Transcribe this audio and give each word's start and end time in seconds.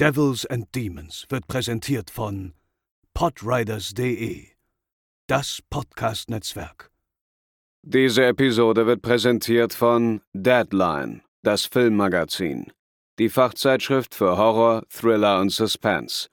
Devils 0.00 0.46
and 0.46 0.72
Demons 0.76 1.26
wird 1.28 1.48
präsentiert 1.48 2.08
von 2.08 2.54
podriders.de, 3.14 4.46
das 5.26 5.60
Podcast-Netzwerk. 5.70 6.92
Diese 7.82 8.26
Episode 8.26 8.86
wird 8.86 9.02
präsentiert 9.02 9.74
von 9.74 10.20
Deadline, 10.32 11.22
das 11.42 11.64
Filmmagazin, 11.64 12.70
die 13.18 13.28
Fachzeitschrift 13.28 14.14
für 14.14 14.38
Horror, 14.38 14.84
Thriller 14.88 15.40
und 15.40 15.50
Suspense. 15.50 16.28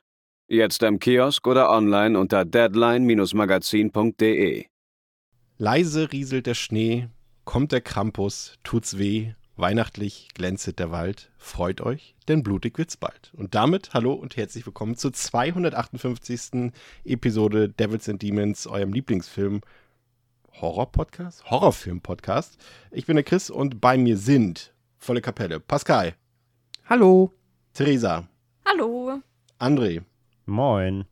Jetzt 0.48 0.84
im 0.84 1.00
Kiosk 1.00 1.48
oder 1.48 1.72
online 1.72 2.20
unter 2.20 2.46
deadline-magazin.de. 2.46 4.68
Leise 5.58 6.12
rieselt 6.12 6.46
der 6.46 6.54
Schnee, 6.54 7.10
kommt 7.46 7.72
der 7.72 7.82
Krampus, 7.82 8.60
tut's 8.64 9.00
weh, 9.00 9.34
weihnachtlich 9.58 10.30
glänzet 10.34 10.80
der 10.80 10.92
Wald, 10.92 11.32
freut 11.38 11.82
euch, 11.82 12.16
denn 12.28 12.44
blutig 12.44 12.78
wird's 12.78 12.98
bald. 12.98 13.32
Und 13.36 13.56
damit 13.56 13.94
hallo 13.94 14.14
und 14.14 14.38
herzlich 14.38 14.66
willkommen 14.66 14.98
zur 14.98 15.14
258. 15.14 16.72
Episode 17.06 17.70
Devils 17.70 18.10
and 18.10 18.22
Demons, 18.22 18.68
eurem 18.68 18.94
Lieblingsfilm 18.94 19.62
Horror-Podcast? 20.62 21.50
Horrorfilm-Podcast. 21.50 22.58
Ich 22.92 23.06
bin 23.06 23.16
der 23.16 23.24
Chris 23.24 23.50
und 23.50 23.82
bei 23.82 23.98
mir 23.98 24.18
sind 24.18 24.74
volle 24.98 25.22
Kapelle 25.22 25.60
Pascal. 25.60 26.16
Hallo. 26.86 27.32
Theresa. 27.74 28.28
Hallo. 28.66 29.22
André. 29.60 30.04
Moin. 30.46 31.06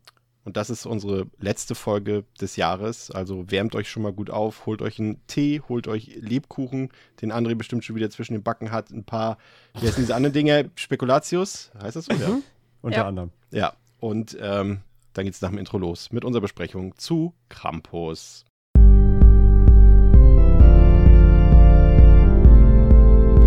Und 0.45 0.57
das 0.57 0.69
ist 0.69 0.85
unsere 0.85 1.27
letzte 1.39 1.73
Folge 1.73 2.25
des 2.41 2.57
Jahres. 2.57 3.09
Also 3.11 3.49
wärmt 3.49 3.75
euch 3.75 3.89
schon 3.89 4.03
mal 4.03 4.11
gut 4.11 4.29
auf, 4.29 4.65
holt 4.65 4.81
euch 4.81 4.99
einen 4.99 5.25
Tee, 5.27 5.61
holt 5.69 5.87
euch 5.87 6.17
Lebkuchen, 6.19 6.89
den 7.21 7.31
André 7.31 7.55
bestimmt 7.55 7.85
schon 7.85 7.95
wieder 7.95 8.09
zwischen 8.09 8.33
den 8.33 8.43
Backen 8.43 8.71
hat. 8.71 8.91
Ein 8.91 9.05
paar, 9.05 9.37
wie 9.79 9.87
heißen 9.87 10.03
diese 10.03 10.15
anderen 10.15 10.33
Dinge? 10.33 10.69
Spekulatius, 10.75 11.71
heißt 11.81 11.95
das 11.95 12.05
so? 12.05 12.13
Ja. 12.13 12.39
Unter 12.81 12.97
Ja. 12.97 13.07
anderem. 13.07 13.31
ja. 13.51 13.73
Und 13.99 14.37
ähm, 14.41 14.79
dann 15.13 15.23
geht's 15.23 15.41
nach 15.41 15.49
dem 15.49 15.57
Intro 15.59 15.77
los 15.77 16.11
mit 16.11 16.25
unserer 16.25 16.41
Besprechung 16.41 16.93
zu 16.97 17.33
Krampus. 17.47 18.43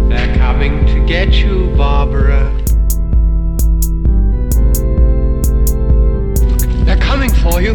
They're 0.09 0.33
coming 0.39 0.87
to 0.87 1.05
get 1.06 1.34
you, 1.34 1.77
Barbara. 1.77 2.51
For 7.51 7.61
you. 7.61 7.75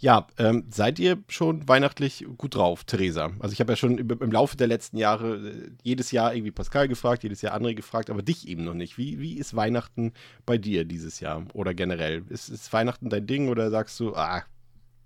Ja, 0.00 0.28
ähm, 0.38 0.64
seid 0.70 1.00
ihr 1.00 1.18
schon 1.28 1.66
weihnachtlich 1.66 2.24
gut 2.36 2.54
drauf, 2.54 2.84
Theresa? 2.84 3.30
Also 3.40 3.52
ich 3.52 3.60
habe 3.60 3.72
ja 3.72 3.76
schon 3.76 3.98
im, 3.98 4.08
im 4.08 4.30
Laufe 4.30 4.56
der 4.56 4.68
letzten 4.68 4.96
Jahre 4.96 5.36
äh, 5.36 5.70
jedes 5.82 6.12
Jahr 6.12 6.32
irgendwie 6.34 6.52
Pascal 6.52 6.86
gefragt, 6.86 7.24
jedes 7.24 7.42
Jahr 7.42 7.58
André 7.58 7.74
gefragt, 7.74 8.08
aber 8.08 8.22
dich 8.22 8.46
eben 8.46 8.62
noch 8.62 8.74
nicht. 8.74 8.96
Wie, 8.96 9.18
wie 9.18 9.38
ist 9.38 9.56
Weihnachten 9.56 10.12
bei 10.46 10.56
dir 10.56 10.84
dieses 10.84 11.18
Jahr 11.18 11.44
oder 11.52 11.74
generell? 11.74 12.24
Ist, 12.28 12.48
ist 12.48 12.72
Weihnachten 12.72 13.10
dein 13.10 13.26
Ding 13.26 13.48
oder 13.48 13.70
sagst 13.70 13.98
du, 13.98 14.14
ah, 14.14 14.44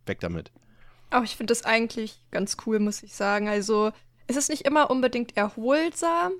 weg 0.04 0.20
damit? 0.20 0.52
Auch 1.10 1.22
ich 1.22 1.36
finde 1.36 1.52
das 1.52 1.64
eigentlich 1.64 2.20
ganz 2.30 2.58
cool, 2.66 2.78
muss 2.78 3.02
ich 3.02 3.14
sagen. 3.14 3.48
Also, 3.48 3.92
es 4.26 4.36
ist 4.36 4.50
nicht 4.50 4.62
immer 4.62 4.90
unbedingt 4.90 5.36
erholsam, 5.38 6.32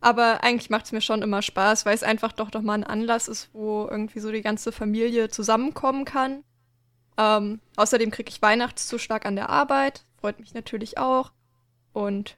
aber 0.00 0.44
eigentlich 0.44 0.70
macht 0.70 0.86
es 0.86 0.92
mir 0.92 1.00
schon 1.00 1.22
immer 1.22 1.42
Spaß, 1.42 1.84
weil 1.84 1.94
es 1.94 2.02
einfach 2.02 2.32
doch 2.32 2.52
noch 2.52 2.62
mal 2.62 2.74
ein 2.74 2.84
Anlass 2.84 3.28
ist, 3.28 3.50
wo 3.52 3.86
irgendwie 3.90 4.20
so 4.20 4.30
die 4.30 4.42
ganze 4.42 4.72
Familie 4.72 5.28
zusammenkommen 5.28 6.04
kann. 6.04 6.44
Ähm, 7.16 7.60
außerdem 7.76 8.10
kriege 8.10 8.30
ich 8.30 8.40
Weihnachtszuschlag 8.40 9.26
an 9.26 9.34
der 9.34 9.50
Arbeit, 9.50 10.04
freut 10.20 10.38
mich 10.38 10.54
natürlich 10.54 10.98
auch. 10.98 11.32
Und 11.92 12.36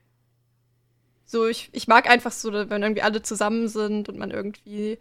so, 1.27 1.47
ich, 1.47 1.69
ich 1.73 1.87
mag 1.87 2.09
einfach 2.09 2.33
so, 2.33 2.53
wenn 2.53 2.83
irgendwie 2.83 3.03
alle 3.03 3.23
zusammen 3.23 3.69
sind 3.69 4.09
und 4.09 4.19
man 4.19 4.31
irgendwie 4.31 4.99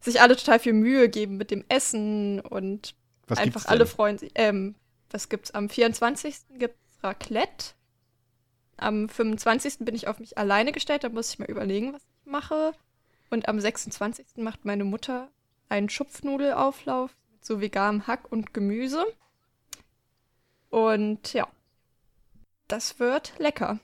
sich 0.00 0.20
alle 0.20 0.36
total 0.36 0.58
viel 0.58 0.74
Mühe 0.74 1.08
geben 1.08 1.38
mit 1.38 1.50
dem 1.50 1.64
Essen 1.68 2.40
und 2.40 2.94
Was 3.26 3.38
einfach 3.38 3.64
alle 3.66 3.86
freuen 3.86 4.18
sich. 4.18 4.32
Ähm, 4.34 4.74
was 5.10 5.28
gibt's 5.28 5.50
am 5.50 5.68
24. 5.68 6.36
gibt's 6.58 6.98
Raclette. 7.02 7.74
Am 8.78 9.08
25. 9.08 9.84
bin 9.84 9.94
ich 9.94 10.08
auf 10.08 10.18
mich 10.20 10.38
alleine 10.38 10.72
gestellt, 10.72 11.04
da 11.04 11.08
muss 11.08 11.30
ich 11.30 11.38
mal 11.38 11.50
überlegen, 11.50 11.92
was 11.94 12.02
ich 12.02 12.30
mache. 12.30 12.72
Und 13.30 13.48
am 13.48 13.60
26. 13.60 14.42
macht 14.42 14.64
meine 14.64 14.84
Mutter 14.84 15.30
einen 15.68 15.88
Schupfnudelauflauf 15.90 17.16
mit 17.32 17.44
so 17.44 17.60
veganem 17.60 18.06
Hack 18.06 18.30
und 18.32 18.54
Gemüse. 18.54 19.04
Und 20.70 21.32
ja, 21.32 21.48
das 22.68 23.00
wird 23.00 23.34
lecker. 23.40 23.80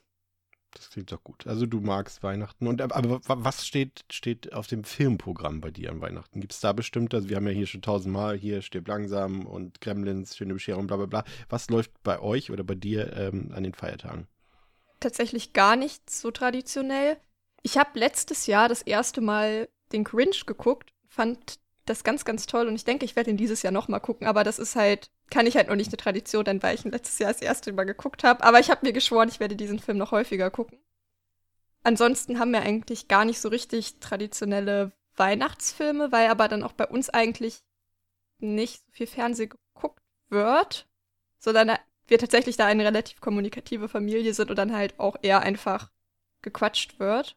Das 0.75 0.89
klingt 0.91 1.13
doch 1.13 1.23
gut. 1.23 1.47
Also 1.47 1.67
du 1.67 1.81
magst 1.81 2.23
Weihnachten. 2.23 2.67
Und 2.67 2.81
aber 2.81 2.97
aber 2.97 3.21
wa- 3.29 3.37
was 3.45 3.67
steht, 3.67 4.05
steht 4.11 4.53
auf 4.55 4.67
dem 4.67 4.85
Filmprogramm 4.85 5.61
bei 5.61 5.71
dir 5.71 5.91
an 5.91 6.01
Weihnachten? 6.01 6.41
Gibt 6.41 6.53
es 6.55 6.61
da 6.61 6.73
bestimmt, 6.73 7.13
also 7.15 7.29
wir 7.29 7.37
haben 7.37 7.47
ja 7.47 7.53
hier 7.53 7.67
schon 7.67 7.83
tausendmal, 7.83 8.37
hier 8.39 8.63
stirb 8.63 8.89
langsam 8.89 9.47
und 9.47 9.81
Gremlins, 9.83 10.37
schöne 10.37 10.55
Bescherung, 10.55 10.87
bla 10.87 10.97
bla 10.97 11.07
bla. 11.07 11.25
Was 11.51 11.69
läuft 11.69 12.03
bei 12.03 12.19
euch 12.21 12.51
oder 12.51 12.65
bei 12.65 12.75
dir 12.75 13.13
ähm, 13.17 13.53
an 13.55 13.65
den 13.65 13.75
Feiertagen? 13.75 14.27
Tatsächlich 15.03 15.53
gar 15.53 15.77
nicht 15.77 16.09
so 16.09 16.31
traditionell. 16.31 17.19
Ich 17.63 17.79
habe 17.79 17.99
letztes 17.99 18.47
Jahr 18.47 18.69
das 18.69 18.83
erste 18.83 19.21
Mal 19.21 19.69
den 19.93 20.05
Grinch 20.05 20.47
geguckt, 20.47 20.93
fand 21.07 21.61
das 21.85 22.05
ganz, 22.05 22.25
ganz 22.25 22.47
toll 22.47 22.69
und 22.69 22.75
ich 22.75 22.85
denke, 22.85 23.05
ich 23.05 23.17
werde 23.17 23.31
ihn 23.31 23.37
dieses 23.37 23.63
Jahr 23.63 23.73
noch 23.73 23.89
mal 23.89 24.01
gucken, 24.01 24.27
aber 24.27 24.45
das 24.45 24.59
ist 24.59 24.77
halt, 24.77 25.11
kann 25.31 25.47
ich 25.47 25.57
halt 25.57 25.69
noch 25.69 25.77
nicht 25.77 25.89
eine 25.89 25.97
Tradition, 25.97 26.45
dann 26.45 26.63
weil 26.63 26.75
ich 26.75 26.85
ihn 26.85 26.93
letztes 26.93 27.19
Jahr 27.19 27.33
das 27.33 27.43
erste 27.43 27.73
Mal 27.73 27.85
geguckt 27.85 28.25
habe. 28.25 28.45
Aber 28.45 28.61
ich 28.61 28.71
habe 28.71 28.87
mir 28.87 28.93
geschworen, 28.93 29.29
ich 29.29 29.41
werde 29.41 29.57
diesen 29.57 29.79
Film 29.79 29.99
noch 29.99 30.13
häufiger 30.13 30.51
gucken. 30.51 30.79
Ansonsten 31.83 32.39
haben 32.39 32.53
wir 32.53 32.63
eigentlich 32.63 33.09
gar 33.09 33.25
nicht 33.25 33.41
so 33.41 33.49
richtig 33.49 33.99
traditionelle 33.99 34.93
Weihnachtsfilme, 35.17 36.13
weil 36.13 36.29
aber 36.29 36.49
dann 36.49 36.63
auch 36.63 36.73
bei 36.73 36.87
uns 36.87 37.11
eigentlich 37.11 37.63
nicht 38.39 38.85
so 38.87 38.93
viel 38.93 39.07
Fernsehen 39.07 39.51
geguckt 39.51 40.03
wird, 40.29 40.89
sondern 41.39 41.77
wir 42.13 42.19
tatsächlich 42.19 42.57
da 42.57 42.67
eine 42.67 42.85
relativ 42.85 43.21
kommunikative 43.21 43.89
Familie 43.89 44.35
sind 44.35 44.51
und 44.51 44.57
dann 44.57 44.73
halt 44.73 45.01
auch 45.01 45.17
eher 45.23 45.41
einfach 45.41 45.91
gequatscht 46.43 47.01
wird. 47.01 47.37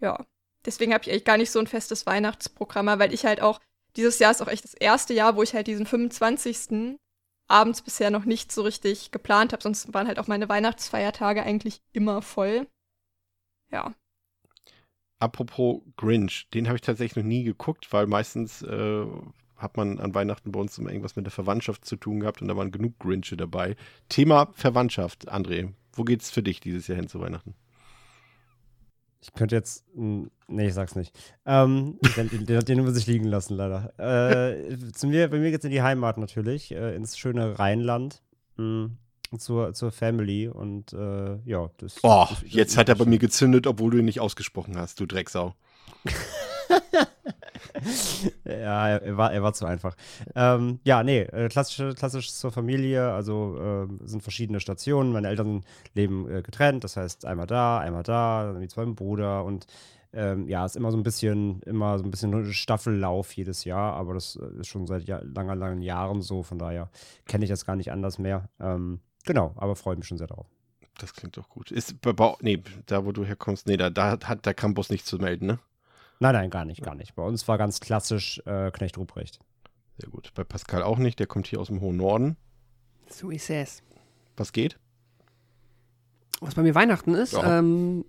Ja. 0.00 0.26
Deswegen 0.64 0.94
habe 0.94 1.04
ich 1.04 1.10
eigentlich 1.10 1.24
gar 1.24 1.36
nicht 1.36 1.50
so 1.50 1.58
ein 1.58 1.66
festes 1.66 2.06
Weihnachtsprogramm, 2.06 2.86
weil 2.98 3.12
ich 3.12 3.26
halt 3.26 3.42
auch, 3.42 3.60
dieses 3.96 4.18
Jahr 4.18 4.30
ist 4.30 4.40
auch 4.40 4.48
echt 4.48 4.64
das 4.64 4.74
erste 4.74 5.12
Jahr, 5.12 5.36
wo 5.36 5.42
ich 5.42 5.54
halt 5.54 5.66
diesen 5.66 5.84
25. 5.84 6.98
abends 7.46 7.82
bisher 7.82 8.10
noch 8.10 8.24
nicht 8.24 8.50
so 8.50 8.62
richtig 8.62 9.10
geplant 9.10 9.52
habe. 9.52 9.62
Sonst 9.62 9.92
waren 9.92 10.08
halt 10.08 10.18
auch 10.18 10.26
meine 10.26 10.48
Weihnachtsfeiertage 10.48 11.42
eigentlich 11.42 11.82
immer 11.92 12.22
voll. 12.22 12.66
Ja. 13.70 13.94
Apropos 15.18 15.82
Grinch, 15.96 16.48
den 16.54 16.66
habe 16.66 16.76
ich 16.76 16.82
tatsächlich 16.82 17.16
noch 17.16 17.28
nie 17.28 17.44
geguckt, 17.44 17.92
weil 17.92 18.06
meistens 18.06 18.62
äh, 18.62 19.06
hat 19.64 19.76
man 19.76 19.98
an 19.98 20.14
Weihnachten 20.14 20.52
bei 20.52 20.60
uns 20.60 20.78
immer 20.78 20.90
irgendwas 20.90 21.16
mit 21.16 21.26
der 21.26 21.32
Verwandtschaft 21.32 21.84
zu 21.84 21.96
tun 21.96 22.20
gehabt 22.20 22.40
und 22.40 22.46
da 22.48 22.56
waren 22.56 22.70
genug 22.70 22.98
Grinche 23.00 23.36
dabei. 23.36 23.74
Thema 24.08 24.50
Verwandtschaft, 24.54 25.32
André. 25.32 25.72
Wo 25.94 26.04
geht's 26.04 26.30
für 26.30 26.42
dich 26.44 26.60
dieses 26.60 26.86
Jahr 26.86 26.96
hin 26.96 27.08
zu 27.08 27.18
Weihnachten? 27.20 27.54
Ich 29.20 29.32
könnte 29.32 29.56
jetzt. 29.56 29.84
mh, 29.96 30.28
Nee, 30.46 30.66
ich 30.68 30.74
sag's 30.74 30.94
nicht. 30.94 31.16
Ähm, 31.46 31.98
den, 32.16 32.44
den, 32.46 32.60
den 32.64 32.84
muss 32.84 32.96
ich 32.98 33.06
liegen 33.06 33.24
lassen, 33.24 33.54
leider. 33.54 33.98
Äh, 33.98 34.76
zu 34.92 35.06
mir, 35.06 35.28
bei 35.28 35.38
mir 35.38 35.50
geht's 35.50 35.64
in 35.64 35.70
die 35.70 35.80
Heimat 35.82 36.18
natürlich, 36.18 36.70
äh, 36.72 36.94
ins 36.94 37.16
schöne 37.16 37.58
Rheinland. 37.58 38.22
mh, 38.58 38.90
Zur, 39.38 39.72
zur 39.72 39.90
Family 39.90 40.48
und 40.48 40.92
äh, 40.92 41.36
ja, 41.46 41.70
das. 41.78 41.96
Oh, 42.02 42.26
das- 42.28 42.40
das- 42.42 42.52
jetzt 42.52 42.76
hat 42.76 42.90
er 42.90 42.96
bei 42.96 43.06
mir 43.06 43.18
gezündet, 43.18 43.66
obwohl 43.66 43.90
du 43.92 43.98
ihn 43.98 44.04
nicht 44.04 44.20
ausgesprochen 44.20 44.76
hast, 44.76 45.00
du 45.00 45.06
Drecksau. 45.06 45.54
ja, 48.44 48.88
er, 48.88 49.16
war, 49.16 49.32
er 49.32 49.42
war 49.42 49.52
zu 49.52 49.66
einfach. 49.66 49.96
Ähm, 50.34 50.80
ja, 50.84 51.02
nee, 51.02 51.20
äh, 51.20 51.48
klassisch, 51.48 51.94
klassisch 51.96 52.32
zur 52.32 52.52
Familie, 52.52 53.12
also 53.12 53.56
äh, 53.58 54.06
sind 54.06 54.22
verschiedene 54.22 54.60
Stationen. 54.60 55.12
Meine 55.12 55.28
Eltern 55.28 55.64
leben 55.94 56.30
äh, 56.30 56.42
getrennt, 56.42 56.84
das 56.84 56.96
heißt 56.96 57.24
einmal 57.24 57.46
da, 57.46 57.78
einmal 57.78 58.02
da, 58.02 58.52
dann 58.52 58.60
wie 58.60 58.68
zwei 58.68 58.84
Bruder 58.84 59.44
und 59.44 59.66
ähm, 60.12 60.48
ja, 60.48 60.64
ist 60.64 60.76
immer 60.76 60.92
so 60.92 60.96
ein 60.96 61.02
bisschen, 61.02 61.60
immer 61.62 61.98
so 61.98 62.04
ein 62.04 62.10
bisschen 62.10 62.52
Staffellauf 62.52 63.32
jedes 63.32 63.64
Jahr, 63.64 63.94
aber 63.94 64.14
das 64.14 64.36
äh, 64.36 64.60
ist 64.60 64.68
schon 64.68 64.86
seit 64.86 65.08
ja, 65.08 65.20
langer, 65.22 65.56
langen 65.56 65.82
Jahren 65.82 66.22
so, 66.22 66.42
von 66.44 66.58
daher 66.58 66.88
kenne 67.26 67.44
ich 67.44 67.50
das 67.50 67.66
gar 67.66 67.74
nicht 67.74 67.90
anders 67.90 68.18
mehr. 68.18 68.48
Ähm, 68.60 69.00
genau, 69.24 69.52
aber 69.56 69.74
freue 69.74 69.96
mich 69.96 70.06
schon 70.06 70.18
sehr 70.18 70.28
darauf. 70.28 70.46
Das 70.98 71.12
klingt 71.14 71.36
doch 71.36 71.48
gut. 71.48 71.72
Ist 71.72 72.00
bei 72.00 72.14
nee, 72.40 72.62
da 72.86 73.04
wo 73.04 73.10
du 73.10 73.24
herkommst, 73.24 73.66
nee, 73.66 73.76
da, 73.76 73.90
da 73.90 74.18
hat 74.24 74.46
der 74.46 74.54
Campus 74.54 74.90
nichts 74.90 75.08
zu 75.08 75.18
melden, 75.18 75.46
ne? 75.46 75.58
Nein, 76.20 76.34
nein, 76.34 76.50
gar 76.50 76.64
nicht, 76.64 76.82
gar 76.82 76.94
nicht. 76.94 77.14
Bei 77.14 77.22
uns 77.22 77.46
war 77.48 77.58
ganz 77.58 77.80
klassisch 77.80 78.40
äh, 78.46 78.70
Knecht 78.70 78.96
Ruprecht. 78.98 79.38
Sehr 79.98 80.10
gut. 80.10 80.32
Bei 80.34 80.44
Pascal 80.44 80.82
auch 80.82 80.98
nicht, 80.98 81.18
der 81.18 81.26
kommt 81.26 81.46
hier 81.46 81.60
aus 81.60 81.66
dem 81.68 81.80
hohen 81.80 81.96
Norden. 81.96 82.36
So 83.08 83.30
ist 83.30 83.50
es. 83.50 83.82
Was 84.36 84.52
geht? 84.52 84.78
Was 86.40 86.54
bei 86.54 86.62
mir 86.62 86.74
Weihnachten 86.74 87.14
ist, 87.14 87.32
Ja. 87.32 87.58
ähm, 87.58 88.04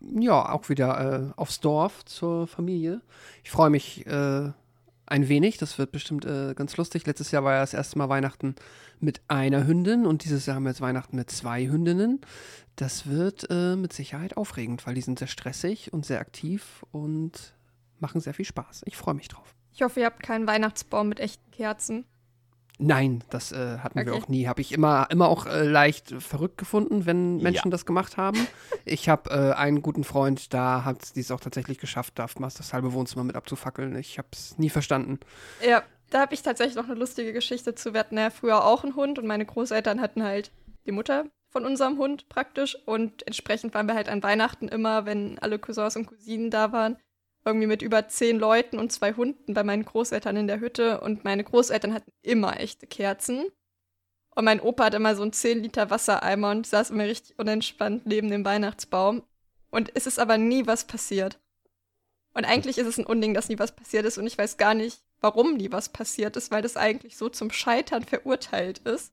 ja, 0.00 0.50
auch 0.52 0.68
wieder 0.68 1.30
äh, 1.30 1.40
aufs 1.40 1.60
Dorf 1.60 2.04
zur 2.04 2.46
Familie. 2.46 3.00
Ich 3.42 3.50
freue 3.50 3.70
mich 3.70 4.06
äh, 4.06 4.52
ein 5.06 5.28
wenig. 5.28 5.58
Das 5.58 5.78
wird 5.78 5.92
bestimmt 5.92 6.24
äh, 6.24 6.54
ganz 6.54 6.76
lustig. 6.76 7.06
Letztes 7.06 7.30
Jahr 7.30 7.44
war 7.44 7.54
ja 7.54 7.60
das 7.60 7.74
erste 7.74 7.98
Mal 7.98 8.08
Weihnachten 8.08 8.54
mit 9.00 9.20
einer 9.28 9.66
Hündin 9.66 10.06
und 10.06 10.24
dieses 10.24 10.46
Jahr 10.46 10.56
haben 10.56 10.64
wir 10.64 10.70
jetzt 10.70 10.80
Weihnachten 10.80 11.16
mit 11.16 11.30
zwei 11.30 11.66
Hündinnen. 11.66 12.20
Das 12.76 13.06
wird 13.06 13.46
äh, 13.50 13.76
mit 13.76 13.92
Sicherheit 13.92 14.36
aufregend, 14.36 14.86
weil 14.86 14.94
die 14.94 15.00
sind 15.00 15.18
sehr 15.18 15.28
stressig 15.28 15.92
und 15.92 16.04
sehr 16.06 16.20
aktiv 16.20 16.84
und 16.90 17.54
machen 17.98 18.20
sehr 18.20 18.34
viel 18.34 18.44
Spaß. 18.44 18.82
Ich 18.86 18.96
freue 18.96 19.14
mich 19.14 19.28
drauf. 19.28 19.54
Ich 19.72 19.82
hoffe, 19.82 20.00
ihr 20.00 20.06
habt 20.06 20.22
keinen 20.22 20.46
Weihnachtsbaum 20.46 21.08
mit 21.08 21.20
echten 21.20 21.50
Kerzen. 21.50 22.04
Nein, 22.78 23.22
das 23.30 23.52
äh, 23.52 23.78
hatten 23.78 23.98
wir 24.04 24.12
Okay. 24.12 24.22
auch 24.22 24.28
nie. 24.28 24.48
Habe 24.48 24.60
ich 24.60 24.72
immer, 24.72 25.06
immer 25.10 25.28
auch 25.28 25.46
äh, 25.46 25.62
leicht 25.62 26.10
verrückt 26.18 26.58
gefunden, 26.58 27.06
wenn 27.06 27.36
Menschen 27.36 27.68
Ja. 27.68 27.70
das 27.70 27.86
gemacht 27.86 28.16
haben. 28.16 28.46
Ich 28.84 29.08
habe 29.08 29.30
äh, 29.30 29.52
einen 29.54 29.80
guten 29.80 30.02
Freund, 30.02 30.52
da 30.52 30.84
hat 30.84 31.14
die 31.14 31.20
es 31.20 31.30
auch 31.30 31.40
tatsächlich 31.40 31.78
geschafft, 31.78 32.18
da 32.18 32.26
das 32.26 32.72
halbe 32.72 32.92
Wohnzimmer 32.92 33.22
mit 33.24 33.36
abzufackeln. 33.36 33.94
Ich 33.96 34.18
habe 34.18 34.28
es 34.32 34.58
nie 34.58 34.70
verstanden. 34.70 35.20
Ja, 35.66 35.82
da 36.10 36.20
habe 36.20 36.34
ich 36.34 36.42
tatsächlich 36.42 36.76
noch 36.76 36.84
eine 36.86 36.94
lustige 36.94 37.32
Geschichte 37.32 37.74
zu. 37.74 37.92
Wir 37.92 38.00
hatten 38.00 38.18
ja 38.18 38.30
früher 38.30 38.64
auch 38.64 38.82
einen 38.84 38.96
Hund 38.96 39.18
und 39.18 39.26
meine 39.26 39.46
Großeltern 39.46 40.00
hatten 40.00 40.22
halt 40.22 40.50
die 40.86 40.92
Mutter 40.92 41.26
von 41.50 41.64
unserem 41.64 41.98
Hund 41.98 42.28
praktisch. 42.28 42.76
Und 42.86 43.24
entsprechend 43.26 43.72
waren 43.74 43.86
wir 43.86 43.94
halt 43.94 44.08
an 44.08 44.22
Weihnachten 44.22 44.66
immer, 44.68 45.06
wenn 45.06 45.38
alle 45.38 45.58
Cousins 45.60 45.96
und 45.96 46.06
Cousinen 46.06 46.50
da 46.50 46.72
waren, 46.72 46.96
irgendwie 47.44 47.66
mit 47.66 47.82
über 47.82 48.08
zehn 48.08 48.38
Leuten 48.38 48.78
und 48.78 48.92
zwei 48.92 49.12
Hunden 49.12 49.54
bei 49.54 49.62
meinen 49.62 49.84
Großeltern 49.84 50.36
in 50.36 50.46
der 50.46 50.60
Hütte. 50.60 51.00
Und 51.00 51.24
meine 51.24 51.44
Großeltern 51.44 51.92
hatten 51.92 52.12
immer 52.22 52.58
echte 52.58 52.86
Kerzen. 52.86 53.46
Und 54.34 54.44
mein 54.44 54.60
Opa 54.60 54.86
hat 54.86 54.94
immer 54.94 55.14
so 55.14 55.22
einen 55.22 55.32
10 55.32 55.62
Liter 55.62 55.90
Wassereimer 55.90 56.50
und 56.50 56.66
saß 56.66 56.90
immer 56.90 57.04
richtig 57.04 57.38
unentspannt 57.38 58.06
neben 58.06 58.30
dem 58.30 58.44
Weihnachtsbaum. 58.44 59.22
Und 59.70 59.92
es 59.94 60.06
ist 60.06 60.18
aber 60.18 60.38
nie 60.38 60.66
was 60.66 60.86
passiert. 60.86 61.38
Und 62.32 62.44
eigentlich 62.44 62.78
ist 62.78 62.86
es 62.86 62.98
ein 62.98 63.06
Unding, 63.06 63.34
dass 63.34 63.48
nie 63.48 63.58
was 63.58 63.76
passiert 63.76 64.06
ist. 64.06 64.18
Und 64.18 64.26
ich 64.26 64.36
weiß 64.36 64.56
gar 64.56 64.74
nicht, 64.74 65.02
warum 65.20 65.56
nie 65.56 65.70
was 65.70 65.88
passiert 65.88 66.36
ist, 66.36 66.50
weil 66.50 66.62
das 66.62 66.76
eigentlich 66.76 67.16
so 67.16 67.28
zum 67.28 67.50
Scheitern 67.50 68.04
verurteilt 68.04 68.78
ist. 68.78 69.12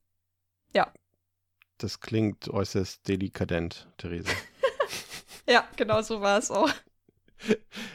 Das 1.77 1.99
klingt 1.99 2.47
äußerst 2.47 3.07
delikadent, 3.07 3.87
Therese. 3.97 4.29
Ja, 5.49 5.67
genau 5.75 6.01
so 6.01 6.21
war 6.21 6.37
es 6.37 6.51
auch. 6.51 6.69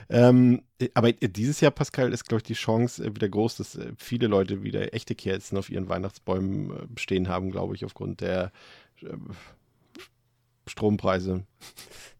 Ähm, 0.09 0.63
aber 0.95 1.13
dieses 1.13 1.61
Jahr, 1.61 1.71
Pascal, 1.71 2.13
ist, 2.13 2.25
glaube 2.25 2.41
ich, 2.41 2.45
die 2.45 2.55
Chance 2.55 3.05
äh, 3.05 3.15
wieder 3.15 3.29
groß, 3.29 3.57
dass 3.57 3.77
äh, 3.77 3.93
viele 3.97 4.27
Leute 4.27 4.63
wieder 4.63 4.93
echte 4.95 5.15
Kerzen 5.15 5.57
auf 5.57 5.71
ihren 5.71 5.89
Weihnachtsbäumen 5.89 6.71
äh, 6.71 7.01
stehen 7.01 7.29
haben, 7.29 7.51
glaube 7.51 7.75
ich, 7.75 7.85
aufgrund 7.85 8.21
der 8.21 8.53
äh, 9.03 9.09
Strompreise. 10.67 11.45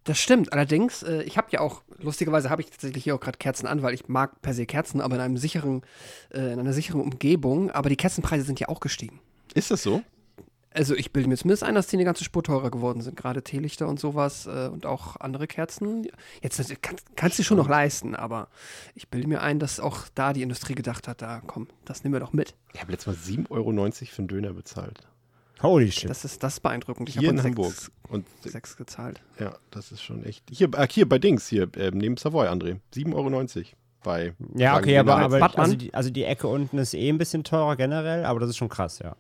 Das 0.05 0.19
stimmt. 0.19 0.53
Allerdings, 0.53 1.03
äh, 1.03 1.23
ich 1.23 1.37
habe 1.37 1.49
ja 1.51 1.61
auch, 1.61 1.83
lustigerweise 1.99 2.49
habe 2.49 2.63
ich 2.63 2.71
tatsächlich 2.71 3.05
hier 3.05 3.17
auch 3.17 3.21
gerade 3.21 3.39
Kerzen 3.39 3.67
an, 3.67 3.83
weil 3.83 3.93
ich 3.93 4.09
mag 4.09 4.41
per 4.41 4.55
se 4.55 4.65
Kerzen, 4.65 5.01
aber 5.01 5.17
in 5.17 5.21
einem 5.21 5.37
sicheren, 5.37 5.83
äh, 6.33 6.53
in 6.53 6.61
einer 6.61 6.73
sicheren 6.73 7.01
Umgebung. 7.01 7.73
Aber 7.73 7.89
die 7.89 7.97
Kerzenpreise 7.97 8.45
sind 8.45 8.61
ja 8.61 8.69
auch 8.69 8.81
gestiegen. 8.81 9.21
Ist 9.55 9.71
das 9.71 9.83
so? 9.83 10.03
Also 10.77 10.95
ich 10.95 11.11
bilde 11.11 11.29
mir 11.29 11.37
zumindest 11.39 11.65
ein, 11.65 11.75
dass 11.75 11.87
die 11.87 11.97
eine 11.97 12.05
ganze 12.05 12.23
Spur 12.23 12.43
teurer 12.43 12.71
geworden 12.71 13.01
sind. 13.01 13.17
Gerade 13.17 13.43
Teelichter 13.43 13.89
und 13.89 13.99
sowas 13.99 14.47
äh, 14.47 14.69
und 14.71 14.85
auch 14.85 15.17
andere 15.17 15.47
Kerzen. 15.47 16.07
Jetzt 16.43 16.83
kann, 16.83 16.97
kannst 17.17 17.39
du 17.39 17.43
schon 17.43 17.57
noch 17.57 17.69
leisten, 17.69 18.15
aber 18.15 18.49
ich 18.95 19.09
bilde 19.09 19.27
mir 19.27 19.41
ein, 19.41 19.59
dass 19.59 19.81
auch 19.81 20.01
da 20.15 20.35
die 20.35 20.43
Industrie 20.43 20.75
gedacht 20.75 21.09
hat, 21.09 21.23
da 21.23 21.41
komm, 21.47 21.69
das 21.87 22.05
nehmen 22.05 22.15
wir 22.15 22.21
doch 22.21 22.35
mit. 22.35 22.55
Ich 22.75 22.81
habe 22.83 22.93
letztes 22.93 23.07
Mal 23.07 23.35
7,90 23.47 23.51
Euro 23.51 23.73
für 23.91 24.19
einen 24.19 24.29
Döner 24.29 24.53
bezahlt. 24.53 25.09
Holy 25.63 25.91
shit. 25.91 26.11
Das 26.11 26.27
ist 26.27 26.43
das 26.43 26.61
beeindruckend. 26.61 27.09
Ich 27.09 27.19
Hier 27.19 27.29
habe 27.29 27.39
in 27.39 27.43
Hamburg. 27.43 27.73
sechs, 27.73 27.91
Und 28.11 28.27
sechs 28.43 28.77
gezahlt. 28.77 29.23
ja, 29.41 29.57
das 29.71 29.93
ist 29.93 30.03
schon 30.03 30.25
echt. 30.25 30.45
Hier, 30.51 30.69
äh, 30.75 30.87
hier 30.91 31.09
bei 31.09 31.19
Dings, 31.19 31.49
hier, 31.49 31.69
äh, 31.77 31.91
neben 31.95 32.19
Savoy, 32.19 32.49
André. 32.49 32.81
7,90 32.95 33.15
Euro 33.15 33.47
bei. 34.03 34.35
ja, 34.55 34.77
okay, 34.77 34.99
aber, 34.99 35.17
aber 35.17 35.59
also, 35.59 35.75
die, 35.75 35.95
also 35.95 36.11
die 36.11 36.25
Ecke 36.25 36.47
unten 36.49 36.77
ist 36.77 36.93
eh 36.93 37.09
ein 37.09 37.17
bisschen 37.19 37.45
teurer 37.45 37.77
generell, 37.77 38.27
aber 38.27 38.41
das 38.41 38.51
ist 38.51 38.59
schon 38.59 38.69
krass, 38.69 38.99
ja. 38.99 39.17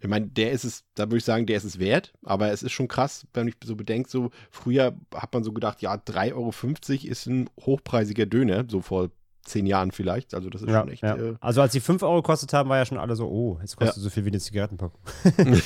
Ich 0.00 0.08
meine, 0.08 0.26
der 0.26 0.52
ist 0.52 0.64
es, 0.64 0.84
da 0.94 1.04
würde 1.04 1.18
ich 1.18 1.24
sagen, 1.24 1.46
der 1.46 1.56
ist 1.56 1.64
es 1.64 1.78
wert, 1.78 2.12
aber 2.24 2.50
es 2.50 2.62
ist 2.62 2.72
schon 2.72 2.88
krass, 2.88 3.26
wenn 3.34 3.48
ich 3.48 3.54
so 3.62 3.76
bedenke, 3.76 4.08
so 4.08 4.30
früher 4.50 4.96
hat 5.14 5.32
man 5.34 5.44
so 5.44 5.52
gedacht, 5.52 5.82
ja, 5.82 5.94
3,50 5.94 6.32
Euro 6.34 7.10
ist 7.10 7.26
ein 7.26 7.50
hochpreisiger 7.60 8.26
Döner, 8.26 8.64
so 8.68 8.80
vor 8.80 9.10
zehn 9.42 9.66
Jahren 9.66 9.90
vielleicht. 9.90 10.34
Also 10.34 10.48
das 10.48 10.62
ist 10.62 10.68
ja, 10.68 10.80
schon 10.80 10.90
echt. 10.90 11.02
ja. 11.02 11.16
Äh, 11.16 11.34
Also 11.40 11.60
als 11.60 11.72
die 11.72 11.80
5 11.80 12.02
Euro 12.02 12.16
gekostet 12.16 12.52
haben, 12.52 12.68
war 12.68 12.78
ja 12.78 12.86
schon 12.86 12.98
alle 12.98 13.16
so, 13.16 13.28
oh, 13.28 13.58
jetzt 13.60 13.76
kostet 13.76 14.02
so 14.02 14.10
viel 14.10 14.24
wie 14.24 14.30
eine 14.30 14.40
Zigarettenpackung. 14.40 15.00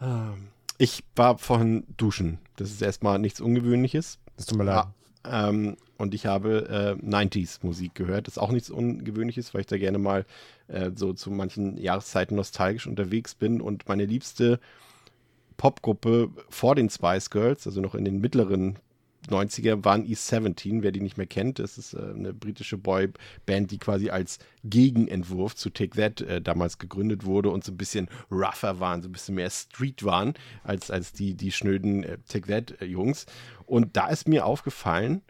ähm, 0.00 0.48
ich 0.78 1.04
war 1.14 1.38
vorhin 1.38 1.84
duschen. 1.96 2.38
Das 2.56 2.70
ist 2.70 2.82
erstmal 2.82 3.18
nichts 3.18 3.40
Ungewöhnliches. 3.40 4.18
Das 4.36 4.46
tut 4.46 4.58
mir 4.58 4.64
leid. 4.64 4.86
Ah, 5.22 5.48
ähm, 5.48 5.76
und 5.98 6.14
ich 6.14 6.26
habe 6.26 6.96
äh, 7.00 7.02
90s 7.04 7.60
Musik 7.62 7.94
gehört. 7.94 8.26
Das 8.26 8.34
ist 8.34 8.38
auch 8.38 8.52
nichts 8.52 8.70
Ungewöhnliches, 8.70 9.54
weil 9.54 9.62
ich 9.62 9.66
da 9.66 9.78
gerne 9.78 9.98
mal 9.98 10.26
äh, 10.68 10.90
so 10.94 11.12
zu 11.12 11.30
manchen 11.30 11.76
Jahreszeiten 11.76 12.36
nostalgisch 12.36 12.86
unterwegs 12.86 13.34
bin. 13.34 13.60
Und 13.60 13.88
meine 13.88 14.06
liebste 14.06 14.60
Popgruppe 15.56 16.30
vor 16.48 16.74
den 16.74 16.90
Spice 16.90 17.30
Girls, 17.30 17.66
also 17.66 17.80
noch 17.80 17.94
in 17.94 18.04
den 18.04 18.20
mittleren 18.20 18.78
90er, 19.28 19.84
waren 19.84 20.04
East 20.06 20.28
17. 20.28 20.82
Wer 20.82 20.92
die 20.92 21.00
nicht 21.00 21.16
mehr 21.16 21.26
kennt, 21.26 21.58
das 21.58 21.78
ist 21.78 21.94
äh, 21.94 21.98
eine 21.98 22.32
britische 22.32 22.78
Boyband, 22.78 23.70
die 23.70 23.78
quasi 23.78 24.10
als 24.10 24.38
Gegenentwurf 24.64 25.56
zu 25.56 25.70
Take 25.70 25.96
That 25.96 26.20
äh, 26.20 26.40
damals 26.40 26.78
gegründet 26.78 27.24
wurde 27.24 27.50
und 27.50 27.64
so 27.64 27.72
ein 27.72 27.76
bisschen 27.76 28.08
rougher 28.30 28.80
waren, 28.80 29.02
so 29.02 29.08
ein 29.08 29.12
bisschen 29.12 29.34
mehr 29.34 29.50
Street 29.50 30.04
waren 30.04 30.34
als, 30.62 30.90
als 30.90 31.12
die, 31.12 31.34
die 31.34 31.52
schnöden 31.52 32.04
äh, 32.04 32.18
Take 32.28 32.48
That-Jungs. 32.48 33.26
Und 33.64 33.96
da 33.96 34.08
ist 34.08 34.28
mir 34.28 34.46
aufgefallen, 34.46 35.22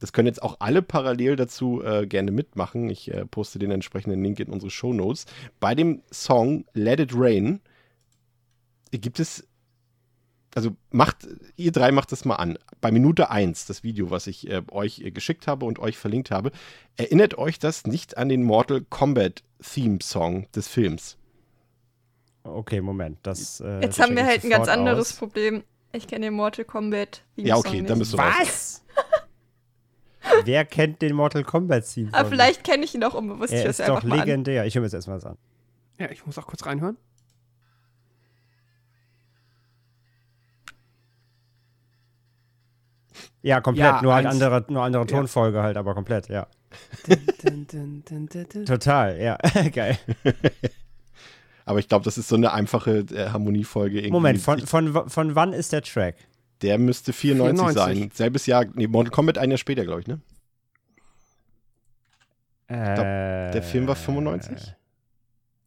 das 0.00 0.12
können 0.12 0.26
jetzt 0.26 0.42
auch 0.42 0.56
alle 0.58 0.82
parallel 0.82 1.36
dazu 1.36 1.82
äh, 1.84 2.06
gerne 2.06 2.32
mitmachen. 2.32 2.88
Ich 2.88 3.12
äh, 3.12 3.26
poste 3.26 3.58
den 3.58 3.70
entsprechenden 3.70 4.22
Link 4.24 4.40
in 4.40 4.48
unsere 4.48 4.70
Shownotes. 4.70 5.26
Bei 5.60 5.74
dem 5.74 6.02
Song 6.10 6.64
Let 6.72 7.00
It 7.00 7.12
Rain 7.14 7.60
gibt 8.90 9.20
es, 9.20 9.46
also 10.54 10.74
macht, 10.90 11.28
ihr 11.56 11.70
drei 11.70 11.92
macht 11.92 12.12
das 12.12 12.24
mal 12.24 12.36
an. 12.36 12.58
Bei 12.80 12.90
Minute 12.90 13.30
1, 13.30 13.66
das 13.66 13.84
Video, 13.84 14.10
was 14.10 14.26
ich 14.26 14.48
äh, 14.48 14.62
euch 14.70 15.00
äh, 15.00 15.10
geschickt 15.10 15.46
habe 15.46 15.66
und 15.66 15.78
euch 15.78 15.98
verlinkt 15.98 16.30
habe, 16.30 16.50
erinnert 16.96 17.36
euch 17.36 17.58
das 17.58 17.86
nicht 17.86 18.16
an 18.16 18.30
den 18.30 18.42
Mortal 18.42 18.80
Kombat 18.88 19.42
Theme 19.62 19.98
Song 20.02 20.46
des 20.52 20.66
Films? 20.66 21.18
Okay, 22.42 22.80
Moment. 22.80 23.18
Das, 23.22 23.60
äh, 23.60 23.80
Jetzt 23.82 24.00
haben 24.00 24.16
wir 24.16 24.24
halt 24.24 24.44
ein 24.44 24.50
ganz 24.50 24.66
anderes 24.66 25.12
aus. 25.12 25.16
Problem. 25.18 25.62
Ich 25.92 26.06
kenne 26.06 26.26
den 26.26 26.34
Mortal 26.34 26.64
Kombat. 26.64 27.22
Ja, 27.36 27.56
okay, 27.56 27.82
dann 27.82 27.98
bist 27.98 28.14
du 28.14 28.16
raus. 28.16 28.32
Was? 28.38 28.82
Wer 30.44 30.64
kennt 30.64 31.00
den 31.02 31.14
Mortal 31.14 31.44
Kombat 31.44 31.84
Theme? 31.92 32.10
Aber 32.12 32.28
vielleicht 32.28 32.62
kenne 32.64 32.84
ich 32.84 32.94
ihn 32.94 33.02
auch 33.04 33.14
unbewusst. 33.14 33.52
ich 33.52 33.58
Er 33.58 33.64
höre 33.64 33.70
ist 33.70 33.80
doch 33.80 34.02
mal 34.02 34.20
an. 34.20 34.26
legendär. 34.26 34.66
Ich 34.66 34.74
höre 34.74 34.80
mir 34.82 34.86
jetzt 34.86 34.94
erstmal 34.94 35.24
an. 35.24 35.36
Ja, 35.98 36.10
ich 36.10 36.24
muss 36.26 36.38
auch 36.38 36.46
kurz 36.46 36.64
reinhören. 36.66 36.96
Ja, 43.42 43.60
komplett. 43.60 43.86
Ja, 43.86 44.02
nur 44.02 44.14
halt 44.14 44.26
andere, 44.26 44.64
nur 44.68 44.82
andere 44.82 45.02
Ja. 45.02 45.08
Tonfolge 45.08 45.62
halt, 45.62 45.76
aber 45.76 45.94
komplett, 45.94 46.28
ja. 46.28 46.46
Dun, 47.42 47.66
dun, 47.72 48.04
dun, 48.08 48.28
dun, 48.28 48.46
dun. 48.52 48.66
Total, 48.66 49.18
ja. 49.20 49.36
Geil. 49.72 49.98
Aber 51.64 51.78
ich 51.78 51.88
glaube, 51.88 52.04
das 52.04 52.18
ist 52.18 52.28
so 52.28 52.36
eine 52.36 52.52
einfache 52.52 52.98
äh, 53.12 53.30
Harmoniefolge. 53.30 53.98
Irgendwie. 53.98 54.10
Moment, 54.12 54.40
von, 54.40 54.58
Ich- 54.58 54.66
von, 54.68 55.08
von 55.08 55.34
wann 55.34 55.52
ist 55.52 55.72
der 55.72 55.82
Track? 55.82 56.16
Der 56.62 56.78
müsste 56.78 57.12
94, 57.12 57.58
94. 57.58 58.00
sein. 58.02 58.10
Selbes 58.12 58.46
Jahr, 58.46 58.66
nee, 58.74 58.86
Mortal 58.86 59.10
Kombat 59.10 59.38
ein 59.38 59.50
Jahr 59.50 59.58
später, 59.58 59.84
glaube 59.84 60.00
ich, 60.00 60.06
ne? 60.06 60.20
glaub, 62.68 63.52
der 63.52 63.62
Film 63.62 63.88
war 63.88 63.96
95? 63.96 64.52
Äh, 64.52 64.74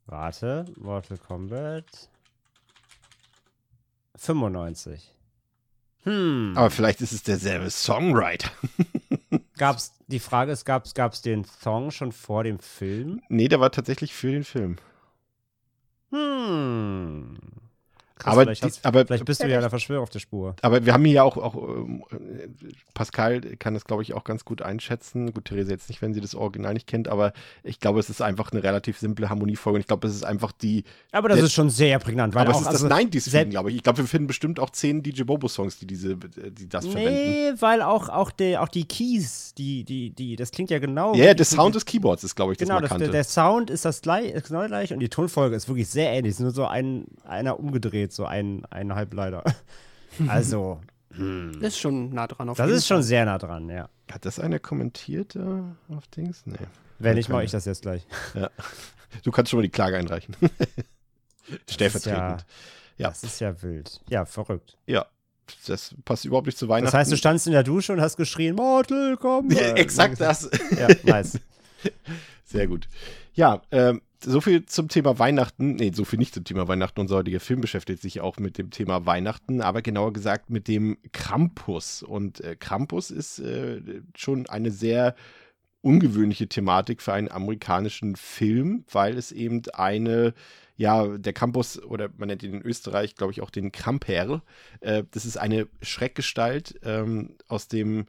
Warte, 0.05 0.65
Mortal 0.77 1.17
Kombat. 1.17 2.09
95. 4.15 5.11
Hm. 6.03 6.53
Aber 6.55 6.69
vielleicht 6.69 7.01
ist 7.01 7.13
es 7.13 7.23
derselbe 7.23 7.69
Songwriter. 7.69 8.51
Gab's, 9.57 9.93
die 10.07 10.19
Frage 10.19 10.51
ist, 10.51 10.65
gab's, 10.65 10.93
gab's 10.93 11.21
den 11.21 11.45
Song 11.45 11.91
schon 11.91 12.11
vor 12.11 12.43
dem 12.43 12.59
Film? 12.59 13.21
nee, 13.29 13.47
der 13.47 13.59
war 13.59 13.71
tatsächlich 13.71 14.13
für 14.13 14.31
den 14.31 14.43
Film. 14.43 14.77
Hm. 16.11 17.37
Krass, 18.23 18.33
Aber 18.33 18.41
vielleicht, 18.43 18.63
die- 18.63 18.67
hast, 18.67 18.85
aber- 18.85 19.05
vielleicht 19.05 19.25
bist 19.25 19.43
du 19.43 19.47
ja 19.49 19.59
der 19.59 19.69
Verschwörer 19.69 20.01
auf 20.01 20.09
der 20.09 20.19
Spur. 20.19 20.55
Aber 20.61 20.85
wir 20.85 20.93
haben 20.93 21.05
hier 21.05 21.23
auch, 21.23 21.37
auch 21.37 21.55
ähm, 21.55 22.03
äh, 22.11 22.47
Pascal 22.93 23.41
kann 23.59 23.73
das, 23.73 23.85
glaube 23.85 24.03
ich, 24.03 24.13
auch 24.13 24.23
ganz 24.23 24.45
gut 24.45 24.61
einschätzen. 24.61 25.33
Gut, 25.33 25.45
Therese 25.45 25.71
jetzt 25.71 25.89
nicht, 25.89 26.01
wenn 26.01 26.13
sie 26.13 26.21
das 26.21 26.35
Original 26.35 26.73
nicht 26.73 26.87
kennt, 26.87 27.07
aber 27.07 27.33
ich 27.63 27.79
glaube, 27.79 27.99
es 27.99 28.09
ist 28.09 28.21
einfach 28.21 28.51
eine 28.51 28.63
relativ 28.63 28.97
simple 28.99 29.29
Harmoniefolge 29.29 29.75
und 29.75 29.81
ich 29.81 29.87
glaube, 29.87 30.07
es 30.07 30.15
ist 30.15 30.23
einfach 30.23 30.51
die, 30.51 30.83
Aber 31.11 31.29
das 31.29 31.37
Der- 31.37 31.45
ist 31.45 31.53
schon 31.53 31.69
sehr 31.69 31.99
prägnant. 31.99 32.33
Weil 32.35 32.43
aber 32.47 32.51
auch, 32.51 32.61
es 32.61 32.67
ist 32.67 32.73
das 32.73 32.83
also, 32.83 32.87
90s-Film, 32.95 33.31
selbst- 33.31 33.51
glaube 33.51 33.69
ich. 33.71 33.75
Ich 33.77 33.83
glaube, 33.83 33.97
wir 33.99 34.05
finden 34.07 34.27
bestimmt 34.27 34.59
auch 34.59 34.69
zehn 34.69 35.03
DJ 35.03 35.23
Bobo-Songs, 35.23 35.79
die 35.79 35.87
diese, 35.87 36.15
die 36.15 36.69
das 36.69 36.85
verwenden. 36.87 37.13
Nee, 37.13 37.51
weil 37.59 37.81
auch, 37.81 38.09
auch, 38.09 38.31
die, 38.31 38.57
auch 38.57 38.69
die 38.69 38.85
Keys, 38.85 39.53
die, 39.57 39.83
die, 39.83 40.11
die, 40.11 40.35
das 40.35 40.51
klingt 40.51 40.69
ja 40.69 40.79
genau. 40.79 41.13
Ja, 41.15 41.25
yeah, 41.25 41.33
der 41.33 41.45
Sound 41.45 41.75
des 41.75 41.85
Keyboards 41.85 42.23
ist, 42.23 42.35
glaube 42.35 42.53
ich, 42.53 42.57
das 42.57 42.67
Genau, 42.67 42.79
das, 42.79 42.89
Markante. 42.89 43.05
der, 43.11 43.21
der 43.21 43.23
Sound 43.23 43.69
ist 43.69 43.85
das 43.85 44.01
gleich, 44.01 44.33
genau 44.43 44.65
gleich 44.67 44.93
und 44.93 44.99
die 44.99 45.09
Tonfolge 45.09 45.55
ist 45.55 45.67
wirklich 45.67 45.87
sehr 45.89 46.11
ähnlich. 46.11 46.31
Es 46.31 46.37
ist 46.39 46.43
nur 46.43 46.51
so 46.51 46.65
ein, 46.65 47.05
einer 47.25 47.59
umgedreht, 47.59 48.12
so 48.15 48.25
ein, 48.25 48.65
eineinhalb 48.65 49.13
leider. 49.13 49.43
Also, 50.27 50.79
Das 51.09 51.69
ist 51.73 51.79
schon 51.79 52.13
nah 52.13 52.27
dran 52.27 52.47
auf 52.49 52.57
das 52.57 52.69
ist 52.69 52.85
schon 52.85 52.97
Fall. 52.97 53.03
sehr 53.03 53.25
nah 53.25 53.39
dran, 53.39 53.67
ja. 53.69 53.89
Hat 54.11 54.25
das 54.25 54.39
einer 54.39 54.59
kommentiert 54.59 55.35
äh, 55.35 55.39
auf 55.95 56.05
Dings? 56.15 56.43
Nee. 56.45 56.55
Wenn 56.99 57.15
nicht, 57.15 57.29
mache 57.29 57.43
ich 57.43 57.51
das 57.51 57.65
jetzt 57.65 57.81
gleich. 57.81 58.05
Ja. 58.35 58.49
Du 59.23 59.31
kannst 59.31 59.49
schon 59.51 59.57
mal 59.59 59.63
die 59.63 59.69
Klage 59.69 59.97
einreichen. 59.97 60.35
Stellvertretend. 61.69 62.45
Ja, 62.97 63.09
Das 63.09 63.23
ist 63.23 63.39
ja 63.41 63.59
wild. 63.61 64.01
Ja, 64.09 64.25
verrückt. 64.25 64.77
Ja, 64.85 65.05
das 65.67 65.95
passt 66.05 66.25
überhaupt 66.25 66.45
nicht 66.47 66.57
zu 66.57 66.67
Weihnachten. 66.69 66.85
Das 66.85 66.93
heißt, 66.93 67.11
du 67.11 67.17
standst 67.17 67.47
in 67.47 67.53
der 67.53 67.63
Dusche 67.63 67.93
und 67.93 68.01
hast 68.01 68.17
geschrien, 68.17 68.55
Mortal 68.55 69.17
Kombat. 69.17 69.59
Ja, 69.59 69.73
exakt 69.73 70.19
das. 70.21 70.49
Ja, 70.77 70.87
nice. 71.03 71.39
Sehr 72.45 72.67
gut. 72.67 72.87
Ja, 73.33 73.61
ähm, 73.71 74.01
so 74.23 74.41
viel 74.41 74.65
zum 74.65 74.87
Thema 74.87 75.19
Weihnachten. 75.19 75.75
Nee, 75.75 75.91
so 75.93 76.05
viel 76.05 76.19
nicht 76.19 76.33
zum 76.33 76.43
Thema 76.43 76.67
Weihnachten. 76.67 76.99
Unser 76.99 77.17
heutiger 77.17 77.39
Film 77.39 77.61
beschäftigt 77.61 78.01
sich 78.01 78.21
auch 78.21 78.37
mit 78.37 78.57
dem 78.57 78.71
Thema 78.71 79.05
Weihnachten, 79.05 79.61
aber 79.61 79.81
genauer 79.81 80.13
gesagt 80.13 80.49
mit 80.49 80.67
dem 80.67 80.97
Krampus. 81.11 82.03
Und 82.03 82.41
äh, 82.41 82.55
Krampus 82.55 83.11
ist 83.11 83.39
äh, 83.39 83.81
schon 84.15 84.47
eine 84.47 84.71
sehr 84.71 85.15
ungewöhnliche 85.81 86.47
Thematik 86.47 87.01
für 87.01 87.13
einen 87.13 87.29
amerikanischen 87.29 88.15
Film, 88.15 88.85
weil 88.91 89.17
es 89.17 89.31
eben 89.31 89.61
eine 89.73 90.33
ja, 90.75 91.17
der 91.17 91.33
Campus, 91.33 91.81
oder 91.81 92.09
man 92.17 92.27
nennt 92.27 92.43
ihn 92.43 92.55
in 92.55 92.61
Österreich, 92.61 93.15
glaube 93.15 93.31
ich, 93.31 93.41
auch 93.41 93.51
den 93.51 93.71
Kramper. 93.71 94.41
Äh, 94.79 95.03
das 95.11 95.25
ist 95.25 95.37
eine 95.37 95.67
Schreckgestalt 95.81 96.79
ähm, 96.83 97.35
aus 97.47 97.67
dem, 97.67 98.05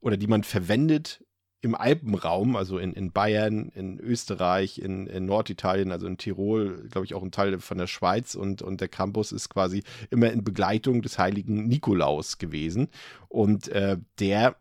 oder 0.00 0.16
die 0.16 0.26
man 0.26 0.42
verwendet 0.42 1.22
im 1.60 1.74
Alpenraum, 1.74 2.54
also 2.54 2.78
in, 2.78 2.92
in 2.92 3.10
Bayern, 3.10 3.70
in 3.74 3.98
Österreich, 3.98 4.78
in, 4.78 5.06
in 5.08 5.24
Norditalien, 5.26 5.90
also 5.90 6.06
in 6.06 6.16
Tirol, 6.16 6.86
glaube 6.90 7.04
ich 7.04 7.14
auch 7.14 7.22
ein 7.22 7.32
Teil 7.32 7.58
von 7.58 7.78
der 7.78 7.88
Schweiz 7.88 8.34
und, 8.34 8.62
und 8.62 8.80
der 8.80 8.88
Campus 8.88 9.32
ist 9.32 9.48
quasi 9.48 9.82
immer 10.10 10.30
in 10.30 10.44
Begleitung 10.44 11.02
des 11.02 11.18
heiligen 11.18 11.66
Nikolaus 11.66 12.38
gewesen. 12.38 12.88
Und 13.28 13.68
äh, 13.68 13.98
der 14.20 14.56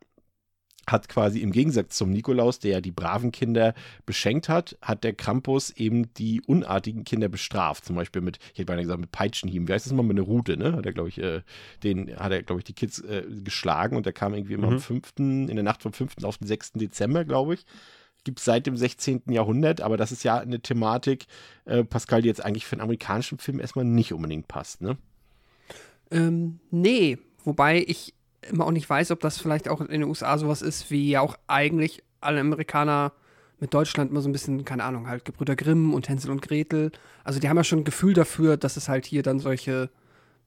hat 0.87 1.09
quasi 1.09 1.39
im 1.41 1.51
Gegensatz 1.51 1.97
zum 1.97 2.11
Nikolaus, 2.11 2.59
der 2.59 2.71
ja 2.71 2.81
die 2.81 2.91
braven 2.91 3.31
Kinder 3.31 3.73
beschenkt 4.05 4.47
hat, 4.47 4.77
hat 4.81 5.03
der 5.03 5.13
Krampus 5.13 5.69
eben 5.71 6.13
die 6.13 6.41
unartigen 6.41 7.03
Kinder 7.03 7.27
bestraft. 7.27 7.83
Zum 7.85 7.95
Beispiel 7.97 8.21
mit, 8.21 8.37
ich 8.53 8.59
hätte 8.59 8.65
beinahe 8.67 8.83
gesagt, 8.83 9.01
mit 9.01 9.11
Peitschenhieben. 9.11 9.67
Wie 9.67 9.73
heißt 9.73 9.85
das 9.85 9.93
mal 9.93 10.03
mit 10.03 10.17
einer 10.17 10.25
Rute, 10.25 10.55
ne? 10.57 10.73
Hat 10.73 10.85
er, 10.85 10.93
glaube 10.93 11.09
ich, 11.09 11.17
äh, 11.19 11.41
den, 11.83 12.15
hat 12.17 12.31
er, 12.31 12.41
glaube 12.41 12.61
ich, 12.61 12.65
die 12.65 12.73
Kids 12.73 12.99
äh, 13.01 13.23
geschlagen 13.43 13.97
und 13.97 14.05
der 14.05 14.13
kam 14.13 14.33
irgendwie 14.33 14.53
immer 14.53 14.67
Mhm. 14.67 14.73
am 14.73 14.79
5., 14.79 15.13
in 15.17 15.47
der 15.47 15.63
Nacht 15.63 15.83
vom 15.83 15.91
5. 15.93 16.23
auf 16.23 16.37
den 16.37 16.47
6. 16.47 16.73
Dezember, 16.73 17.25
glaube 17.25 17.55
ich. 17.55 17.65
Gibt 18.23 18.39
es 18.39 18.45
seit 18.45 18.65
dem 18.67 18.75
16. 18.75 19.23
Jahrhundert, 19.29 19.79
aber 19.81 19.95
das 19.97 20.11
ist 20.11 20.23
ja 20.23 20.39
eine 20.39 20.59
Thematik, 20.59 21.27
äh, 21.65 21.83
Pascal, 21.83 22.21
die 22.21 22.27
jetzt 22.27 22.43
eigentlich 22.43 22.65
für 22.65 22.73
einen 22.73 22.81
amerikanischen 22.81 23.37
Film 23.37 23.59
erstmal 23.59 23.85
nicht 23.85 24.13
unbedingt 24.13 24.47
passt, 24.47 24.81
ne? 24.81 24.97
Ähm, 26.11 26.59
nee, 26.71 27.17
wobei 27.43 27.83
ich 27.85 28.13
immer 28.41 28.65
auch 28.65 28.71
nicht 28.71 28.89
weiß, 28.89 29.11
ob 29.11 29.19
das 29.19 29.39
vielleicht 29.39 29.69
auch 29.69 29.81
in 29.81 29.87
den 29.87 30.03
USA 30.03 30.37
sowas 30.37 30.61
ist, 30.61 30.91
wie 30.91 31.09
ja 31.09 31.21
auch 31.21 31.37
eigentlich 31.47 32.03
alle 32.21 32.39
Amerikaner 32.39 33.13
mit 33.59 33.73
Deutschland 33.73 34.11
immer 34.11 34.21
so 34.21 34.29
ein 34.29 34.33
bisschen, 34.33 34.65
keine 34.65 34.83
Ahnung, 34.83 35.07
halt 35.07 35.25
Gebrüder 35.25 35.55
Grimm 35.55 35.93
und 35.93 36.09
Hänsel 36.09 36.31
und 36.31 36.41
Gretel. 36.41 36.91
Also 37.23 37.39
die 37.39 37.49
haben 37.49 37.57
ja 37.57 37.63
schon 37.63 37.79
ein 37.79 37.85
Gefühl 37.85 38.13
dafür, 38.13 38.57
dass 38.57 38.77
es 38.77 38.87
halt 38.87 39.05
hier 39.05 39.23
dann 39.23 39.39
solche, 39.39 39.89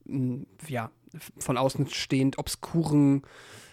mh, 0.04 0.44
ja, 0.68 0.90
von 1.38 1.56
außen 1.56 1.88
stehend 1.88 2.38
obskuren 2.38 3.22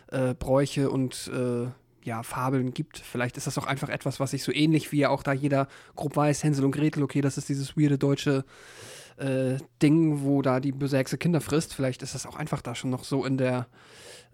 äh, 0.07 0.33
Bräuche 0.33 0.89
und 0.89 1.29
äh, 1.33 1.67
ja, 2.03 2.23
Fabeln 2.23 2.73
gibt. 2.73 2.97
Vielleicht 2.97 3.37
ist 3.37 3.47
das 3.47 3.57
auch 3.57 3.67
einfach 3.67 3.89
etwas, 3.89 4.19
was 4.19 4.31
sich 4.31 4.43
so 4.43 4.51
ähnlich 4.51 4.91
wie 4.91 4.99
ja 4.99 5.09
auch 5.09 5.23
da 5.23 5.33
jeder 5.33 5.67
grob 5.95 6.15
weiß, 6.15 6.43
Hänsel 6.43 6.65
und 6.65 6.71
Gretel, 6.71 7.03
okay, 7.03 7.21
das 7.21 7.37
ist 7.37 7.49
dieses 7.49 7.77
weirde 7.77 7.97
deutsche 7.97 8.45
äh, 9.17 9.57
Ding, 9.81 10.23
wo 10.23 10.41
da 10.41 10.59
die 10.59 10.71
böse 10.71 10.97
Hexe 10.97 11.17
Kinder 11.17 11.41
frisst. 11.41 11.73
Vielleicht 11.73 12.01
ist 12.01 12.15
das 12.15 12.25
auch 12.25 12.35
einfach 12.35 12.61
da 12.61 12.75
schon 12.75 12.89
noch 12.89 13.03
so 13.03 13.25
in 13.25 13.37
der, 13.37 13.67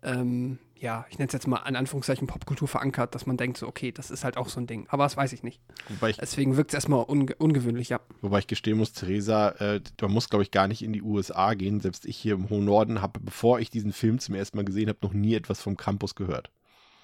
ähm, 0.03 0.60
ja, 0.83 1.05
ich 1.10 1.17
nenne 1.17 1.27
es 1.27 1.33
jetzt 1.33 1.48
mal 1.48 1.65
in 1.67 1.77
Anführungszeichen 1.77 2.27
Popkultur 2.27 2.67
verankert, 2.67 3.15
dass 3.15 3.25
man 3.25 3.38
denkt 3.38 3.57
so, 3.57 3.67
okay, 3.67 3.93
das 3.93 4.12
ist 4.12 4.25
halt 4.25 4.36
auch 4.36 4.50
so 4.50 4.60
ein 4.60 4.67
Ding. 4.67 4.86
Aber 4.89 5.03
das 5.03 5.15
weiß 5.15 5.31
ich 5.31 5.41
nicht. 5.41 5.62
Wobei 5.88 6.10
ich 6.10 6.17
Deswegen 6.17 6.57
wirkt 6.57 6.72
es 6.72 6.75
erstmal 6.75 7.05
unge 7.05 7.36
ungewöhnlich, 7.36 7.89
ja. 7.89 8.01
Wobei 8.22 8.39
ich 8.39 8.48
gestehen 8.48 8.77
muss, 8.77 8.91
Theresa, 8.91 9.50
äh, 9.60 9.81
man 10.01 10.12
muss, 10.12 10.29
glaube 10.29 10.43
ich, 10.43 10.51
gar 10.51 10.67
nicht 10.67 10.83
in 10.83 10.91
die 10.91 11.01
USA 11.01 11.53
gehen. 11.53 11.79
Selbst 11.79 12.05
ich 12.05 12.17
hier 12.17 12.33
im 12.33 12.50
hohen 12.50 12.65
Norden 12.65 13.01
habe, 13.01 13.22
bevor 13.22 13.60
ich 13.60 13.69
diesen 13.69 13.93
Film 13.93 14.19
zum 14.19 14.36
ersten 14.36 14.57
Mal 14.57 14.65
gesehen 14.65 14.89
habe, 14.89 15.00
noch 15.01 15.13
nie 15.13 15.36
etwas 15.36 15.62
vom 15.62 15.77
Campus 15.77 16.15
gehört. 16.15 16.51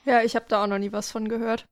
Ja, 0.03 0.23
ich 0.23 0.35
habe 0.35 0.45
da 0.49 0.63
auch 0.63 0.67
noch 0.67 0.79
nie 0.79 0.91
was 0.91 1.11
von 1.11 1.29
gehört. 1.29 1.65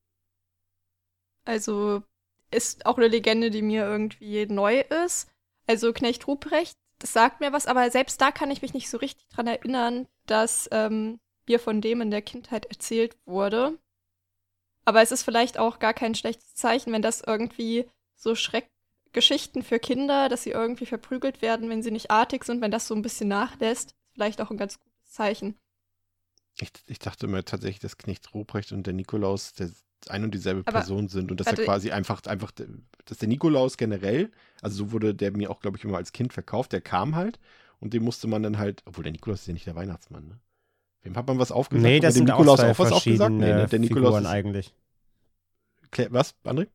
Also 1.44 2.04
ist 2.52 2.86
auch 2.86 2.98
eine 2.98 3.08
Legende, 3.08 3.50
die 3.50 3.62
mir 3.62 3.84
irgendwie 3.84 4.46
neu 4.46 4.80
ist. 5.06 5.30
Also 5.66 5.92
Knecht 5.92 6.28
Ruprecht, 6.28 6.76
das 7.00 7.14
sagt 7.14 7.40
mir 7.40 7.54
was, 7.54 7.68
aber 7.68 7.90
selbst 7.92 8.20
da 8.22 8.32
kann 8.32 8.52
ich 8.52 8.62
mich 8.62 8.74
nicht 8.74 8.90
so 8.90 8.98
richtig 8.98 9.28
dran 9.30 9.48
erinnern, 9.48 10.08
dass 10.26 10.68
ähm, 10.72 11.20
mir 11.48 11.60
von 11.60 11.82
dem 11.82 12.02
in 12.02 12.12
der 12.12 12.22
Kindheit 12.22 12.66
erzählt 12.66 13.16
wurde. 13.26 13.78
Aber 14.86 15.02
es 15.02 15.12
ist 15.12 15.24
vielleicht 15.24 15.58
auch 15.58 15.80
gar 15.80 15.94
kein 15.94 16.16
schlechtes 16.16 16.56
Zeichen, 16.56 16.94
wenn 16.94 17.02
das 17.02 17.22
irgendwie 17.22 17.90
so 18.16 18.36
Schreckgeschichten 18.36 19.62
für 19.62 19.80
Kinder, 19.80 20.30
dass 20.30 20.44
sie 20.44 20.52
irgendwie 20.52 20.86
verprügelt 20.86 21.42
werden, 21.42 21.70
wenn 21.70 21.84
sie 21.84 21.92
nicht 21.92 22.10
artig 22.10 22.44
sind, 22.44 22.62
wenn 22.62 22.72
das 22.72 22.88
so 22.88 22.96
ein 22.96 23.02
bisschen 23.02 23.28
nachlässt, 23.28 23.92
ist 23.92 23.98
vielleicht 24.14 24.42
auch 24.42 24.50
ein 24.50 24.58
ganz 24.58 24.80
gutes 24.80 25.12
Zeichen. 25.12 25.60
Ich, 26.60 26.72
ich 26.88 27.00
dachte 27.00 27.28
mir 27.28 27.46
tatsächlich, 27.46 27.80
dass 27.80 27.98
Knecht 27.98 28.34
Ruprecht 28.34 28.72
und 28.72 28.88
der 28.88 28.94
Nikolaus 28.94 29.54
der 29.54 29.70
ein 30.10 30.24
und 30.24 30.34
dieselbe 30.34 30.62
Aber- 30.66 30.80
Person 30.80 31.08
sind 31.08 31.32
und 31.32 31.40
dass 31.40 31.48
er 31.48 31.56
quasi 31.56 31.92
einfach, 31.92 32.24
einfach, 32.26 32.52
dass 33.06 33.18
der 33.18 33.28
Nikolaus 33.28 33.78
generell, 33.78 34.32
also 34.62 34.78
so 34.78 34.92
wurde 34.92 35.14
der 35.16 35.32
mir 35.36 35.50
auch, 35.50 35.60
glaube 35.60 35.78
ich, 35.78 35.84
immer 35.84 35.98
als 35.98 36.12
Kind 36.12 36.34
verkauft, 36.34 36.72
der 36.72 36.82
kam 36.82 37.16
halt 37.16 37.40
und 37.80 37.94
dem 37.94 38.04
musste 38.04 38.28
man 38.28 38.44
dann 38.44 38.58
halt, 38.58 38.84
obwohl 38.86 39.04
der 39.04 39.12
Nikolaus 39.12 39.42
ist 39.42 39.48
ja 39.48 39.54
nicht 39.54 39.66
der 39.66 39.76
Weihnachtsmann, 39.76 40.28
ne? 40.28 40.40
Wem 41.04 41.16
hat 41.16 41.28
man 41.28 41.40
was 41.40 41.52
aufgesagt? 41.52 41.84
Nee, 41.84 42.00
das 42.00 42.16
sind 42.16 42.26
Nikolaus 42.26 42.60
auch 42.60 42.64
zwei 42.64 42.72
auch 42.72 42.80
was 42.80 42.92
aufgesagt? 42.92 43.32
Nee, 43.32 43.54
ne? 43.54 43.68
Der 43.68 43.80
Nikolaus 43.80 44.16
Figuren 44.16 44.24
ist, 44.24 44.30
eigentlich. 44.30 44.76
Was, 46.10 46.36
André? 46.44 46.68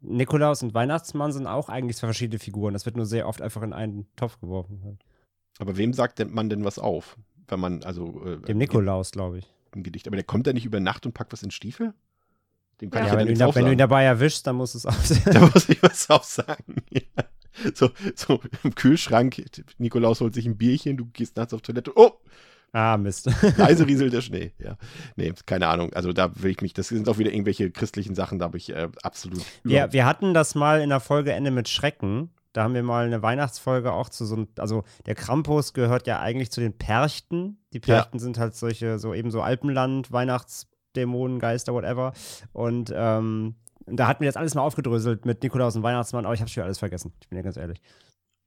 Nikolaus 0.00 0.62
und 0.62 0.74
Weihnachtsmann 0.74 1.32
sind 1.32 1.46
auch 1.46 1.68
eigentlich 1.68 1.96
zwei 1.96 2.08
verschiedene 2.08 2.38
Figuren. 2.38 2.72
Das 2.72 2.86
wird 2.86 2.96
nur 2.96 3.06
sehr 3.06 3.28
oft 3.28 3.42
einfach 3.42 3.62
in 3.62 3.72
einen 3.72 4.06
Topf 4.16 4.40
geworfen. 4.40 4.98
Aber 5.58 5.76
wem 5.76 5.92
sagt 5.92 6.18
denn 6.18 6.32
man 6.32 6.48
denn 6.48 6.64
was 6.64 6.78
auf? 6.78 7.16
Wenn 7.48 7.60
man, 7.60 7.82
also. 7.82 8.24
Äh, 8.24 8.40
Dem 8.42 8.58
Nikolaus, 8.58 9.10
glaube 9.10 9.38
ich. 9.38 9.46
Ein 9.72 9.82
Gedicht. 9.82 10.06
Aber 10.06 10.16
der 10.16 10.24
kommt 10.24 10.46
da 10.46 10.52
nicht 10.52 10.64
über 10.64 10.80
Nacht 10.80 11.04
und 11.06 11.12
packt 11.12 11.32
was 11.32 11.42
in 11.42 11.50
Stiefel? 11.50 11.94
Dem 12.80 12.90
kann 12.90 13.02
Ja, 13.02 13.06
ich 13.06 13.12
Ja, 13.12 13.20
ja, 13.20 13.26
wenn, 13.26 13.34
du 13.34 13.54
wenn 13.54 13.64
du 13.64 13.72
ihn 13.72 13.78
dabei 13.78 14.04
erwischst, 14.04 14.46
dann 14.46 14.56
muss 14.56 14.74
es 14.74 14.86
auch 14.86 14.94
Da 15.24 15.40
muss 15.40 15.68
ich 15.68 15.82
was 15.82 16.08
aufsagen. 16.10 16.76
Ja. 16.90 17.24
So, 17.74 17.90
so 18.14 18.40
im 18.62 18.74
Kühlschrank, 18.74 19.42
Nikolaus 19.78 20.20
holt 20.20 20.34
sich 20.34 20.46
ein 20.46 20.56
Bierchen, 20.56 20.96
du 20.96 21.06
gehst 21.06 21.36
nachts 21.36 21.52
auf 21.52 21.62
Toilette. 21.62 21.92
Oh, 21.96 22.12
Ah, 22.72 22.96
Mist. 22.98 23.30
leise 23.56 23.86
rieselt 23.86 24.12
der 24.12 24.20
Schnee. 24.20 24.52
Ja. 24.58 24.76
Nee, 25.16 25.32
keine 25.46 25.68
Ahnung. 25.68 25.92
Also 25.94 26.12
da 26.12 26.30
will 26.42 26.50
ich 26.50 26.60
mich, 26.60 26.74
das 26.74 26.88
sind 26.88 27.08
auch 27.08 27.18
wieder 27.18 27.32
irgendwelche 27.32 27.70
christlichen 27.70 28.14
Sachen, 28.14 28.38
da 28.38 28.46
habe 28.46 28.58
ich 28.58 28.70
äh, 28.70 28.88
absolut. 29.02 29.42
Wir, 29.62 29.92
wir 29.92 30.04
hatten 30.04 30.34
das 30.34 30.54
mal 30.54 30.80
in 30.80 30.90
der 30.90 31.00
Folge 31.00 31.32
Ende 31.32 31.50
mit 31.50 31.68
Schrecken. 31.68 32.30
Da 32.52 32.64
haben 32.64 32.74
wir 32.74 32.82
mal 32.82 33.06
eine 33.06 33.22
Weihnachtsfolge 33.22 33.92
auch 33.92 34.08
zu 34.08 34.24
so 34.24 34.34
einem, 34.34 34.48
also 34.58 34.84
der 35.06 35.14
Krampus 35.14 35.74
gehört 35.74 36.06
ja 36.06 36.18
eigentlich 36.20 36.50
zu 36.50 36.60
den 36.60 36.76
Perchten. 36.76 37.58
Die 37.72 37.80
Perchten 37.80 38.18
sind 38.18 38.38
halt 38.38 38.54
solche, 38.54 38.98
so 38.98 39.14
eben 39.14 39.30
so 39.30 39.42
Alpenland, 39.42 40.10
Weihnachtsdämonen, 40.98 41.38
Geister, 41.38 41.72
whatever. 41.74 42.12
Und 42.52 42.92
ähm, 42.94 43.54
da 43.86 44.06
hatten 44.06 44.20
wir 44.20 44.26
jetzt 44.26 44.36
alles 44.36 44.54
mal 44.54 44.62
aufgedröselt 44.62 45.24
mit 45.24 45.42
Nikolaus 45.42 45.76
und 45.76 45.82
Weihnachtsmann, 45.82 46.24
aber 46.24 46.34
ich 46.34 46.40
habe 46.40 46.50
schon 46.50 46.62
alles 46.62 46.78
vergessen. 46.78 47.12
Ich 47.20 47.28
bin 47.28 47.36
ja 47.36 47.42
ganz 47.42 47.56
ehrlich. 47.56 47.80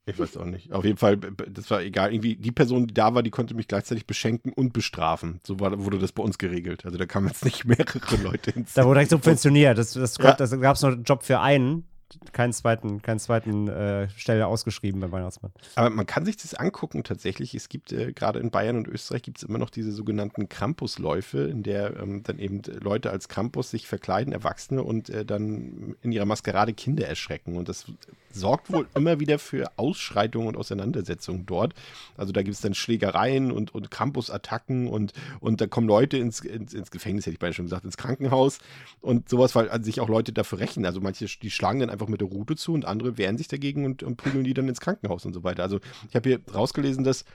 Ich 0.08 0.18
weiß 0.18 0.38
auch 0.38 0.46
nicht. 0.46 0.72
Auf 0.74 0.84
jeden 0.84 0.98
Fall, 0.98 1.18
das 1.18 1.70
war 1.70 1.82
egal. 1.82 2.12
Irgendwie, 2.12 2.36
die 2.36 2.52
Person, 2.52 2.88
die 2.88 2.94
da 2.94 3.14
war, 3.14 3.22
die 3.22 3.30
konnte 3.30 3.54
mich 3.54 3.68
gleichzeitig 3.68 4.08
beschenken 4.08 4.52
und 4.52 4.74
bestrafen. 4.74 5.40
So 5.46 5.60
war, 5.60 5.84
wurde 5.86 6.00
das 6.00 6.12
bei 6.12 6.24
uns 6.24 6.40
geregelt. 6.40 6.86
Also 6.86 6.98
da 6.98 7.06
kamen 7.06 7.28
jetzt 7.28 7.46
nicht 7.46 7.66
mehrere 7.66 8.16
Leute 8.24 8.52
ins. 8.52 8.74
Da 8.74 8.84
wurde 8.86 8.96
direkt 9.00 9.12
subventioniert. 9.12 9.78
Das, 9.78 9.94
das, 9.94 10.18
Ja. 10.18 10.34
das 10.34 10.60
gab 10.60 10.76
es 10.76 10.82
nur 10.82 10.94
einen 10.94 11.04
Job 11.04 11.24
für 11.24 11.40
einen. 11.40 11.86
Keinen 12.34 12.54
zweiten, 12.54 13.02
keinen 13.02 13.20
zweiten 13.20 13.68
äh, 13.68 14.10
Stelle 14.10 14.48
ausgeschrieben 14.48 15.02
beim 15.02 15.12
Weihnachtsmann. 15.12 15.52
Aber 15.76 15.90
man 15.90 16.06
kann 16.06 16.26
sich 16.26 16.38
das 16.38 16.54
angucken 16.54 17.04
tatsächlich. 17.04 17.54
Es 17.56 17.70
gibt 17.70 17.92
äh, 17.92 18.14
gerade 18.14 18.40
in 18.40 18.52
Bayern 18.52 18.78
und 18.78 18.88
Österreich 18.88 19.24
gibt 19.24 19.38
es 19.38 19.44
immer 19.44 19.58
noch 19.58 19.70
diese 19.70 19.92
sogenannten 19.92 20.50
Krampusläufe, 20.50 21.40
in 21.40 21.64
der 21.64 21.98
ähm, 22.00 22.24
dann 22.24 22.40
eben 22.40 22.62
Leute 22.82 23.12
als 23.12 23.28
Krampus 23.28 23.72
sich 23.72 23.88
verkleiden, 23.88 24.34
Erwachsene, 24.34 24.84
und 24.84 25.10
äh, 25.10 25.26
dann 25.26 25.96
in 26.02 26.12
ihrer 26.12 26.26
Maskerade 26.26 26.74
Kinder 26.74 27.08
erschrecken. 27.08 27.58
Und 27.58 27.70
das 27.70 27.86
sorgt 28.32 28.72
wohl 28.72 28.88
immer 28.96 29.20
wieder 29.20 29.40
für 29.40 29.72
Ausschreitungen 29.78 30.48
und 30.48 30.58
Auseinandersetzungen 30.58 31.46
dort. 31.46 31.74
Also 32.18 32.32
da 32.34 32.42
gibt 32.42 32.56
es 32.56 32.62
dann 32.62 32.74
Schlägereien 32.74 33.52
und, 33.52 33.74
und 33.74 33.92
Campusattacken 33.92 34.88
und, 34.88 35.14
und 35.40 35.62
da 35.62 35.68
kommen 35.68 35.88
Leute 35.88 36.18
ins, 36.18 36.42
ins, 36.42 36.74
ins 36.74 36.92
Gefängnis, 36.92 37.26
hätte 37.26 37.34
ich 37.34 37.40
beinahe 37.40 37.54
schon 37.54 37.66
gesagt, 37.66 37.86
ins 37.86 37.98
Krankenhaus 37.98 38.60
und 39.02 39.30
sowas, 39.30 39.56
weil 39.56 39.70
also 39.70 39.84
sich 39.84 40.00
auch 40.00 40.10
Leute 40.10 40.34
dafür 40.34 40.60
rächen. 40.60 40.86
Also 40.86 41.02
manche, 41.02 41.26
die 41.26 41.52
schlagen 41.52 41.80
dann 41.80 41.90
einfach 41.90 42.01
mit 42.08 42.22
der 42.22 42.28
Rute 42.28 42.56
zu 42.56 42.74
und 42.74 42.86
andere 42.86 43.18
wehren 43.18 43.38
sich 43.38 43.48
dagegen 43.48 43.86
und, 43.86 44.04
und 44.04 44.18
prügeln 44.18 44.44
die 44.44 44.54
dann 44.54 44.68
ins 44.68 44.82
Krankenhaus 44.82 45.26
und 45.26 45.34
so 45.34 45.44
weiter. 45.44 45.64
Also 45.64 45.80
ich 46.10 46.16
habe 46.16 46.30
hier 46.30 46.40
rausgelesen, 46.54 47.04
dass 47.04 47.26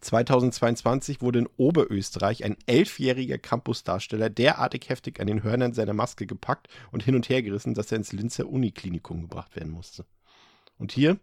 2022 0.00 1.20
wurde 1.20 1.40
in 1.40 1.48
Oberösterreich 1.56 2.44
ein 2.44 2.56
elfjähriger 2.66 3.38
Campusdarsteller 3.38 4.30
derartig 4.30 4.88
heftig 4.88 5.20
an 5.20 5.26
den 5.26 5.42
Hörnern 5.42 5.74
seiner 5.74 5.92
Maske 5.92 6.26
gepackt 6.26 6.68
und 6.90 7.02
hin 7.02 7.14
und 7.14 7.28
her 7.28 7.42
gerissen, 7.42 7.74
dass 7.74 7.92
er 7.92 7.98
ins 7.98 8.12
Linzer 8.12 8.48
Uniklinikum 8.48 9.22
gebracht 9.22 9.56
werden 9.56 9.72
musste. 9.72 10.06
Und 10.78 10.92
hier 10.92 11.18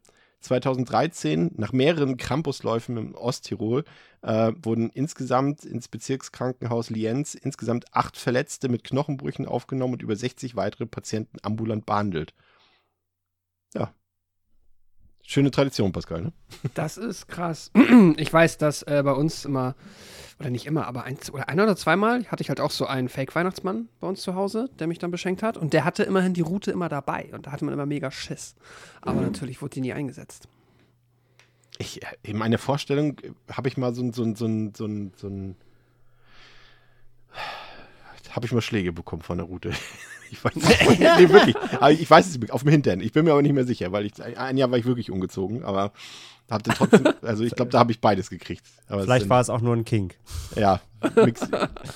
2013, 0.47 1.51
nach 1.57 1.73
mehreren 1.73 2.17
Krampusläufen 2.17 2.97
im 2.97 3.15
Osttirol, 3.15 3.83
äh, 4.21 4.51
wurden 4.61 4.89
insgesamt 4.89 5.65
ins 5.65 5.87
Bezirkskrankenhaus 5.87 6.89
Lienz 6.89 7.35
insgesamt 7.35 7.85
acht 7.93 8.17
Verletzte 8.17 8.69
mit 8.69 8.83
Knochenbrüchen 8.83 9.45
aufgenommen 9.45 9.93
und 9.93 10.01
über 10.01 10.15
60 10.15 10.55
weitere 10.55 10.85
Patienten 10.85 11.37
ambulant 11.43 11.85
behandelt. 11.85 12.33
Ja. 13.73 13.93
Schöne 15.29 15.51
Tradition, 15.51 15.91
Pascal, 15.91 16.21
ne? 16.21 16.31
Das 16.73 16.95
ist 16.95 17.27
krass. 17.27 17.69
Ich 18.15 18.31
weiß, 18.31 18.57
dass 18.59 18.83
äh, 18.83 19.01
bei 19.03 19.11
uns 19.11 19.43
immer, 19.43 19.75
oder 20.39 20.49
nicht 20.49 20.65
immer, 20.65 20.87
aber 20.87 21.03
ein 21.03 21.17
oder 21.33 21.49
ein 21.49 21.59
oder 21.59 21.75
zweimal 21.75 22.25
hatte 22.27 22.41
ich 22.41 22.47
halt 22.47 22.61
auch 22.61 22.71
so 22.71 22.85
einen 22.85 23.09
Fake-Weihnachtsmann 23.09 23.89
bei 23.99 24.07
uns 24.07 24.21
zu 24.21 24.35
Hause, 24.35 24.69
der 24.79 24.87
mich 24.87 24.99
dann 24.99 25.11
beschenkt 25.11 25.43
hat. 25.43 25.57
Und 25.57 25.73
der 25.73 25.83
hatte 25.83 26.03
immerhin 26.03 26.33
die 26.33 26.39
Route 26.39 26.71
immer 26.71 26.87
dabei. 26.87 27.29
Und 27.33 27.45
da 27.45 27.51
hatte 27.51 27.65
man 27.65 27.73
immer 27.73 27.85
mega 27.85 28.09
Schiss. 28.09 28.55
Aber 29.01 29.19
natürlich 29.19 29.61
wurde 29.61 29.73
die 29.73 29.81
nie 29.81 29.91
eingesetzt. 29.91 30.47
Ich, 31.77 32.01
äh, 32.01 32.05
in 32.23 32.37
meiner 32.37 32.57
Vorstellung 32.57 33.17
habe 33.51 33.67
ich 33.67 33.75
mal 33.75 33.93
so 33.93 34.03
ein, 34.03 34.13
so 34.13 34.23
ein, 34.23 34.35
so 34.35 34.45
ein, 34.45 34.73
so 34.73 34.85
ein, 34.85 35.11
so 35.17 35.27
ein 35.27 35.57
habe 38.31 38.45
ich 38.45 38.53
mal 38.53 38.61
Schläge 38.61 38.93
bekommen 38.93 39.23
von 39.23 39.39
der 39.39 39.47
Route. 39.47 39.71
Ich 40.31 40.43
weiß, 40.43 40.53
nee, 40.99 41.29
wirklich. 41.29 41.55
Aber 41.79 41.91
ich 41.91 42.09
weiß 42.09 42.27
es 42.27 42.49
auf 42.51 42.63
dem 42.63 42.71
Hintern. 42.71 42.99
Ich 43.01 43.11
bin 43.13 43.25
mir 43.25 43.31
aber 43.31 43.41
nicht 43.41 43.53
mehr 43.53 43.65
sicher, 43.65 43.91
weil 43.91 44.05
ich 44.05 44.13
ein 44.21 44.57
Jahr 44.57 44.69
war 44.71 44.77
ich 44.77 44.85
wirklich 44.85 45.11
umgezogen, 45.11 45.63
aber 45.63 45.91
hatte 46.49 46.69
trotzdem, 46.73 47.05
also 47.23 47.43
ich 47.43 47.53
glaube, 47.55 47.71
da 47.71 47.79
habe 47.79 47.91
ich 47.91 47.99
beides 47.99 48.29
gekriegt. 48.29 48.63
Aber 48.87 49.03
Vielleicht 49.03 49.23
sind, 49.23 49.29
war 49.29 49.41
es 49.41 49.49
auch 49.49 49.59
nur 49.59 49.75
ein 49.75 49.83
Kink. 49.83 50.15
Ja, 50.55 50.79
nix, 51.25 51.41
ich 51.41 51.51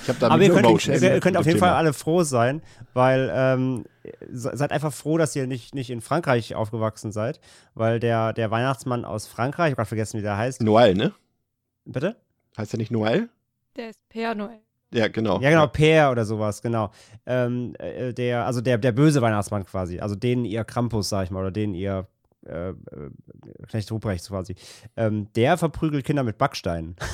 habe 0.10 0.20
da 0.20 0.28
Aber 0.30 0.44
ihr 0.44 0.50
könnt, 0.50 0.66
Emotions 0.66 1.02
ihr 1.02 1.20
könnt 1.22 1.38
auf 1.38 1.46
jeden 1.46 1.58
Thema. 1.58 1.68
Fall 1.70 1.78
alle 1.78 1.94
froh 1.94 2.24
sein, 2.24 2.62
weil 2.94 3.32
ähm, 3.34 3.86
se- 4.30 4.52
seid 4.54 4.74
einfach 4.74 4.92
froh, 4.92 5.18
dass 5.18 5.34
ihr 5.38 5.48
nicht, 5.48 5.74
nicht 5.74 5.90
in 5.90 6.02
Frankreich 6.02 6.54
aufgewachsen 6.54 7.14
seid, 7.14 7.40
weil 7.76 8.02
der, 8.02 8.34
der 8.34 8.52
Weihnachtsmann 8.52 9.06
aus 9.06 9.26
Frankreich, 9.26 9.68
ich 9.68 9.72
habe 9.72 9.76
gerade 9.78 9.88
vergessen, 9.88 10.18
wie 10.18 10.22
der 10.24 10.36
heißt. 10.36 10.62
Noël, 10.62 10.96
ne? 10.96 11.14
Bitte? 11.86 12.18
Heißt 12.58 12.74
der 12.74 12.78
nicht 12.80 12.92
Noël? 12.92 13.30
Der 13.78 13.90
ist 13.90 14.00
Père 14.14 14.36
Noël. 14.36 14.60
Ja, 14.94 15.08
genau. 15.08 15.40
Ja, 15.40 15.50
genau, 15.50 15.68
Peer 15.68 16.12
oder 16.12 16.26
sowas, 16.26 16.62
genau. 16.62 16.92
Ähm, 17.26 17.76
äh, 17.80 18.14
der, 18.14 18.46
also 18.46 18.62
der, 18.62 18.78
der 18.78 18.92
böse 18.92 19.22
Weihnachtsmann 19.22 19.66
quasi, 19.66 20.00
also 20.00 20.16
den 20.16 20.44
ihr 20.44 20.64
Krampus, 20.64 21.10
sag 21.10 21.24
ich 21.24 21.32
mal, 21.32 21.40
oder 21.40 21.52
den 21.52 21.74
ihr 21.74 22.08
äh, 22.46 22.70
äh, 22.70 22.74
Knecht 23.68 23.92
Ruprecht 23.92 24.28
quasi. 24.28 24.56
Ähm, 24.98 25.28
der 25.36 25.58
verprügelt 25.58 26.06
Kinder 26.06 26.24
mit 26.24 26.38
Backsteinen. 26.38 26.96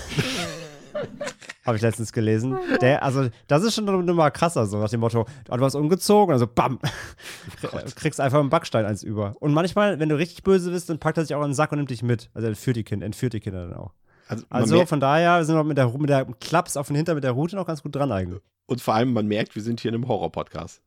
Habe 1.66 1.76
ich 1.76 1.84
letztens 1.84 2.14
gelesen. 2.14 2.58
Der, 2.82 3.04
also, 3.04 3.28
das 3.48 3.62
ist 3.62 3.76
schon 3.76 3.88
eine 3.90 4.02
Nummer 4.02 4.32
krasser, 4.32 4.66
so 4.66 4.80
nach 4.80 4.90
dem 4.90 5.02
Motto, 5.02 5.26
du 5.46 5.60
warst 5.60 5.76
umgezogen, 5.76 6.32
also 6.32 6.48
bam, 6.48 6.80
kriegst 7.96 8.22
einfach 8.22 8.40
einen 8.40 8.50
Backstein 8.50 8.86
eins 8.86 9.04
über. 9.04 9.36
Und 9.42 9.54
manchmal, 9.54 10.00
wenn 10.00 10.08
du 10.08 10.18
richtig 10.18 10.44
böse 10.44 10.72
bist, 10.72 10.90
dann 10.90 10.98
packt 10.98 11.18
er 11.18 11.26
sich 11.26 11.36
auch 11.36 11.42
in 11.42 11.50
den 11.50 11.54
Sack 11.54 11.74
und 11.74 11.80
nimmt 11.80 11.90
dich 11.90 12.04
mit. 12.04 12.30
Also 12.34 12.48
entführt 12.48 12.78
die 12.78 12.84
Kinder, 12.86 13.06
entführt 13.06 13.34
die 13.34 13.42
Kinder 13.42 13.68
dann 13.68 13.78
auch. 13.78 13.94
Also, 14.28 14.46
Also 14.50 14.86
von 14.86 15.00
daher 15.00 15.44
sind 15.46 15.56
wir 15.56 15.64
mit 15.64 15.78
der, 15.78 15.90
mit 15.98 16.10
der 16.10 16.26
Klaps 16.40 16.78
auf 16.78 16.88
den 16.88 16.96
Hintern 16.96 17.16
mit 17.16 17.24
der 17.24 17.32
Route 17.32 17.56
noch 17.56 17.66
ganz 17.66 17.82
gut 17.84 17.96
dran 17.96 18.12
eigentlich. 18.12 18.42
und 18.66 18.82
vor 18.82 18.94
allem, 18.96 19.14
man 19.14 19.28
merkt, 19.28 19.56
wir 19.56 19.62
sind 19.62 19.80
hier 19.80 19.90
in 19.90 19.96
einem 19.96 20.08
Horror-Podcast. 20.08 20.82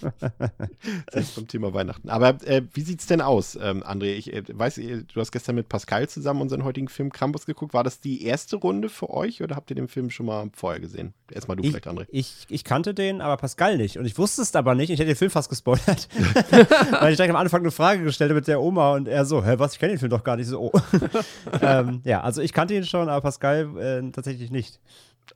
Selbst 1.12 1.36
beim 1.36 1.48
Thema 1.48 1.74
Weihnachten. 1.74 2.08
Aber 2.08 2.36
äh, 2.46 2.62
wie 2.74 2.80
sieht's 2.82 3.06
denn 3.06 3.20
aus, 3.20 3.56
ähm, 3.60 3.82
André? 3.82 4.12
Ich 4.14 4.32
äh, 4.32 4.42
weiß, 4.46 4.76
du 4.76 5.20
hast 5.20 5.32
gestern 5.32 5.54
mit 5.54 5.68
Pascal 5.68 6.08
zusammen 6.08 6.40
unseren 6.40 6.64
heutigen 6.64 6.88
Film 6.88 7.10
Krampus 7.12 7.46
geguckt. 7.46 7.74
War 7.74 7.84
das 7.84 8.00
die 8.00 8.24
erste 8.24 8.56
Runde 8.56 8.88
für 8.88 9.10
euch 9.10 9.42
oder 9.42 9.56
habt 9.56 9.70
ihr 9.70 9.76
den 9.76 9.88
Film 9.88 10.10
schon 10.10 10.26
mal 10.26 10.50
vorher 10.54 10.80
gesehen? 10.80 11.14
Erstmal 11.30 11.56
du 11.56 11.62
Ich, 11.64 11.70
vielleicht, 11.70 11.88
André. 11.88 12.06
ich, 12.10 12.46
ich 12.48 12.64
kannte 12.64 12.94
den, 12.94 13.20
aber 13.20 13.36
Pascal 13.36 13.76
nicht. 13.76 13.96
Und 13.98 14.04
ich 14.06 14.16
wusste 14.18 14.42
es 14.42 14.54
aber 14.54 14.74
nicht. 14.74 14.90
Ich 14.90 14.98
hätte 14.98 15.08
den 15.08 15.16
Film 15.16 15.30
fast 15.30 15.48
gespoilert. 15.48 16.08
Weil 17.00 17.12
ich 17.12 17.16
direkt 17.16 17.30
am 17.34 17.36
Anfang 17.40 17.60
eine 17.62 17.70
Frage 17.70 18.02
gestellt 18.04 18.30
habe 18.30 18.40
mit 18.40 18.48
der 18.48 18.60
Oma 18.60 18.94
und 18.94 19.08
er 19.08 19.24
so, 19.24 19.44
hä, 19.44 19.54
was, 19.58 19.74
ich 19.74 19.78
kenne 19.78 19.92
den 19.94 19.98
Film 19.98 20.10
doch 20.10 20.24
gar 20.24 20.36
nicht 20.36 20.46
so. 20.48 20.60
Oh. 20.60 20.72
ähm, 21.60 22.00
ja, 22.04 22.20
also 22.22 22.40
ich 22.42 22.52
kannte 22.52 22.74
ihn 22.74 22.84
schon, 22.84 23.08
aber 23.08 23.20
Pascal 23.20 23.76
äh, 23.78 24.10
tatsächlich 24.10 24.50
nicht. 24.50 24.80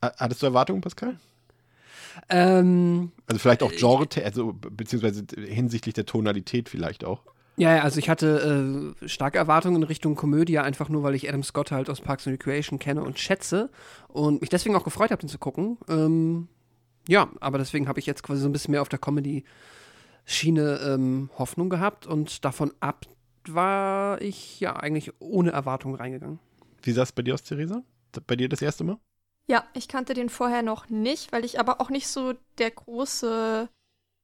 Ha- 0.03 0.13
Hattest 0.19 0.43
du 0.43 0.47
Erwartungen, 0.47 0.81
Pascal? 0.81 1.17
Ähm, 2.29 3.13
Also 3.27 3.39
vielleicht 3.39 3.63
auch 3.63 3.73
Genre, 3.73 4.09
also 4.25 4.53
be- 4.53 4.71
beziehungsweise 4.71 5.25
hinsichtlich 5.37 5.95
der 5.95 6.07
Tonalität 6.07 6.69
vielleicht 6.69 7.05
auch. 7.05 7.23
ja, 7.57 7.77
ja, 7.77 7.83
also 7.83 7.99
ich 7.99 8.09
hatte 8.09 8.95
äh, 9.03 9.09
starke 9.09 9.39
Erwartungen 9.39 9.77
in 9.77 9.83
Richtung 9.83 10.15
Komödie, 10.15 10.59
einfach 10.59 10.89
nur, 10.89 11.03
weil 11.03 11.15
ich 11.15 11.29
Adam 11.29 11.43
Scott 11.43 11.73
halt 11.73 11.89
aus 11.91 12.01
Parks 12.01 12.27
and 12.27 12.35
Recreation 12.35 12.79
kenne 12.79 13.03
und 13.03 13.19
schätze 13.19 13.71
und 14.09 14.41
mich 14.41 14.51
deswegen 14.51 14.77
auch 14.77 14.85
gefreut 14.85 15.11
habe, 15.11 15.21
den 15.21 15.29
zu 15.29 15.39
gucken. 15.39 15.79
Ähm, 15.89 16.49
ja, 17.09 17.29
aber 17.41 17.59
deswegen 17.59 17.89
habe 17.89 17.99
ich 18.01 18.07
jetzt 18.07 18.23
quasi 18.23 18.41
so 18.43 18.49
ein 18.49 18.53
bisschen 18.53 18.73
mehr 18.73 18.83
auf 18.83 18.89
der 18.89 18.99
Comedy-Schiene 18.99 20.81
ähm, 20.85 21.31
Hoffnung 21.39 21.71
gehabt 21.71 22.07
und 22.07 22.45
davon 22.45 22.73
ab 22.81 23.07
war 23.49 24.21
ich 24.21 24.59
ja 24.61 24.75
eigentlich 24.75 25.13
ohne 25.21 25.53
Erwartungen 25.53 25.95
reingegangen. 25.95 26.41
Wie 26.83 26.93
sah 26.93 27.03
es 27.03 27.13
bei 27.13 27.23
dir 27.23 27.35
aus, 27.35 27.43
Theresa? 27.45 27.83
Bei 28.27 28.35
dir 28.35 28.49
das 28.49 28.61
erste 28.63 28.83
Mal? 28.83 28.99
Ja, 29.47 29.65
ich 29.75 29.89
kannte 29.89 30.15
den 30.15 30.29
vorher 30.29 30.63
noch 30.63 30.89
nicht, 30.89 31.33
weil 31.33 31.45
ich 31.45 31.61
aber 31.61 31.81
auch 31.81 31.91
nicht 31.91 32.09
so 32.09 32.35
der 32.59 32.71
große 32.73 33.69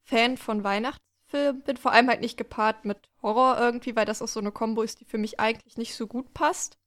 Fan 0.03 0.37
von 0.37 0.63
Weihnachtsfilmen 0.63 1.61
bin. 1.61 1.77
Vor 1.77 1.93
allem 1.93 2.09
halt 2.09 2.21
nicht 2.21 2.37
gepaart 2.37 2.83
mit 2.85 2.97
Horror 3.21 3.57
irgendwie, 3.57 3.95
weil 3.95 4.05
das 4.05 4.21
auch 4.21 4.27
so 4.27 4.39
eine 4.41 4.51
Kombo 4.51 4.81
ist, 4.81 4.99
die 4.99 5.05
für 5.05 5.17
mich 5.17 5.39
eigentlich 5.39 5.77
nicht 5.77 5.95
so 5.95 6.07
gut 6.07 6.33
passt. 6.33 6.77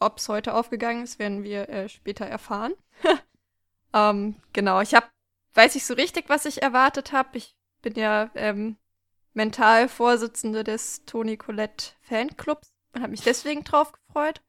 Ob 0.00 0.18
es 0.18 0.28
heute 0.28 0.54
aufgegangen 0.54 1.02
ist, 1.02 1.18
werden 1.18 1.42
wir 1.42 1.68
äh, 1.70 1.88
später 1.88 2.26
erfahren. 2.26 2.74
ähm, 3.94 4.36
genau, 4.52 4.80
ich 4.80 4.94
habe, 4.94 5.06
weiß 5.54 5.74
ich 5.74 5.86
so 5.86 5.94
richtig, 5.94 6.28
was 6.28 6.44
ich 6.44 6.62
erwartet 6.62 7.12
habe. 7.12 7.38
Ich 7.38 7.56
bin 7.82 7.94
ja 7.94 8.30
ähm, 8.34 8.76
mental 9.32 9.88
Vorsitzende 9.88 10.62
des 10.62 11.04
Toni 11.06 11.36
Colette 11.36 11.92
Fanclubs 12.02 12.70
und 12.92 13.00
habe 13.00 13.10
mich 13.10 13.22
deswegen 13.22 13.64
drauf 13.64 13.92
gefreut. 13.92 14.42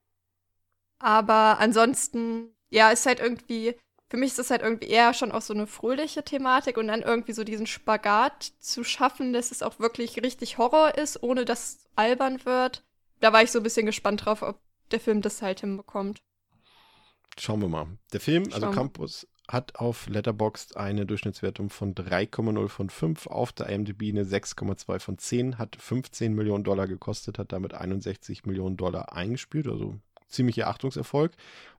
Aber 1.00 1.60
ansonsten, 1.60 2.54
ja, 2.70 2.92
ist 2.92 3.06
halt 3.06 3.20
irgendwie, 3.20 3.76
für 4.10 4.18
mich 4.18 4.30
ist 4.30 4.40
das 4.40 4.50
halt 4.50 4.62
irgendwie 4.62 4.88
eher 4.88 5.14
schon 5.14 5.32
auch 5.32 5.42
so 5.42 5.54
eine 5.54 5.68
fröhliche 5.68 6.24
Thematik 6.24 6.78
und 6.78 6.88
dann 6.88 7.02
irgendwie 7.02 7.34
so 7.34 7.44
diesen 7.44 7.68
Spagat 7.68 8.52
zu 8.60 8.84
schaffen, 8.84 9.34
dass 9.34 9.52
es 9.52 9.64
auch 9.64 9.80
wirklich 9.80 10.22
richtig 10.22 10.58
Horror 10.58 10.98
ist, 10.98 11.22
ohne 11.24 11.46
dass 11.46 11.70
es 11.70 11.86
albern 11.96 12.46
wird. 12.46 12.84
Da 13.20 13.34
war 13.34 13.44
ich 13.44 13.52
so 13.52 13.60
ein 13.60 13.64
bisschen 13.64 13.86
gespannt 13.86 14.26
drauf, 14.26 14.42
ob 14.42 14.60
der 14.92 15.00
Film 15.00 15.22
das 15.22 15.42
halt 15.42 15.62
hinbekommt. 15.62 16.22
Schauen 17.38 17.62
wir 17.62 17.70
mal. 17.70 17.88
Der 18.12 18.20
Film, 18.20 18.46
also 18.52 18.68
Schauen. 18.68 18.76
Campus, 18.76 19.28
hat 19.48 19.76
auf 19.76 20.08
Letterboxd 20.08 20.78
eine 20.78 21.06
Durchschnittswertung 21.06 21.70
von 21.70 21.96
3,0 21.96 22.68
von 22.68 22.90
5, 22.90 23.28
auf 23.28 23.52
der 23.52 23.68
IMDb 23.70 24.10
eine 24.10 24.24
6,2 24.24 25.00
von 25.00 25.18
10, 25.18 25.58
hat 25.58 25.76
15 25.76 26.34
Millionen 26.34 26.64
Dollar 26.64 26.88
gekostet, 26.88 27.40
hat 27.40 27.52
damit 27.52 27.74
61 27.74 28.46
Millionen 28.46 28.78
Dollar 28.78 29.14
eingespielt, 29.14 29.68
also 29.68 29.96
ziemlicher 30.30 30.68
Achtungserfolg. 30.68 31.32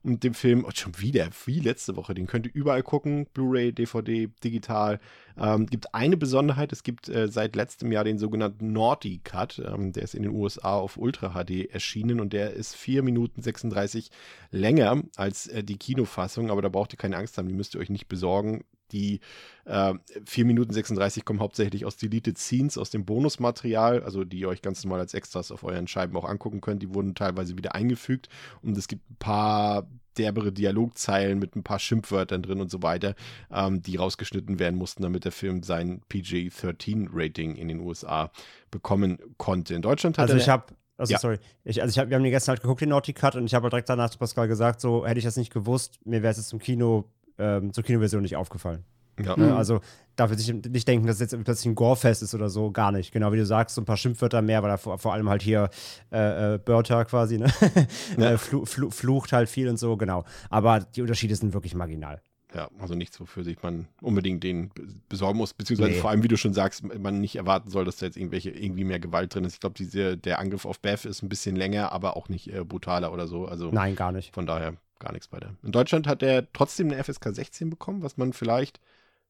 Und 0.03 0.23
dem 0.23 0.33
Film, 0.33 0.65
oh, 0.67 0.71
schon 0.73 0.97
wieder, 0.99 1.29
wie 1.45 1.59
letzte 1.59 1.95
Woche, 1.95 2.13
den 2.13 2.25
könnt 2.25 2.47
ihr 2.47 2.51
überall 2.55 2.81
gucken, 2.81 3.27
Blu-ray, 3.33 3.71
DVD, 3.71 4.29
digital. 4.43 4.99
Ähm, 5.37 5.67
gibt 5.67 5.93
eine 5.93 6.17
Besonderheit, 6.17 6.71
es 6.71 6.83
gibt 6.83 7.07
äh, 7.07 7.27
seit 7.27 7.55
letztem 7.55 7.91
Jahr 7.91 8.03
den 8.03 8.17
sogenannten 8.17 8.73
Naughty 8.73 9.19
Cut, 9.23 9.61
ähm, 9.65 9.91
der 9.93 10.03
ist 10.03 10.15
in 10.15 10.23
den 10.23 10.33
USA 10.33 10.75
auf 10.75 10.97
Ultra 10.97 11.29
HD 11.29 11.69
erschienen 11.69 12.19
und 12.19 12.33
der 12.33 12.53
ist 12.53 12.75
4 12.75 13.03
Minuten 13.03 13.41
36 13.41 14.09
länger 14.49 15.03
als 15.15 15.47
äh, 15.47 15.63
die 15.63 15.77
Kinofassung, 15.77 16.49
aber 16.49 16.61
da 16.61 16.69
braucht 16.69 16.93
ihr 16.93 16.97
keine 16.97 17.17
Angst 17.17 17.37
haben, 17.37 17.47
die 17.47 17.53
müsst 17.53 17.75
ihr 17.75 17.81
euch 17.81 17.89
nicht 17.89 18.07
besorgen. 18.07 18.63
Die 18.91 19.19
äh, 19.65 19.93
4 20.25 20.45
Minuten 20.45 20.73
36 20.73 21.25
kommen 21.25 21.39
hauptsächlich 21.39 21.85
aus 21.85 21.97
Deleted 21.97 22.37
Scenes, 22.37 22.77
aus 22.77 22.89
dem 22.89 23.05
Bonusmaterial, 23.05 24.03
also 24.03 24.23
die 24.23 24.39
ihr 24.39 24.49
euch 24.49 24.61
ganz 24.61 24.83
normal 24.83 24.99
als 24.99 25.13
Extras 25.13 25.51
auf 25.51 25.63
euren 25.63 25.87
Scheiben 25.87 26.15
auch 26.17 26.25
angucken 26.25 26.61
könnt. 26.61 26.81
Die 26.81 26.93
wurden 26.93 27.15
teilweise 27.15 27.57
wieder 27.57 27.75
eingefügt 27.75 28.29
und 28.61 28.77
es 28.77 28.87
gibt 28.87 29.09
ein 29.09 29.15
paar 29.17 29.87
derbere 30.17 30.51
Dialogzeilen 30.51 31.39
mit 31.39 31.55
ein 31.55 31.63
paar 31.63 31.79
Schimpfwörtern 31.79 32.41
drin 32.41 32.59
und 32.59 32.69
so 32.69 32.83
weiter, 32.83 33.15
ähm, 33.51 33.81
die 33.81 33.95
rausgeschnitten 33.95 34.59
werden 34.59 34.77
mussten, 34.77 35.03
damit 35.03 35.25
der 35.25 35.31
Film 35.31 35.63
sein 35.63 36.01
PG-13-Rating 36.09 37.55
in 37.55 37.67
den 37.67 37.79
USA 37.79 38.31
bekommen 38.71 39.19
konnte. 39.37 39.73
In 39.73 39.81
Deutschland 39.81 40.17
hat 40.17 40.23
Also 40.23 40.35
er 40.35 40.41
ich 40.41 40.49
habe, 40.49 40.65
also 40.97 41.13
Ja. 41.13 41.19
sorry, 41.19 41.39
ich, 41.63 41.81
also 41.81 41.91
ich 41.91 41.99
hab, 41.99 42.09
wir 42.09 42.15
haben 42.15 42.23
den 42.23 42.31
gestern 42.31 42.53
halt 42.53 42.61
geguckt, 42.61 42.81
den 42.81 42.89
Naughty 42.89 43.13
Cut, 43.13 43.35
und 43.35 43.45
ich 43.45 43.53
habe 43.53 43.63
halt 43.63 43.73
direkt 43.73 43.89
danach 43.89 44.09
zu 44.09 44.17
Pascal 44.17 44.47
gesagt, 44.47 44.81
so 44.81 45.05
hätte 45.05 45.19
ich 45.19 45.25
das 45.25 45.37
nicht 45.37 45.53
gewusst, 45.53 45.99
mir 46.05 46.21
wäre 46.21 46.31
es 46.31 46.37
jetzt 46.37 46.49
zum 46.49 46.59
Kino, 46.59 47.05
ähm, 47.37 47.73
zur 47.73 47.83
Kinoversion 47.83 48.21
nicht 48.21 48.35
aufgefallen. 48.35 48.83
ja, 49.23 49.35
Ne? 49.37 49.55
Also 49.55 49.79
darf 50.15 50.31
ich 50.31 50.37
nicht, 50.51 50.69
nicht 50.69 50.87
denken, 50.87 51.07
dass 51.07 51.19
es 51.19 51.31
jetzt 51.31 51.43
plötzlich 51.43 51.65
ein 51.67 51.75
Gore-Fest 51.75 52.21
ist 52.23 52.33
oder 52.35 52.49
so, 52.49 52.71
gar 52.71 52.91
nicht. 52.91 53.11
Genau 53.11 53.31
wie 53.31 53.37
du 53.37 53.45
sagst, 53.45 53.75
so 53.75 53.81
ein 53.81 53.85
paar 53.85 53.97
Schimpfwörter 53.97 54.41
mehr, 54.41 54.61
weil 54.63 54.69
er 54.69 54.77
vor, 54.77 54.97
vor 54.97 55.13
allem 55.13 55.29
halt 55.29 55.41
hier 55.41 55.69
äh, 56.11 56.55
äh, 56.55 56.57
Börter 56.57 57.05
quasi, 57.05 57.37
ne? 57.37 57.47
Ja. 58.17 58.31
äh, 58.31 58.37
flu, 58.37 58.65
flu, 58.65 58.89
flucht 58.89 59.31
halt 59.33 59.49
viel 59.49 59.67
und 59.69 59.77
so, 59.77 59.97
genau. 59.97 60.23
Aber 60.49 60.79
die 60.81 61.01
Unterschiede 61.01 61.35
sind 61.35 61.53
wirklich 61.53 61.75
marginal. 61.75 62.21
Ja, 62.53 62.67
also 62.79 62.95
nichts, 62.95 63.17
wofür 63.17 63.45
sich 63.45 63.63
man 63.63 63.87
unbedingt 64.01 64.43
den 64.43 64.69
be- 64.71 64.85
besorgen 65.07 65.37
muss, 65.37 65.53
beziehungsweise 65.53 65.91
Nee. 65.91 65.97
vor 65.99 66.09
allem, 66.09 66.21
wie 66.21 66.27
du 66.27 66.35
schon 66.35 66.53
sagst, 66.53 66.83
man 66.83 67.21
nicht 67.21 67.37
erwarten 67.37 67.69
soll, 67.69 67.85
dass 67.85 67.95
da 67.95 68.07
jetzt 68.07 68.17
irgendwelche 68.17 68.49
irgendwie 68.49 68.83
mehr 68.83 68.99
Gewalt 68.99 69.33
drin 69.33 69.45
ist. 69.45 69.53
Ich 69.53 69.59
glaube, 69.61 69.75
diese 69.77 70.17
der 70.17 70.37
Angriff 70.39 70.65
auf 70.65 70.81
Beth 70.81 71.05
ist 71.05 71.23
ein 71.23 71.29
bisschen 71.29 71.55
länger, 71.55 71.93
aber 71.93 72.17
auch 72.17 72.27
nicht 72.27 72.53
äh, 72.53 72.65
brutaler 72.65 73.13
oder 73.13 73.27
so. 73.27 73.45
Also 73.45 73.71
Nein, 73.71 73.95
gar 73.95 74.11
nicht. 74.11 74.35
von 74.35 74.45
daher 74.45 74.73
gar 75.01 75.11
nichts 75.11 75.27
bei 75.27 75.39
der. 75.39 75.55
In 75.63 75.71
Deutschland 75.73 76.07
hat 76.07 76.23
er 76.23 76.49
trotzdem 76.53 76.89
eine 76.89 77.03
FSK 77.03 77.33
16 77.35 77.69
bekommen, 77.69 78.01
was 78.03 78.15
man 78.17 78.31
vielleicht, 78.31 78.79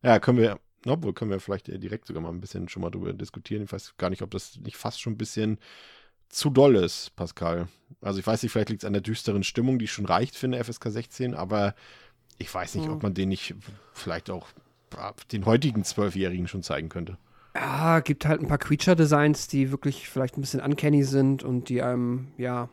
ja, 0.03 0.19
können 0.19 0.37
wir, 0.37 0.59
obwohl 0.85 1.13
können 1.13 1.31
wir 1.31 1.39
vielleicht 1.39 1.67
direkt 1.67 2.05
sogar 2.05 2.21
mal 2.21 2.29
ein 2.29 2.39
bisschen 2.41 2.69
schon 2.69 2.81
mal 2.83 2.91
drüber 2.91 3.13
diskutieren. 3.13 3.63
Ich 3.63 3.71
weiß 3.71 3.95
gar 3.97 4.09
nicht, 4.09 4.21
ob 4.21 4.31
das 4.31 4.57
nicht 4.59 4.77
fast 4.77 5.01
schon 5.01 5.13
ein 5.13 5.17
bisschen 5.17 5.57
zu 6.29 6.49
doll 6.49 6.75
ist, 6.75 7.15
Pascal. 7.15 7.67
Also 8.01 8.19
ich 8.19 8.27
weiß 8.27 8.43
nicht, 8.43 8.51
vielleicht 8.51 8.69
liegt 8.69 8.83
es 8.83 8.87
an 8.87 8.93
der 8.93 9.01
düsteren 9.01 9.43
Stimmung, 9.43 9.79
die 9.79 9.87
schon 9.87 10.05
reicht 10.05 10.35
für 10.35 10.45
eine 10.47 10.63
FSK 10.63 10.89
16, 10.91 11.33
aber 11.35 11.75
ich 12.37 12.53
weiß 12.53 12.75
nicht, 12.75 12.87
Mhm. 12.87 12.93
ob 12.93 13.03
man 13.03 13.13
den 13.13 13.29
nicht 13.29 13.55
vielleicht 13.93 14.29
auch 14.29 14.47
den 15.31 15.45
heutigen 15.45 15.83
Zwölfjährigen 15.83 16.47
schon 16.47 16.63
zeigen 16.63 16.89
könnte. 16.89 17.17
Ja, 17.55 17.99
gibt 17.99 18.25
halt 18.25 18.41
ein 18.41 18.47
paar 18.47 18.57
Creature-Designs, 18.57 19.47
die 19.47 19.71
wirklich 19.71 20.07
vielleicht 20.09 20.37
ein 20.37 20.41
bisschen 20.41 20.61
uncanny 20.61 21.03
sind 21.03 21.43
und 21.43 21.67
die 21.69 21.81
einem, 21.81 22.29
ja, 22.37 22.69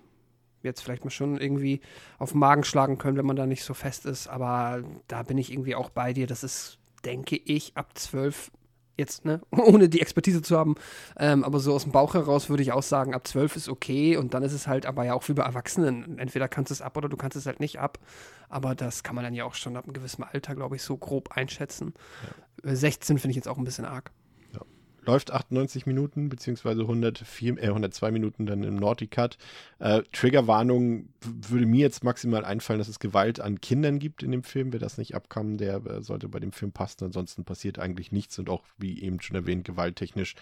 jetzt 0.62 0.82
vielleicht 0.82 1.04
mal 1.04 1.10
schon 1.10 1.38
irgendwie 1.38 1.80
auf 2.18 2.32
den 2.32 2.40
Magen 2.40 2.64
schlagen 2.64 2.98
können, 2.98 3.16
wenn 3.16 3.26
man 3.26 3.36
da 3.36 3.46
nicht 3.46 3.64
so 3.64 3.74
fest 3.74 4.06
ist. 4.06 4.28
Aber 4.28 4.82
da 5.06 5.22
bin 5.22 5.38
ich 5.38 5.52
irgendwie 5.52 5.74
auch 5.74 5.90
bei 5.90 6.12
dir. 6.12 6.26
Das 6.26 6.44
ist, 6.44 6.78
denke 7.04 7.36
ich, 7.36 7.76
ab 7.76 7.90
zwölf 7.94 8.50
jetzt, 8.98 9.24
ne, 9.24 9.40
ohne 9.50 9.88
die 9.88 10.00
Expertise 10.00 10.42
zu 10.42 10.58
haben. 10.58 10.74
Ähm, 11.18 11.44
aber 11.44 11.60
so 11.60 11.74
aus 11.74 11.84
dem 11.84 11.92
Bauch 11.92 12.14
heraus 12.14 12.50
würde 12.50 12.62
ich 12.62 12.72
auch 12.72 12.82
sagen, 12.82 13.14
ab 13.14 13.26
zwölf 13.26 13.56
ist 13.56 13.68
okay. 13.68 14.16
Und 14.16 14.34
dann 14.34 14.42
ist 14.42 14.52
es 14.52 14.66
halt 14.66 14.84
aber 14.84 15.04
ja 15.04 15.14
auch 15.14 15.26
wie 15.28 15.34
bei 15.34 15.44
Erwachsenen. 15.44 16.18
Entweder 16.18 16.48
kannst 16.48 16.70
du 16.70 16.74
es 16.74 16.82
ab 16.82 16.96
oder 16.96 17.08
du 17.08 17.16
kannst 17.16 17.36
es 17.36 17.46
halt 17.46 17.60
nicht 17.60 17.78
ab. 17.78 17.98
Aber 18.48 18.74
das 18.74 19.02
kann 19.02 19.14
man 19.14 19.24
dann 19.24 19.34
ja 19.34 19.44
auch 19.44 19.54
schon 19.54 19.76
ab 19.76 19.84
einem 19.84 19.92
gewissen 19.94 20.24
Alter, 20.24 20.54
glaube 20.54 20.76
ich, 20.76 20.82
so 20.82 20.96
grob 20.96 21.32
einschätzen. 21.32 21.94
Äh, 22.64 22.74
16 22.74 23.18
finde 23.18 23.30
ich 23.30 23.36
jetzt 23.36 23.48
auch 23.48 23.58
ein 23.58 23.64
bisschen 23.64 23.84
arg. 23.84 24.10
Läuft 25.08 25.32
98 25.32 25.86
Minuten, 25.86 26.28
beziehungsweise 26.28 26.82
104, 26.82 27.56
äh, 27.56 27.68
102 27.68 28.10
Minuten 28.10 28.44
dann 28.44 28.62
im 28.62 28.76
Naughty 28.76 29.06
Cut. 29.06 29.38
Äh, 29.78 30.02
Triggerwarnung 30.12 31.08
würde 31.22 31.64
mir 31.64 31.80
jetzt 31.80 32.04
maximal 32.04 32.44
einfallen, 32.44 32.78
dass 32.78 32.88
es 32.88 32.98
Gewalt 32.98 33.40
an 33.40 33.58
Kindern 33.58 34.00
gibt 34.00 34.22
in 34.22 34.32
dem 34.32 34.42
Film. 34.42 34.70
Wer 34.70 34.80
das 34.80 34.98
nicht 34.98 35.14
abkam, 35.14 35.56
der 35.56 35.76
äh, 35.86 36.02
sollte 36.02 36.28
bei 36.28 36.40
dem 36.40 36.52
Film 36.52 36.72
passen. 36.72 37.04
Ansonsten 37.04 37.46
passiert 37.46 37.78
eigentlich 37.78 38.12
nichts. 38.12 38.38
Und 38.38 38.50
auch, 38.50 38.64
wie 38.76 39.00
eben 39.00 39.18
schon 39.22 39.34
erwähnt, 39.34 39.64
gewalttechnisch 39.64 40.34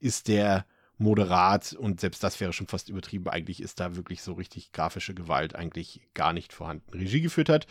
ist 0.00 0.28
der 0.28 0.64
moderat 0.98 1.72
und 1.72 2.00
selbst 2.00 2.22
das 2.22 2.40
wäre 2.40 2.52
schon 2.52 2.66
fast 2.66 2.88
übertrieben. 2.88 3.28
Eigentlich 3.28 3.60
ist 3.60 3.80
da 3.80 3.96
wirklich 3.96 4.22
so 4.22 4.34
richtig 4.34 4.72
grafische 4.72 5.14
Gewalt 5.14 5.54
eigentlich 5.54 6.00
gar 6.14 6.32
nicht 6.32 6.52
vorhanden. 6.52 6.90
Regie 6.92 7.20
geführt 7.20 7.48
hat 7.48 7.66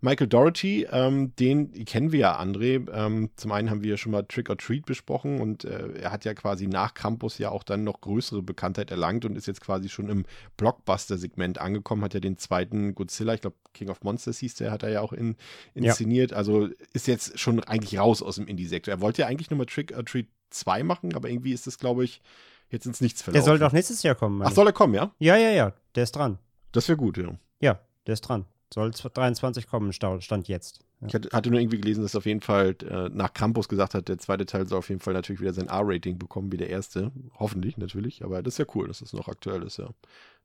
Michael 0.00 0.28
Doherty, 0.28 0.86
ähm, 0.92 1.34
den 1.36 1.72
kennen 1.84 2.12
wir 2.12 2.20
ja, 2.20 2.40
André. 2.40 2.88
Ähm, 2.92 3.30
zum 3.34 3.50
einen 3.50 3.68
haben 3.68 3.82
wir 3.82 3.90
ja 3.90 3.96
schon 3.96 4.12
mal 4.12 4.22
Trick 4.22 4.48
or 4.48 4.56
Treat 4.56 4.86
besprochen 4.86 5.40
und 5.40 5.64
äh, 5.64 5.92
er 5.94 6.12
hat 6.12 6.24
ja 6.24 6.34
quasi 6.34 6.68
nach 6.68 6.94
Krampus 6.94 7.38
ja 7.38 7.50
auch 7.50 7.64
dann 7.64 7.82
noch 7.82 8.00
größere 8.00 8.42
Bekanntheit 8.42 8.92
erlangt 8.92 9.24
und 9.24 9.36
ist 9.36 9.48
jetzt 9.48 9.60
quasi 9.60 9.88
schon 9.88 10.08
im 10.08 10.24
Blockbuster-Segment 10.56 11.58
angekommen, 11.58 12.04
hat 12.04 12.14
ja 12.14 12.20
den 12.20 12.38
zweiten 12.38 12.94
Godzilla, 12.94 13.34
ich 13.34 13.40
glaube 13.40 13.56
King 13.74 13.90
of 13.90 14.02
Monsters 14.02 14.38
hieß 14.38 14.54
der, 14.56 14.70
hat 14.70 14.84
er 14.84 14.90
ja 14.90 15.00
auch 15.00 15.12
in, 15.12 15.34
inszeniert. 15.74 16.32
Also 16.32 16.68
ist 16.92 17.08
jetzt 17.08 17.36
schon 17.36 17.64
eigentlich 17.64 17.98
raus 17.98 18.22
aus 18.22 18.36
dem 18.36 18.46
Indie-Sektor. 18.46 18.94
Er 18.94 19.00
wollte 19.00 19.22
ja 19.22 19.28
eigentlich 19.28 19.50
nur 19.50 19.58
mal 19.58 19.66
Trick 19.66 19.96
or 19.96 20.04
Treat 20.04 20.28
2 20.50 20.84
machen, 20.84 21.16
aber 21.16 21.28
irgendwie 21.28 21.52
ist 21.52 21.66
das, 21.66 21.76
glaube 21.76 22.04
ich, 22.04 22.22
jetzt 22.70 22.86
ins 22.86 23.00
Nichts 23.00 23.20
Der 23.20 23.24
verlaufen. 23.32 23.46
soll 23.46 23.58
doch 23.58 23.72
nächstes 23.72 24.02
Jahr 24.02 24.14
kommen. 24.14 24.42
Ach, 24.42 24.52
soll 24.52 24.66
er 24.66 24.72
kommen, 24.72 24.94
ja? 24.94 25.12
Ja, 25.18 25.36
ja, 25.36 25.50
ja. 25.50 25.72
Der 25.94 26.02
ist 26.04 26.12
dran. 26.12 26.38
Das 26.72 26.88
wäre 26.88 26.96
gut, 26.96 27.16
ja. 27.16 27.32
Ja, 27.60 27.80
der 28.06 28.14
ist 28.14 28.22
dran. 28.22 28.44
Soll 28.72 28.90
23 28.90 29.66
kommen, 29.66 29.92
Stand 29.92 30.48
jetzt. 30.48 30.80
Ja. 31.00 31.06
Ich 31.08 31.14
hatte, 31.32 31.50
nur 31.50 31.60
irgendwie 31.60 31.80
gelesen, 31.80 32.02
dass 32.02 32.16
auf 32.16 32.26
jeden 32.26 32.40
Fall 32.40 32.76
äh, 32.88 33.08
nach 33.08 33.32
Krampus 33.32 33.68
gesagt 33.68 33.94
hat, 33.94 34.08
der 34.08 34.18
zweite 34.18 34.46
Teil 34.46 34.66
soll 34.66 34.78
auf 34.78 34.88
jeden 34.88 35.00
Fall 35.00 35.14
natürlich 35.14 35.40
wieder 35.40 35.52
sein 35.54 35.68
R-Rating 35.68 36.18
bekommen 36.18 36.50
wie 36.52 36.56
der 36.56 36.68
erste. 36.68 37.12
Hoffentlich 37.38 37.78
natürlich, 37.78 38.24
aber 38.24 38.42
das 38.42 38.54
ist 38.54 38.58
ja 38.58 38.66
cool, 38.74 38.88
dass 38.88 38.98
das 38.98 39.12
noch 39.12 39.28
aktuell 39.28 39.62
ist, 39.62 39.78
ja. 39.78 39.88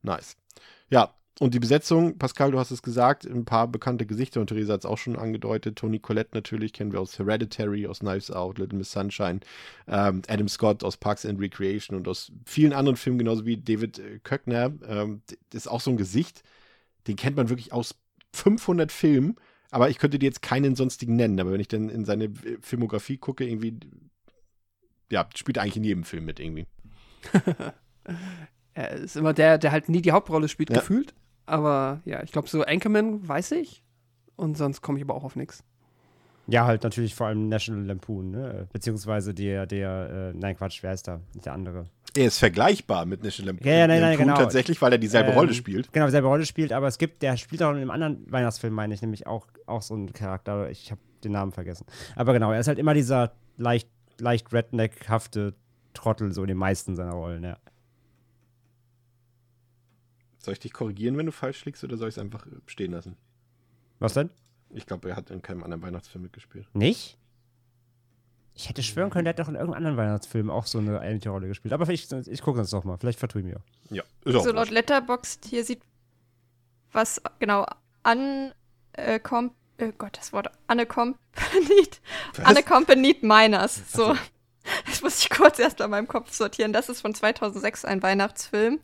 Nice. 0.02 0.36
Ja, 0.88 1.12
und 1.40 1.52
die 1.52 1.58
Besetzung, 1.58 2.16
Pascal, 2.16 2.52
du 2.52 2.58
hast 2.60 2.70
es 2.70 2.82
gesagt, 2.82 3.24
ein 3.24 3.44
paar 3.44 3.66
bekannte 3.66 4.06
Gesichter 4.06 4.40
und 4.40 4.46
Theresa 4.46 4.74
hat 4.74 4.80
es 4.80 4.86
auch 4.86 4.98
schon 4.98 5.16
angedeutet. 5.16 5.76
Tony 5.76 5.98
Collette 5.98 6.30
natürlich 6.34 6.72
kennen 6.72 6.92
wir 6.92 7.00
aus 7.00 7.18
Hereditary, 7.18 7.86
aus 7.88 8.00
Knives 8.00 8.30
Out, 8.30 8.58
Little 8.58 8.78
Miss 8.78 8.92
Sunshine, 8.92 9.40
ähm, 9.88 10.22
Adam 10.28 10.48
Scott 10.48 10.84
aus 10.84 10.96
Parks 10.96 11.26
and 11.26 11.40
Recreation 11.40 11.96
und 11.96 12.06
aus 12.06 12.30
vielen 12.46 12.72
anderen 12.72 12.96
Filmen, 12.96 13.18
genauso 13.18 13.44
wie 13.46 13.56
David 13.56 13.98
äh, 13.98 14.20
Köckner. 14.22 14.72
Ähm, 14.86 15.22
das 15.50 15.62
ist 15.62 15.68
auch 15.68 15.80
so 15.80 15.90
ein 15.90 15.96
Gesicht, 15.96 16.44
den 17.08 17.16
kennt 17.16 17.36
man 17.36 17.48
wirklich 17.48 17.72
aus 17.72 17.96
500 18.32 18.92
Filmen, 18.92 19.34
aber 19.70 19.90
ich 19.90 19.98
könnte 19.98 20.20
dir 20.20 20.26
jetzt 20.26 20.42
keinen 20.42 20.76
sonstigen 20.76 21.16
nennen. 21.16 21.40
Aber 21.40 21.50
wenn 21.50 21.60
ich 21.60 21.68
dann 21.68 21.88
in 21.88 22.04
seine 22.04 22.26
äh, 22.26 22.58
Filmografie 22.60 23.16
gucke, 23.18 23.44
irgendwie, 23.44 23.78
ja, 25.10 25.28
spielt 25.34 25.56
er 25.56 25.64
eigentlich 25.64 25.76
in 25.78 25.84
jedem 25.84 26.04
Film 26.04 26.26
mit 26.26 26.38
irgendwie. 26.38 26.66
Er 28.74 28.90
ist 28.90 29.16
immer 29.16 29.32
der, 29.32 29.56
der 29.56 29.70
halt 29.70 29.88
nie 29.88 30.02
die 30.02 30.10
Hauptrolle 30.12 30.48
spielt, 30.48 30.70
Ja. 30.70 30.80
gefühlt. 30.80 31.14
Aber 31.46 32.00
ja, 32.04 32.22
ich 32.22 32.32
glaube, 32.32 32.48
so 32.48 32.62
Anchorman 32.62 33.26
weiß 33.26 33.52
ich. 33.52 33.82
Und 34.36 34.56
sonst 34.56 34.82
komme 34.82 34.98
ich 34.98 35.04
aber 35.04 35.14
auch 35.14 35.24
auf 35.24 35.36
nichts. 35.36 35.62
Ja, 36.46 36.66
halt 36.66 36.82
natürlich 36.82 37.14
vor 37.14 37.28
allem 37.28 37.48
National 37.48 37.84
Lampoon, 37.86 38.32
ne? 38.32 38.68
Beziehungsweise 38.72 39.32
der, 39.32 39.66
der, 39.66 40.32
äh, 40.34 40.38
nein, 40.38 40.56
Quatsch, 40.56 40.82
wer 40.82 40.92
ist 40.92 41.08
da? 41.08 41.20
Der 41.44 41.52
andere. 41.52 41.86
Er 42.16 42.26
ist 42.26 42.38
vergleichbar 42.38 43.06
mit 43.06 43.22
National 43.22 43.54
Lampoon. 43.54 43.66
Ja, 43.66 43.78
ja, 43.78 43.86
nein, 43.86 44.00
nein, 44.00 44.10
Lampoon 44.10 44.26
genau. 44.26 44.38
Tatsächlich, 44.38 44.80
weil 44.82 44.92
er 44.92 44.98
dieselbe 44.98 45.30
Ähm, 45.30 45.38
Rolle 45.38 45.54
spielt. 45.54 45.92
Genau, 45.92 46.06
dieselbe 46.06 46.28
Rolle 46.28 46.44
spielt, 46.44 46.72
aber 46.72 46.86
es 46.88 46.98
gibt, 46.98 47.22
der 47.22 47.36
spielt 47.36 47.62
auch 47.62 47.70
in 47.70 47.76
einem 47.76 47.90
anderen 47.90 48.30
Weihnachtsfilm, 48.30 48.74
meine 48.74 48.92
ich, 48.92 49.00
nämlich 49.00 49.26
auch, 49.26 49.46
auch 49.66 49.82
so 49.82 49.94
einen 49.94 50.12
Charakter. 50.12 50.68
Ich 50.70 50.90
habe 50.90 51.00
den 51.22 51.32
Namen 51.32 51.52
vergessen. 51.52 51.86
Aber 52.14 52.32
genau, 52.34 52.52
er 52.52 52.60
ist 52.60 52.68
halt 52.68 52.78
immer 52.78 52.92
dieser 52.94 53.32
leicht, 53.56 53.88
leicht 54.18 54.52
redneckhafte 54.52 55.54
Trottel, 55.94 56.32
so 56.32 56.42
in 56.42 56.48
den 56.48 56.58
meisten 56.58 56.94
seiner 56.96 57.12
Rollen, 57.12 57.42
ja. 57.44 57.56
Soll 60.44 60.52
ich 60.52 60.60
dich 60.60 60.72
korrigieren, 60.72 61.16
wenn 61.16 61.26
du 61.26 61.32
falsch 61.32 61.64
liegst, 61.64 61.82
oder 61.84 61.96
soll 61.96 62.08
ich 62.08 62.16
es 62.16 62.18
einfach 62.18 62.46
stehen 62.66 62.92
lassen? 62.92 63.16
Was 63.98 64.14
denn? 64.14 64.30
Ich 64.70 64.86
glaube, 64.86 65.08
er 65.08 65.16
hat 65.16 65.30
in 65.30 65.42
keinem 65.42 65.62
anderen 65.62 65.82
Weihnachtsfilm 65.82 66.22
mitgespielt. 66.22 66.66
Nicht? 66.74 67.16
Ich 68.54 68.68
hätte 68.68 68.82
schwören 68.82 69.10
können, 69.10 69.24
der 69.24 69.32
hat 69.32 69.38
doch 69.40 69.48
in 69.48 69.54
irgendeinem 69.54 69.86
anderen 69.86 69.96
Weihnachtsfilm 69.96 70.50
auch 70.50 70.66
so 70.66 70.78
eine 70.78 71.02
ähnliche 71.04 71.30
Rolle 71.30 71.48
gespielt. 71.48 71.72
Aber 71.72 71.88
ich, 71.88 72.10
ich 72.12 72.42
gucke 72.42 72.58
das 72.58 72.70
doch 72.70 72.84
mal. 72.84 72.96
Vielleicht 72.98 73.18
vertue 73.18 73.40
ich 73.40 73.46
mir. 73.46 73.60
Ja, 73.90 74.02
ist 74.24 74.36
auch 74.36 74.44
So 74.44 74.52
laut. 74.52 74.70
Letterboxd 74.70 75.44
hier 75.46 75.64
sieht, 75.64 75.82
was 76.92 77.20
genau 77.40 77.66
an 78.02 78.52
äh, 78.92 79.16
äh, 79.16 79.92
Gott, 79.98 80.16
das 80.18 80.32
Wort 80.32 80.50
unaccompanied, 80.70 82.00
unaccompanied 82.48 83.22
minors. 83.22 83.80
So, 83.92 84.14
das 84.86 85.02
muss 85.02 85.18
ich 85.20 85.30
kurz 85.30 85.58
erst 85.58 85.78
bei 85.78 85.88
meinem 85.88 86.06
Kopf 86.06 86.32
sortieren. 86.32 86.72
Das 86.72 86.88
ist 86.88 87.00
von 87.00 87.14
2006 87.14 87.84
ein 87.84 88.02
Weihnachtsfilm. 88.02 88.80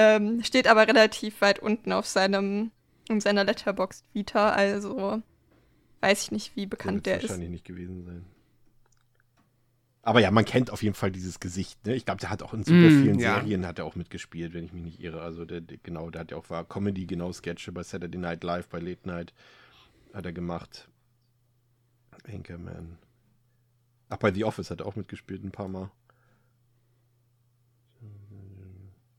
Ähm, 0.00 0.44
steht 0.44 0.68
aber 0.68 0.86
relativ 0.86 1.40
weit 1.40 1.58
unten 1.58 1.90
auf 1.90 2.06
seinem, 2.06 2.70
in 3.08 3.20
seiner 3.20 3.42
Letterboxd 3.42 4.04
Vita, 4.12 4.50
also 4.50 5.20
weiß 6.00 6.22
ich 6.22 6.30
nicht, 6.30 6.54
wie 6.54 6.66
bekannt 6.66 7.04
der 7.06 7.16
ist. 7.16 7.24
wahrscheinlich 7.24 7.50
nicht 7.50 7.64
gewesen 7.64 8.04
sein. 8.04 8.24
Aber 10.02 10.20
ja, 10.20 10.30
man 10.30 10.44
kennt 10.44 10.70
auf 10.70 10.84
jeden 10.84 10.94
Fall 10.94 11.10
dieses 11.10 11.40
Gesicht. 11.40 11.84
Ne? 11.84 11.96
Ich 11.96 12.04
glaube, 12.04 12.20
der 12.20 12.30
hat 12.30 12.44
auch 12.44 12.54
in 12.54 12.62
super 12.62 12.90
Mm, 12.90 12.90
vielen 12.90 13.18
ja. 13.18 13.34
Serien 13.34 13.66
hat 13.66 13.80
er 13.80 13.86
auch 13.86 13.96
mitgespielt, 13.96 14.54
wenn 14.54 14.64
ich 14.64 14.72
mich 14.72 14.84
nicht 14.84 15.00
irre. 15.00 15.20
Also 15.20 15.44
der, 15.44 15.60
der, 15.60 15.78
genau, 15.82 16.10
der 16.10 16.20
hat 16.20 16.30
ja 16.30 16.36
auch 16.36 16.48
war 16.48 16.64
Comedy, 16.64 17.04
genau 17.06 17.32
Sketche 17.32 17.72
bei 17.72 17.82
Saturday 17.82 18.18
Night 18.20 18.44
Live, 18.44 18.68
bei 18.68 18.78
Late 18.78 19.06
Night 19.08 19.34
hat 20.14 20.24
er 20.24 20.32
gemacht. 20.32 20.88
Anchorman. 22.32 22.98
Ach, 24.10 24.16
bei 24.18 24.32
The 24.32 24.44
Office 24.44 24.70
hat 24.70 24.80
er 24.80 24.86
auch 24.86 24.96
mitgespielt 24.96 25.42
ein 25.42 25.50
paar 25.50 25.68
Mal. 25.68 25.90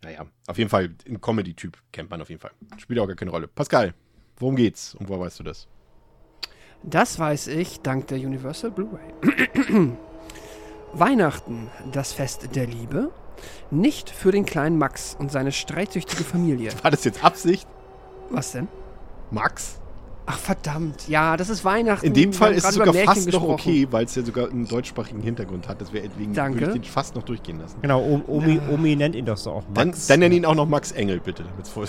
Naja, 0.03 0.25
auf 0.47 0.57
jeden 0.57 0.69
Fall 0.69 0.95
ein 1.07 1.19
Comedy-Typ 1.19 1.77
kennt 1.91 2.09
man 2.09 2.21
auf 2.21 2.29
jeden 2.29 2.41
Fall. 2.41 2.51
Spielt 2.77 2.99
auch 2.99 3.07
gar 3.07 3.15
keine 3.15 3.31
Rolle. 3.31 3.47
Pascal, 3.47 3.93
worum 4.37 4.55
geht's 4.55 4.95
und 4.95 5.09
woher 5.09 5.21
weißt 5.21 5.39
du 5.39 5.43
das? 5.43 5.67
Das 6.83 7.19
weiß 7.19 7.47
ich 7.47 7.81
dank 7.81 8.07
der 8.07 8.19
Universal 8.19 8.71
Blu-ray. 8.71 9.91
Weihnachten, 10.93 11.69
das 11.91 12.13
Fest 12.13 12.55
der 12.55 12.67
Liebe. 12.67 13.11
Nicht 13.71 14.09
für 14.09 14.31
den 14.31 14.45
kleinen 14.45 14.77
Max 14.77 15.15
und 15.17 15.31
seine 15.31 15.51
streitsüchtige 15.51 16.23
Familie. 16.23 16.71
War 16.81 16.91
das 16.91 17.03
jetzt 17.03 17.23
Absicht? 17.23 17.67
Was 18.29 18.53
denn? 18.53 18.67
Max? 19.31 19.79
Ach 20.31 20.37
verdammt, 20.37 21.07
ja, 21.07 21.35
das 21.37 21.49
ist 21.49 21.65
Weihnachten. 21.65 22.05
In 22.05 22.13
dem 22.13 22.33
Fall 22.33 22.53
ist 22.53 22.63
es 22.63 22.75
sogar 22.75 22.93
fast 22.93 23.31
noch 23.31 23.41
okay, 23.41 23.87
weil 23.89 24.05
es 24.05 24.13
ja 24.13 24.21
sogar 24.21 24.47
einen 24.51 24.67
deutschsprachigen 24.67 25.21
Hintergrund 25.21 25.67
hat. 25.67 25.81
Das 25.81 25.91
wäre 25.91 26.07
deswegen 26.07 26.33
Danke. 26.35 26.59
würde 26.61 26.73
ich 26.75 26.81
den 26.81 26.83
fast 26.83 27.15
noch 27.15 27.23
durchgehen 27.23 27.59
lassen. 27.59 27.77
Genau, 27.81 27.99
O- 27.99 28.21
Omi, 28.27 28.59
Omi 28.71 28.95
nennt 28.95 29.15
ihn 29.15 29.25
doch 29.25 29.37
so 29.37 29.49
auch 29.53 29.63
Dann, 29.73 29.87
Max. 29.87 30.05
dann 30.05 30.19
nenn 30.19 30.31
ihn 30.31 30.45
auch 30.45 30.53
noch 30.53 30.67
Max 30.67 30.91
Engel, 30.91 31.19
bitte. 31.19 31.43
damit's 31.45 31.69
voll- 31.69 31.87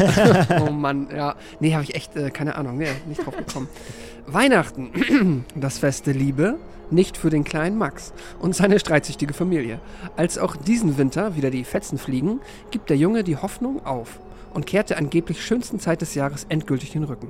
Oh 0.66 0.72
Mann, 0.72 1.06
ja. 1.14 1.36
Nee, 1.60 1.74
habe 1.74 1.84
ich 1.84 1.94
echt 1.94 2.16
äh, 2.16 2.30
keine 2.30 2.56
Ahnung. 2.56 2.76
Nee, 2.76 2.88
nicht 3.08 3.24
drauf 3.24 3.36
gekommen. 3.36 3.68
Weihnachten, 4.26 5.44
das 5.54 5.78
Fest 5.78 6.08
der 6.08 6.14
Liebe, 6.14 6.56
nicht 6.90 7.16
für 7.16 7.30
den 7.30 7.44
kleinen 7.44 7.78
Max 7.78 8.12
und 8.40 8.56
seine 8.56 8.80
streitsüchtige 8.80 9.32
Familie. 9.32 9.78
Als 10.16 10.38
auch 10.38 10.56
diesen 10.56 10.98
Winter 10.98 11.36
wieder 11.36 11.50
die 11.50 11.62
Fetzen 11.62 11.98
fliegen, 11.98 12.40
gibt 12.72 12.90
der 12.90 12.96
Junge 12.96 13.22
die 13.22 13.36
Hoffnung 13.36 13.86
auf 13.86 14.18
und 14.54 14.66
kehrt 14.66 14.90
der 14.90 14.98
angeblich 14.98 15.44
schönsten 15.44 15.78
Zeit 15.78 16.00
des 16.00 16.16
Jahres 16.16 16.46
endgültig 16.48 16.90
den 16.90 17.04
Rücken. 17.04 17.28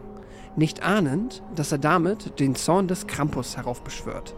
Nicht 0.57 0.83
ahnend, 0.83 1.43
dass 1.55 1.71
er 1.71 1.79
damit 1.79 2.41
den 2.41 2.55
Zorn 2.55 2.89
des 2.89 3.07
Krampus 3.07 3.59
heraufbeschwört. 3.59 4.35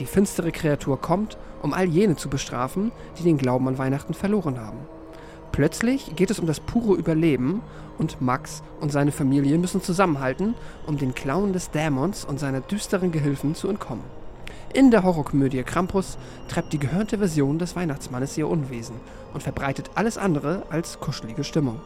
Die 0.00 0.04
finstere 0.04 0.50
Kreatur 0.50 1.00
kommt, 1.00 1.38
um 1.62 1.72
all 1.72 1.86
jene 1.86 2.16
zu 2.16 2.28
bestrafen, 2.28 2.90
die 3.18 3.22
den 3.22 3.38
Glauben 3.38 3.68
an 3.68 3.78
Weihnachten 3.78 4.12
verloren 4.12 4.58
haben. 4.58 4.78
Plötzlich 5.52 6.16
geht 6.16 6.30
es 6.30 6.40
um 6.40 6.46
das 6.46 6.58
pure 6.58 6.96
Überleben 6.96 7.62
und 7.98 8.20
Max 8.20 8.64
und 8.80 8.90
seine 8.90 9.12
Familie 9.12 9.58
müssen 9.58 9.80
zusammenhalten, 9.80 10.54
um 10.86 10.98
den 10.98 11.14
Klauen 11.14 11.52
des 11.52 11.70
Dämons 11.70 12.24
und 12.24 12.40
seiner 12.40 12.60
düsteren 12.60 13.12
Gehilfen 13.12 13.54
zu 13.54 13.68
entkommen. 13.68 14.04
In 14.72 14.90
der 14.90 15.04
Horrorkomödie 15.04 15.62
Krampus 15.62 16.18
treibt 16.48 16.72
die 16.72 16.78
gehörnte 16.78 17.18
Version 17.18 17.58
des 17.58 17.76
Weihnachtsmannes 17.76 18.36
ihr 18.38 18.48
Unwesen 18.48 18.96
und 19.34 19.42
verbreitet 19.42 19.90
alles 19.94 20.18
andere 20.18 20.62
als 20.70 20.98
kuschelige 20.98 21.44
Stimmung. 21.44 21.80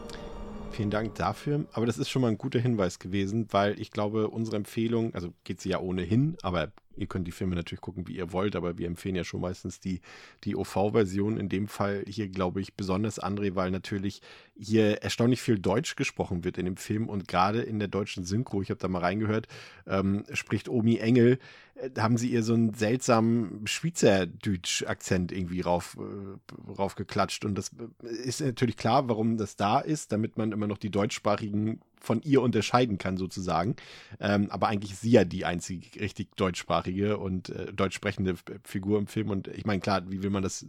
Vielen 0.75 0.89
Dank 0.89 1.15
dafür. 1.15 1.63
Aber 1.71 1.85
das 1.85 1.97
ist 1.97 2.09
schon 2.09 2.21
mal 2.21 2.27
ein 2.27 2.37
guter 2.37 2.59
Hinweis 2.59 2.99
gewesen, 2.99 3.47
weil 3.51 3.79
ich 3.79 3.91
glaube, 3.91 4.27
unsere 4.27 4.57
Empfehlung, 4.57 5.13
also 5.13 5.31
geht 5.45 5.61
sie 5.61 5.69
ja 5.69 5.79
ohnehin, 5.79 6.35
aber 6.41 6.73
ihr 6.97 7.07
könnt 7.07 7.27
die 7.27 7.31
Filme 7.31 7.55
natürlich 7.55 7.81
gucken, 7.81 8.07
wie 8.07 8.15
ihr 8.15 8.31
wollt, 8.31 8.55
aber 8.55 8.77
wir 8.77 8.87
empfehlen 8.87 9.15
ja 9.15 9.23
schon 9.23 9.41
meistens 9.41 9.79
die, 9.79 10.01
die 10.43 10.55
OV-Version. 10.55 11.37
In 11.37 11.49
dem 11.49 11.67
Fall 11.67 12.03
hier, 12.07 12.27
glaube 12.27 12.61
ich, 12.61 12.73
besonders 12.73 13.21
André, 13.21 13.55
weil 13.55 13.71
natürlich 13.71 14.21
hier 14.57 15.03
erstaunlich 15.03 15.41
viel 15.41 15.59
Deutsch 15.59 15.95
gesprochen 15.95 16.43
wird 16.43 16.57
in 16.57 16.65
dem 16.65 16.77
Film 16.77 17.09
und 17.09 17.27
gerade 17.27 17.61
in 17.61 17.79
der 17.79 17.87
deutschen 17.87 18.23
Synchro, 18.23 18.61
ich 18.61 18.69
habe 18.69 18.79
da 18.79 18.87
mal 18.87 18.99
reingehört, 18.99 19.47
ähm, 19.87 20.23
spricht 20.33 20.69
Omi 20.69 20.97
Engel 20.97 21.39
äh, 21.75 21.89
haben 21.97 22.17
sie 22.17 22.29
ihr 22.29 22.43
so 22.43 22.53
einen 22.53 22.73
seltsamen 22.73 23.67
Schweizerdeutsch-Akzent 23.67 25.31
irgendwie 25.31 25.61
rauf, 25.61 25.97
äh, 25.99 26.71
raufgeklatscht. 26.71 27.45
Und 27.45 27.55
das 27.55 27.71
äh, 28.03 28.07
ist 28.07 28.41
natürlich 28.41 28.77
klar, 28.77 29.09
warum 29.09 29.37
das 29.37 29.55
da 29.55 29.79
ist, 29.79 30.11
damit 30.11 30.37
man 30.37 30.51
immer 30.51 30.67
noch 30.67 30.77
die 30.77 30.91
deutschsprachigen 30.91 31.81
von 32.05 32.21
ihr 32.21 32.41
unterscheiden 32.41 32.97
kann, 32.97 33.17
sozusagen. 33.17 33.75
Ähm, 34.19 34.49
aber 34.51 34.67
eigentlich 34.67 34.93
ist 34.93 35.01
sie 35.01 35.11
ja 35.11 35.25
die 35.25 35.45
einzige 35.45 35.99
richtig 35.99 36.35
deutschsprachige 36.35 37.17
und 37.17 37.49
äh, 37.49 37.73
deutsch 37.73 37.95
sprechende 37.95 38.35
Figur 38.63 38.99
im 38.99 39.07
Film. 39.07 39.29
Und 39.29 39.47
ich 39.47 39.65
meine, 39.65 39.81
klar, 39.81 40.09
wie 40.09 40.23
will 40.23 40.29
man 40.29 40.43
das 40.43 40.65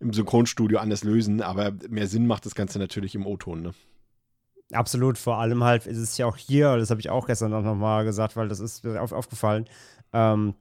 im 0.00 0.12
Synchronstudio 0.12 0.78
anders 0.78 1.04
lösen, 1.04 1.42
aber 1.42 1.72
mehr 1.88 2.08
Sinn 2.08 2.26
macht 2.26 2.44
das 2.44 2.54
Ganze 2.54 2.78
natürlich 2.78 3.14
im 3.14 3.26
O-Ton, 3.26 3.62
ne? 3.62 3.74
Absolut, 4.72 5.18
vor 5.18 5.36
allem 5.36 5.62
halt 5.62 5.86
ist 5.86 5.98
es 5.98 6.16
ja 6.16 6.24
auch 6.24 6.38
hier, 6.38 6.78
das 6.78 6.88
habe 6.88 7.00
ich 7.00 7.10
auch 7.10 7.26
gestern 7.26 7.50
noch 7.50 7.74
mal 7.74 8.04
gesagt, 8.04 8.36
weil 8.36 8.48
das 8.48 8.58
ist 8.58 8.84
mir 8.84 9.02
auf, 9.02 9.12
aufgefallen. 9.12 9.66
Ähm, 10.14 10.54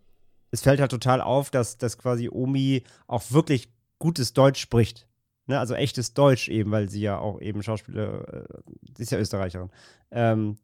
es 0.52 0.62
fällt 0.62 0.82
halt 0.82 0.92
total 0.92 1.22
auf, 1.22 1.50
dass, 1.50 1.78
dass 1.78 1.98
quasi 1.98 2.30
Omi 2.30 2.84
auch 3.08 3.24
wirklich 3.32 3.70
gutes 4.00 4.34
Deutsch 4.34 4.60
spricht. 4.60 5.08
Ne? 5.52 5.60
Also 5.60 5.76
echtes 5.76 6.14
Deutsch 6.14 6.48
eben, 6.48 6.72
weil 6.72 6.90
sie 6.90 7.02
ja 7.02 7.20
auch 7.20 7.42
eben 7.42 7.62
Schauspieler, 7.62 8.26
äh, 8.34 8.44
sie 8.96 9.04
ist 9.04 9.12
ja 9.12 9.20
Österreicherin. 9.20 9.70
Ähm, 10.10 10.58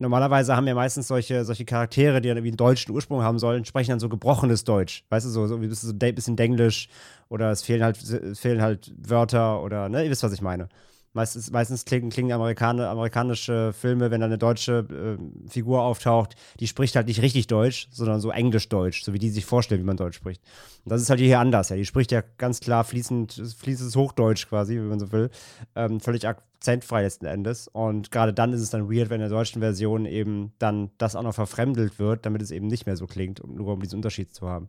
normalerweise 0.00 0.56
haben 0.56 0.66
ja 0.66 0.74
meistens 0.74 1.06
solche, 1.06 1.44
solche 1.44 1.64
Charaktere, 1.64 2.20
die 2.20 2.28
dann 2.28 2.36
irgendwie 2.36 2.50
einen 2.50 2.56
deutschen 2.56 2.92
Ursprung 2.92 3.22
haben 3.22 3.38
sollen, 3.38 3.64
sprechen 3.64 3.90
dann 3.90 4.00
so 4.00 4.08
gebrochenes 4.08 4.64
Deutsch. 4.64 5.04
Weißt 5.08 5.24
du, 5.24 5.30
so, 5.30 5.46
so 5.46 5.54
ein 5.54 5.60
bisschen, 5.60 6.36
Denglisch 6.36 6.88
oder 7.28 7.52
es 7.52 7.62
fehlen 7.62 7.84
halt, 7.84 7.96
fehlen 8.36 8.60
halt 8.60 8.92
Wörter 8.98 9.62
oder, 9.62 9.88
ne, 9.88 10.04
ihr 10.04 10.10
wisst, 10.10 10.24
was 10.24 10.32
ich 10.32 10.42
meine. 10.42 10.68
Meistens, 11.14 11.52
meistens 11.52 11.84
klingen, 11.84 12.10
klingen 12.10 12.32
Amerikaner, 12.32 12.90
amerikanische 12.90 13.72
Filme, 13.72 14.10
wenn 14.10 14.20
da 14.20 14.26
eine 14.26 14.36
deutsche 14.36 15.18
äh, 15.20 15.48
Figur 15.48 15.82
auftaucht, 15.82 16.34
die 16.58 16.66
spricht 16.66 16.96
halt 16.96 17.06
nicht 17.06 17.22
richtig 17.22 17.46
Deutsch, 17.46 17.86
sondern 17.92 18.20
so 18.20 18.32
Englisch-Deutsch, 18.32 19.04
so 19.04 19.12
wie 19.12 19.20
die 19.20 19.30
sich 19.30 19.44
vorstellen, 19.44 19.80
wie 19.80 19.86
man 19.86 19.96
Deutsch 19.96 20.16
spricht. 20.16 20.42
Und 20.84 20.90
das 20.90 21.00
ist 21.00 21.10
halt 21.10 21.20
hier 21.20 21.38
anders. 21.38 21.68
Ja. 21.68 21.76
Die 21.76 21.86
spricht 21.86 22.10
ja 22.10 22.24
ganz 22.36 22.58
klar 22.58 22.82
fließend, 22.82 23.32
fließendes 23.32 23.94
Hochdeutsch 23.94 24.48
quasi, 24.48 24.74
wie 24.74 24.80
man 24.80 24.98
so 24.98 25.12
will. 25.12 25.30
Ähm, 25.76 26.00
völlig 26.00 26.26
akzentfrei 26.26 27.02
letzten 27.02 27.26
Endes. 27.26 27.68
Und 27.68 28.10
gerade 28.10 28.34
dann 28.34 28.52
ist 28.52 28.60
es 28.60 28.70
dann 28.70 28.90
weird, 28.90 29.08
wenn 29.08 29.20
in 29.20 29.28
der 29.28 29.38
deutschen 29.38 29.60
Version 29.60 30.06
eben 30.06 30.52
dann 30.58 30.90
das 30.98 31.14
auch 31.14 31.22
noch 31.22 31.34
verfremdelt 31.34 32.00
wird, 32.00 32.26
damit 32.26 32.42
es 32.42 32.50
eben 32.50 32.66
nicht 32.66 32.86
mehr 32.86 32.96
so 32.96 33.06
klingt, 33.06 33.40
nur 33.46 33.72
um 33.74 33.80
diesen 33.80 33.96
Unterschied 33.96 34.34
zu 34.34 34.48
haben. 34.48 34.68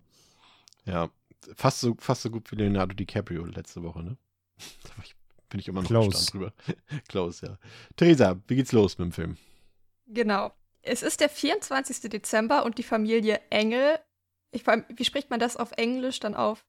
Ja, 0.86 1.10
fast 1.55 1.79
so, 1.79 1.95
fast 1.97 2.21
so 2.21 2.29
gut 2.29 2.51
wie 2.51 2.55
Leonardo 2.55 2.93
DiCaprio 2.93 3.45
letzte 3.45 3.81
Woche, 3.81 4.03
ne? 4.03 4.17
da 4.84 4.89
war 4.89 5.03
ich 5.03 5.15
bin 5.56 5.62
ich 5.62 5.70
immer 5.70 5.82
noch 5.84 5.88
Close. 5.88 6.32
drüber. 6.32 6.54
Close, 7.08 7.46
ja. 7.46 7.58
Theresa, 7.96 8.36
wie 8.48 8.58
geht's 8.58 8.74
los 8.74 8.98
mit 8.98 9.06
dem 9.06 9.12
Film? 9.13 9.38
Genau. 10.06 10.52
Es 10.82 11.02
ist 11.02 11.22
der 11.22 11.30
24. 11.30 12.10
Dezember 12.10 12.65
und 12.65 12.78
die 12.78 12.84
Familie 12.84 13.39
Engel. 13.50 13.98
Ich, 14.52 14.68
wie 14.68 15.06
spricht 15.06 15.30
man 15.30 15.39
das 15.39 15.56
auf 15.56 15.72
Englisch 15.78 16.20
dann 16.20 16.36
auf? 16.36 16.65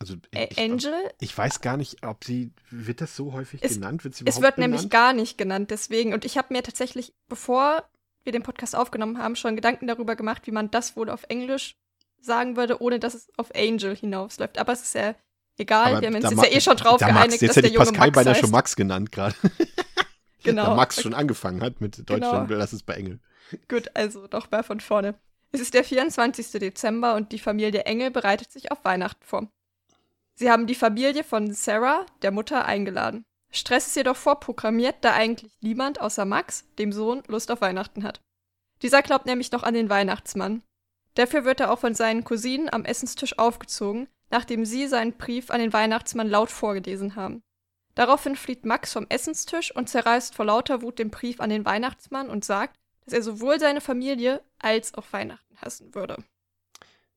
Also 0.00 0.16
ich, 0.32 0.58
Angel? 0.58 0.92
Ich 1.20 1.38
weiß 1.38 1.60
gar 1.60 1.76
nicht, 1.76 2.04
ob 2.04 2.24
sie, 2.24 2.50
wird 2.70 3.00
das 3.00 3.14
so 3.14 3.32
häufig 3.32 3.62
es, 3.62 3.74
genannt? 3.74 4.02
Wird 4.02 4.14
es 4.14 4.24
wird 4.24 4.56
benannt? 4.56 4.58
nämlich 4.58 4.90
gar 4.90 5.12
nicht 5.12 5.38
genannt, 5.38 5.70
deswegen. 5.70 6.12
Und 6.12 6.24
ich 6.24 6.36
habe 6.36 6.52
mir 6.52 6.64
tatsächlich, 6.64 7.14
bevor 7.28 7.88
wir 8.24 8.32
den 8.32 8.42
Podcast 8.42 8.74
aufgenommen 8.74 9.18
haben, 9.18 9.36
schon 9.36 9.54
Gedanken 9.54 9.86
darüber 9.86 10.16
gemacht, 10.16 10.48
wie 10.48 10.52
man 10.52 10.72
das 10.72 10.96
wohl 10.96 11.08
auf 11.08 11.22
Englisch 11.28 11.76
sagen 12.20 12.56
würde, 12.56 12.82
ohne 12.82 12.98
dass 12.98 13.14
es 13.14 13.30
auf 13.36 13.54
Angel 13.54 13.94
hinausläuft. 13.94 14.58
Aber 14.58 14.72
es 14.72 14.82
ist 14.82 14.96
ja 14.96 15.14
Egal, 15.56 15.92
Aber 15.92 16.00
wir 16.00 16.08
haben 16.08 16.14
uns 16.16 16.30
jetzt 16.30 16.42
ja 16.42 16.50
eh 16.50 16.60
schon 16.60 16.76
drauf 16.76 16.98
geeinigt, 16.98 17.20
Max, 17.20 17.32
jetzt 17.40 17.42
dass 17.42 17.56
hätte 17.56 17.60
der 17.62 17.70
ich 17.70 17.74
junge 17.74 17.86
Pascal 17.86 18.06
Max 18.08 18.14
beinahe 18.16 18.34
schon 18.34 18.50
Max 18.50 18.76
genannt 18.76 19.12
gerade. 19.12 19.34
Genau. 20.42 20.66
Da 20.66 20.74
Max 20.74 21.00
schon 21.00 21.14
angefangen 21.14 21.62
hat 21.62 21.80
mit 21.80 21.98
Deutschland, 22.10 22.48
Genau. 22.48 22.58
lass 22.60 22.74
es 22.74 22.82
bei 22.82 22.92
Engel. 22.96 23.18
Gut, 23.66 23.90
also 23.94 24.26
doch 24.26 24.50
mal 24.50 24.62
von 24.62 24.78
vorne. 24.78 25.14
Es 25.52 25.60
ist 25.60 25.72
der 25.72 25.84
24. 25.84 26.50
Dezember 26.60 27.14
und 27.14 27.32
die 27.32 27.38
Familie 27.38 27.84
Engel 27.84 28.10
bereitet 28.10 28.52
sich 28.52 28.70
auf 28.70 28.84
Weihnachten 28.84 29.24
vor. 29.24 29.48
Sie 30.34 30.50
haben 30.50 30.66
die 30.66 30.74
Familie 30.74 31.24
von 31.24 31.52
Sarah, 31.54 32.04
der 32.20 32.30
Mutter, 32.30 32.66
eingeladen. 32.66 33.24
Stress 33.50 33.86
ist 33.86 33.96
jedoch 33.96 34.16
vorprogrammiert, 34.16 34.96
da 35.00 35.14
eigentlich 35.14 35.50
niemand 35.62 36.00
außer 36.00 36.24
Max, 36.26 36.64
dem 36.78 36.92
Sohn, 36.92 37.22
Lust 37.28 37.50
auf 37.50 37.60
Weihnachten 37.62 38.02
hat. 38.02 38.20
Dieser 38.82 39.00
glaubt 39.00 39.26
nämlich 39.26 39.50
noch 39.52 39.62
an 39.62 39.72
den 39.74 39.88
Weihnachtsmann. 39.88 40.62
Dafür 41.14 41.44
wird 41.44 41.60
er 41.60 41.70
auch 41.72 41.78
von 41.78 41.94
seinen 41.94 42.24
Cousinen 42.24 42.68
am 42.70 42.84
Essenstisch 42.84 43.38
aufgezogen, 43.38 44.08
nachdem 44.34 44.64
sie 44.64 44.88
seinen 44.88 45.12
Brief 45.12 45.52
an 45.52 45.60
den 45.60 45.72
Weihnachtsmann 45.72 46.28
laut 46.28 46.50
vorgelesen 46.50 47.14
haben. 47.14 47.44
Daraufhin 47.94 48.34
flieht 48.34 48.64
Max 48.64 48.92
vom 48.92 49.06
Essenstisch 49.08 49.72
und 49.72 49.88
zerreißt 49.88 50.34
vor 50.34 50.46
lauter 50.46 50.82
Wut 50.82 50.98
den 50.98 51.10
Brief 51.10 51.40
an 51.40 51.50
den 51.50 51.64
Weihnachtsmann 51.64 52.28
und 52.28 52.44
sagt, 52.44 52.76
dass 53.04 53.14
er 53.14 53.22
sowohl 53.22 53.60
seine 53.60 53.80
Familie 53.80 54.42
als 54.58 54.92
auch 54.94 55.06
Weihnachten 55.12 55.56
hassen 55.58 55.94
würde. 55.94 56.16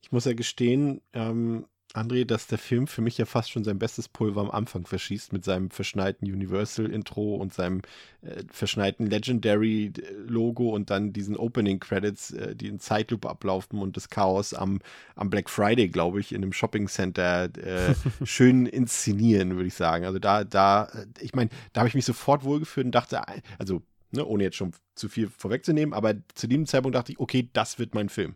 Ich 0.03 0.11
muss 0.11 0.25
ja 0.25 0.33
gestehen, 0.33 1.01
ähm, 1.13 1.65
André, 1.97 2.25
dass 2.25 2.47
der 2.47 2.57
Film 2.57 2.87
für 2.87 3.01
mich 3.01 3.17
ja 3.17 3.25
fast 3.25 3.51
schon 3.51 3.63
sein 3.63 3.79
bestes 3.79 4.07
Pulver 4.07 4.41
am 4.41 4.51
Anfang 4.51 4.85
verschießt 4.85 5.33
mit 5.33 5.43
seinem 5.43 5.71
verschneiten 5.71 6.31
Universal-Intro 6.31 7.35
und 7.35 7.53
seinem 7.53 7.81
äh, 8.21 8.43
verschneiten 8.51 9.07
Legendary-Logo 9.07 10.69
und 10.69 10.89
dann 10.89 11.11
diesen 11.11 11.35
Opening-Credits, 11.35 12.31
äh, 12.31 12.55
die 12.55 12.67
in 12.67 12.79
Zeitlupe 12.79 13.29
ablaufen 13.29 13.79
und 13.79 13.97
das 13.97 14.09
Chaos 14.09 14.53
am, 14.53 14.79
am 15.15 15.29
Black 15.29 15.49
Friday, 15.49 15.89
glaube 15.89 16.19
ich, 16.19 16.31
in 16.31 16.43
einem 16.43 16.53
Shopping-Center 16.53 17.49
äh, 17.57 17.95
schön 18.23 18.65
inszenieren, 18.65 19.55
würde 19.55 19.67
ich 19.67 19.75
sagen. 19.75 20.05
Also 20.05 20.19
da, 20.19 20.43
da, 20.43 20.85
äh, 20.85 21.05
ich 21.19 21.33
meine, 21.33 21.49
da 21.73 21.81
habe 21.81 21.89
ich 21.89 21.95
mich 21.95 22.05
sofort 22.05 22.43
wohlgefühlt 22.43 22.85
und 22.85 22.95
dachte, 22.95 23.21
also, 23.57 23.81
ne, 24.11 24.25
ohne 24.25 24.43
jetzt 24.43 24.55
schon 24.55 24.71
zu 24.95 25.09
viel 25.09 25.29
vorwegzunehmen, 25.29 25.93
aber 25.93 26.15
zu 26.35 26.47
dem 26.47 26.65
Zeitpunkt 26.65 26.95
dachte 26.95 27.11
ich, 27.11 27.19
okay, 27.19 27.49
das 27.53 27.79
wird 27.79 27.95
mein 27.95 28.09
Film. 28.09 28.35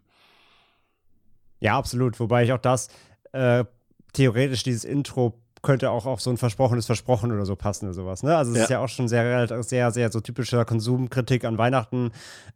Ja, 1.61 1.77
absolut. 1.77 2.19
Wobei 2.19 2.43
ich 2.43 2.53
auch 2.53 2.57
das, 2.57 2.89
äh, 3.33 3.65
theoretisch 4.13 4.63
dieses 4.63 4.83
Intro 4.83 5.37
könnte 5.61 5.91
auch 5.91 6.07
auf 6.07 6.21
so 6.21 6.31
ein 6.31 6.37
versprochenes 6.37 6.87
Versprochen 6.87 7.31
oder 7.31 7.45
so 7.45 7.55
passen 7.55 7.85
oder 7.85 7.93
sowas. 7.93 8.23
Ne? 8.23 8.35
Also 8.35 8.51
es 8.51 8.57
Ja. 8.57 8.63
ist 8.63 8.69
ja 8.71 8.79
auch 8.83 8.89
schon 8.89 9.07
sehr, 9.07 9.47
sehr, 9.63 9.91
sehr 9.91 10.11
so 10.11 10.19
typischer 10.19 10.65
Konsumkritik 10.65 11.45
an 11.45 11.57
Weihnachten, 11.59 12.11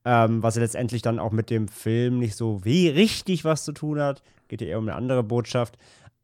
ähm, 0.06 0.42
was 0.42 0.56
ja 0.56 0.62
letztendlich 0.62 1.04
dann 1.04 1.20
auch 1.20 1.32
mit 1.32 1.50
dem 1.52 1.68
Film 1.68 2.18
nicht 2.18 2.36
so 2.36 2.66
wie 2.66 2.88
richtig 2.90 3.46
was 3.46 3.64
zu 3.64 3.74
tun 3.74 4.00
hat. 4.02 4.24
Geht 4.48 4.62
ja 4.62 4.68
eher 4.68 4.80
um 4.80 4.88
eine 4.88 4.96
andere 4.96 5.24
Botschaft. 5.24 5.78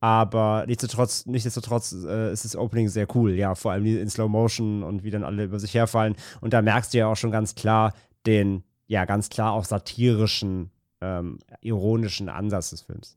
Aber 0.04 0.64
nichtsdestotrotz, 0.68 1.28
nichtsdestotrotz 1.28 1.94
äh, 2.04 2.34
ist 2.34 2.44
das 2.44 2.56
Opening 2.56 2.90
sehr 2.90 3.06
cool, 3.16 3.36
ja, 3.36 3.54
vor 3.54 3.72
allem 3.74 3.86
in 3.86 4.10
Slow 4.10 4.28
Motion 4.28 4.82
und 4.82 5.04
wie 5.04 5.12
dann 5.12 5.24
alle 5.24 5.44
über 5.44 5.60
sich 5.60 5.76
herfallen. 5.76 6.16
Und 6.42 6.54
da 6.54 6.64
merkst 6.64 6.92
du 6.92 6.98
ja 6.98 7.06
auch 7.08 7.16
schon 7.16 7.30
ganz 7.30 7.54
klar 7.54 7.94
den, 8.26 8.64
ja, 8.88 9.06
ganz 9.06 9.30
klar 9.30 9.54
auch 9.54 9.66
satirischen, 9.66 10.72
ähm, 11.02 11.38
ironischen 11.62 12.30
Ansatz 12.30 12.72
des 12.72 12.82
Films. 12.82 13.16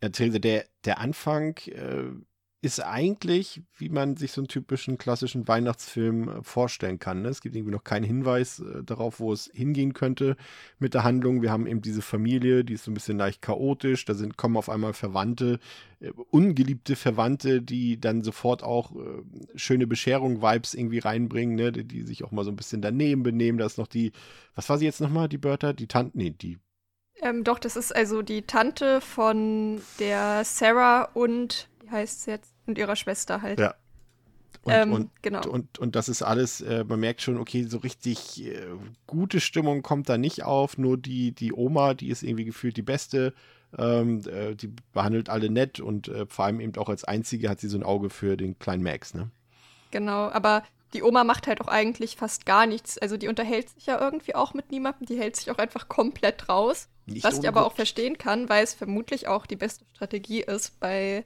Therese, 0.00 0.40
der, 0.40 0.64
der 0.84 0.98
Anfang 0.98 1.56
äh, 1.66 2.10
ist 2.60 2.80
eigentlich, 2.80 3.62
wie 3.76 3.88
man 3.88 4.16
sich 4.16 4.32
so 4.32 4.40
einen 4.40 4.48
typischen 4.48 4.98
klassischen 4.98 5.46
Weihnachtsfilm 5.46 6.28
äh, 6.28 6.42
vorstellen 6.42 6.98
kann. 6.98 7.22
Ne? 7.22 7.28
Es 7.28 7.40
gibt 7.40 7.54
irgendwie 7.54 7.72
noch 7.72 7.84
keinen 7.84 8.02
Hinweis 8.02 8.58
äh, 8.58 8.82
darauf, 8.82 9.20
wo 9.20 9.32
es 9.32 9.48
hingehen 9.54 9.92
könnte 9.92 10.36
mit 10.80 10.94
der 10.94 11.04
Handlung. 11.04 11.40
Wir 11.40 11.52
haben 11.52 11.68
eben 11.68 11.82
diese 11.82 12.02
Familie, 12.02 12.64
die 12.64 12.74
ist 12.74 12.84
so 12.84 12.90
ein 12.90 12.94
bisschen 12.94 13.16
leicht 13.16 13.42
chaotisch. 13.42 14.04
Da 14.06 14.14
sind, 14.14 14.36
kommen 14.36 14.56
auf 14.56 14.68
einmal 14.68 14.92
Verwandte, 14.92 15.60
äh, 16.00 16.10
ungeliebte 16.30 16.96
Verwandte, 16.96 17.62
die 17.62 18.00
dann 18.00 18.22
sofort 18.22 18.64
auch 18.64 18.90
äh, 18.96 19.22
schöne 19.54 19.86
Bescherung-Vibes 19.86 20.74
irgendwie 20.74 20.98
reinbringen, 20.98 21.54
ne? 21.54 21.70
die, 21.70 21.84
die 21.84 22.02
sich 22.02 22.24
auch 22.24 22.32
mal 22.32 22.44
so 22.44 22.50
ein 22.50 22.56
bisschen 22.56 22.82
daneben 22.82 23.22
benehmen. 23.22 23.58
Da 23.58 23.66
ist 23.66 23.78
noch 23.78 23.86
die, 23.86 24.10
was 24.56 24.68
war 24.68 24.78
sie 24.78 24.84
jetzt 24.84 25.00
nochmal, 25.00 25.28
die 25.28 25.38
Bertha? 25.38 25.72
Die 25.72 25.86
Tante, 25.86 26.18
nee, 26.18 26.30
die 26.30 26.58
Ähm, 27.22 27.44
doch, 27.44 27.58
das 27.58 27.76
ist 27.76 27.94
also 27.94 28.22
die 28.22 28.42
Tante 28.42 29.00
von 29.00 29.80
der 29.98 30.44
Sarah 30.44 31.04
und, 31.14 31.68
wie 31.82 31.90
heißt 31.90 32.22
sie 32.22 32.30
jetzt? 32.32 32.52
Und 32.66 32.78
ihrer 32.78 32.96
Schwester 32.96 33.42
halt. 33.42 33.58
Ja. 33.58 33.74
Und, 34.62 34.72
Ähm, 34.72 34.92
und, 34.92 35.10
genau. 35.22 35.48
und, 35.48 35.78
und 35.78 35.96
das 35.96 36.08
ist 36.08 36.22
alles, 36.22 36.60
äh, 36.60 36.84
man 36.84 37.00
merkt 37.00 37.22
schon, 37.22 37.38
okay, 37.38 37.64
so 37.64 37.78
richtig 37.78 38.44
äh, 38.44 38.66
gute 39.06 39.40
Stimmung 39.40 39.82
kommt 39.82 40.08
da 40.08 40.18
nicht 40.18 40.44
auf, 40.44 40.76
nur 40.78 40.98
die, 40.98 41.32
die 41.32 41.52
Oma, 41.52 41.94
die 41.94 42.10
ist 42.10 42.22
irgendwie 42.22 42.44
gefühlt 42.44 42.76
die 42.76 42.82
beste, 42.82 43.32
ähm, 43.76 44.22
äh, 44.28 44.54
die 44.54 44.72
behandelt 44.92 45.28
alle 45.30 45.50
nett 45.50 45.80
und 45.80 46.08
äh, 46.08 46.26
vor 46.26 46.44
allem 46.44 46.60
eben 46.60 46.76
auch 46.76 46.88
als 46.88 47.04
einzige 47.04 47.48
hat 47.48 47.60
sie 47.60 47.68
so 47.68 47.78
ein 47.78 47.82
Auge 47.82 48.10
für 48.10 48.36
den 48.36 48.58
kleinen 48.58 48.82
Max, 48.82 49.14
ne? 49.14 49.30
Genau, 49.90 50.28
aber 50.28 50.64
die 50.92 51.02
Oma 51.02 51.24
macht 51.24 51.46
halt 51.46 51.60
auch 51.60 51.68
eigentlich 51.68 52.16
fast 52.16 52.46
gar 52.46 52.66
nichts. 52.66 52.98
Also 52.98 53.16
die 53.16 53.28
unterhält 53.28 53.70
sich 53.70 53.86
ja 53.86 54.00
irgendwie 54.00 54.34
auch 54.34 54.54
mit 54.54 54.70
niemandem, 54.70 55.06
die 55.06 55.18
hält 55.18 55.36
sich 55.36 55.50
auch 55.50 55.58
einfach 55.58 55.88
komplett 55.88 56.48
raus. 56.48 56.88
Nicht 57.08 57.24
was 57.24 57.38
ich 57.38 57.48
aber 57.48 57.66
auch 57.66 57.74
verstehen 57.74 58.18
kann, 58.18 58.48
weil 58.48 58.64
es 58.64 58.74
vermutlich 58.74 59.28
auch 59.28 59.46
die 59.46 59.56
beste 59.56 59.84
Strategie 59.94 60.40
ist 60.42 60.78
bei 60.80 61.24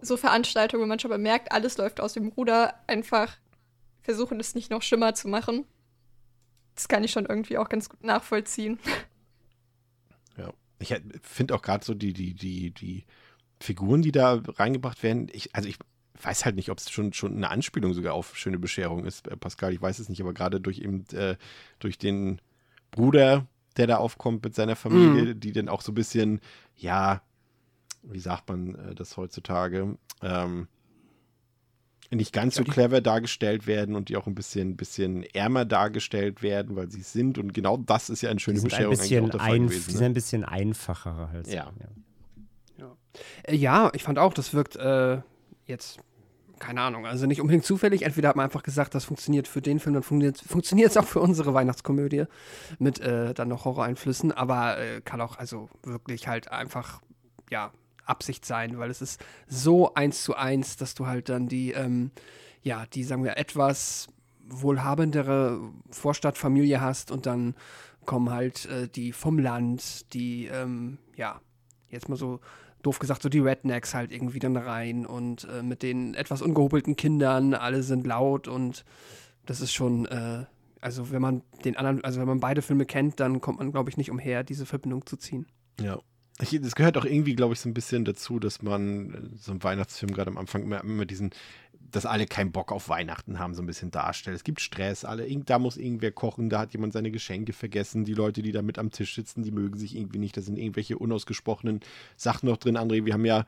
so 0.00 0.16
Veranstaltungen, 0.16 0.82
wo 0.82 0.86
man 0.86 0.98
schon 0.98 1.10
bemerkt, 1.10 1.52
alles 1.52 1.76
läuft 1.76 2.00
aus 2.00 2.12
dem 2.12 2.28
Ruder, 2.28 2.74
einfach 2.86 3.36
versuchen 4.02 4.40
es 4.40 4.54
nicht 4.54 4.70
noch 4.70 4.82
schlimmer 4.82 5.14
zu 5.14 5.28
machen. 5.28 5.64
Das 6.74 6.88
kann 6.88 7.04
ich 7.04 7.10
schon 7.10 7.26
irgendwie 7.26 7.58
auch 7.58 7.68
ganz 7.68 7.88
gut 7.88 8.02
nachvollziehen. 8.04 8.78
Ja. 10.36 10.52
Ich 10.78 10.94
finde 11.22 11.54
auch 11.54 11.62
gerade 11.62 11.84
so 11.84 11.92
die, 11.92 12.12
die, 12.12 12.34
die, 12.34 12.70
die 12.70 13.04
Figuren, 13.60 14.00
die 14.00 14.12
da 14.12 14.40
reingebracht 14.46 15.02
werden, 15.02 15.28
ich, 15.32 15.54
also 15.54 15.68
ich 15.68 15.78
weiß 16.22 16.44
halt 16.44 16.56
nicht, 16.56 16.70
ob 16.70 16.78
es 16.78 16.90
schon, 16.90 17.12
schon 17.12 17.36
eine 17.36 17.50
Anspielung 17.50 17.94
sogar 17.94 18.14
auf 18.14 18.36
schöne 18.36 18.58
Bescherung 18.58 19.04
ist, 19.04 19.28
äh, 19.28 19.36
Pascal, 19.36 19.72
ich 19.72 19.82
weiß 19.82 19.98
es 19.98 20.08
nicht, 20.08 20.20
aber 20.20 20.32
gerade 20.32 20.60
durch 20.60 20.78
eben, 20.78 21.04
äh, 21.12 21.36
durch 21.78 21.98
den 21.98 22.40
Bruder, 22.90 23.46
der 23.78 23.86
da 23.86 23.96
aufkommt 23.96 24.44
mit 24.44 24.54
seiner 24.54 24.76
Familie, 24.76 25.34
die 25.34 25.52
dann 25.52 25.68
auch 25.68 25.80
so 25.82 25.92
ein 25.92 25.94
bisschen, 25.94 26.40
ja, 26.76 27.22
wie 28.02 28.20
sagt 28.20 28.48
man 28.48 28.74
äh, 28.74 28.94
das 28.94 29.16
heutzutage, 29.16 29.96
ähm, 30.22 30.68
nicht 32.10 32.32
ganz 32.32 32.54
so 32.54 32.64
clever 32.64 33.02
dargestellt 33.02 33.66
werden 33.66 33.94
und 33.94 34.08
die 34.08 34.16
auch 34.16 34.26
ein 34.26 34.34
bisschen, 34.34 34.76
bisschen 34.78 35.24
ärmer 35.34 35.66
dargestellt 35.66 36.42
werden, 36.42 36.74
weil 36.74 36.90
sie 36.90 37.00
es 37.00 37.12
sind. 37.12 37.36
Und 37.36 37.52
genau 37.52 37.76
das 37.76 38.08
ist 38.08 38.22
ja 38.22 38.30
eine 38.30 38.40
schöne 38.40 38.54
Die 38.54 38.60
sind 38.60 38.72
ein 38.74 38.88
bisschen, 38.90 39.30
ein, 39.40 39.66
gewesen. 39.66 39.84
die 39.88 39.92
sind 39.92 40.00
Ne? 40.00 40.06
ein 40.06 40.14
bisschen 40.14 40.44
einfacher 40.44 41.28
halt. 41.30 41.46
Ja. 41.48 41.70
Äh, 43.42 43.56
ja, 43.56 43.90
ich 43.94 44.04
fand 44.04 44.18
auch, 44.18 44.32
das 44.32 44.54
wirkt 44.54 44.76
äh, 44.76 45.20
jetzt, 45.66 45.98
keine 46.58 46.80
Ahnung, 46.82 47.06
also 47.06 47.26
nicht 47.26 47.40
unbedingt 47.40 47.64
zufällig. 47.64 48.02
Entweder 48.02 48.28
hat 48.28 48.36
man 48.36 48.44
einfach 48.44 48.62
gesagt, 48.62 48.94
das 48.94 49.04
funktioniert 49.04 49.48
für 49.48 49.62
den 49.62 49.80
Film, 49.80 49.94
dann 49.94 50.02
funktioniert 50.02 50.90
es 50.90 50.96
auch 50.96 51.06
für 51.06 51.20
unsere 51.20 51.54
Weihnachtskomödie 51.54 52.24
mit 52.78 53.00
äh, 53.00 53.34
dann 53.34 53.48
noch 53.48 53.64
Horroreinflüssen, 53.64 54.32
aber 54.32 54.78
äh, 54.78 55.00
kann 55.00 55.20
auch 55.20 55.36
also 55.36 55.68
wirklich 55.82 56.28
halt 56.28 56.50
einfach, 56.50 57.00
ja, 57.50 57.72
Absicht 58.04 58.44
sein, 58.44 58.78
weil 58.78 58.90
es 58.90 59.02
ist 59.02 59.20
so 59.48 59.94
eins 59.94 60.22
zu 60.22 60.34
eins, 60.34 60.76
dass 60.76 60.94
du 60.94 61.06
halt 61.06 61.28
dann 61.28 61.46
die, 61.46 61.72
ähm, 61.72 62.10
ja, 62.62 62.86
die, 62.86 63.04
sagen 63.04 63.22
wir, 63.22 63.36
etwas 63.36 64.08
wohlhabendere 64.48 65.60
Vorstadtfamilie 65.90 66.80
hast 66.80 67.10
und 67.10 67.26
dann 67.26 67.54
kommen 68.06 68.30
halt 68.30 68.64
äh, 68.66 68.88
die 68.88 69.12
vom 69.12 69.38
Land, 69.38 70.12
die, 70.14 70.46
ähm, 70.46 70.96
ja, 71.16 71.40
jetzt 71.90 72.08
mal 72.08 72.16
so 72.16 72.40
doof 72.82 72.98
gesagt, 72.98 73.22
so 73.22 73.28
die 73.28 73.40
Rednecks 73.40 73.94
halt 73.94 74.12
irgendwie 74.12 74.38
dann 74.38 74.56
rein 74.56 75.06
und 75.06 75.44
äh, 75.44 75.62
mit 75.62 75.82
den 75.82 76.14
etwas 76.14 76.42
ungehobelten 76.42 76.96
Kindern, 76.96 77.54
alle 77.54 77.82
sind 77.82 78.06
laut 78.06 78.48
und 78.48 78.84
das 79.46 79.60
ist 79.60 79.72
schon, 79.72 80.06
äh, 80.06 80.44
also 80.80 81.10
wenn 81.10 81.22
man 81.22 81.42
den 81.64 81.76
anderen, 81.76 82.04
also 82.04 82.20
wenn 82.20 82.28
man 82.28 82.40
beide 82.40 82.62
Filme 82.62 82.86
kennt, 82.86 83.18
dann 83.20 83.40
kommt 83.40 83.58
man, 83.58 83.72
glaube 83.72 83.90
ich, 83.90 83.96
nicht 83.96 84.10
umher, 84.10 84.44
diese 84.44 84.66
Verbindung 84.66 85.06
zu 85.06 85.16
ziehen. 85.16 85.46
Ja. 85.80 85.98
Das 86.38 86.76
gehört 86.76 86.96
auch 86.96 87.04
irgendwie, 87.04 87.34
glaube 87.34 87.54
ich, 87.54 87.60
so 87.60 87.68
ein 87.68 87.74
bisschen 87.74 88.04
dazu, 88.04 88.38
dass 88.38 88.62
man 88.62 89.12
äh, 89.12 89.36
so 89.36 89.50
einen 89.50 89.62
Weihnachtsfilm 89.64 90.12
gerade 90.12 90.30
am 90.30 90.38
Anfang 90.38 90.62
immer, 90.62 90.80
immer 90.84 91.04
diesen, 91.04 91.30
dass 91.90 92.06
alle 92.06 92.26
keinen 92.26 92.52
Bock 92.52 92.72
auf 92.72 92.88
Weihnachten 92.88 93.38
haben, 93.38 93.54
so 93.54 93.62
ein 93.62 93.66
bisschen 93.66 93.90
darstellt. 93.90 94.36
Es 94.36 94.44
gibt 94.44 94.60
Stress, 94.60 95.04
alle, 95.04 95.26
da 95.44 95.58
muss 95.58 95.76
irgendwer 95.76 96.12
kochen, 96.12 96.50
da 96.50 96.60
hat 96.60 96.72
jemand 96.72 96.92
seine 96.92 97.10
Geschenke 97.10 97.52
vergessen. 97.52 98.04
Die 98.04 98.14
Leute, 98.14 98.42
die 98.42 98.52
da 98.52 98.62
mit 98.62 98.78
am 98.78 98.90
Tisch 98.90 99.14
sitzen, 99.14 99.42
die 99.42 99.50
mögen 99.50 99.78
sich 99.78 99.96
irgendwie 99.96 100.18
nicht. 100.18 100.36
Da 100.36 100.40
sind 100.40 100.58
irgendwelche 100.58 100.98
unausgesprochenen 100.98 101.80
Sachen 102.16 102.48
noch 102.48 102.56
drin. 102.56 102.76
André, 102.76 103.04
wir 103.04 103.14
haben 103.14 103.24
ja 103.24 103.44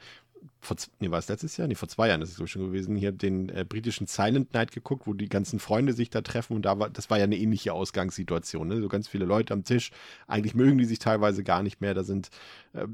vor, 0.60 0.76
nee, 0.98 1.10
war 1.10 1.18
es 1.18 1.28
letztes 1.28 1.56
Jahr? 1.56 1.68
Nee, 1.68 1.74
vor 1.74 1.88
zwei 1.88 2.08
Jahren 2.08 2.22
ist 2.22 2.32
es 2.32 2.40
ich, 2.40 2.50
schon 2.50 2.66
gewesen, 2.66 2.96
hier 2.96 3.12
den 3.12 3.48
äh, 3.48 3.64
britischen 3.66 4.06
Silent 4.06 4.52
Night 4.52 4.72
geguckt, 4.72 5.06
wo 5.06 5.14
die 5.14 5.28
ganzen 5.28 5.58
Freunde 5.58 5.92
sich 5.92 6.10
da 6.10 6.20
treffen 6.20 6.54
und 6.54 6.62
da 6.62 6.78
war, 6.78 6.90
das 6.90 7.10
war 7.10 7.18
ja 7.18 7.24
eine 7.24 7.36
ähnliche 7.36 7.72
Ausgangssituation, 7.72 8.68
ne? 8.68 8.80
So 8.80 8.88
ganz 8.88 9.08
viele 9.08 9.24
Leute 9.24 9.54
am 9.54 9.64
Tisch, 9.64 9.90
eigentlich 10.26 10.54
mögen 10.54 10.78
die 10.78 10.84
sich 10.84 10.98
teilweise 10.98 11.42
gar 11.44 11.62
nicht 11.62 11.80
mehr, 11.80 11.94
da 11.94 12.04
sind 12.04 12.30
äh, 12.72 12.86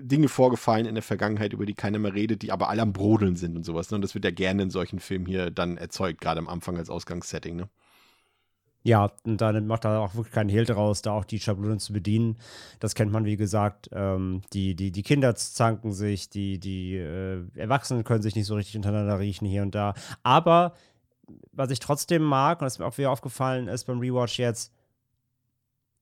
Dinge 0.00 0.28
vorgefallen 0.28 0.86
in 0.86 0.94
der 0.94 1.02
Vergangenheit, 1.02 1.52
über 1.52 1.66
die 1.66 1.74
keiner 1.74 1.98
mehr 1.98 2.14
redet, 2.14 2.42
die 2.42 2.52
aber 2.52 2.68
alle 2.68 2.82
am 2.82 2.92
Brodeln 2.92 3.36
sind 3.36 3.56
und 3.56 3.64
sowas, 3.64 3.90
ne? 3.90 3.96
Und 3.96 4.02
das 4.02 4.14
wird 4.14 4.24
ja 4.24 4.30
gerne 4.30 4.62
in 4.62 4.70
solchen 4.70 5.00
Filmen 5.00 5.26
hier 5.26 5.50
dann 5.50 5.76
erzeugt, 5.76 6.20
gerade 6.20 6.38
am 6.38 6.48
Anfang 6.48 6.76
als 6.76 6.90
Ausgangssetting, 6.90 7.56
ne? 7.56 7.68
Ja, 8.84 9.10
und 9.24 9.40
dann 9.40 9.66
macht 9.66 9.84
er 9.84 10.00
auch 10.00 10.14
wirklich 10.14 10.32
keinen 10.32 10.48
Hehl 10.48 10.64
draus, 10.64 11.02
da 11.02 11.12
auch 11.12 11.24
die 11.24 11.40
Schablonen 11.40 11.78
zu 11.80 11.92
bedienen. 11.92 12.36
Das 12.80 12.94
kennt 12.94 13.12
man, 13.12 13.24
wie 13.24 13.36
gesagt. 13.36 13.90
Ähm, 13.92 14.42
die, 14.52 14.74
die, 14.76 14.92
die 14.92 15.02
Kinder 15.02 15.34
zanken 15.34 15.92
sich, 15.92 16.30
die, 16.30 16.58
die 16.58 16.96
äh, 16.96 17.42
Erwachsenen 17.54 18.04
können 18.04 18.22
sich 18.22 18.36
nicht 18.36 18.46
so 18.46 18.54
richtig 18.54 18.76
untereinander 18.76 19.18
riechen 19.18 19.46
hier 19.46 19.62
und 19.62 19.74
da. 19.74 19.94
Aber 20.22 20.74
was 21.52 21.70
ich 21.70 21.80
trotzdem 21.80 22.22
mag, 22.22 22.60
und 22.60 22.64
das 22.64 22.78
mir 22.78 22.86
auch 22.86 22.96
wieder 22.96 23.10
aufgefallen 23.10 23.68
ist 23.68 23.84
beim 23.84 23.98
Rewatch 23.98 24.38
jetzt, 24.38 24.72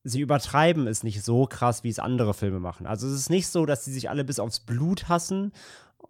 sie 0.05 0.21
übertreiben 0.21 0.87
es 0.87 1.03
nicht 1.03 1.25
so 1.25 1.47
krass, 1.47 1.83
wie 1.83 1.89
es 1.89 1.99
andere 1.99 2.35
Filme 2.35 2.61
machen. 2.61 2.87
Also 2.87 3.09
es 3.09 3.15
ist 3.15 3.31
nicht 3.31 3.49
so, 3.49 3.67
dass 3.67 3.85
sie 3.85 3.93
sich 3.93 4.09
alle 4.09 4.25
bis 4.25 4.39
aufs 4.39 4.61
Blut 4.61 5.09
hassen, 5.09 5.53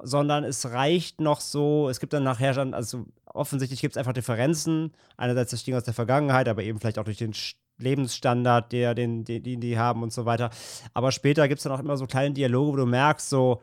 sondern 0.02 0.44
es 0.44 0.66
reicht 0.70 1.20
noch 1.20 1.40
so, 1.40 1.88
es 1.88 2.00
gibt 2.00 2.12
dann 2.12 2.24
nachher 2.24 2.52
dann, 2.52 2.74
also 2.74 3.06
offensichtlich 3.36 3.80
gibt 3.80 3.94
es 3.94 3.98
einfach 3.98 4.12
Differenzen, 4.12 4.92
einerseits 5.16 5.50
das 5.50 5.64
Ding 5.64 5.74
aus 5.74 5.84
der 5.84 5.94
Vergangenheit, 5.94 6.48
aber 6.48 6.62
eben 6.62 6.80
vielleicht 6.80 6.98
auch 6.98 7.04
durch 7.04 7.18
den 7.18 7.34
Lebensstandard, 7.78 8.72
der, 8.72 8.94
den, 8.94 9.24
den, 9.24 9.42
den 9.42 9.60
die 9.60 9.78
haben 9.78 10.02
und 10.02 10.12
so 10.12 10.24
weiter. 10.24 10.50
Aber 10.94 11.12
später 11.12 11.46
gibt 11.48 11.58
es 11.58 11.64
dann 11.64 11.72
auch 11.72 11.80
immer 11.80 11.96
so 11.96 12.06
kleine 12.06 12.34
Dialoge, 12.34 12.72
wo 12.72 12.76
du 12.76 12.86
merkst, 12.86 13.28
so, 13.28 13.60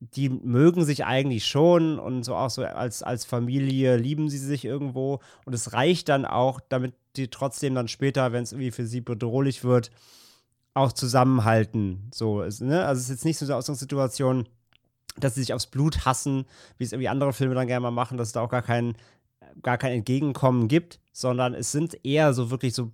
die 0.00 0.30
mögen 0.30 0.84
sich 0.84 1.04
eigentlich 1.04 1.46
schon 1.46 1.98
und 1.98 2.24
so 2.24 2.34
auch 2.34 2.50
so 2.50 2.64
als, 2.64 3.02
als 3.02 3.24
Familie 3.24 3.96
lieben 3.96 4.30
sie 4.30 4.38
sich 4.38 4.64
irgendwo. 4.64 5.20
Und 5.44 5.54
es 5.54 5.72
reicht 5.72 6.08
dann 6.08 6.24
auch, 6.24 6.60
damit 6.68 6.94
die 7.16 7.28
trotzdem 7.28 7.74
dann 7.74 7.88
später, 7.88 8.32
wenn 8.32 8.42
es 8.42 8.52
irgendwie 8.52 8.70
für 8.70 8.86
sie 8.86 9.00
bedrohlich 9.00 9.62
wird, 9.62 9.90
auch 10.74 10.92
zusammenhalten. 10.92 12.08
So, 12.14 12.42
ne? 12.60 12.84
Also 12.84 12.98
es 12.98 13.04
ist 13.04 13.10
jetzt 13.10 13.24
nicht 13.24 13.38
so 13.38 13.44
eine 13.44 13.56
Ausgangssituation, 13.56 14.48
dass 15.18 15.34
sie 15.34 15.40
sich 15.40 15.54
aufs 15.54 15.66
Blut 15.66 16.04
hassen, 16.04 16.44
wie 16.78 16.84
es 16.84 16.92
irgendwie 16.92 17.08
andere 17.08 17.32
Filme 17.32 17.54
dann 17.54 17.66
gerne 17.66 17.82
mal 17.82 17.90
machen, 17.90 18.16
dass 18.16 18.28
es 18.28 18.32
da 18.32 18.40
auch 18.40 18.48
gar 18.48 18.62
kein, 18.62 18.94
gar 19.62 19.78
kein 19.78 19.92
Entgegenkommen 19.92 20.68
gibt, 20.68 21.00
sondern 21.12 21.54
es 21.54 21.72
sind 21.72 22.04
eher 22.04 22.32
so 22.32 22.50
wirklich 22.50 22.74
so 22.74 22.90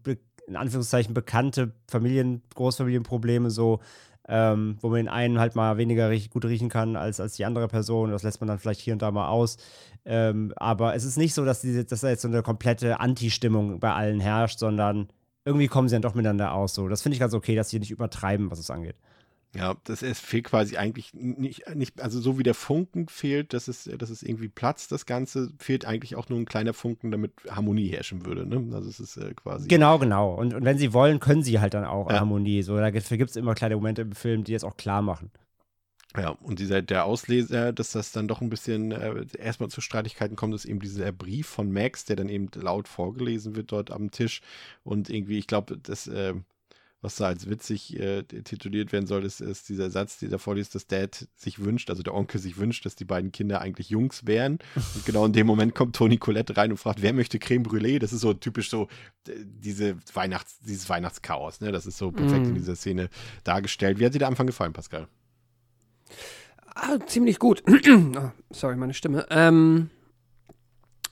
in 0.46 0.56
Anführungszeichen 0.56 1.14
bekannte 1.14 1.72
Familien, 1.88 2.42
Großfamilienprobleme, 2.54 3.50
so, 3.50 3.80
ähm, 4.28 4.76
wo 4.80 4.88
man 4.88 4.98
den 4.98 5.08
einen 5.08 5.38
halt 5.38 5.56
mal 5.56 5.76
weniger 5.76 6.10
riech, 6.10 6.30
gut 6.30 6.44
riechen 6.44 6.68
kann 6.68 6.96
als, 6.96 7.20
als 7.20 7.34
die 7.36 7.44
andere 7.44 7.68
Person. 7.68 8.10
Das 8.10 8.22
lässt 8.22 8.40
man 8.40 8.48
dann 8.48 8.58
vielleicht 8.58 8.80
hier 8.80 8.92
und 8.92 9.02
da 9.02 9.10
mal 9.10 9.28
aus. 9.28 9.56
Ähm, 10.04 10.52
aber 10.56 10.94
es 10.94 11.04
ist 11.04 11.16
nicht 11.16 11.34
so, 11.34 11.44
dass, 11.44 11.60
diese, 11.60 11.84
dass 11.84 12.00
da 12.00 12.08
jetzt 12.08 12.22
so 12.22 12.28
eine 12.28 12.42
komplette 12.42 13.00
Anti-Stimmung 13.00 13.80
bei 13.80 13.92
allen 13.92 14.20
herrscht, 14.20 14.58
sondern 14.58 15.08
irgendwie 15.44 15.68
kommen 15.68 15.88
sie 15.88 15.94
dann 15.94 16.02
doch 16.02 16.14
miteinander 16.14 16.52
aus. 16.52 16.74
So. 16.74 16.88
Das 16.88 17.02
finde 17.02 17.14
ich 17.14 17.20
ganz 17.20 17.34
okay, 17.34 17.54
dass 17.54 17.70
sie 17.70 17.78
nicht 17.78 17.90
übertreiben, 17.90 18.50
was 18.50 18.58
es 18.58 18.70
angeht. 18.70 18.96
Ja, 19.56 19.76
das 19.84 20.02
es 20.02 20.20
fehlt 20.20 20.44
quasi 20.44 20.76
eigentlich 20.76 21.14
nicht, 21.14 21.74
nicht, 21.74 22.00
also 22.02 22.20
so 22.20 22.38
wie 22.38 22.42
der 22.42 22.54
Funken 22.54 23.08
fehlt, 23.08 23.52
dass 23.52 23.68
es, 23.68 23.84
dass 23.84 24.10
es 24.10 24.22
irgendwie 24.22 24.48
platzt, 24.48 24.92
das 24.92 25.06
Ganze, 25.06 25.52
fehlt 25.58 25.84
eigentlich 25.84 26.16
auch 26.16 26.28
nur 26.28 26.38
ein 26.38 26.46
kleiner 26.46 26.74
Funken, 26.74 27.10
damit 27.10 27.32
Harmonie 27.48 27.88
herrschen 27.88 28.26
würde. 28.26 28.46
Ne? 28.46 28.74
Also 28.74 28.88
es 28.88 29.00
ist 29.00 29.16
äh, 29.16 29.32
quasi. 29.34 29.68
Genau, 29.68 29.98
genau. 29.98 30.34
Und, 30.34 30.54
und 30.54 30.64
wenn 30.64 30.78
sie 30.78 30.92
wollen, 30.92 31.20
können 31.20 31.42
sie 31.42 31.60
halt 31.60 31.74
dann 31.74 31.84
auch 31.84 32.10
Ja. 32.10 32.20
Harmonie. 32.20 32.62
So, 32.62 32.76
dafür 32.76 33.16
gibt 33.16 33.30
es 33.30 33.36
immer 33.36 33.54
kleine 33.54 33.76
Momente 33.76 34.02
im 34.02 34.12
Film, 34.12 34.44
die 34.44 34.52
das 34.52 34.64
auch 34.64 34.76
klar 34.76 35.02
machen. 35.02 35.30
Ja, 36.16 36.30
und 36.30 36.58
dieser, 36.60 36.80
der 36.80 37.04
Ausleser, 37.04 37.72
dass 37.72 37.92
das 37.92 38.10
dann 38.12 38.26
doch 38.26 38.40
ein 38.40 38.48
bisschen 38.48 38.90
äh, 38.92 39.26
erstmal 39.38 39.68
zu 39.68 39.80
Streitigkeiten 39.80 40.34
kommt, 40.36 40.54
ist 40.54 40.64
eben 40.64 40.80
dieser 40.80 41.12
Brief 41.12 41.46
von 41.46 41.70
Max, 41.70 42.06
der 42.06 42.16
dann 42.16 42.28
eben 42.30 42.48
laut 42.54 42.88
vorgelesen 42.88 43.54
wird 43.54 43.70
dort 43.70 43.90
am 43.90 44.10
Tisch. 44.10 44.40
Und 44.82 45.10
irgendwie, 45.10 45.38
ich 45.38 45.46
glaube, 45.46 45.76
das, 45.76 46.06
äh, 46.06 46.34
was 47.06 47.14
da 47.14 47.26
als 47.26 47.48
witzig 47.48 47.98
äh, 48.00 48.24
tituliert 48.24 48.92
werden 48.92 49.06
soll, 49.06 49.24
ist, 49.24 49.40
ist 49.40 49.68
dieser 49.68 49.90
Satz, 49.90 50.18
der 50.18 50.28
da 50.28 50.38
vorliest, 50.38 50.74
dass 50.74 50.88
Dad 50.88 51.28
sich 51.36 51.64
wünscht, 51.64 51.88
also 51.88 52.02
der 52.02 52.12
Onkel 52.14 52.40
sich 52.40 52.58
wünscht, 52.58 52.84
dass 52.84 52.96
die 52.96 53.04
beiden 53.04 53.30
Kinder 53.30 53.60
eigentlich 53.60 53.90
Jungs 53.90 54.26
wären. 54.26 54.58
Und 54.74 55.06
genau 55.06 55.24
in 55.24 55.32
dem 55.32 55.46
Moment 55.46 55.76
kommt 55.76 55.94
Toni 55.94 56.16
Colette 56.18 56.56
rein 56.56 56.72
und 56.72 56.78
fragt, 56.78 57.02
wer 57.02 57.12
möchte 57.12 57.38
Creme 57.38 57.62
Brûlée? 57.62 58.00
Das 58.00 58.12
ist 58.12 58.22
so 58.22 58.34
typisch 58.34 58.70
so 58.70 58.88
diese 59.24 59.96
Weihnachts-, 60.14 60.58
dieses 60.66 60.88
Weihnachtschaos, 60.88 61.60
ne? 61.60 61.70
Das 61.70 61.86
ist 61.86 61.96
so 61.96 62.10
perfekt 62.10 62.46
Mm. 62.46 62.48
in 62.48 62.54
dieser 62.56 62.74
Szene 62.74 63.08
dargestellt. 63.44 64.00
Wie 64.00 64.04
hat 64.04 64.12
dir 64.14 64.18
der 64.18 64.28
Anfang 64.28 64.48
gefallen, 64.48 64.72
Pascal? 64.72 65.06
Ah, 66.74 66.98
ziemlich 67.06 67.38
gut. 67.38 67.62
Ah, 68.16 68.32
sorry, 68.50 68.74
meine 68.76 68.94
Stimme. 68.94 69.26
Ähm, 69.30 69.90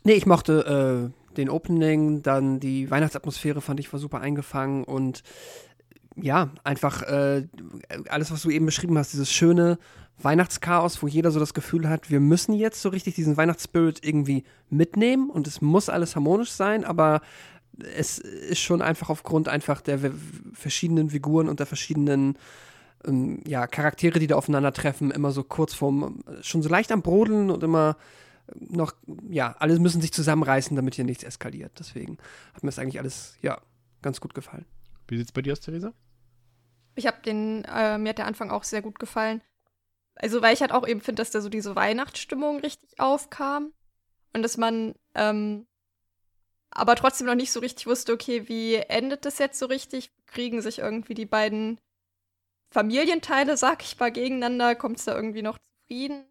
nee, 0.02 0.14
ich 0.14 0.26
mochte 0.26 1.12
äh, 1.12 1.34
den 1.36 1.50
Opening, 1.50 2.22
dann 2.22 2.58
die 2.58 2.90
Weihnachtsatmosphäre 2.90 3.60
fand 3.60 3.78
ich 3.80 3.92
war 3.92 4.00
super 4.00 4.20
eingefangen 4.20 4.82
und 4.84 5.22
ja, 6.16 6.50
einfach 6.62 7.02
äh, 7.02 7.46
alles, 8.08 8.30
was 8.30 8.42
du 8.42 8.50
eben 8.50 8.66
beschrieben 8.66 8.96
hast, 8.98 9.12
dieses 9.12 9.30
schöne 9.30 9.78
Weihnachtschaos, 10.18 11.02
wo 11.02 11.08
jeder 11.08 11.30
so 11.30 11.40
das 11.40 11.54
Gefühl 11.54 11.88
hat, 11.88 12.10
wir 12.10 12.20
müssen 12.20 12.52
jetzt 12.54 12.80
so 12.80 12.88
richtig 12.88 13.14
diesen 13.14 13.36
Weihnachtsspirit 13.36 14.04
irgendwie 14.04 14.44
mitnehmen 14.70 15.28
und 15.28 15.46
es 15.46 15.60
muss 15.60 15.88
alles 15.88 16.14
harmonisch 16.14 16.52
sein, 16.52 16.84
aber 16.84 17.20
es 17.96 18.18
ist 18.18 18.60
schon 18.60 18.82
einfach 18.82 19.10
aufgrund 19.10 19.48
einfach 19.48 19.80
der 19.80 19.98
verschiedenen 20.52 21.10
Figuren 21.10 21.48
und 21.48 21.58
der 21.58 21.66
verschiedenen 21.66 22.38
ähm, 23.04 23.40
ja, 23.46 23.66
Charaktere, 23.66 24.20
die 24.20 24.28
da 24.28 24.36
aufeinandertreffen, 24.36 25.10
immer 25.10 25.32
so 25.32 25.42
kurz 25.42 25.74
vorm, 25.74 26.20
schon 26.42 26.62
so 26.62 26.68
leicht 26.68 26.92
am 26.92 27.02
Brodeln 27.02 27.50
und 27.50 27.62
immer 27.64 27.96
noch, 28.54 28.92
ja, 29.28 29.56
alle 29.58 29.78
müssen 29.78 30.00
sich 30.00 30.12
zusammenreißen, 30.12 30.76
damit 30.76 30.94
hier 30.94 31.04
nichts 31.04 31.24
eskaliert. 31.24 31.72
Deswegen 31.78 32.18
hat 32.52 32.62
mir 32.62 32.68
das 32.68 32.78
eigentlich 32.78 33.00
alles, 33.00 33.36
ja, 33.42 33.60
ganz 34.02 34.20
gut 34.20 34.34
gefallen. 34.34 34.66
Wie 35.08 35.18
sieht's 35.18 35.32
bei 35.32 35.42
dir 35.42 35.52
aus, 35.52 35.60
Theresa? 35.60 35.92
Ich 36.96 37.06
habe 37.06 37.20
den, 37.22 37.64
äh, 37.64 37.98
mir 37.98 38.10
hat 38.10 38.18
der 38.18 38.26
Anfang 38.26 38.50
auch 38.50 38.64
sehr 38.64 38.82
gut 38.82 38.98
gefallen. 38.98 39.42
Also, 40.14 40.42
weil 40.42 40.54
ich 40.54 40.60
halt 40.60 40.72
auch 40.72 40.86
eben 40.86 41.00
finde, 41.00 41.20
dass 41.22 41.32
da 41.32 41.40
so 41.40 41.48
diese 41.48 41.74
Weihnachtsstimmung 41.74 42.60
richtig 42.60 43.00
aufkam. 43.00 43.72
Und 44.32 44.42
dass 44.42 44.56
man 44.56 44.94
ähm, 45.14 45.66
aber 46.74 46.96
trotzdem 46.96 47.28
noch 47.28 47.36
nicht 47.36 47.52
so 47.52 47.60
richtig 47.60 47.86
wusste, 47.86 48.12
okay, 48.12 48.48
wie 48.48 48.74
endet 48.74 49.24
das 49.24 49.38
jetzt 49.38 49.58
so 49.58 49.66
richtig? 49.66 50.10
Kriegen 50.26 50.60
sich 50.60 50.80
irgendwie 50.80 51.14
die 51.14 51.24
beiden 51.24 51.80
Familienteile, 52.70 53.56
sag 53.56 53.82
ich 53.82 53.98
mal, 53.98 54.10
gegeneinander? 54.10 54.74
Kommt 54.74 54.98
es 54.98 55.04
da 55.04 55.14
irgendwie 55.14 55.42
noch 55.42 55.58
zufrieden? 55.58 56.26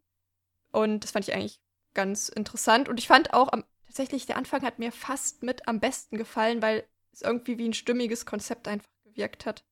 Und 0.72 1.06
das 1.06 1.12
fand 1.12 1.28
ich 1.28 1.34
eigentlich 1.34 1.62
ganz 1.94 2.28
interessant. 2.28 2.90
Und 2.90 3.00
ich 3.00 3.08
fand 3.08 3.34
auch 3.34 3.54
am, 3.54 3.64
tatsächlich, 3.86 4.26
der 4.26 4.36
Anfang 4.36 4.64
hat 4.64 4.80
mir 4.80 4.92
fast 4.92 5.44
mit 5.44 5.68
am 5.68 5.80
besten 5.80 6.18
gefallen, 6.18 6.62
weil 6.62 6.84
es 7.14 7.22
irgendwie 7.22 7.58
wie 7.58 7.68
ein 7.70 7.74
stimmiges 7.74 8.26
Konzept 8.26 8.68
einfach 8.68 8.90
gewirkt 9.04 9.46
hat. 9.46 9.64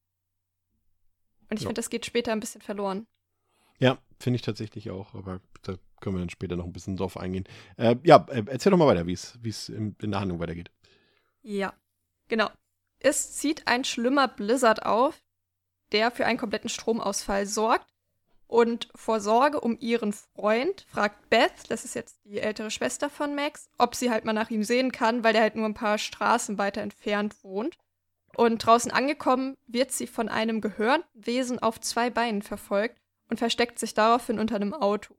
Und 1.49 1.57
ich 1.57 1.63
Ja. 1.63 1.67
finde, 1.67 1.79
das 1.79 1.89
geht 1.89 2.05
später 2.05 2.31
ein 2.31 2.39
bisschen 2.39 2.61
verloren. 2.61 3.05
Ja, 3.79 3.97
finde 4.19 4.35
ich 4.35 4.41
tatsächlich 4.43 4.91
auch, 4.91 5.13
aber 5.15 5.41
da 5.63 5.75
können 5.99 6.15
wir 6.15 6.19
dann 6.19 6.29
später 6.29 6.55
noch 6.55 6.65
ein 6.65 6.73
bisschen 6.73 6.97
drauf 6.97 7.17
eingehen. 7.17 7.45
Äh, 7.77 7.95
ja, 8.03 8.25
äh, 8.29 8.43
erzähl 8.47 8.71
doch 8.71 8.77
mal 8.77 8.87
weiter, 8.87 9.07
wie 9.07 9.13
es 9.13 9.37
wie 9.41 9.49
es 9.49 9.69
in 9.69 9.95
in 10.01 10.11
der 10.11 10.19
Handlung 10.19 10.39
weitergeht. 10.39 10.71
Ja, 11.43 11.73
genau. 12.27 12.49
Es 12.99 13.33
zieht 13.33 13.67
ein 13.67 13.83
schlimmer 13.83 14.27
Blizzard 14.27 14.85
auf, 14.85 15.23
der 15.91 16.11
für 16.11 16.25
einen 16.25 16.39
kompletten 16.39 16.69
Stromausfall 16.69 17.47
sorgt. 17.47 17.90
Und 18.51 18.89
vor 18.95 19.21
Sorge 19.21 19.61
um 19.61 19.77
ihren 19.79 20.11
Freund 20.11 20.85
fragt 20.89 21.29
Beth, 21.29 21.53
das 21.69 21.85
ist 21.85 21.95
jetzt 21.95 22.19
die 22.25 22.41
ältere 22.41 22.69
Schwester 22.69 23.09
von 23.09 23.33
Max, 23.33 23.69
ob 23.77 23.95
sie 23.95 24.11
halt 24.11 24.25
mal 24.25 24.33
nach 24.33 24.49
ihm 24.49 24.65
sehen 24.65 24.91
kann, 24.91 25.23
weil 25.23 25.35
er 25.35 25.43
halt 25.43 25.55
nur 25.55 25.65
ein 25.65 25.73
paar 25.73 25.97
Straßen 25.97 26.57
weiter 26.57 26.81
entfernt 26.81 27.45
wohnt. 27.45 27.77
Und 28.35 28.57
draußen 28.57 28.91
angekommen 28.91 29.55
wird 29.67 29.93
sie 29.93 30.05
von 30.05 30.27
einem 30.27 30.59
gehörnten 30.59 31.07
Wesen 31.13 31.59
auf 31.59 31.79
zwei 31.79 32.09
Beinen 32.09 32.41
verfolgt 32.41 32.99
und 33.29 33.37
versteckt 33.37 33.79
sich 33.79 33.93
daraufhin 33.93 34.37
unter 34.37 34.57
einem 34.57 34.73
Auto. 34.73 35.15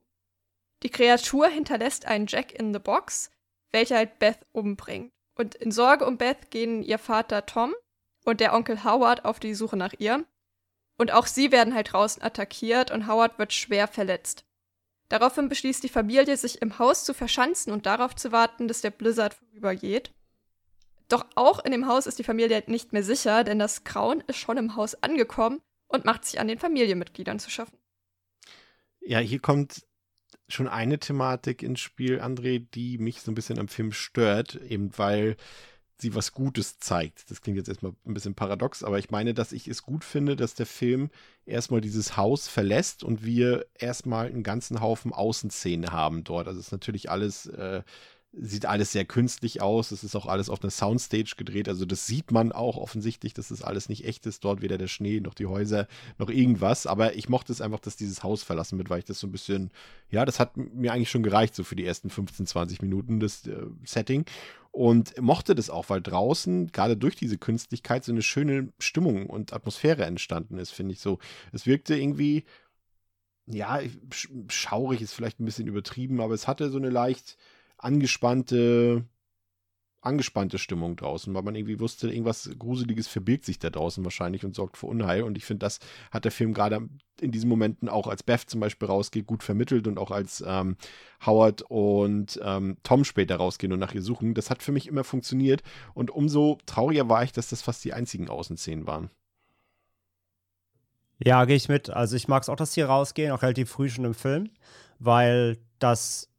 Die 0.83 0.91
Kreatur 0.91 1.47
hinterlässt 1.47 2.05
einen 2.05 2.27
Jack 2.27 2.51
in 2.51 2.71
the 2.71 2.79
Box, 2.79 3.31
welcher 3.71 3.97
halt 3.97 4.19
Beth 4.19 4.45
umbringt. 4.51 5.11
Und 5.33 5.55
in 5.55 5.71
Sorge 5.71 6.05
um 6.05 6.19
Beth 6.19 6.51
gehen 6.51 6.83
ihr 6.83 6.99
Vater 6.99 7.47
Tom 7.47 7.73
und 8.25 8.41
der 8.41 8.53
Onkel 8.53 8.83
Howard 8.83 9.25
auf 9.25 9.39
die 9.39 9.55
Suche 9.55 9.75
nach 9.75 9.93
ihr. 9.97 10.23
Und 10.97 11.11
auch 11.11 11.25
sie 11.25 11.51
werden 11.51 11.73
halt 11.73 11.93
draußen 11.93 12.21
attackiert 12.21 12.91
und 12.91 13.07
Howard 13.07 13.39
wird 13.39 13.53
schwer 13.53 13.87
verletzt. 13.87 14.45
Daraufhin 15.09 15.49
beschließt 15.49 15.83
die 15.83 15.89
Familie, 15.89 16.37
sich 16.37 16.61
im 16.61 16.79
Haus 16.79 17.03
zu 17.03 17.13
verschanzen 17.13 17.71
und 17.73 17.85
darauf 17.85 18.15
zu 18.15 18.31
warten, 18.31 18.67
dass 18.67 18.81
der 18.81 18.91
Blizzard 18.91 19.33
vorübergeht. 19.33 20.11
Doch 21.09 21.25
auch 21.35 21.63
in 21.63 21.71
dem 21.71 21.87
Haus 21.87 22.07
ist 22.07 22.19
die 22.19 22.23
Familie 22.23 22.55
halt 22.55 22.69
nicht 22.69 22.93
mehr 22.93 23.03
sicher, 23.03 23.43
denn 23.43 23.59
das 23.59 23.83
Grauen 23.83 24.23
ist 24.27 24.37
schon 24.37 24.57
im 24.57 24.75
Haus 24.75 24.95
angekommen 24.95 25.61
und 25.87 26.05
macht 26.05 26.25
sich 26.25 26.39
an 26.39 26.47
den 26.47 26.57
Familienmitgliedern 26.57 27.39
zu 27.39 27.49
schaffen. 27.49 27.77
Ja, 29.01 29.19
hier 29.19 29.39
kommt 29.39 29.85
schon 30.47 30.67
eine 30.67 30.99
Thematik 30.99 31.61
ins 31.61 31.79
Spiel, 31.79 32.19
André, 32.19 32.65
die 32.73 32.97
mich 32.97 33.21
so 33.21 33.31
ein 33.31 33.35
bisschen 33.35 33.59
am 33.59 33.67
Film 33.67 33.91
stört, 33.91 34.55
eben 34.55 34.97
weil 34.97 35.35
sie 36.03 36.13
was 36.13 36.33
Gutes 36.33 36.77
zeigt. 36.77 37.31
Das 37.31 37.41
klingt 37.41 37.57
jetzt 37.57 37.69
erstmal 37.69 37.93
ein 38.05 38.13
bisschen 38.13 38.35
paradox, 38.35 38.83
aber 38.83 38.99
ich 38.99 39.09
meine, 39.09 39.33
dass 39.33 39.51
ich 39.51 39.67
es 39.67 39.81
gut 39.81 40.03
finde, 40.03 40.35
dass 40.35 40.53
der 40.53 40.67
Film 40.67 41.09
erstmal 41.45 41.81
dieses 41.81 42.15
Haus 42.17 42.47
verlässt 42.47 43.03
und 43.03 43.25
wir 43.25 43.65
erstmal 43.73 44.27
einen 44.27 44.43
ganzen 44.43 44.81
Haufen 44.81 45.11
Außenszene 45.11 45.87
haben 45.91 46.23
dort. 46.23 46.47
Also 46.47 46.59
es 46.59 46.67
ist 46.67 46.71
natürlich 46.71 47.09
alles, 47.09 47.47
äh, 47.47 47.81
sieht 48.33 48.65
alles 48.65 48.91
sehr 48.91 49.05
künstlich 49.05 49.61
aus. 49.61 49.91
Es 49.91 50.03
ist 50.03 50.15
auch 50.15 50.25
alles 50.25 50.49
auf 50.49 50.61
einer 50.61 50.71
Soundstage 50.71 51.35
gedreht. 51.37 51.69
Also 51.69 51.85
das 51.85 52.05
sieht 52.05 52.31
man 52.31 52.51
auch 52.51 52.77
offensichtlich, 52.77 53.33
dass 53.33 53.47
das 53.47 53.61
alles 53.61 53.89
nicht 53.89 54.05
echt 54.05 54.25
ist. 54.25 54.43
Dort 54.43 54.61
weder 54.61 54.77
der 54.77 54.87
Schnee 54.87 55.21
noch 55.21 55.35
die 55.35 55.45
Häuser 55.45 55.87
noch 56.17 56.29
irgendwas. 56.29 56.85
Aber 56.85 57.15
ich 57.15 57.29
mochte 57.29 57.53
es 57.53 57.61
einfach, 57.61 57.79
dass 57.79 57.95
dieses 57.95 58.23
Haus 58.23 58.43
verlassen 58.43 58.77
wird, 58.77 58.89
weil 58.89 58.99
ich 58.99 59.05
das 59.05 59.19
so 59.19 59.27
ein 59.27 59.31
bisschen, 59.31 59.71
ja, 60.09 60.25
das 60.25 60.39
hat 60.39 60.57
mir 60.57 60.91
eigentlich 60.91 61.11
schon 61.11 61.23
gereicht, 61.23 61.55
so 61.55 61.63
für 61.63 61.75
die 61.75 61.85
ersten 61.85 62.09
15, 62.09 62.47
20 62.47 62.81
Minuten, 62.81 63.19
das 63.19 63.47
äh, 63.47 63.67
Setting. 63.85 64.25
Und 64.73 65.21
mochte 65.21 65.53
das 65.53 65.69
auch, 65.69 65.89
weil 65.91 66.01
draußen, 66.01 66.71
gerade 66.71 66.97
durch 66.97 67.15
diese 67.15 67.37
Künstlichkeit, 67.37 68.03
so 68.03 68.11
eine 68.11 68.23
schöne 68.23 68.73
Stimmung 68.79 69.27
und 69.29 69.53
Atmosphäre 69.53 70.03
entstanden 70.05 70.57
ist, 70.57 70.71
finde 70.71 70.93
ich 70.93 70.99
so. 70.99 71.19
Es 71.51 71.67
wirkte 71.67 71.95
irgendwie, 71.95 72.45
ja, 73.45 73.77
sch- 73.79 74.51
schaurig 74.51 75.01
ist 75.01 75.13
vielleicht 75.13 75.39
ein 75.39 75.45
bisschen 75.45 75.67
übertrieben, 75.67 76.21
aber 76.21 76.33
es 76.33 76.47
hatte 76.47 76.69
so 76.69 76.77
eine 76.77 76.89
leicht 76.89 77.37
angespannte, 77.77 79.05
angespannte 80.03 80.57
Stimmung 80.57 80.95
draußen, 80.95 81.33
weil 81.33 81.43
man 81.43 81.55
irgendwie 81.55 81.79
wusste, 81.79 82.09
irgendwas 82.09 82.49
Gruseliges 82.57 83.07
verbirgt 83.07 83.45
sich 83.45 83.59
da 83.59 83.69
draußen 83.69 84.03
wahrscheinlich 84.03 84.43
und 84.45 84.53
sorgt 84.53 84.77
für 84.77 84.87
Unheil. 84.87 85.23
Und 85.23 85.37
ich 85.37 85.45
finde, 85.45 85.65
das 85.65 85.79
hat 86.11 86.25
der 86.25 86.31
Film 86.31 86.53
gerade 86.53 86.87
in 87.21 87.31
diesen 87.31 87.49
Momenten 87.49 87.89
auch 87.89 88.07
als 88.07 88.23
Beth 88.23 88.41
zum 88.41 88.59
Beispiel 88.59 88.87
rausgeht, 88.87 89.25
gut 89.25 89.43
vermittelt 89.43 89.87
und 89.87 89.97
auch 89.97 90.11
als 90.11 90.43
ähm, 90.45 90.75
Howard 91.25 91.63
und 91.63 92.39
ähm, 92.43 92.77
Tom 92.83 93.05
später 93.05 93.37
rausgehen 93.37 93.71
und 93.71 93.79
nach 93.79 93.93
ihr 93.93 94.01
suchen. 94.01 94.33
Das 94.33 94.49
hat 94.49 94.61
für 94.61 94.71
mich 94.71 94.87
immer 94.87 95.03
funktioniert. 95.03 95.63
Und 95.93 96.11
umso 96.11 96.57
trauriger 96.65 97.07
war 97.07 97.23
ich, 97.23 97.31
dass 97.31 97.49
das 97.49 97.61
fast 97.61 97.83
die 97.85 97.93
einzigen 97.93 98.29
Außenszenen 98.29 98.85
waren. 98.85 99.09
Ja, 101.23 101.45
gehe 101.45 101.55
ich 101.55 101.69
mit. 101.69 101.89
Also 101.89 102.15
ich 102.17 102.27
mag 102.27 102.43
es 102.43 102.49
auch, 102.49 102.55
dass 102.57 102.71
die 102.71 102.81
rausgehen, 102.81 103.31
auch 103.31 103.41
relativ 103.41 103.69
früh 103.69 103.89
schon 103.89 104.03
im 104.03 104.13
Film, 104.13 104.49
weil 104.99 105.57
das 105.79 106.32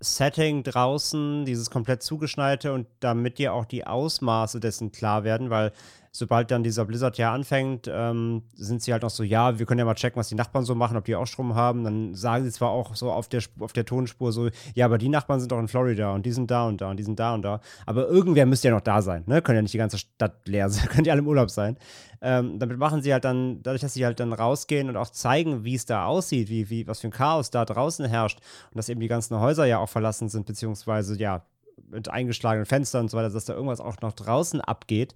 Setting 0.00 0.62
draußen, 0.62 1.44
dieses 1.44 1.70
komplett 1.70 2.02
zugeschneite 2.02 2.72
und 2.72 2.86
damit 3.00 3.38
dir 3.38 3.52
auch 3.52 3.66
die 3.66 3.86
Ausmaße 3.86 4.58
dessen 4.58 4.92
klar 4.92 5.24
werden, 5.24 5.50
weil 5.50 5.72
sobald 6.12 6.50
dann 6.50 6.62
dieser 6.62 6.84
Blizzard 6.84 7.18
ja 7.18 7.32
anfängt, 7.32 7.88
ähm, 7.92 8.42
sind 8.54 8.82
sie 8.82 8.92
halt 8.92 9.02
noch 9.02 9.10
so, 9.10 9.22
ja, 9.22 9.58
wir 9.58 9.66
können 9.66 9.78
ja 9.78 9.84
mal 9.84 9.94
checken, 9.94 10.18
was 10.18 10.28
die 10.28 10.34
Nachbarn 10.34 10.64
so 10.64 10.74
machen, 10.74 10.96
ob 10.96 11.04
die 11.04 11.14
auch 11.14 11.26
Strom 11.26 11.54
haben. 11.54 11.84
Dann 11.84 12.14
sagen 12.14 12.44
sie 12.44 12.50
zwar 12.50 12.70
auch 12.70 12.96
so 12.96 13.12
auf 13.12 13.28
der, 13.28 13.42
auf 13.60 13.72
der 13.72 13.84
Tonspur 13.84 14.32
so, 14.32 14.48
ja, 14.74 14.86
aber 14.86 14.98
die 14.98 15.08
Nachbarn 15.08 15.38
sind 15.38 15.52
doch 15.52 15.58
in 15.58 15.68
Florida 15.68 16.12
und 16.12 16.26
die 16.26 16.32
sind 16.32 16.50
da 16.50 16.66
und 16.66 16.80
da 16.80 16.90
und 16.90 16.96
die 16.96 17.04
sind 17.04 17.20
da 17.20 17.34
und 17.34 17.42
da. 17.42 17.60
Aber 17.86 18.08
irgendwer 18.08 18.46
müsste 18.46 18.68
ja 18.68 18.74
noch 18.74 18.80
da 18.80 19.02
sein, 19.02 19.22
ne? 19.26 19.40
Können 19.40 19.56
ja 19.56 19.62
nicht 19.62 19.74
die 19.74 19.78
ganze 19.78 19.98
Stadt 19.98 20.48
leer 20.48 20.68
sein, 20.68 20.88
können 20.88 21.04
die 21.04 21.10
alle 21.10 21.20
im 21.20 21.28
Urlaub 21.28 21.50
sein. 21.50 21.76
Ähm, 22.22 22.58
damit 22.58 22.78
machen 22.78 23.02
sie 23.02 23.12
halt 23.12 23.24
dann, 23.24 23.62
dadurch, 23.62 23.80
dass 23.80 23.94
sie 23.94 24.04
halt 24.04 24.20
dann 24.20 24.32
rausgehen 24.32 24.88
und 24.88 24.96
auch 24.96 25.10
zeigen, 25.10 25.64
wie 25.64 25.74
es 25.74 25.86
da 25.86 26.04
aussieht, 26.04 26.48
wie, 26.50 26.68
wie, 26.68 26.86
was 26.86 27.00
für 27.00 27.08
ein 27.08 27.12
Chaos 27.12 27.50
da 27.50 27.64
draußen 27.64 28.04
herrscht 28.04 28.40
und 28.70 28.76
dass 28.76 28.88
eben 28.88 29.00
die 29.00 29.08
ganzen 29.08 29.38
Häuser 29.38 29.64
ja 29.64 29.78
auch 29.78 29.88
verlassen 29.88 30.28
sind, 30.28 30.44
beziehungsweise 30.44 31.16
ja, 31.18 31.44
mit 31.88 32.08
eingeschlagenen 32.08 32.66
Fenstern 32.66 33.02
und 33.02 33.08
so 33.10 33.16
weiter, 33.16 33.30
dass 33.30 33.44
da 33.44 33.54
irgendwas 33.54 33.80
auch 33.80 34.00
noch 34.00 34.12
draußen 34.12 34.60
abgeht. 34.60 35.14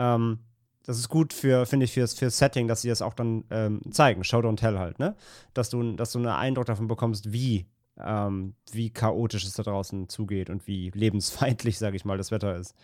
Ähm, 0.00 0.38
das 0.84 0.98
ist 0.98 1.10
gut 1.10 1.32
für, 1.34 1.66
finde 1.66 1.84
ich, 1.84 1.92
fürs, 1.92 2.14
fürs 2.14 2.38
Setting, 2.38 2.66
dass 2.66 2.80
sie 2.82 2.88
das 2.88 3.02
auch 3.02 3.12
dann 3.14 3.44
ähm, 3.50 3.80
zeigen, 3.92 4.24
Show 4.24 4.38
don't 4.38 4.56
tell 4.56 4.78
halt, 4.78 4.98
ne? 4.98 5.14
Dass 5.52 5.68
du, 5.68 5.92
dass 5.92 6.12
du 6.12 6.18
einen 6.18 6.28
Eindruck 6.28 6.64
davon 6.66 6.88
bekommst, 6.88 7.32
wie, 7.32 7.66
ähm, 7.98 8.54
wie 8.72 8.90
chaotisch 8.90 9.44
es 9.44 9.52
da 9.52 9.62
draußen 9.62 10.08
zugeht 10.08 10.48
und 10.48 10.66
wie 10.66 10.90
lebensfeindlich, 10.94 11.78
sage 11.78 11.96
ich 11.96 12.04
mal, 12.06 12.16
das 12.16 12.30
Wetter 12.30 12.56
ist. 12.56 12.74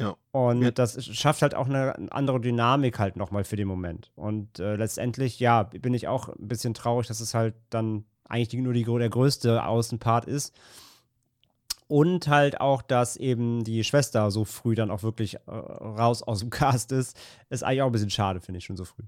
Ja. 0.00 0.16
Und 0.30 0.62
Ja. 0.62 0.70
das 0.70 1.04
schafft 1.04 1.42
halt 1.42 1.54
auch 1.54 1.66
eine 1.66 2.10
andere 2.12 2.40
Dynamik 2.40 2.98
halt 2.98 3.16
nochmal 3.16 3.44
für 3.44 3.56
den 3.56 3.68
Moment. 3.68 4.10
Und 4.16 4.58
äh, 4.58 4.76
letztendlich, 4.76 5.38
ja, 5.38 5.64
bin 5.64 5.92
ich 5.92 6.08
auch 6.08 6.28
ein 6.30 6.48
bisschen 6.48 6.72
traurig, 6.72 7.08
dass 7.08 7.20
es 7.20 7.34
halt 7.34 7.54
dann 7.68 8.04
eigentlich 8.24 8.62
nur 8.62 8.72
die, 8.72 8.84
der 8.84 9.10
größte 9.10 9.64
Außenpart 9.64 10.24
ist. 10.26 10.54
Und 11.88 12.28
halt 12.28 12.60
auch, 12.60 12.82
dass 12.82 13.16
eben 13.16 13.64
die 13.64 13.82
Schwester 13.82 14.30
so 14.30 14.44
früh 14.44 14.74
dann 14.74 14.90
auch 14.90 15.02
wirklich 15.02 15.34
äh, 15.34 15.50
raus 15.50 16.22
aus 16.22 16.40
dem 16.40 16.50
Cast 16.50 16.92
ist, 16.92 17.16
ist 17.50 17.62
eigentlich 17.62 17.82
auch 17.82 17.86
ein 17.86 17.92
bisschen 17.92 18.10
schade, 18.10 18.40
finde 18.40 18.58
ich, 18.58 18.64
schon 18.64 18.76
so 18.76 18.84
früh. 18.84 19.02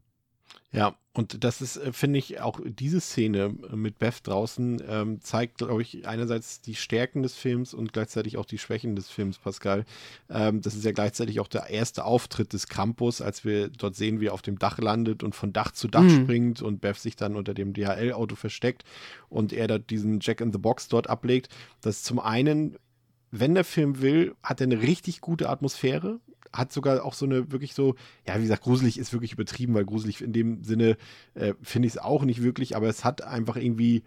Ja, 0.72 0.94
und 1.12 1.42
das 1.42 1.60
ist, 1.60 1.78
äh, 1.78 1.92
finde 1.92 2.20
ich, 2.20 2.40
auch 2.40 2.60
diese 2.64 3.00
Szene 3.00 3.52
äh, 3.72 3.74
mit 3.74 3.98
Beth 3.98 4.20
draußen 4.22 4.80
ähm, 4.88 5.20
zeigt, 5.20 5.58
glaube 5.58 5.82
ich, 5.82 6.06
einerseits 6.06 6.60
die 6.60 6.76
Stärken 6.76 7.24
des 7.24 7.34
Films 7.34 7.74
und 7.74 7.92
gleichzeitig 7.92 8.36
auch 8.36 8.44
die 8.46 8.58
Schwächen 8.58 8.94
des 8.94 9.10
Films, 9.10 9.38
Pascal. 9.38 9.84
Ähm, 10.28 10.60
das 10.60 10.76
ist 10.76 10.84
ja 10.84 10.92
gleichzeitig 10.92 11.40
auch 11.40 11.48
der 11.48 11.70
erste 11.70 12.04
Auftritt 12.04 12.52
des 12.52 12.68
Campus, 12.68 13.20
als 13.20 13.44
wir 13.44 13.68
dort 13.68 13.96
sehen, 13.96 14.20
wie 14.20 14.26
er 14.26 14.32
auf 14.34 14.42
dem 14.42 14.60
Dach 14.60 14.78
landet 14.78 15.24
und 15.24 15.34
von 15.34 15.52
Dach 15.52 15.72
zu 15.72 15.88
Dach 15.88 16.04
Mhm. 16.04 16.22
springt 16.22 16.62
und 16.62 16.80
Beth 16.80 16.98
sich 16.98 17.16
dann 17.16 17.34
unter 17.34 17.52
dem 17.52 17.72
DHL-Auto 17.72 18.36
versteckt 18.36 18.84
und 19.28 19.52
er 19.52 19.66
dort 19.66 19.90
diesen 19.90 20.20
Jack 20.20 20.40
in 20.40 20.52
the 20.52 20.58
Box 20.58 20.86
dort 20.86 21.10
ablegt. 21.10 21.48
Das 21.80 21.96
ist 21.96 22.04
zum 22.04 22.20
einen, 22.20 22.76
wenn 23.32 23.54
der 23.54 23.64
Film 23.64 24.00
will, 24.02 24.36
hat 24.44 24.60
er 24.60 24.68
eine 24.68 24.82
richtig 24.82 25.20
gute 25.20 25.48
Atmosphäre, 25.48 26.20
hat 26.52 26.72
sogar 26.72 27.04
auch 27.04 27.14
so 27.14 27.26
eine 27.26 27.52
wirklich 27.52 27.74
so, 27.74 27.94
ja, 28.26 28.36
wie 28.38 28.42
gesagt, 28.42 28.62
gruselig 28.62 28.98
ist 28.98 29.12
wirklich 29.12 29.32
übertrieben, 29.32 29.74
weil 29.74 29.84
gruselig 29.84 30.20
in 30.20 30.32
dem 30.32 30.64
Sinne 30.64 30.96
äh, 31.34 31.54
finde 31.62 31.86
ich 31.86 31.94
es 31.94 31.98
auch 31.98 32.24
nicht 32.24 32.42
wirklich, 32.42 32.74
aber 32.76 32.88
es 32.88 33.04
hat 33.04 33.22
einfach 33.22 33.56
irgendwie 33.56 34.02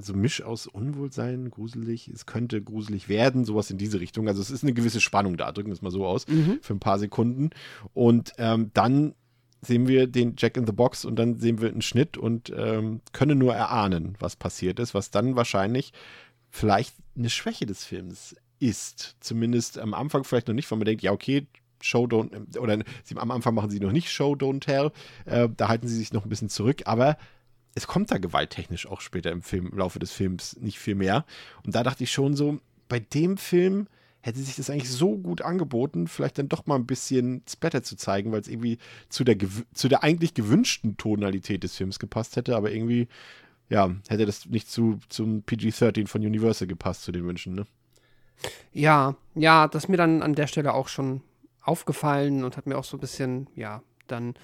so 0.00 0.12
ein 0.12 0.20
Misch 0.20 0.42
aus 0.42 0.66
Unwohlsein, 0.66 1.50
gruselig, 1.50 2.08
es 2.08 2.26
könnte 2.26 2.60
gruselig 2.60 3.08
werden, 3.08 3.44
sowas 3.44 3.70
in 3.70 3.78
diese 3.78 4.00
Richtung. 4.00 4.28
Also 4.28 4.42
es 4.42 4.50
ist 4.50 4.62
eine 4.62 4.74
gewisse 4.74 5.00
Spannung 5.00 5.36
da, 5.36 5.52
drücken 5.52 5.68
wir 5.70 5.74
es 5.74 5.82
mal 5.82 5.90
so 5.90 6.04
aus, 6.06 6.26
Mhm. 6.28 6.58
für 6.60 6.74
ein 6.74 6.80
paar 6.80 6.98
Sekunden. 6.98 7.50
Und 7.94 8.32
ähm, 8.38 8.70
dann 8.74 9.14
sehen 9.62 9.88
wir 9.88 10.06
den 10.06 10.34
Jack 10.36 10.56
in 10.56 10.66
the 10.66 10.72
Box 10.72 11.04
und 11.04 11.16
dann 11.16 11.38
sehen 11.38 11.60
wir 11.60 11.68
einen 11.70 11.80
Schnitt 11.82 12.18
und 12.18 12.52
ähm, 12.54 13.00
können 13.12 13.38
nur 13.38 13.54
erahnen, 13.54 14.16
was 14.18 14.36
passiert 14.36 14.78
ist, 14.78 14.92
was 14.92 15.10
dann 15.10 15.36
wahrscheinlich 15.36 15.92
vielleicht 16.50 16.94
eine 17.16 17.30
Schwäche 17.30 17.64
des 17.64 17.84
Films 17.84 18.36
ist. 18.58 19.16
Zumindest 19.20 19.78
am 19.78 19.94
Anfang 19.94 20.24
vielleicht 20.24 20.48
noch 20.48 20.54
nicht, 20.54 20.70
weil 20.70 20.78
man 20.78 20.86
denkt, 20.86 21.02
ja, 21.02 21.12
okay, 21.12 21.46
Show 21.80 22.04
don't, 22.04 22.58
oder 22.58 22.78
sie, 23.02 23.16
am 23.16 23.30
Anfang 23.30 23.54
machen 23.54 23.70
sie 23.70 23.80
noch 23.80 23.92
nicht 23.92 24.10
Show 24.10 24.32
don't 24.32 24.60
tell, 24.60 24.90
äh, 25.26 25.48
da 25.54 25.68
halten 25.68 25.86
sie 25.86 25.96
sich 25.96 26.12
noch 26.12 26.24
ein 26.24 26.30
bisschen 26.30 26.48
zurück, 26.48 26.82
aber 26.86 27.18
es 27.74 27.86
kommt 27.86 28.10
da 28.10 28.18
gewalttechnisch 28.18 28.86
auch 28.86 29.00
später 29.00 29.32
im 29.32 29.42
Film, 29.42 29.68
im 29.72 29.78
Laufe 29.78 29.98
des 29.98 30.12
Films 30.12 30.56
nicht 30.60 30.78
viel 30.78 30.94
mehr. 30.94 31.24
Und 31.64 31.74
da 31.74 31.82
dachte 31.82 32.04
ich 32.04 32.12
schon 32.12 32.36
so, 32.36 32.58
bei 32.88 33.00
dem 33.00 33.36
Film 33.36 33.88
hätte 34.20 34.38
sich 34.38 34.56
das 34.56 34.70
eigentlich 34.70 34.90
so 34.90 35.18
gut 35.18 35.42
angeboten, 35.42 36.06
vielleicht 36.08 36.38
dann 36.38 36.48
doch 36.48 36.66
mal 36.66 36.76
ein 36.76 36.86
bisschen 36.86 37.42
Splatter 37.48 37.82
zu 37.82 37.96
zeigen, 37.96 38.32
weil 38.32 38.40
es 38.40 38.48
irgendwie 38.48 38.78
zu 39.10 39.22
der, 39.24 39.36
zu 39.74 39.88
der 39.88 40.02
eigentlich 40.02 40.32
gewünschten 40.32 40.96
Tonalität 40.96 41.62
des 41.62 41.76
Films 41.76 41.98
gepasst 41.98 42.36
hätte, 42.36 42.56
aber 42.56 42.72
irgendwie, 42.72 43.08
ja, 43.68 43.94
hätte 44.08 44.24
das 44.24 44.46
nicht 44.46 44.70
zu, 44.70 44.98
zum 45.10 45.42
PG-13 45.42 46.06
von 46.06 46.24
Universal 46.24 46.66
gepasst, 46.66 47.02
zu 47.02 47.12
den 47.12 47.26
Wünschen, 47.26 47.54
ne? 47.54 47.66
Ja, 48.72 49.16
ja, 49.34 49.68
das 49.68 49.84
ist 49.84 49.88
mir 49.88 49.96
dann 49.96 50.22
an 50.22 50.34
der 50.34 50.46
Stelle 50.46 50.74
auch 50.74 50.88
schon 50.88 51.22
aufgefallen 51.62 52.44
und 52.44 52.56
hat 52.56 52.66
mir 52.66 52.76
auch 52.76 52.84
so 52.84 52.96
ein 52.96 53.00
bisschen, 53.00 53.48
ja, 53.54 53.82
dann 54.06 54.34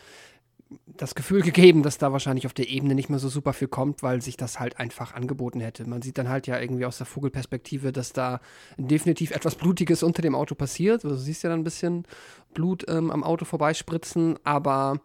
das 0.86 1.14
Gefühl 1.14 1.42
gegeben, 1.42 1.82
dass 1.82 1.98
da 1.98 2.12
wahrscheinlich 2.12 2.46
auf 2.46 2.52
der 2.52 2.68
Ebene 2.68 2.94
nicht 2.94 3.10
mehr 3.10 3.18
so 3.18 3.28
super 3.28 3.52
viel 3.52 3.68
kommt, 3.68 4.02
weil 4.02 4.22
sich 4.22 4.36
das 4.36 4.60
halt 4.60 4.78
einfach 4.78 5.14
angeboten 5.14 5.60
hätte. 5.60 5.88
Man 5.88 6.02
sieht 6.02 6.16
dann 6.18 6.28
halt 6.28 6.46
ja 6.46 6.60
irgendwie 6.60 6.86
aus 6.86 6.98
der 6.98 7.06
Vogelperspektive, 7.06 7.92
dass 7.92 8.12
da 8.12 8.40
definitiv 8.76 9.32
etwas 9.32 9.56
Blutiges 9.56 10.02
unter 10.02 10.22
dem 10.22 10.34
Auto 10.34 10.54
passiert. 10.54 11.04
Also, 11.04 11.16
du 11.16 11.22
siehst 11.22 11.42
ja 11.42 11.50
dann 11.50 11.60
ein 11.60 11.64
bisschen 11.64 12.04
Blut 12.54 12.84
ähm, 12.88 13.10
am 13.10 13.24
Auto 13.24 13.44
vorbeispritzen, 13.44 14.38
aber 14.44 15.00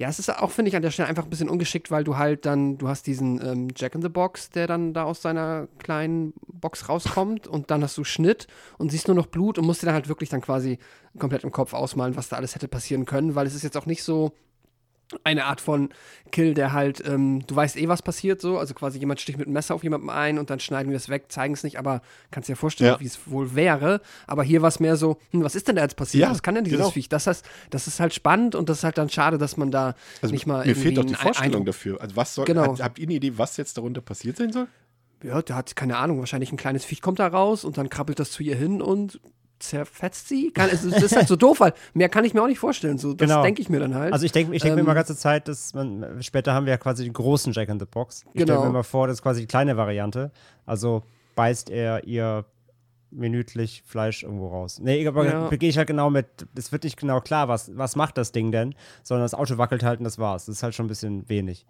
ja, 0.00 0.08
es 0.08 0.18
ist 0.18 0.34
auch, 0.34 0.50
finde 0.50 0.70
ich, 0.70 0.76
an 0.76 0.80
der 0.80 0.90
Stelle 0.90 1.10
einfach 1.10 1.24
ein 1.24 1.28
bisschen 1.28 1.50
ungeschickt, 1.50 1.90
weil 1.90 2.04
du 2.04 2.16
halt 2.16 2.46
dann, 2.46 2.78
du 2.78 2.88
hast 2.88 3.06
diesen 3.06 3.38
ähm, 3.46 3.68
Jack 3.76 3.94
in 3.94 4.00
the 4.00 4.08
Box, 4.08 4.48
der 4.48 4.66
dann 4.66 4.94
da 4.94 5.04
aus 5.04 5.20
seiner 5.20 5.68
kleinen 5.78 6.32
Box 6.46 6.88
rauskommt 6.88 7.46
und 7.46 7.70
dann 7.70 7.82
hast 7.82 7.98
du 7.98 8.04
Schnitt 8.04 8.46
und 8.78 8.90
siehst 8.90 9.08
nur 9.08 9.14
noch 9.14 9.26
Blut 9.26 9.58
und 9.58 9.66
musst 9.66 9.82
dir 9.82 9.86
dann 9.86 9.94
halt 9.94 10.08
wirklich 10.08 10.30
dann 10.30 10.40
quasi 10.40 10.78
komplett 11.18 11.44
im 11.44 11.52
Kopf 11.52 11.74
ausmalen, 11.74 12.16
was 12.16 12.30
da 12.30 12.36
alles 12.36 12.54
hätte 12.54 12.66
passieren 12.66 13.04
können, 13.04 13.34
weil 13.34 13.46
es 13.46 13.54
ist 13.54 13.62
jetzt 13.62 13.76
auch 13.76 13.84
nicht 13.84 14.02
so, 14.02 14.32
eine 15.24 15.44
Art 15.44 15.60
von 15.60 15.90
Kill, 16.30 16.54
der 16.54 16.72
halt, 16.72 17.02
ähm, 17.04 17.44
du 17.46 17.56
weißt 17.56 17.76
eh, 17.76 17.88
was 17.88 18.02
passiert 18.02 18.40
so, 18.40 18.58
also 18.58 18.74
quasi 18.74 18.98
jemand 18.98 19.20
sticht 19.20 19.38
mit 19.38 19.46
einem 19.46 19.54
Messer 19.54 19.74
auf 19.74 19.82
jemanden 19.82 20.08
ein 20.08 20.38
und 20.38 20.50
dann 20.50 20.60
schneiden 20.60 20.90
wir 20.90 20.96
es 20.96 21.08
weg, 21.08 21.24
zeigen 21.28 21.54
es 21.54 21.64
nicht, 21.64 21.78
aber 21.78 22.02
kannst 22.30 22.48
dir 22.48 22.56
vorstellen, 22.56 22.92
ja. 22.92 23.00
wie 23.00 23.06
es 23.06 23.18
wohl 23.26 23.54
wäre. 23.54 24.00
Aber 24.26 24.44
hier 24.44 24.62
war 24.62 24.68
es 24.68 24.78
mehr 24.78 24.96
so, 24.96 25.18
hm, 25.30 25.42
was 25.42 25.54
ist 25.54 25.68
denn 25.68 25.76
da 25.76 25.82
jetzt 25.82 25.96
passiert? 25.96 26.22
Ja, 26.22 26.30
was 26.30 26.42
kann 26.42 26.54
denn 26.54 26.64
dieses 26.64 26.78
genau. 26.78 26.90
Viech? 26.90 27.08
Das 27.08 27.26
heißt, 27.26 27.44
das 27.70 27.86
ist 27.86 27.98
halt 27.98 28.14
spannend 28.14 28.54
und 28.54 28.68
das 28.68 28.78
ist 28.78 28.84
halt 28.84 28.98
dann 28.98 29.08
schade, 29.08 29.38
dass 29.38 29.56
man 29.56 29.70
da 29.70 29.94
also 30.22 30.32
nicht 30.32 30.46
mal. 30.46 30.64
Mir 30.64 30.76
fehlt 30.76 30.96
doch 30.96 31.04
die 31.04 31.14
Vorstellung 31.14 31.64
dafür. 31.64 32.00
Also 32.00 32.14
was 32.16 32.34
soll, 32.34 32.44
genau. 32.44 32.62
habt, 32.62 32.82
habt 32.82 32.98
ihr 32.98 33.06
eine 33.06 33.14
Idee, 33.14 33.32
was 33.36 33.56
jetzt 33.56 33.76
darunter 33.76 34.00
passiert 34.00 34.36
sein 34.36 34.52
soll? 34.52 34.68
Ja, 35.22 35.42
der 35.42 35.56
hat 35.56 35.76
keine 35.76 35.98
Ahnung, 35.98 36.20
wahrscheinlich 36.20 36.52
ein 36.52 36.56
kleines 36.56 36.84
Viech 36.84 37.02
kommt 37.02 37.18
da 37.18 37.26
raus 37.26 37.64
und 37.64 37.76
dann 37.76 37.90
krabbelt 37.90 38.18
das 38.18 38.30
zu 38.30 38.42
ihr 38.42 38.56
hin 38.56 38.80
und 38.80 39.20
zerfetzt 39.60 40.28
sie? 40.28 40.50
Kann, 40.50 40.68
es, 40.70 40.82
es, 40.82 41.02
ist 41.02 41.14
halt 41.14 41.28
so 41.28 41.36
doof, 41.36 41.60
weil 41.60 41.74
mehr 41.94 42.08
kann 42.08 42.24
ich 42.24 42.34
mir 42.34 42.42
auch 42.42 42.48
nicht 42.48 42.58
vorstellen. 42.58 42.98
So, 42.98 43.14
das 43.14 43.28
genau. 43.28 43.42
denke 43.42 43.62
ich 43.62 43.68
mir 43.68 43.78
dann 43.78 43.94
halt. 43.94 44.12
Also 44.12 44.26
ich 44.26 44.32
denke 44.32 44.54
ich 44.54 44.62
denk 44.62 44.72
ähm, 44.72 44.76
mir 44.76 44.82
immer 44.82 44.94
ganze 44.94 45.16
Zeit, 45.16 45.48
dass 45.48 45.74
man, 45.74 46.22
später 46.22 46.54
haben 46.54 46.66
wir 46.66 46.72
ja 46.72 46.78
quasi 46.78 47.04
den 47.04 47.12
großen 47.12 47.52
Jack 47.52 47.68
in 47.68 47.78
the 47.78 47.86
Box. 47.86 48.24
Ich 48.28 48.40
genau. 48.40 48.54
stelle 48.54 48.66
mir 48.66 48.72
mal 48.72 48.82
vor, 48.82 49.06
das 49.06 49.18
ist 49.18 49.22
quasi 49.22 49.42
die 49.42 49.46
kleine 49.46 49.76
Variante. 49.76 50.32
Also 50.66 51.02
beißt 51.36 51.70
er 51.70 52.04
ihr 52.04 52.44
minütlich 53.10 53.82
Fleisch 53.86 54.22
irgendwo 54.22 54.48
raus. 54.48 54.78
Nee, 54.80 55.06
aber 55.06 55.24
ja. 55.24 55.48
gehe 55.48 55.68
ich 55.68 55.78
halt 55.78 55.88
genau 55.88 56.10
mit, 56.10 56.26
es 56.56 56.72
wird 56.72 56.84
nicht 56.84 56.98
genau 56.98 57.20
klar, 57.20 57.48
was, 57.48 57.76
was 57.76 57.96
macht 57.96 58.16
das 58.16 58.32
Ding 58.32 58.52
denn, 58.52 58.74
sondern 59.02 59.24
das 59.24 59.34
Auto 59.34 59.58
wackelt 59.58 59.82
halt 59.82 59.98
und 59.98 60.04
das 60.04 60.18
war's. 60.18 60.46
Das 60.46 60.56
ist 60.56 60.62
halt 60.62 60.74
schon 60.74 60.86
ein 60.86 60.88
bisschen 60.88 61.28
wenig. 61.28 61.66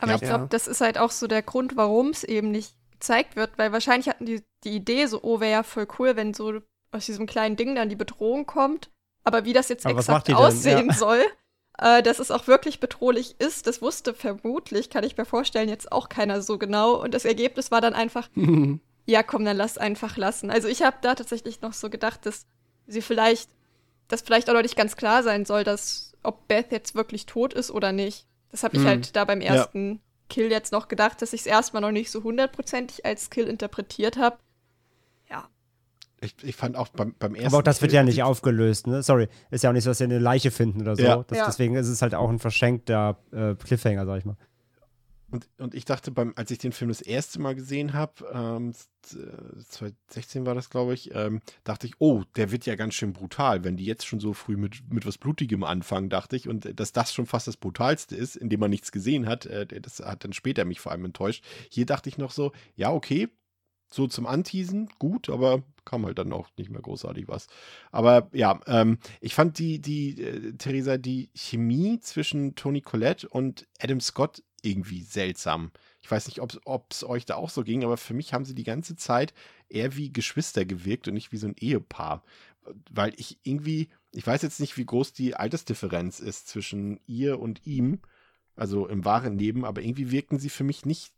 Aber 0.00 0.12
ja. 0.12 0.16
ich 0.16 0.22
glaube, 0.22 0.46
das 0.50 0.66
ist 0.66 0.80
halt 0.80 0.98
auch 0.98 1.10
so 1.10 1.26
der 1.26 1.42
Grund, 1.42 1.76
warum 1.76 2.10
es 2.10 2.24
eben 2.24 2.50
nicht 2.50 2.74
gezeigt 2.92 3.36
wird, 3.36 3.56
weil 3.56 3.72
wahrscheinlich 3.72 4.08
hatten 4.08 4.26
die 4.26 4.42
die 4.64 4.76
Idee 4.76 5.06
so, 5.06 5.20
oh, 5.22 5.40
wäre 5.40 5.52
ja 5.52 5.62
voll 5.62 5.86
cool, 5.98 6.16
wenn 6.16 6.34
so 6.34 6.60
aus 6.92 7.06
diesem 7.06 7.26
kleinen 7.26 7.56
Ding 7.56 7.74
dann 7.74 7.88
die 7.88 7.96
Bedrohung 7.96 8.46
kommt. 8.46 8.90
Aber 9.24 9.44
wie 9.44 9.52
das 9.52 9.68
jetzt 9.68 9.86
Aber 9.86 9.98
exakt 9.98 10.32
aussehen 10.32 10.88
ja. 10.88 10.94
soll, 10.94 11.22
äh, 11.78 12.02
dass 12.02 12.18
es 12.18 12.30
auch 12.30 12.46
wirklich 12.46 12.80
bedrohlich 12.80 13.36
ist, 13.38 13.66
das 13.66 13.80
wusste 13.80 14.14
vermutlich, 14.14 14.90
kann 14.90 15.04
ich 15.04 15.16
mir 15.16 15.24
vorstellen, 15.24 15.68
jetzt 15.68 15.90
auch 15.90 16.08
keiner 16.08 16.42
so 16.42 16.58
genau. 16.58 16.94
Und 17.02 17.14
das 17.14 17.24
Ergebnis 17.24 17.70
war 17.70 17.80
dann 17.80 17.94
einfach, 17.94 18.28
ja 19.06 19.22
komm, 19.22 19.44
dann 19.44 19.56
lass 19.56 19.78
einfach 19.78 20.16
lassen. 20.16 20.50
Also 20.50 20.68
ich 20.68 20.82
habe 20.82 20.98
da 21.02 21.14
tatsächlich 21.14 21.60
noch 21.62 21.72
so 21.72 21.88
gedacht, 21.88 22.26
dass 22.26 22.46
sie 22.86 23.02
vielleicht, 23.02 23.50
dass 24.08 24.22
vielleicht 24.22 24.50
auch 24.50 24.54
noch 24.54 24.62
nicht 24.62 24.76
ganz 24.76 24.96
klar 24.96 25.22
sein 25.22 25.44
soll, 25.44 25.64
dass 25.64 26.12
ob 26.22 26.46
Beth 26.48 26.70
jetzt 26.70 26.94
wirklich 26.94 27.26
tot 27.26 27.54
ist 27.54 27.70
oder 27.70 27.92
nicht. 27.92 28.26
Das 28.50 28.62
habe 28.62 28.76
ich 28.76 28.82
mhm. 28.82 28.86
halt 28.86 29.16
da 29.16 29.24
beim 29.24 29.40
ersten 29.40 29.92
ja. 29.92 29.98
Kill 30.28 30.50
jetzt 30.50 30.72
noch 30.72 30.88
gedacht, 30.88 31.22
dass 31.22 31.32
ich 31.32 31.40
es 31.42 31.46
erstmal 31.46 31.82
noch 31.82 31.90
nicht 31.90 32.10
so 32.10 32.22
hundertprozentig 32.22 33.04
als 33.04 33.30
Kill 33.30 33.46
interpretiert 33.46 34.16
habe. 34.18 34.38
Ich, 36.22 36.36
ich, 36.42 36.56
fand 36.56 36.76
auch 36.76 36.88
beim, 36.88 37.14
beim 37.18 37.34
ersten. 37.34 37.48
Aber 37.48 37.58
auch 37.58 37.62
das 37.62 37.82
wird 37.82 37.92
ja 37.92 38.02
nicht 38.02 38.22
aufgelöst, 38.22 38.86
ne? 38.86 39.02
Sorry. 39.02 39.28
Ist 39.50 39.64
ja 39.64 39.70
auch 39.70 39.74
nicht 39.74 39.84
so, 39.84 39.90
dass 39.90 39.98
sie 39.98 40.04
eine 40.04 40.18
Leiche 40.18 40.50
finden 40.50 40.80
oder 40.80 40.96
so. 40.96 41.02
Ja. 41.02 41.24
Das, 41.26 41.38
ja. 41.38 41.46
Deswegen 41.46 41.74
ist 41.74 41.88
es 41.88 42.00
halt 42.00 42.14
auch 42.14 42.30
ein 42.30 42.38
verschenkter 42.38 43.18
äh, 43.32 43.54
Cliffhanger, 43.56 44.06
sag 44.06 44.18
ich 44.18 44.24
mal. 44.24 44.36
Und, 45.32 45.48
und 45.56 45.74
ich 45.74 45.86
dachte, 45.86 46.10
beim, 46.10 46.34
als 46.36 46.50
ich 46.50 46.58
den 46.58 46.72
Film 46.72 46.90
das 46.90 47.00
erste 47.00 47.40
Mal 47.40 47.54
gesehen 47.54 47.94
habe, 47.94 48.12
ähm, 48.34 48.74
2016 49.66 50.44
war 50.44 50.54
das, 50.54 50.68
glaube 50.68 50.92
ich, 50.92 51.14
ähm, 51.14 51.40
dachte 51.64 51.86
ich, 51.86 51.94
oh, 51.98 52.22
der 52.36 52.52
wird 52.52 52.66
ja 52.66 52.74
ganz 52.74 52.94
schön 52.94 53.14
brutal, 53.14 53.64
wenn 53.64 53.78
die 53.78 53.86
jetzt 53.86 54.06
schon 54.06 54.20
so 54.20 54.34
früh 54.34 54.58
mit, 54.58 54.92
mit 54.92 55.06
was 55.06 55.16
Blutigem 55.16 55.64
anfangen, 55.64 56.10
dachte 56.10 56.36
ich. 56.36 56.48
Und 56.48 56.78
dass 56.78 56.92
das 56.92 57.14
schon 57.14 57.24
fast 57.24 57.46
das 57.46 57.56
Brutalste 57.56 58.14
ist, 58.14 58.36
indem 58.36 58.60
man 58.60 58.70
nichts 58.70 58.92
gesehen 58.92 59.26
hat, 59.26 59.46
äh, 59.46 59.66
das 59.80 60.00
hat 60.00 60.22
dann 60.22 60.34
später 60.34 60.66
mich 60.66 60.80
vor 60.80 60.92
allem 60.92 61.06
enttäuscht. 61.06 61.42
Hier 61.70 61.86
dachte 61.86 62.10
ich 62.10 62.18
noch 62.18 62.30
so, 62.30 62.52
ja, 62.76 62.92
okay, 62.92 63.30
so 63.92 64.06
zum 64.06 64.26
Anteasen 64.26 64.88
gut, 64.98 65.28
aber 65.28 65.62
kam 65.84 66.06
halt 66.06 66.18
dann 66.18 66.32
auch 66.32 66.48
nicht 66.56 66.70
mehr 66.70 66.80
großartig 66.80 67.28
was. 67.28 67.48
Aber 67.90 68.28
ja, 68.32 68.60
ähm, 68.66 68.98
ich 69.20 69.34
fand 69.34 69.58
die, 69.58 69.80
die, 69.80 70.20
äh, 70.22 70.52
Theresa, 70.54 70.96
die 70.96 71.30
Chemie 71.34 71.98
zwischen 72.00 72.54
Tony 72.54 72.80
Collette 72.80 73.28
und 73.28 73.66
Adam 73.80 74.00
Scott 74.00 74.42
irgendwie 74.62 75.02
seltsam. 75.02 75.72
Ich 76.00 76.10
weiß 76.10 76.26
nicht, 76.26 76.40
ob 76.40 76.86
es 76.90 77.04
euch 77.04 77.26
da 77.26 77.36
auch 77.36 77.50
so 77.50 77.62
ging, 77.62 77.84
aber 77.84 77.96
für 77.96 78.14
mich 78.14 78.32
haben 78.32 78.44
sie 78.44 78.54
die 78.54 78.64
ganze 78.64 78.96
Zeit 78.96 79.34
eher 79.68 79.96
wie 79.96 80.12
Geschwister 80.12 80.64
gewirkt 80.64 81.08
und 81.08 81.14
nicht 81.14 81.32
wie 81.32 81.36
so 81.36 81.48
ein 81.48 81.56
Ehepaar. 81.58 82.22
Weil 82.90 83.12
ich 83.16 83.38
irgendwie, 83.42 83.88
ich 84.12 84.26
weiß 84.26 84.42
jetzt 84.42 84.60
nicht, 84.60 84.76
wie 84.76 84.86
groß 84.86 85.12
die 85.12 85.34
Altersdifferenz 85.34 86.20
ist 86.20 86.48
zwischen 86.48 87.00
ihr 87.06 87.40
und 87.40 87.66
ihm, 87.66 88.00
also 88.54 88.86
im 88.86 89.04
wahren 89.04 89.38
Leben, 89.38 89.64
aber 89.64 89.82
irgendwie 89.82 90.10
wirkten 90.10 90.38
sie 90.38 90.50
für 90.50 90.64
mich 90.64 90.84
nicht 90.84 91.12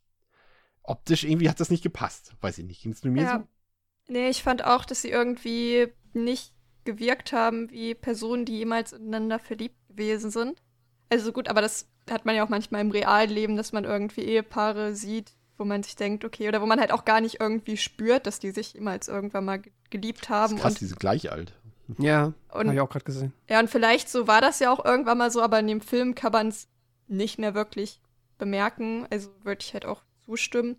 optisch 0.84 1.24
irgendwie 1.24 1.48
hat 1.48 1.58
das 1.58 1.70
nicht 1.70 1.82
gepasst. 1.82 2.34
Weiß 2.40 2.58
ich 2.58 2.64
nicht. 2.64 2.82
Ging 2.82 2.92
es 2.92 3.02
nur 3.02 3.12
mir 3.12 3.22
ja. 3.22 3.38
so? 3.38 4.12
Nee, 4.12 4.28
ich 4.28 4.42
fand 4.42 4.64
auch, 4.64 4.84
dass 4.84 5.02
sie 5.02 5.10
irgendwie 5.10 5.88
nicht 6.12 6.52
gewirkt 6.84 7.32
haben 7.32 7.70
wie 7.70 7.94
Personen, 7.94 8.44
die 8.44 8.58
jemals 8.58 8.92
ineinander 8.92 9.38
verliebt 9.38 9.76
gewesen 9.88 10.30
sind. 10.30 10.62
Also 11.10 11.32
gut, 11.32 11.48
aber 11.48 11.60
das 11.60 11.88
hat 12.10 12.26
man 12.26 12.36
ja 12.36 12.44
auch 12.44 12.50
manchmal 12.50 12.82
im 12.82 12.90
realen 12.90 13.30
Leben, 13.30 13.56
dass 13.56 13.72
man 13.72 13.84
irgendwie 13.84 14.22
Ehepaare 14.22 14.94
sieht, 14.94 15.32
wo 15.56 15.64
man 15.64 15.82
sich 15.82 15.96
denkt, 15.96 16.24
okay, 16.24 16.48
oder 16.48 16.60
wo 16.60 16.66
man 16.66 16.80
halt 16.80 16.92
auch 16.92 17.04
gar 17.04 17.20
nicht 17.20 17.40
irgendwie 17.40 17.76
spürt, 17.76 18.26
dass 18.26 18.38
die 18.38 18.50
sich 18.50 18.74
jemals 18.74 19.08
irgendwann 19.08 19.44
mal 19.44 19.62
geliebt 19.88 20.28
haben. 20.28 20.56
Das 20.56 20.58
ist 20.58 20.62
krass, 20.62 20.72
und, 20.72 20.80
die 20.80 20.86
sind 20.86 21.00
gleich 21.00 21.32
alt. 21.32 21.54
Ja, 21.98 22.32
habe 22.50 22.74
ich 22.74 22.80
auch 22.80 22.88
gerade 22.88 23.04
gesehen. 23.04 23.32
Ja, 23.48 23.60
und 23.60 23.70
vielleicht 23.70 24.08
so 24.08 24.26
war 24.26 24.40
das 24.40 24.58
ja 24.58 24.70
auch 24.72 24.84
irgendwann 24.84 25.18
mal 25.18 25.30
so, 25.30 25.42
aber 25.42 25.60
in 25.60 25.66
dem 25.66 25.80
Film 25.80 26.14
kann 26.14 26.32
man 26.32 26.48
es 26.48 26.68
nicht 27.08 27.38
mehr 27.38 27.54
wirklich 27.54 28.00
bemerken. 28.38 29.06
Also 29.10 29.30
würde 29.42 29.62
ich 29.62 29.74
halt 29.74 29.84
auch 29.84 30.02
zustimmen. 30.24 30.76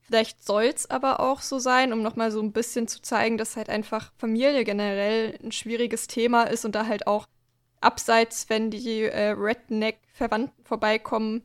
Vielleicht 0.00 0.44
soll 0.44 0.64
es 0.64 0.90
aber 0.90 1.20
auch 1.20 1.40
so 1.40 1.58
sein, 1.58 1.92
um 1.92 2.02
nochmal 2.02 2.30
so 2.30 2.40
ein 2.40 2.52
bisschen 2.52 2.88
zu 2.88 3.00
zeigen, 3.00 3.38
dass 3.38 3.56
halt 3.56 3.70
einfach 3.70 4.12
Familie 4.18 4.64
generell 4.64 5.38
ein 5.42 5.52
schwieriges 5.52 6.06
Thema 6.06 6.44
ist 6.44 6.64
und 6.64 6.74
da 6.74 6.86
halt 6.86 7.06
auch 7.06 7.26
abseits, 7.80 8.48
wenn 8.50 8.70
die 8.70 9.02
äh, 9.02 9.30
Redneck-Verwandten 9.30 10.64
vorbeikommen, 10.64 11.42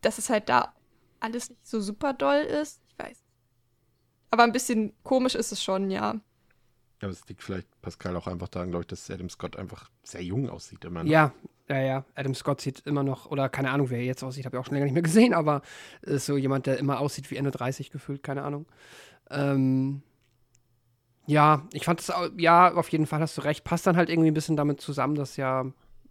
dass 0.00 0.18
es 0.18 0.30
halt 0.30 0.48
da 0.48 0.74
alles 1.20 1.50
nicht 1.50 1.66
so 1.66 1.80
super 1.80 2.12
doll 2.14 2.40
ist. 2.40 2.80
Ich 2.88 2.98
weiß. 2.98 3.22
Aber 4.30 4.44
ein 4.44 4.52
bisschen 4.52 4.92
komisch 5.02 5.34
ist 5.34 5.52
es 5.52 5.62
schon, 5.62 5.90
ja. 5.90 6.14
Ja, 6.14 7.08
aber 7.08 7.10
es 7.10 7.26
liegt 7.28 7.42
vielleicht, 7.42 7.68
Pascal, 7.82 8.16
auch 8.16 8.26
einfach 8.26 8.48
daran, 8.48 8.70
glaube 8.70 8.82
ich, 8.82 8.86
dass 8.86 9.10
Adam 9.10 9.28
Scott 9.28 9.56
einfach 9.56 9.90
sehr 10.02 10.22
jung 10.22 10.48
aussieht 10.48 10.84
immer. 10.84 11.04
Ne? 11.04 11.10
Ja, 11.10 11.34
ja, 11.68 11.80
ja. 11.80 12.04
Adam 12.14 12.34
Scott 12.34 12.60
sieht 12.60 12.80
immer 12.86 13.02
noch, 13.02 13.26
oder 13.26 13.48
keine 13.48 13.70
Ahnung, 13.70 13.90
wer 13.90 13.98
er 13.98 14.04
jetzt 14.04 14.22
aussieht, 14.22 14.44
habe 14.44 14.56
ich 14.56 14.60
auch 14.60 14.66
schon 14.66 14.74
länger 14.74 14.86
nicht 14.86 14.94
mehr 14.94 15.02
gesehen, 15.02 15.34
aber 15.34 15.62
ist 16.02 16.26
so 16.26 16.36
jemand, 16.36 16.66
der 16.66 16.78
immer 16.78 17.00
aussieht 17.00 17.30
wie 17.30 17.36
Ende 17.36 17.50
30 17.50 17.90
gefühlt, 17.90 18.22
keine 18.22 18.42
Ahnung. 18.42 18.66
Ähm, 19.30 20.02
ja, 21.26 21.66
ich 21.72 21.84
fand 21.84 22.00
es, 22.00 22.12
ja, 22.36 22.74
auf 22.74 22.88
jeden 22.88 23.06
Fall 23.06 23.20
hast 23.20 23.38
du 23.38 23.42
recht. 23.42 23.64
Passt 23.64 23.86
dann 23.86 23.96
halt 23.96 24.10
irgendwie 24.10 24.30
ein 24.30 24.34
bisschen 24.34 24.56
damit 24.56 24.80
zusammen, 24.80 25.14
dass 25.14 25.36
ja, 25.36 25.66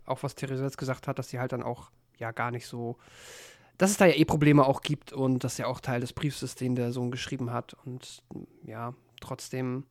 auch 0.05 0.23
was 0.23 0.35
Theresa 0.35 0.63
jetzt 0.63 0.77
gesagt 0.77 1.07
hat, 1.07 1.19
dass 1.19 1.29
sie 1.29 1.39
halt 1.39 1.51
dann 1.51 1.63
auch, 1.63 1.91
ja, 2.17 2.31
gar 2.31 2.51
nicht 2.51 2.65
so, 2.65 2.97
dass 3.77 3.91
es 3.91 3.97
da 3.97 4.05
ja 4.05 4.15
eh 4.15 4.25
Probleme 4.25 4.65
auch 4.65 4.81
gibt 4.81 5.11
und 5.11 5.43
das 5.43 5.57
ja 5.57 5.67
auch 5.67 5.79
Teil 5.79 6.01
des 6.01 6.13
Briefs 6.13 6.43
ist, 6.43 6.61
den 6.61 6.75
der 6.75 6.91
Sohn 6.91 7.11
geschrieben 7.11 7.51
hat 7.51 7.75
und 7.85 8.23
ja, 8.63 8.93
trotzdem 9.19 9.85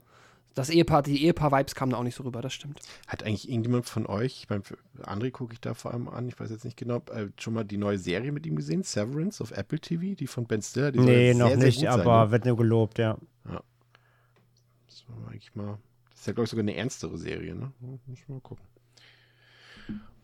Das 0.55 0.69
Ehepaar, 0.69 1.03
die 1.03 1.25
Ehepaar-Vibes 1.25 1.75
kamen 1.75 1.93
da 1.93 1.99
auch 1.99 2.03
nicht 2.03 2.17
so 2.17 2.25
rüber, 2.25 2.43
das 2.43 2.53
stimmt. 2.53 2.81
Hat 3.07 3.23
eigentlich 3.23 3.49
irgendjemand 3.49 3.87
von 3.87 4.07
euch, 4.07 4.39
ich 4.41 4.49
meine, 4.49 4.63
André 5.03 5.31
gucke 5.31 5.53
ich 5.53 5.61
da 5.61 5.75
vor 5.75 5.93
allem 5.93 6.09
an, 6.09 6.29
ich 6.29 6.39
weiß 6.39 6.51
jetzt 6.51 6.65
nicht 6.65 6.77
genau, 6.77 6.97
äh, 7.13 7.29
schon 7.39 7.55
mal 7.55 7.65
die 7.65 7.77
neue 7.77 7.99
Serie 7.99 8.33
mit 8.33 8.47
ihm 8.47 8.57
gesehen, 8.57 8.83
Severance 8.83 9.41
auf 9.41 9.53
Apple 9.53 9.79
TV, 9.79 10.17
die 10.17 10.27
von 10.27 10.47
Ben 10.47 10.61
Stiller? 10.61 10.91
Die 10.91 10.99
Nee, 10.99 11.35
noch 11.35 11.49
sehr, 11.49 11.59
sehr 11.59 11.67
nicht, 11.67 11.81
sein, 11.81 11.89
aber 11.89 12.27
ne? 12.27 12.31
wird 12.33 12.45
nur 12.47 12.57
gelobt, 12.57 12.99
ja. 12.99 13.17
Das 13.45 15.05
war 15.09 15.29
eigentlich 15.31 15.55
mal, 15.55 15.79
das 16.11 16.21
ist 16.21 16.27
ja, 16.27 16.33
glaube 16.33 16.45
ich, 16.45 16.51
sogar 16.51 16.63
eine 16.65 16.75
ernstere 16.75 17.17
Serie, 17.17 17.55
ne? 17.55 17.73
Muss 17.81 18.01
ich 18.19 18.29
mal 18.29 18.41
gucken. 18.41 18.65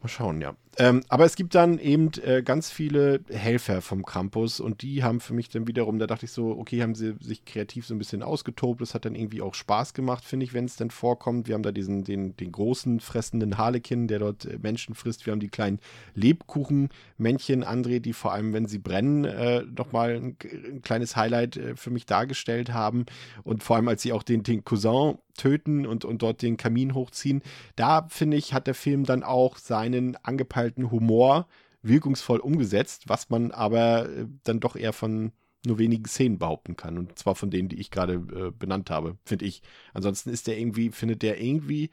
Mal 0.02 0.08
schauen, 0.08 0.40
ja. 0.40 0.54
Ähm, 0.78 1.02
aber 1.08 1.24
es 1.24 1.36
gibt 1.36 1.54
dann 1.54 1.78
eben 1.78 2.10
äh, 2.22 2.42
ganz 2.42 2.70
viele 2.70 3.20
Helfer 3.30 3.80
vom 3.80 4.04
Krampus 4.04 4.60
und 4.60 4.82
die 4.82 5.02
haben 5.02 5.20
für 5.20 5.32
mich 5.32 5.48
dann 5.48 5.66
wiederum, 5.66 5.98
da 5.98 6.06
dachte 6.06 6.26
ich 6.26 6.32
so, 6.32 6.50
okay, 6.50 6.82
haben 6.82 6.94
sie 6.94 7.14
sich 7.18 7.46
kreativ 7.46 7.86
so 7.86 7.94
ein 7.94 7.98
bisschen 7.98 8.22
ausgetobt. 8.22 8.82
Das 8.82 8.92
hat 8.92 9.06
dann 9.06 9.14
irgendwie 9.14 9.40
auch 9.40 9.54
Spaß 9.54 9.94
gemacht, 9.94 10.22
finde 10.24 10.44
ich, 10.44 10.52
wenn 10.52 10.66
es 10.66 10.76
dann 10.76 10.90
vorkommt. 10.90 11.48
Wir 11.48 11.54
haben 11.54 11.62
da 11.62 11.72
diesen, 11.72 12.04
den, 12.04 12.36
den 12.36 12.52
großen 12.52 13.00
fressenden 13.00 13.56
Harlekin, 13.56 14.06
der 14.06 14.18
dort 14.18 14.44
äh, 14.44 14.58
Menschen 14.60 14.94
frisst. 14.94 15.24
Wir 15.24 15.32
haben 15.32 15.40
die 15.40 15.48
kleinen 15.48 15.80
Lebkuchenmännchen, 16.14 17.64
André, 17.64 18.00
die 18.00 18.12
vor 18.12 18.34
allem, 18.34 18.52
wenn 18.52 18.66
sie 18.66 18.78
brennen, 18.78 19.24
äh, 19.24 19.62
nochmal 19.62 20.16
ein, 20.16 20.36
ein 20.44 20.82
kleines 20.82 21.16
Highlight 21.16 21.56
äh, 21.56 21.74
für 21.74 21.90
mich 21.90 22.04
dargestellt 22.04 22.74
haben. 22.74 23.06
Und 23.44 23.62
vor 23.62 23.76
allem, 23.76 23.88
als 23.88 24.02
sie 24.02 24.12
auch 24.12 24.22
den, 24.22 24.42
den 24.42 24.62
Cousin 24.62 25.16
töten 25.36 25.86
und, 25.86 26.04
und 26.04 26.22
dort 26.22 26.42
den 26.42 26.56
Kamin 26.56 26.94
hochziehen, 26.94 27.42
da 27.76 28.06
finde 28.08 28.36
ich, 28.36 28.52
hat 28.52 28.66
der 28.66 28.74
Film 28.74 29.04
dann 29.04 29.22
auch 29.22 29.58
seinen 29.58 30.16
angepeilten 30.16 30.90
Humor 30.90 31.46
wirkungsvoll 31.82 32.40
umgesetzt, 32.40 33.04
was 33.06 33.30
man 33.30 33.52
aber 33.52 34.08
äh, 34.08 34.26
dann 34.44 34.60
doch 34.60 34.76
eher 34.76 34.92
von 34.92 35.32
nur 35.64 35.78
wenigen 35.78 36.04
Szenen 36.04 36.38
behaupten 36.38 36.76
kann. 36.76 36.98
Und 36.98 37.18
zwar 37.18 37.34
von 37.34 37.50
denen, 37.50 37.68
die 37.68 37.80
ich 37.80 37.90
gerade 37.90 38.14
äh, 38.14 38.50
benannt 38.50 38.90
habe, 38.90 39.16
finde 39.24 39.44
ich. 39.44 39.62
Ansonsten 39.92 40.30
ist 40.30 40.46
der 40.46 40.58
irgendwie, 40.58 40.90
findet 40.90 41.22
der 41.22 41.40
irgendwie 41.40 41.90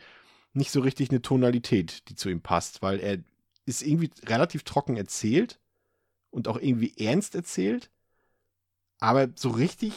nicht 0.53 0.71
so 0.71 0.81
richtig 0.81 1.09
eine 1.09 1.21
Tonalität, 1.21 2.07
die 2.09 2.15
zu 2.15 2.29
ihm 2.29 2.41
passt, 2.41 2.81
weil 2.81 2.99
er 2.99 3.17
ist 3.65 3.81
irgendwie 3.81 4.11
relativ 4.25 4.63
trocken 4.63 4.97
erzählt 4.97 5.59
und 6.29 6.47
auch 6.47 6.59
irgendwie 6.59 6.93
ernst 6.97 7.33
erzählt, 7.35 7.89
aber 8.99 9.29
so 9.35 9.49
richtig, 9.49 9.93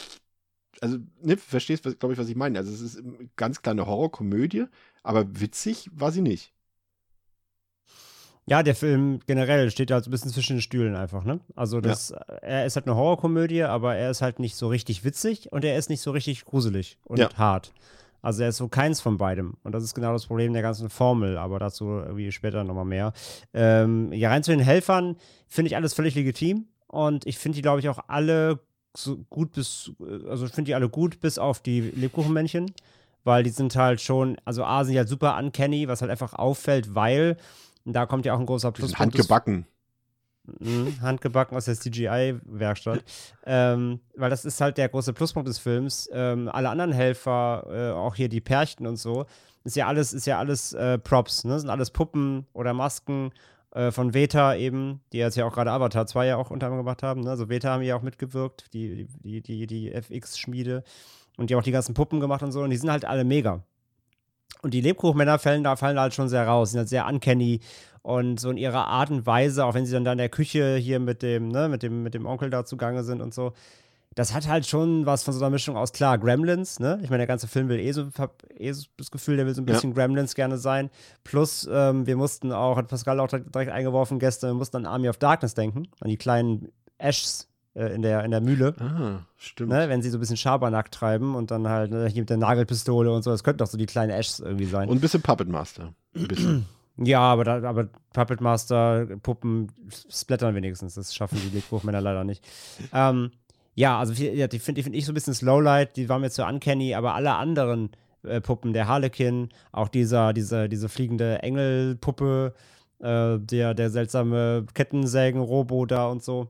also, 0.80 0.98
ne, 1.22 1.36
verstehst, 1.36 1.84
glaube 1.98 2.12
ich, 2.12 2.18
was 2.18 2.28
ich 2.28 2.36
meine. 2.36 2.58
Also, 2.58 2.72
es 2.72 2.80
ist 2.80 2.98
eine 2.98 3.28
ganz 3.36 3.62
kleine 3.62 3.86
Horrorkomödie, 3.86 4.66
aber 5.02 5.40
witzig 5.40 5.90
war 5.92 6.12
sie 6.12 6.22
nicht. 6.22 6.52
Ja, 8.48 8.62
der 8.62 8.76
Film 8.76 9.18
generell 9.26 9.70
steht 9.72 9.90
ja 9.90 10.00
so 10.00 10.08
ein 10.08 10.12
bisschen 10.12 10.30
zwischen 10.30 10.56
den 10.56 10.62
Stühlen 10.62 10.94
einfach, 10.94 11.24
ne? 11.24 11.40
Also 11.56 11.80
das, 11.80 12.12
er 12.42 12.64
ist 12.64 12.76
halt 12.76 12.86
eine 12.86 12.94
Horrorkomödie, 12.94 13.64
aber 13.64 13.96
er 13.96 14.08
ist 14.08 14.22
halt 14.22 14.38
nicht 14.38 14.54
so 14.54 14.68
richtig 14.68 15.04
witzig 15.04 15.50
und 15.50 15.64
er 15.64 15.76
ist 15.76 15.90
nicht 15.90 16.00
so 16.00 16.12
richtig 16.12 16.44
gruselig 16.44 16.96
und 17.02 17.18
Ja. 17.18 17.28
hart. 17.36 17.72
Also 18.22 18.44
er 18.44 18.50
ist 18.50 18.58
so 18.58 18.68
keins 18.68 19.00
von 19.00 19.18
beidem. 19.18 19.54
Und 19.64 19.72
das 19.72 19.82
ist 19.82 19.94
genau 19.94 20.12
das 20.12 20.26
Problem 20.26 20.52
der 20.52 20.62
ganzen 20.62 20.90
Formel, 20.90 21.38
aber 21.38 21.58
dazu 21.58 21.86
irgendwie 21.86 22.30
später 22.30 22.62
nochmal 22.62 22.84
mehr. 22.84 23.12
Ähm, 23.52 24.12
ja, 24.12 24.30
rein 24.30 24.44
zu 24.44 24.52
den 24.52 24.60
Helfern 24.60 25.16
finde 25.48 25.68
ich 25.68 25.76
alles 25.76 25.94
völlig 25.94 26.14
legitim. 26.14 26.66
Und 26.86 27.26
ich 27.26 27.38
finde 27.38 27.56
die, 27.56 27.62
glaube 27.62 27.80
ich, 27.80 27.88
auch 27.88 27.98
alle 28.06 28.60
so 28.96 29.18
gut 29.30 29.52
bis, 29.52 29.92
also 30.28 30.46
ich 30.46 30.52
finde 30.52 30.70
die 30.70 30.74
alle 30.74 30.88
gut, 30.88 31.20
bis 31.20 31.38
auf 31.38 31.60
die 31.60 31.80
Lebkuchenmännchen. 31.80 32.72
Weil 33.24 33.42
die 33.42 33.50
sind 33.50 33.74
halt 33.74 34.00
schon, 34.00 34.36
also 34.44 34.62
A 34.64 34.84
sind 34.84 34.92
die 34.92 34.98
halt 34.98 35.08
super 35.08 35.36
uncanny, 35.36 35.88
was 35.88 36.00
halt 36.00 36.12
einfach 36.12 36.34
auffällt, 36.34 36.94
weil, 36.94 37.36
da 37.84 38.06
kommt 38.06 38.24
ja 38.24 38.34
auch 38.34 38.38
ein 38.38 38.46
großer 38.46 38.70
Pluspunkt. 38.70 39.00
handgebacken. 39.00 39.66
Mhm, 40.60 41.00
handgebacken 41.00 41.56
aus 41.56 41.64
der 41.64 41.74
CGI-Werkstatt. 41.74 43.02
ähm, 43.44 43.98
weil 44.14 44.30
das 44.30 44.44
ist 44.44 44.60
halt 44.60 44.78
der 44.78 44.88
große 44.88 45.12
Pluspunkt 45.12 45.48
des 45.48 45.58
Films. 45.58 46.08
Ähm, 46.12 46.48
alle 46.48 46.68
anderen 46.68 46.92
Helfer, 46.92 47.66
äh, 47.68 47.90
auch 47.90 48.14
hier 48.14 48.28
die 48.28 48.40
Pärchen 48.40 48.86
und 48.86 48.96
so, 48.96 49.26
ist 49.64 49.74
ja 49.74 49.88
alles, 49.88 50.12
ist 50.12 50.26
ja 50.26 50.38
alles 50.38 50.72
äh, 50.74 50.96
Props, 50.98 51.42
ne? 51.42 51.58
Sind 51.58 51.70
alles 51.70 51.90
Puppen 51.90 52.46
oder 52.52 52.74
Masken 52.74 53.32
äh, 53.76 53.92
von 53.92 54.14
Veta 54.14 54.56
eben, 54.56 55.00
die 55.12 55.18
jetzt 55.18 55.36
ja 55.36 55.44
auch 55.44 55.52
gerade 55.52 55.70
Avatar 55.70 56.06
2 56.06 56.26
ja 56.26 56.36
auch 56.38 56.50
unter 56.50 56.66
anderem 56.66 56.84
gemacht 56.84 57.02
haben. 57.02 57.20
Ne? 57.20 57.30
Also 57.30 57.50
Veta 57.50 57.70
haben 57.70 57.82
ja 57.82 57.94
auch 57.94 58.02
mitgewirkt, 58.02 58.72
die, 58.72 59.06
die, 59.22 59.42
die, 59.42 59.66
die 59.66 59.92
FX-Schmiede. 59.92 60.82
Und 61.36 61.50
die 61.50 61.54
haben 61.54 61.60
auch 61.60 61.64
die 61.64 61.72
ganzen 61.72 61.92
Puppen 61.92 62.18
gemacht 62.18 62.42
und 62.42 62.52
so. 62.52 62.62
Und 62.62 62.70
die 62.70 62.78
sind 62.78 62.90
halt 62.90 63.04
alle 63.04 63.24
mega. 63.24 63.62
Und 64.62 64.72
die 64.72 64.80
Lebkuchenmänner 64.80 65.38
fallen 65.38 65.62
da, 65.62 65.76
fallen 65.76 66.00
halt 66.00 66.14
schon 66.14 66.30
sehr 66.30 66.46
raus, 66.46 66.70
sind 66.70 66.78
halt 66.78 66.88
sehr 66.88 67.06
uncanny 67.06 67.60
und 68.00 68.40
so 68.40 68.50
in 68.50 68.56
ihrer 68.56 68.86
Art 68.86 69.10
und 69.10 69.26
Weise, 69.26 69.66
auch 69.66 69.74
wenn 69.74 69.84
sie 69.84 69.92
dann 69.92 70.04
da 70.04 70.12
in 70.12 70.18
der 70.18 70.30
Küche 70.30 70.76
hier 70.76 70.98
mit 70.98 71.20
dem, 71.20 71.48
ne, 71.48 71.68
mit 71.68 71.82
dem, 71.82 72.02
mit 72.02 72.14
dem 72.14 72.24
Onkel 72.24 72.48
da 72.48 72.64
zugange 72.64 73.04
sind 73.04 73.20
und 73.20 73.34
so. 73.34 73.52
Das 74.16 74.32
hat 74.34 74.48
halt 74.48 74.66
schon 74.66 75.04
was 75.06 75.22
von 75.24 75.34
so 75.34 75.40
einer 75.40 75.50
Mischung 75.50 75.76
aus, 75.76 75.92
klar, 75.92 76.16
Gremlins, 76.18 76.80
ne? 76.80 76.98
Ich 77.02 77.10
meine, 77.10 77.18
der 77.18 77.26
ganze 77.26 77.46
Film 77.48 77.68
will 77.68 77.78
eh 77.78 77.92
so, 77.92 78.08
hab 78.18 78.42
eh 78.58 78.72
so 78.72 78.86
das 78.96 79.10
Gefühl, 79.10 79.36
der 79.36 79.46
will 79.46 79.54
so 79.54 79.60
ein 79.62 79.66
Ja. 79.68 79.74
bisschen 79.74 79.92
Gremlins 79.94 80.34
gerne 80.34 80.56
sein. 80.56 80.90
Plus, 81.22 81.68
ähm, 81.70 82.06
wir 82.06 82.16
mussten 82.16 82.50
auch, 82.50 82.76
hat 82.78 82.88
Pascal 82.88 83.20
auch 83.20 83.28
direkt, 83.28 83.54
eingeworfen 83.54 84.18
gestern, 84.18 84.50
wir 84.50 84.54
mussten 84.54 84.78
an 84.78 84.86
Army 84.86 85.08
of 85.10 85.18
Darkness 85.18 85.52
denken, 85.54 85.86
an 86.00 86.08
die 86.08 86.16
kleinen 86.16 86.72
Ashs 86.96 87.48
äh, 87.74 87.94
in, 87.94 88.00
der, 88.00 88.24
in 88.24 88.30
der 88.30 88.40
Mühle. 88.40 88.74
Ah, 88.80 89.26
stimmt. 89.36 89.68
Ne, 89.70 89.90
wenn 89.90 90.00
sie 90.00 90.08
so 90.08 90.16
ein 90.16 90.20
bisschen 90.20 90.38
Schabernack 90.38 90.90
treiben 90.90 91.34
und 91.34 91.50
dann 91.50 91.68
halt 91.68 91.90
ne, 91.90 92.06
hier 92.08 92.22
mit 92.22 92.30
der 92.30 92.38
Nagelpistole 92.38 93.12
und 93.12 93.22
so, 93.22 93.30
das 93.30 93.44
könnten 93.44 93.58
doch 93.58 93.66
so 93.66 93.76
die 93.76 93.84
kleinen 93.84 94.10
Ashs 94.12 94.40
irgendwie 94.40 94.64
sein. 94.64 94.88
Und 94.88 94.96
ein 94.96 95.00
bisschen 95.02 95.20
Puppet 95.20 95.48
Master. 95.48 95.92
Ein 96.14 96.26
bisschen. 96.28 96.66
ja, 96.96 97.20
aber, 97.20 97.44
da, 97.44 97.62
aber 97.68 97.88
Puppet 98.14 98.40
Master, 98.40 99.04
Puppen 99.22 99.70
splattern 100.10 100.54
wenigstens. 100.54 100.94
Das 100.94 101.14
schaffen 101.14 101.38
die 101.44 101.54
Lebkuchenmänner 101.54 102.00
leider 102.00 102.24
nicht. 102.24 102.42
Ähm, 102.94 103.30
ja, 103.76 103.98
also 103.98 104.14
ja, 104.14 104.48
die 104.48 104.58
finde 104.58 104.80
die 104.80 104.82
find 104.82 104.96
ich 104.96 105.04
so 105.04 105.12
ein 105.12 105.14
bisschen 105.14 105.34
Slowlight, 105.34 105.96
die 105.96 106.08
waren 106.08 106.22
mir 106.22 106.30
zu 106.30 106.44
uncanny, 106.44 106.94
aber 106.94 107.14
alle 107.14 107.34
anderen 107.34 107.90
äh, 108.24 108.40
Puppen, 108.40 108.72
der 108.72 108.88
Harlekin, 108.88 109.50
auch 109.70 109.88
dieser, 109.88 110.32
diese, 110.32 110.68
diese 110.68 110.88
fliegende 110.88 111.42
Engelpuppe, 111.42 112.54
äh, 113.00 113.38
der, 113.38 113.74
der 113.74 113.90
seltsame 113.90 114.64
Kettensägen-Robo 114.72 115.84
da 115.84 116.06
und 116.08 116.24
so. 116.24 116.48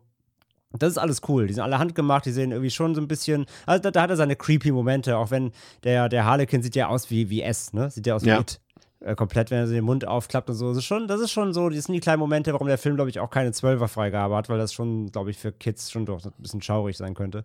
Das 0.78 0.90
ist 0.90 0.98
alles 0.98 1.20
cool. 1.28 1.48
Die 1.48 1.54
sind 1.54 1.62
alle 1.62 1.78
handgemacht, 1.78 2.26
die 2.26 2.32
sehen 2.32 2.52
irgendwie 2.52 2.70
schon 2.70 2.94
so 2.94 3.00
ein 3.00 3.08
bisschen. 3.08 3.46
Also 3.66 3.82
da, 3.82 3.90
da 3.90 4.02
hat 4.02 4.10
er 4.10 4.16
seine 4.16 4.36
creepy 4.36 4.70
Momente, 4.70 5.16
auch 5.16 5.30
wenn 5.30 5.52
der, 5.84 6.08
der 6.08 6.24
Harlekin 6.26 6.62
sieht 6.62 6.76
ja 6.76 6.88
aus 6.88 7.10
wie, 7.10 7.28
wie 7.28 7.42
S, 7.42 7.72
ne? 7.72 7.90
Sieht 7.90 8.06
ja 8.06 8.14
aus 8.14 8.24
wie 8.24 8.28
Ja. 8.28 8.40
It. 8.40 8.60
Äh, 9.06 9.14
komplett, 9.14 9.52
wenn 9.52 9.58
er 9.58 9.68
so 9.68 9.72
den 9.72 9.84
Mund 9.84 10.04
aufklappt 10.04 10.50
und 10.50 10.56
so. 10.56 10.68
Das 10.68 10.78
ist 10.78 10.84
schon, 10.84 11.06
das 11.06 11.20
ist 11.20 11.30
schon 11.30 11.52
so, 11.52 11.68
das 11.68 11.84
sind 11.84 11.92
die 11.92 12.00
kleinen 12.00 12.18
Momente, 12.18 12.52
warum 12.52 12.66
der 12.66 12.76
Film, 12.76 12.96
glaube 12.96 13.08
ich, 13.08 13.20
auch 13.20 13.30
keine 13.30 13.50
12er-Freigabe 13.50 14.34
hat, 14.34 14.48
weil 14.48 14.58
das 14.58 14.72
schon, 14.72 15.12
glaube 15.12 15.30
ich, 15.30 15.38
für 15.38 15.52
Kids 15.52 15.92
schon 15.92 16.06
doch 16.06 16.24
ein 16.24 16.32
bisschen 16.38 16.60
schaurig 16.60 16.96
sein 16.96 17.14
könnte. 17.14 17.44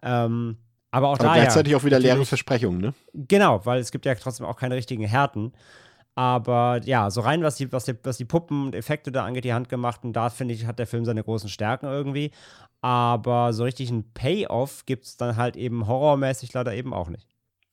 Ähm, 0.00 0.58
aber 0.92 1.08
auch 1.08 1.18
Aber 1.18 1.24
da. 1.24 1.34
gleichzeitig 1.34 1.74
auch 1.74 1.82
wieder 1.82 1.98
leere 1.98 2.24
Versprechungen, 2.24 2.80
ne? 2.80 2.94
Genau, 3.14 3.66
weil 3.66 3.80
es 3.80 3.90
gibt 3.90 4.06
ja 4.06 4.14
trotzdem 4.14 4.46
auch 4.46 4.56
keine 4.56 4.76
richtigen 4.76 5.04
Härten. 5.04 5.52
Aber 6.14 6.80
ja, 6.84 7.10
so 7.10 7.22
rein, 7.22 7.42
was 7.42 7.56
die, 7.56 7.72
was 7.72 7.86
die, 7.86 7.94
was 8.04 8.18
die 8.18 8.24
Puppen 8.24 8.66
und 8.66 8.74
Effekte 8.76 9.10
da 9.10 9.24
angeht, 9.24 9.44
die 9.44 9.54
handgemachten, 9.54 10.12
da 10.12 10.30
finde 10.30 10.54
ich, 10.54 10.66
hat 10.66 10.78
der 10.78 10.86
Film 10.86 11.04
seine 11.04 11.24
großen 11.24 11.48
Stärken 11.48 11.86
irgendwie. 11.86 12.30
Aber 12.80 13.52
so 13.52 13.64
richtig 13.64 13.90
einen 13.90 14.12
Payoff 14.12 14.86
gibt 14.86 15.06
es 15.06 15.16
dann 15.16 15.36
halt 15.36 15.56
eben 15.56 15.88
horrormäßig 15.88 16.52
leider 16.52 16.74
eben 16.74 16.94
auch 16.94 17.08
nicht. 17.08 17.26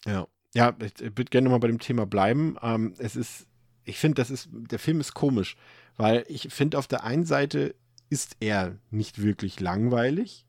Ja. 0.08 0.26
Ja, 0.56 0.76
ich, 0.82 0.94
ich 0.96 1.18
würde 1.18 1.26
gerne 1.26 1.50
mal 1.50 1.60
bei 1.60 1.68
dem 1.68 1.80
Thema 1.80 2.06
bleiben. 2.06 2.58
Ähm, 2.62 2.94
es 2.98 3.16
ist, 3.16 3.48
ich 3.84 3.98
finde, 3.98 4.16
das 4.16 4.32
ist, 4.32 4.50
der 4.52 4.80
Film 4.80 5.00
ist 5.00 5.14
komisch, 5.14 5.56
weil 5.98 6.26
ich 6.28 6.48
finde, 6.50 6.78
auf 6.78 6.88
der 6.88 7.04
einen 7.04 7.26
Seite 7.26 7.76
ist 8.10 8.38
er 8.40 8.78
nicht 8.90 9.22
wirklich 9.22 9.60
langweilig, 9.60 10.46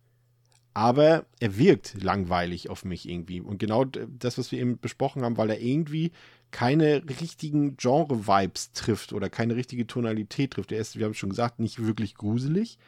aber 0.72 1.26
er 1.40 1.59
wirkt 1.59 2.03
langweilig 2.03 2.70
auf 2.70 2.84
mich 2.84 3.09
irgendwie. 3.09 3.40
Und 3.40 3.59
genau 3.59 3.84
das, 3.84 4.38
was 4.38 4.53
wir 4.53 4.61
eben 4.61 4.78
besprochen 4.78 5.22
haben, 5.22 5.36
weil 5.36 5.51
er 5.51 5.61
irgendwie 5.61 6.12
keine 6.51 7.03
richtigen 7.09 7.76
Genre-Vibes 7.76 8.72
trifft 8.72 9.12
oder 9.12 9.28
keine 9.30 9.57
richtige 9.57 9.86
Tonalität 9.86 10.53
trifft. 10.53 10.72
Er 10.72 10.80
ist, 10.80 10.98
wir 10.98 11.07
haben 11.07 11.14
schon 11.14 11.30
gesagt, 11.30 11.61
nicht 11.61 11.84
wirklich 11.84 12.14
gruselig. 12.14 12.78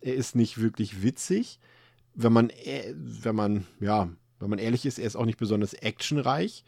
Er 0.00 0.14
ist 0.14 0.36
nicht 0.36 0.60
wirklich 0.60 1.02
witzig. 1.02 1.58
Wenn 2.14 2.32
man, 2.32 2.50
äh, 2.50 2.94
wenn 2.94 3.34
man, 3.34 3.66
ja, 3.80 4.08
wenn 4.40 4.50
man 4.50 4.58
ehrlich 4.58 4.86
ist, 4.86 4.98
er 4.98 5.06
ist 5.06 5.16
auch 5.16 5.26
nicht 5.26 5.38
besonders 5.38 5.74
actionreich. 5.74 6.64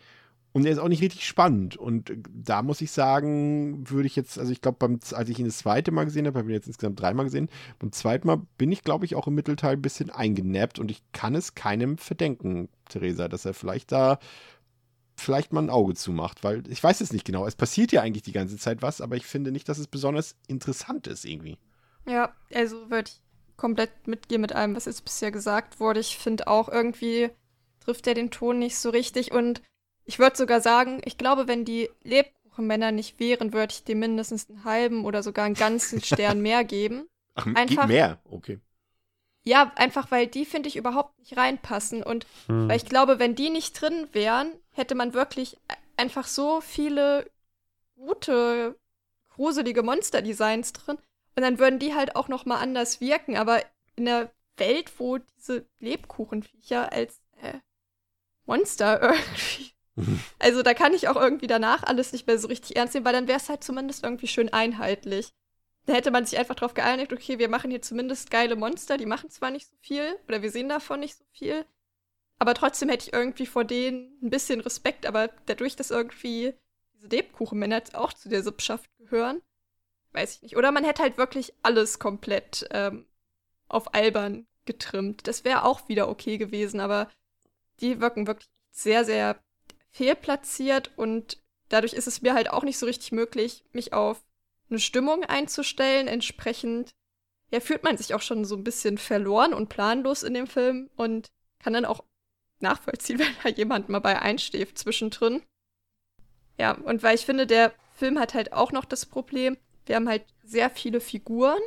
Und 0.54 0.66
er 0.66 0.72
ist 0.72 0.78
auch 0.78 0.88
nicht 0.88 1.00
richtig 1.00 1.26
spannend. 1.26 1.76
Und 1.78 2.12
da 2.30 2.60
muss 2.60 2.82
ich 2.82 2.90
sagen, 2.90 3.88
würde 3.88 4.06
ich 4.06 4.16
jetzt, 4.16 4.38
also 4.38 4.52
ich 4.52 4.60
glaube, 4.60 4.98
als 5.12 5.28
ich 5.30 5.38
ihn 5.38 5.46
das 5.46 5.58
zweite 5.58 5.92
Mal 5.92 6.04
gesehen 6.04 6.26
habe, 6.26 6.38
habe 6.38 6.48
ich 6.48 6.52
ihn 6.52 6.56
jetzt 6.56 6.66
insgesamt 6.66 7.00
dreimal 7.00 7.24
gesehen, 7.24 7.48
beim 7.78 7.90
zweiten 7.90 8.26
Mal 8.26 8.42
bin 8.58 8.70
ich, 8.70 8.84
glaube 8.84 9.06
ich, 9.06 9.14
auch 9.14 9.26
im 9.26 9.34
Mittelteil 9.34 9.72
ein 9.72 9.82
bisschen 9.82 10.10
eingenappt 10.10 10.78
und 10.78 10.90
ich 10.90 11.02
kann 11.12 11.34
es 11.34 11.54
keinem 11.54 11.96
verdenken, 11.96 12.68
Theresa, 12.90 13.28
dass 13.28 13.46
er 13.46 13.54
vielleicht 13.54 13.92
da 13.92 14.18
vielleicht 15.16 15.54
mal 15.54 15.62
ein 15.62 15.70
Auge 15.70 15.94
zumacht, 15.94 16.44
weil 16.44 16.62
ich 16.68 16.82
weiß 16.82 17.00
es 17.00 17.12
nicht 17.12 17.24
genau. 17.24 17.46
Es 17.46 17.54
passiert 17.54 17.92
ja 17.92 18.02
eigentlich 18.02 18.22
die 18.22 18.32
ganze 18.32 18.58
Zeit 18.58 18.82
was, 18.82 19.00
aber 19.00 19.16
ich 19.16 19.24
finde 19.24 19.52
nicht, 19.52 19.68
dass 19.70 19.78
es 19.78 19.86
besonders 19.86 20.36
interessant 20.48 21.06
ist 21.06 21.24
irgendwie. 21.24 21.56
Ja, 22.06 22.34
also 22.52 22.90
würde 22.90 23.08
ich 23.08 23.20
komplett 23.56 24.06
mitgehen 24.06 24.40
mit 24.40 24.52
allem, 24.52 24.74
was 24.74 24.86
jetzt 24.86 25.04
bisher 25.04 25.30
gesagt 25.30 25.80
wurde. 25.80 26.00
Ich 26.00 26.18
finde 26.18 26.48
auch 26.48 26.68
irgendwie 26.68 27.30
trifft 27.84 28.06
er 28.06 28.14
den 28.14 28.30
Ton 28.30 28.58
nicht 28.58 28.76
so 28.78 28.90
richtig 28.90 29.32
und 29.32 29.62
ich 30.04 30.18
würde 30.18 30.36
sogar 30.36 30.60
sagen, 30.60 31.00
ich 31.04 31.16
glaube, 31.18 31.46
wenn 31.48 31.64
die 31.64 31.88
Lebkuchenmänner 32.02 32.90
nicht 32.92 33.20
wären, 33.20 33.52
würde 33.52 33.72
ich 33.72 33.84
dem 33.84 34.00
mindestens 34.00 34.48
einen 34.50 34.64
halben 34.64 35.04
oder 35.04 35.22
sogar 35.22 35.44
einen 35.44 35.54
ganzen 35.54 36.00
Stern 36.02 36.40
mehr 36.40 36.64
geben. 36.64 37.06
Ach, 37.34 37.46
Einfach- 37.54 37.86
mehr, 37.86 38.20
okay. 38.30 38.58
Ja, 39.44 39.72
einfach 39.74 40.10
weil 40.12 40.28
die, 40.28 40.44
finde 40.44 40.68
ich, 40.68 40.76
überhaupt 40.76 41.18
nicht 41.18 41.36
reinpassen. 41.36 42.02
Und 42.04 42.26
Hm. 42.46 42.68
weil 42.68 42.76
ich 42.76 42.84
glaube, 42.84 43.18
wenn 43.18 43.34
die 43.34 43.50
nicht 43.50 43.80
drin 43.80 44.06
wären, 44.12 44.52
hätte 44.70 44.94
man 44.94 45.14
wirklich 45.14 45.56
einfach 45.96 46.26
so 46.28 46.60
viele 46.60 47.28
gute, 47.96 48.76
gruselige 49.30 49.82
Monster-Designs 49.82 50.72
drin. 50.72 50.96
Und 51.34 51.42
dann 51.42 51.58
würden 51.58 51.78
die 51.78 51.94
halt 51.94 52.14
auch 52.16 52.28
noch 52.28 52.44
mal 52.44 52.58
anders 52.60 53.00
wirken. 53.00 53.36
Aber 53.36 53.62
in 53.96 54.04
der 54.04 54.30
Welt, 54.56 54.92
wo 54.98 55.18
diese 55.18 55.66
Lebkuchenviecher 55.80 56.92
als 56.92 57.20
äh, 57.40 57.54
Monster 58.46 59.00
irgendwie. 59.02 59.72
Also 60.38 60.62
da 60.62 60.72
kann 60.72 60.94
ich 60.94 61.08
auch 61.08 61.16
irgendwie 61.16 61.46
danach 61.46 61.82
alles 61.82 62.12
nicht 62.12 62.26
mehr 62.26 62.38
so 62.38 62.48
richtig 62.48 62.76
ernst 62.76 62.94
nehmen, 62.94 63.04
weil 63.04 63.12
dann 63.12 63.28
wäre 63.28 63.38
es 63.38 63.48
halt 63.48 63.62
zumindest 63.62 64.04
irgendwie 64.04 64.26
schön 64.26 64.52
einheitlich. 64.52 65.32
Da 65.84 65.92
hätte 65.92 66.10
man 66.10 66.24
sich 66.24 66.38
einfach 66.38 66.54
darauf 66.54 66.74
geeinigt, 66.74 67.12
okay, 67.12 67.38
wir 67.38 67.48
machen 67.48 67.70
hier 67.70 67.82
zumindest 67.82 68.30
geile 68.30 68.56
Monster, 68.56 68.96
die 68.96 69.06
machen 69.06 69.30
zwar 69.30 69.50
nicht 69.50 69.66
so 69.66 69.74
viel, 69.80 70.16
oder 70.28 70.40
wir 70.40 70.50
sehen 70.50 70.68
davon 70.68 71.00
nicht 71.00 71.16
so 71.16 71.24
viel, 71.32 71.66
aber 72.38 72.54
trotzdem 72.54 72.88
hätte 72.88 73.06
ich 73.06 73.12
irgendwie 73.12 73.46
vor 73.46 73.64
denen 73.64 74.18
ein 74.22 74.30
bisschen 74.30 74.60
Respekt, 74.60 75.06
aber 75.06 75.28
dadurch, 75.46 75.76
dass 75.76 75.90
irgendwie 75.90 76.54
diese 76.94 77.08
Lebkuchenmänner 77.08 77.76
jetzt 77.76 77.94
auch 77.94 78.12
zu 78.12 78.28
der 78.28 78.42
Sippschaft 78.42 78.90
gehören, 78.98 79.42
weiß 80.12 80.36
ich 80.36 80.42
nicht. 80.42 80.56
Oder 80.56 80.72
man 80.72 80.84
hätte 80.84 81.02
halt 81.02 81.18
wirklich 81.18 81.52
alles 81.62 81.98
komplett 81.98 82.66
ähm, 82.70 83.06
auf 83.68 83.94
albern 83.94 84.46
getrimmt. 84.64 85.26
Das 85.26 85.44
wäre 85.44 85.64
auch 85.64 85.88
wieder 85.88 86.08
okay 86.08 86.38
gewesen, 86.38 86.80
aber 86.80 87.08
die 87.80 88.00
wirken 88.00 88.26
wirklich 88.26 88.48
sehr, 88.70 89.04
sehr 89.04 89.42
fehlplatziert 89.90 90.90
und 90.96 91.42
dadurch 91.68 91.92
ist 91.92 92.06
es 92.06 92.22
mir 92.22 92.34
halt 92.34 92.50
auch 92.50 92.64
nicht 92.64 92.78
so 92.78 92.86
richtig 92.86 93.12
möglich, 93.12 93.64
mich 93.72 93.92
auf 93.92 94.22
eine 94.70 94.78
Stimmung 94.78 95.24
einzustellen. 95.24 96.08
Entsprechend 96.08 96.94
ja, 97.50 97.60
fühlt 97.60 97.84
man 97.84 97.96
sich 97.98 98.14
auch 98.14 98.22
schon 98.22 98.44
so 98.44 98.56
ein 98.56 98.64
bisschen 98.64 98.98
verloren 98.98 99.52
und 99.52 99.68
planlos 99.68 100.22
in 100.22 100.34
dem 100.34 100.46
Film 100.46 100.90
und 100.96 101.30
kann 101.58 101.74
dann 101.74 101.84
auch 101.84 102.04
nachvollziehen, 102.60 103.18
wenn 103.20 103.34
da 103.42 103.48
jemand 103.50 103.88
mal 103.88 104.00
bei 104.00 104.20
einschläft 104.20 104.78
zwischendrin. 104.78 105.42
Ja, 106.58 106.72
und 106.72 107.02
weil 107.02 107.14
ich 107.14 107.26
finde, 107.26 107.46
der 107.46 107.72
Film 107.94 108.18
hat 108.18 108.34
halt 108.34 108.52
auch 108.52 108.72
noch 108.72 108.84
das 108.84 109.06
Problem, 109.06 109.56
wir 109.86 109.96
haben 109.96 110.08
halt 110.08 110.24
sehr 110.44 110.70
viele 110.70 111.00
Figuren 111.00 111.60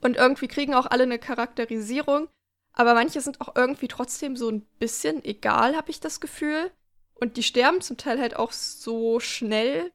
und 0.00 0.16
irgendwie 0.16 0.48
kriegen 0.48 0.74
auch 0.74 0.86
alle 0.86 1.04
eine 1.04 1.18
Charakterisierung, 1.18 2.28
aber 2.76 2.94
manche 2.94 3.20
sind 3.22 3.40
auch 3.40 3.56
irgendwie 3.56 3.88
trotzdem 3.88 4.36
so 4.36 4.50
ein 4.50 4.60
bisschen 4.78 5.24
egal, 5.24 5.74
habe 5.74 5.90
ich 5.90 5.98
das 5.98 6.20
Gefühl. 6.20 6.70
Und 7.14 7.38
die 7.38 7.42
sterben 7.42 7.80
zum 7.80 7.96
Teil 7.96 8.20
halt 8.20 8.36
auch 8.36 8.52
so 8.52 9.18
schnell, 9.18 9.92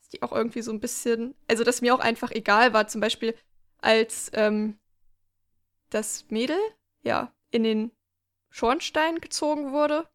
dass 0.00 0.08
die 0.08 0.22
auch 0.22 0.32
irgendwie 0.32 0.62
so 0.62 0.72
ein 0.72 0.80
bisschen, 0.80 1.34
also 1.46 1.62
dass 1.62 1.82
mir 1.82 1.94
auch 1.94 2.00
einfach 2.00 2.30
egal 2.30 2.72
war, 2.72 2.88
zum 2.88 3.02
Beispiel 3.02 3.34
als 3.78 4.30
ähm, 4.32 4.78
das 5.90 6.24
Mädel, 6.30 6.56
ja, 7.02 7.30
in 7.50 7.64
den 7.64 7.92
Schornstein 8.48 9.20
gezogen 9.20 9.72
wurde. 9.72 10.08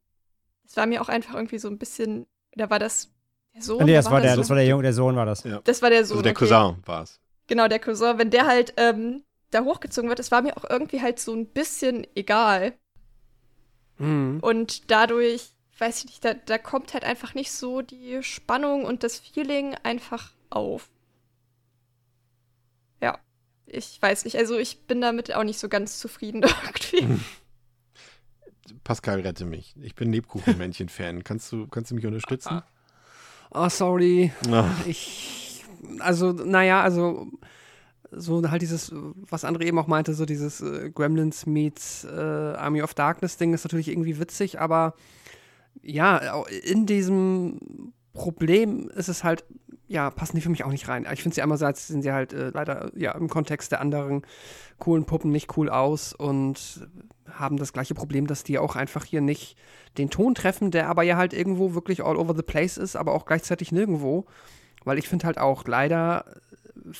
Das 0.63 0.75
war 0.75 0.87
mir 0.87 1.03
auch 1.03 1.09
einfach 1.09 1.35
irgendwie 1.35 1.59
so 1.59 1.67
ein 1.67 1.77
bisschen, 1.77 2.25
da 2.53 2.71
war 2.71 2.79
das 2.79 3.13
der 3.53 3.61
Sohn. 3.61 3.85
nee, 3.85 3.93
das 3.93 4.09
war, 4.09 4.21
der, 4.21 4.33
so? 4.33 4.41
das 4.41 4.49
war 4.49 4.55
der 4.55 4.65
Junge, 4.65 4.81
der 4.81 4.93
Sohn 4.93 5.15
war 5.15 5.27
das. 5.27 5.43
Ja. 5.43 5.61
Das 5.63 5.83
war 5.83 5.91
der 5.91 6.03
Sohn. 6.03 6.17
Also 6.17 6.23
der 6.23 6.31
okay. 6.31 6.47
Cousin 6.47 6.77
war 6.87 7.03
es. 7.03 7.21
Genau, 7.45 7.67
der 7.67 7.79
Cousin. 7.79 8.17
Wenn 8.17 8.31
der 8.31 8.47
halt 8.47 8.73
ähm, 8.77 9.23
da 9.57 9.65
hochgezogen 9.65 10.09
wird, 10.09 10.19
das 10.19 10.31
war 10.31 10.41
mir 10.41 10.55
auch 10.57 10.69
irgendwie 10.69 11.01
halt 11.01 11.19
so 11.19 11.33
ein 11.33 11.47
bisschen 11.47 12.05
egal. 12.15 12.73
Mhm. 13.97 14.39
Und 14.41 14.91
dadurch, 14.91 15.51
weiß 15.79 15.99
ich 15.99 16.05
nicht, 16.05 16.25
da, 16.25 16.33
da 16.33 16.57
kommt 16.57 16.93
halt 16.93 17.03
einfach 17.03 17.33
nicht 17.33 17.51
so 17.51 17.81
die 17.81 18.21
Spannung 18.23 18.85
und 18.85 19.03
das 19.03 19.17
Feeling 19.19 19.75
einfach 19.83 20.31
auf. 20.49 20.89
Ja, 23.01 23.19
ich 23.65 24.01
weiß 24.01 24.25
nicht. 24.25 24.37
Also 24.37 24.57
ich 24.57 24.85
bin 24.85 25.01
damit 25.01 25.33
auch 25.33 25.43
nicht 25.43 25.59
so 25.59 25.69
ganz 25.69 25.99
zufrieden 25.99 26.43
irgendwie. 26.63 27.19
Pascal, 28.83 29.21
rette 29.21 29.45
mich. 29.45 29.75
Ich 29.81 29.95
bin 29.95 30.11
Lebkuchenmännchen-Fan. 30.11 31.23
Kannst 31.23 31.51
du, 31.51 31.67
kannst 31.67 31.91
du 31.91 31.95
mich 31.95 32.05
unterstützen? 32.05 32.61
Oh, 33.51 33.69
sorry. 33.69 34.31
Ah. 34.51 34.69
Ich, 34.85 35.63
also, 35.99 36.31
naja, 36.31 36.81
also, 36.81 37.27
so 38.11 38.49
halt 38.49 38.61
dieses, 38.61 38.91
was 39.29 39.43
André 39.43 39.63
eben 39.63 39.79
auch 39.79 39.87
meinte, 39.87 40.13
so 40.13 40.25
dieses 40.25 40.61
äh, 40.61 40.91
Gremlins 40.91 41.45
meets 41.45 42.03
äh, 42.05 42.09
Army 42.09 42.81
of 42.81 42.93
Darkness 42.93 43.37
Ding 43.37 43.53
ist 43.53 43.63
natürlich 43.63 43.89
irgendwie 43.89 44.19
witzig, 44.19 44.59
aber 44.59 44.93
ja, 45.81 46.43
in 46.63 46.85
diesem 46.85 47.93
Problem 48.13 48.89
ist 48.89 49.09
es 49.09 49.23
halt, 49.23 49.45
ja, 49.87 50.09
passen 50.09 50.35
die 50.35 50.41
für 50.41 50.49
mich 50.49 50.63
auch 50.63 50.71
nicht 50.71 50.87
rein. 50.87 51.07
Ich 51.13 51.21
finde 51.21 51.35
sie 51.35 51.41
einerseits 51.41 51.87
sind 51.87 52.01
sie 52.01 52.11
halt 52.11 52.33
äh, 52.33 52.49
leider, 52.49 52.91
ja, 52.95 53.13
im 53.13 53.29
Kontext 53.29 53.71
der 53.71 53.79
anderen 53.79 54.23
coolen 54.79 55.05
Puppen 55.05 55.31
nicht 55.31 55.55
cool 55.57 55.69
aus 55.69 56.13
und 56.13 56.87
haben 57.31 57.57
das 57.57 57.73
gleiche 57.73 57.93
Problem, 57.93 58.27
dass 58.27 58.43
die 58.43 58.57
auch 58.57 58.75
einfach 58.75 59.05
hier 59.05 59.21
nicht 59.21 59.57
den 59.97 60.09
Ton 60.09 60.35
treffen, 60.35 60.71
der 60.71 60.89
aber 60.89 61.03
ja 61.03 61.17
halt 61.17 61.33
irgendwo 61.33 61.73
wirklich 61.73 62.03
all 62.03 62.17
over 62.17 62.35
the 62.35 62.41
place 62.41 62.77
ist, 62.77 62.95
aber 62.95 63.13
auch 63.13 63.25
gleichzeitig 63.25 63.71
nirgendwo. 63.71 64.25
Weil 64.83 64.97
ich 64.97 65.07
finde 65.07 65.25
halt 65.25 65.37
auch 65.37 65.65
leider 65.67 66.25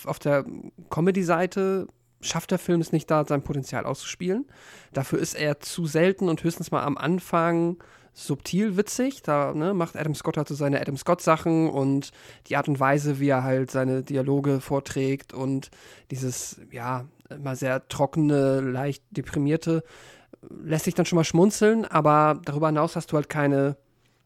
auf 0.06 0.20
der 0.20 0.46
Comedy-Seite 0.90 1.88
schafft 2.22 2.52
der 2.52 2.60
Film 2.60 2.82
es 2.82 2.92
nicht 2.92 3.10
da, 3.12 3.26
sein 3.26 3.44
Potenzial 3.44 3.86
auszuspielen. 3.86 4.46
Dafür 4.94 5.20
ist 5.20 5.36
er 5.36 5.60
zu 5.60 5.86
selten 5.86 6.30
und 6.30 6.44
höchstens 6.44 6.72
mal 6.72 6.84
am 6.84 6.98
Anfang 6.98 7.78
subtil 8.14 8.78
witzig. 8.78 9.22
Da 9.22 9.54
ne, 9.54 9.74
macht 9.74 9.96
Adam 9.96 10.16
Scott 10.16 10.38
halt 10.38 10.48
so 10.48 10.56
seine 10.56 10.82
Adam 10.82 10.98
Scott-Sachen 10.98 11.70
und 11.70 12.12
die 12.48 12.58
Art 12.58 12.68
und 12.68 12.80
Weise, 12.80 13.20
wie 13.20 13.30
er 13.30 13.44
halt 13.44 13.70
seine 13.70 14.02
Dialoge 14.02 14.60
vorträgt 14.60 15.34
und 15.34 15.70
dieses, 16.10 16.60
ja, 16.72 17.06
immer 17.30 17.56
sehr 17.56 17.88
trockene, 17.88 18.62
leicht 18.62 19.04
deprimierte, 19.12 19.84
lässt 20.50 20.86
sich 20.86 20.96
dann 20.96 21.06
schon 21.06 21.18
mal 21.18 21.24
schmunzeln, 21.24 21.86
aber 21.86 22.42
darüber 22.46 22.68
hinaus 22.68 22.96
hast 22.96 23.12
du 23.12 23.18
halt 23.18 23.30
keine, 23.30 23.78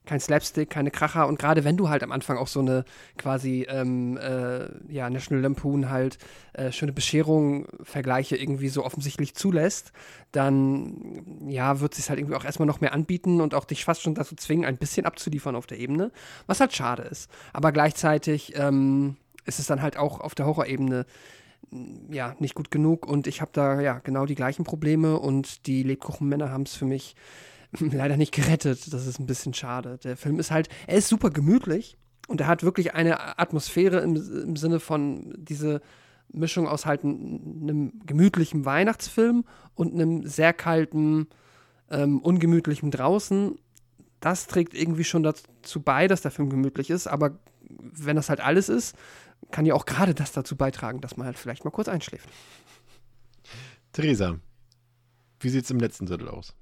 kein 0.06 0.20
Slapstick, 0.20 0.70
keine 0.70 0.90
Kracher 0.90 1.28
und 1.28 1.38
gerade 1.38 1.64
wenn 1.64 1.78
du 1.78 1.90
halt 1.90 2.02
am 2.04 2.12
Anfang 2.12 2.38
auch 2.38 2.48
so 2.48 2.60
eine 2.60 2.86
quasi, 3.18 3.68
ähm, 3.70 4.18
äh, 4.18 4.68
ja, 4.92 5.10
National 5.10 5.44
Lampoon 5.44 5.90
halt 5.90 6.18
äh, 6.54 6.72
schöne 6.72 6.92
Bescherung 6.92 7.68
Vergleiche 7.84 8.36
irgendwie 8.36 8.70
so 8.70 8.84
offensichtlich 8.84 9.36
zulässt, 9.36 9.92
dann 10.32 11.24
ja, 11.48 11.80
wird 11.80 11.94
sich 11.94 12.10
halt 12.10 12.20
irgendwie 12.20 12.36
auch 12.36 12.46
erstmal 12.46 12.66
noch 12.66 12.82
mehr 12.82 12.94
anbieten 12.94 13.42
und 13.42 13.54
auch 13.54 13.66
dich 13.66 13.86
fast 13.86 14.02
schon 14.02 14.16
dazu 14.16 14.36
zwingen, 14.36 14.66
ein 14.66 14.78
bisschen 14.78 15.06
abzuliefern 15.06 15.56
auf 15.56 15.68
der 15.68 15.78
Ebene, 15.78 16.12
was 16.48 16.60
halt 16.60 16.74
schade 16.74 17.04
ist. 17.04 17.30
Aber 17.54 17.72
gleichzeitig 17.72 18.54
ähm, 18.56 19.18
ist 19.46 19.60
es 19.60 19.68
dann 19.68 19.82
halt 19.82 19.98
auch 19.98 20.20
auf 20.20 20.34
der 20.34 20.48
Horrorebene 20.48 21.06
ja, 22.10 22.36
nicht 22.40 22.56
gut 22.56 22.72
genug 22.72 23.08
und 23.08 23.28
ich 23.28 23.40
habe 23.40 23.52
da 23.54 23.80
ja 23.80 24.00
genau 24.00 24.26
die 24.26 24.36
gleichen 24.36 24.66
Probleme 24.66 25.20
und 25.20 25.68
die 25.68 25.84
Lebkuchenmänner 25.84 26.50
haben 26.50 26.64
es 26.64 26.76
für 26.76 26.86
mich 26.86 27.16
leider 27.80 28.18
nicht 28.18 28.34
gerettet. 28.34 28.94
Das 28.94 29.08
ist 29.08 29.20
ein 29.20 29.26
bisschen 29.26 29.54
schade. 29.54 29.98
Der 30.04 30.18
Film 30.18 30.40
ist 30.40 30.52
halt, 30.52 30.70
er 30.88 30.98
ist 30.98 31.08
super 31.08 31.30
gemütlich 31.30 31.98
und 32.28 32.42
er 32.42 32.48
hat 32.48 32.64
wirklich 32.64 32.94
eine 32.94 33.40
Atmosphäre 33.40 34.00
im, 34.00 34.16
im 34.16 34.56
Sinne 34.56 34.80
von 34.80 35.34
diese 35.38 35.82
Mischung 36.34 36.68
aus 36.68 36.86
halt 36.86 37.04
einem 37.04 38.00
gemütlichen 38.06 38.66
Weihnachtsfilm 38.66 39.46
und 39.76 39.94
einem 39.94 40.26
sehr 40.26 40.54
kalten, 40.54 41.28
ähm, 41.90 42.20
ungemütlichen 42.22 42.92
draußen. 42.92 43.56
Das 44.20 44.48
trägt 44.48 44.74
irgendwie 44.74 45.04
schon 45.04 45.24
dazu 45.24 45.82
bei, 45.82 46.08
dass 46.08 46.22
der 46.22 46.32
Film 46.32 46.50
gemütlich 46.50 46.90
ist, 46.90 47.08
aber 47.08 47.40
wenn 47.60 48.16
das 48.16 48.30
halt 48.30 48.40
alles 48.40 48.70
ist, 48.70 48.96
kann 49.50 49.66
ja 49.66 49.74
auch 49.74 49.86
gerade 49.86 50.14
das 50.14 50.32
dazu 50.32 50.56
beitragen, 50.56 51.02
dass 51.02 51.18
man 51.18 51.26
halt 51.26 51.38
vielleicht 51.38 51.66
mal 51.66 51.72
kurz 51.72 51.90
einschläft. 51.90 52.30
Theresa, 53.92 54.40
wie 55.40 55.50
sieht's 55.50 55.72
im 55.72 55.80
letzten 55.80 56.06
Drittel 56.06 56.30
aus? 56.30 56.56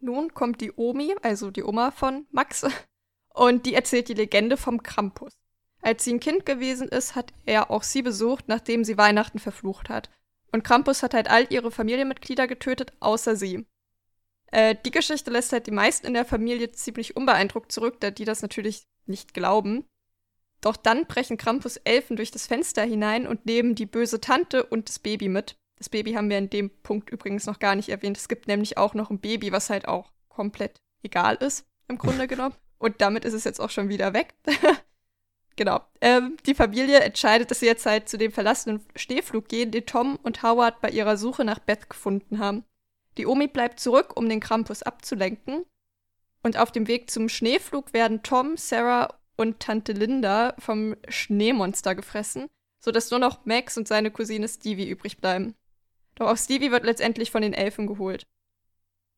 Nun 0.00 0.34
kommt 0.34 0.60
die 0.60 0.72
Omi, 0.74 1.14
also 1.22 1.50
die 1.50 1.64
Oma 1.64 1.90
von 1.90 2.26
Max, 2.30 2.66
und 3.34 3.66
die 3.66 3.74
erzählt 3.74 4.08
die 4.08 4.14
Legende 4.14 4.56
vom 4.56 4.82
Krampus. 4.82 5.32
Als 5.80 6.04
sie 6.04 6.14
ein 6.14 6.20
Kind 6.20 6.46
gewesen 6.46 6.88
ist, 6.88 7.14
hat 7.14 7.32
er 7.44 7.70
auch 7.70 7.82
sie 7.82 8.02
besucht, 8.02 8.48
nachdem 8.48 8.84
sie 8.84 8.98
Weihnachten 8.98 9.38
verflucht 9.38 9.88
hat. 9.88 10.10
Und 10.52 10.64
Krampus 10.64 11.02
hat 11.02 11.14
halt 11.14 11.28
all 11.28 11.46
ihre 11.52 11.70
Familienmitglieder 11.70 12.46
getötet, 12.46 12.92
außer 13.00 13.36
sie. 13.36 13.66
Äh, 14.46 14.76
die 14.84 14.90
Geschichte 14.90 15.30
lässt 15.30 15.52
halt 15.52 15.66
die 15.66 15.72
meisten 15.72 16.06
in 16.06 16.14
der 16.14 16.24
Familie 16.24 16.72
ziemlich 16.72 17.16
unbeeindruckt 17.16 17.70
zurück, 17.72 18.00
da 18.00 18.10
die 18.10 18.24
das 18.24 18.42
natürlich 18.42 18.86
nicht 19.06 19.34
glauben. 19.34 19.84
Doch 20.60 20.76
dann 20.76 21.06
brechen 21.06 21.36
Krampus 21.36 21.76
Elfen 21.76 22.16
durch 22.16 22.30
das 22.30 22.46
Fenster 22.46 22.82
hinein 22.82 23.26
und 23.26 23.46
nehmen 23.46 23.74
die 23.74 23.86
böse 23.86 24.20
Tante 24.20 24.64
und 24.64 24.88
das 24.88 24.98
Baby 24.98 25.28
mit. 25.28 25.56
Das 25.76 25.88
Baby 25.88 26.14
haben 26.14 26.30
wir 26.30 26.38
in 26.38 26.50
dem 26.50 26.70
Punkt 26.82 27.10
übrigens 27.10 27.46
noch 27.46 27.58
gar 27.58 27.74
nicht 27.74 27.88
erwähnt. 27.88 28.16
Es 28.16 28.28
gibt 28.28 28.48
nämlich 28.48 28.78
auch 28.78 28.94
noch 28.94 29.10
ein 29.10 29.20
Baby, 29.20 29.52
was 29.52 29.70
halt 29.70 29.88
auch 29.88 30.12
komplett 30.28 30.80
egal 31.02 31.36
ist, 31.36 31.66
im 31.88 31.98
Grunde 31.98 32.26
genommen. 32.28 32.54
Und 32.78 33.00
damit 33.00 33.24
ist 33.24 33.34
es 33.34 33.44
jetzt 33.44 33.60
auch 33.60 33.70
schon 33.70 33.88
wieder 33.88 34.12
weg. 34.12 34.34
genau. 35.56 35.80
Ähm, 36.00 36.36
die 36.46 36.54
Familie 36.54 37.00
entscheidet, 37.00 37.50
dass 37.50 37.60
sie 37.60 37.66
jetzt 37.66 37.86
halt 37.86 38.08
zu 38.08 38.18
dem 38.18 38.32
verlassenen 38.32 38.84
Schneeflug 38.96 39.48
gehen, 39.48 39.70
den 39.70 39.86
Tom 39.86 40.18
und 40.22 40.42
Howard 40.42 40.80
bei 40.80 40.90
ihrer 40.90 41.16
Suche 41.16 41.44
nach 41.44 41.58
Beth 41.58 41.88
gefunden 41.88 42.38
haben. 42.38 42.64
Die 43.16 43.26
Omi 43.26 43.46
bleibt 43.46 43.80
zurück, 43.80 44.16
um 44.16 44.28
den 44.28 44.40
Krampus 44.40 44.82
abzulenken. 44.82 45.64
Und 46.42 46.58
auf 46.58 46.70
dem 46.70 46.86
Weg 46.86 47.10
zum 47.10 47.28
Schneeflug 47.28 47.92
werden 47.92 48.22
Tom, 48.22 48.56
Sarah 48.56 49.18
und 49.36 49.60
Tante 49.60 49.92
Linda 49.92 50.54
vom 50.58 50.96
Schneemonster 51.08 51.94
gefressen, 51.94 52.46
sodass 52.78 53.10
nur 53.10 53.20
noch 53.20 53.44
Max 53.46 53.76
und 53.76 53.88
seine 53.88 54.10
Cousine 54.10 54.48
Stevie 54.48 54.88
übrig 54.88 55.18
bleiben. 55.18 55.54
Doch 56.16 56.28
auch 56.28 56.36
Stevie 56.36 56.70
wird 56.70 56.84
letztendlich 56.84 57.30
von 57.30 57.42
den 57.42 57.54
Elfen 57.54 57.86
geholt. 57.86 58.26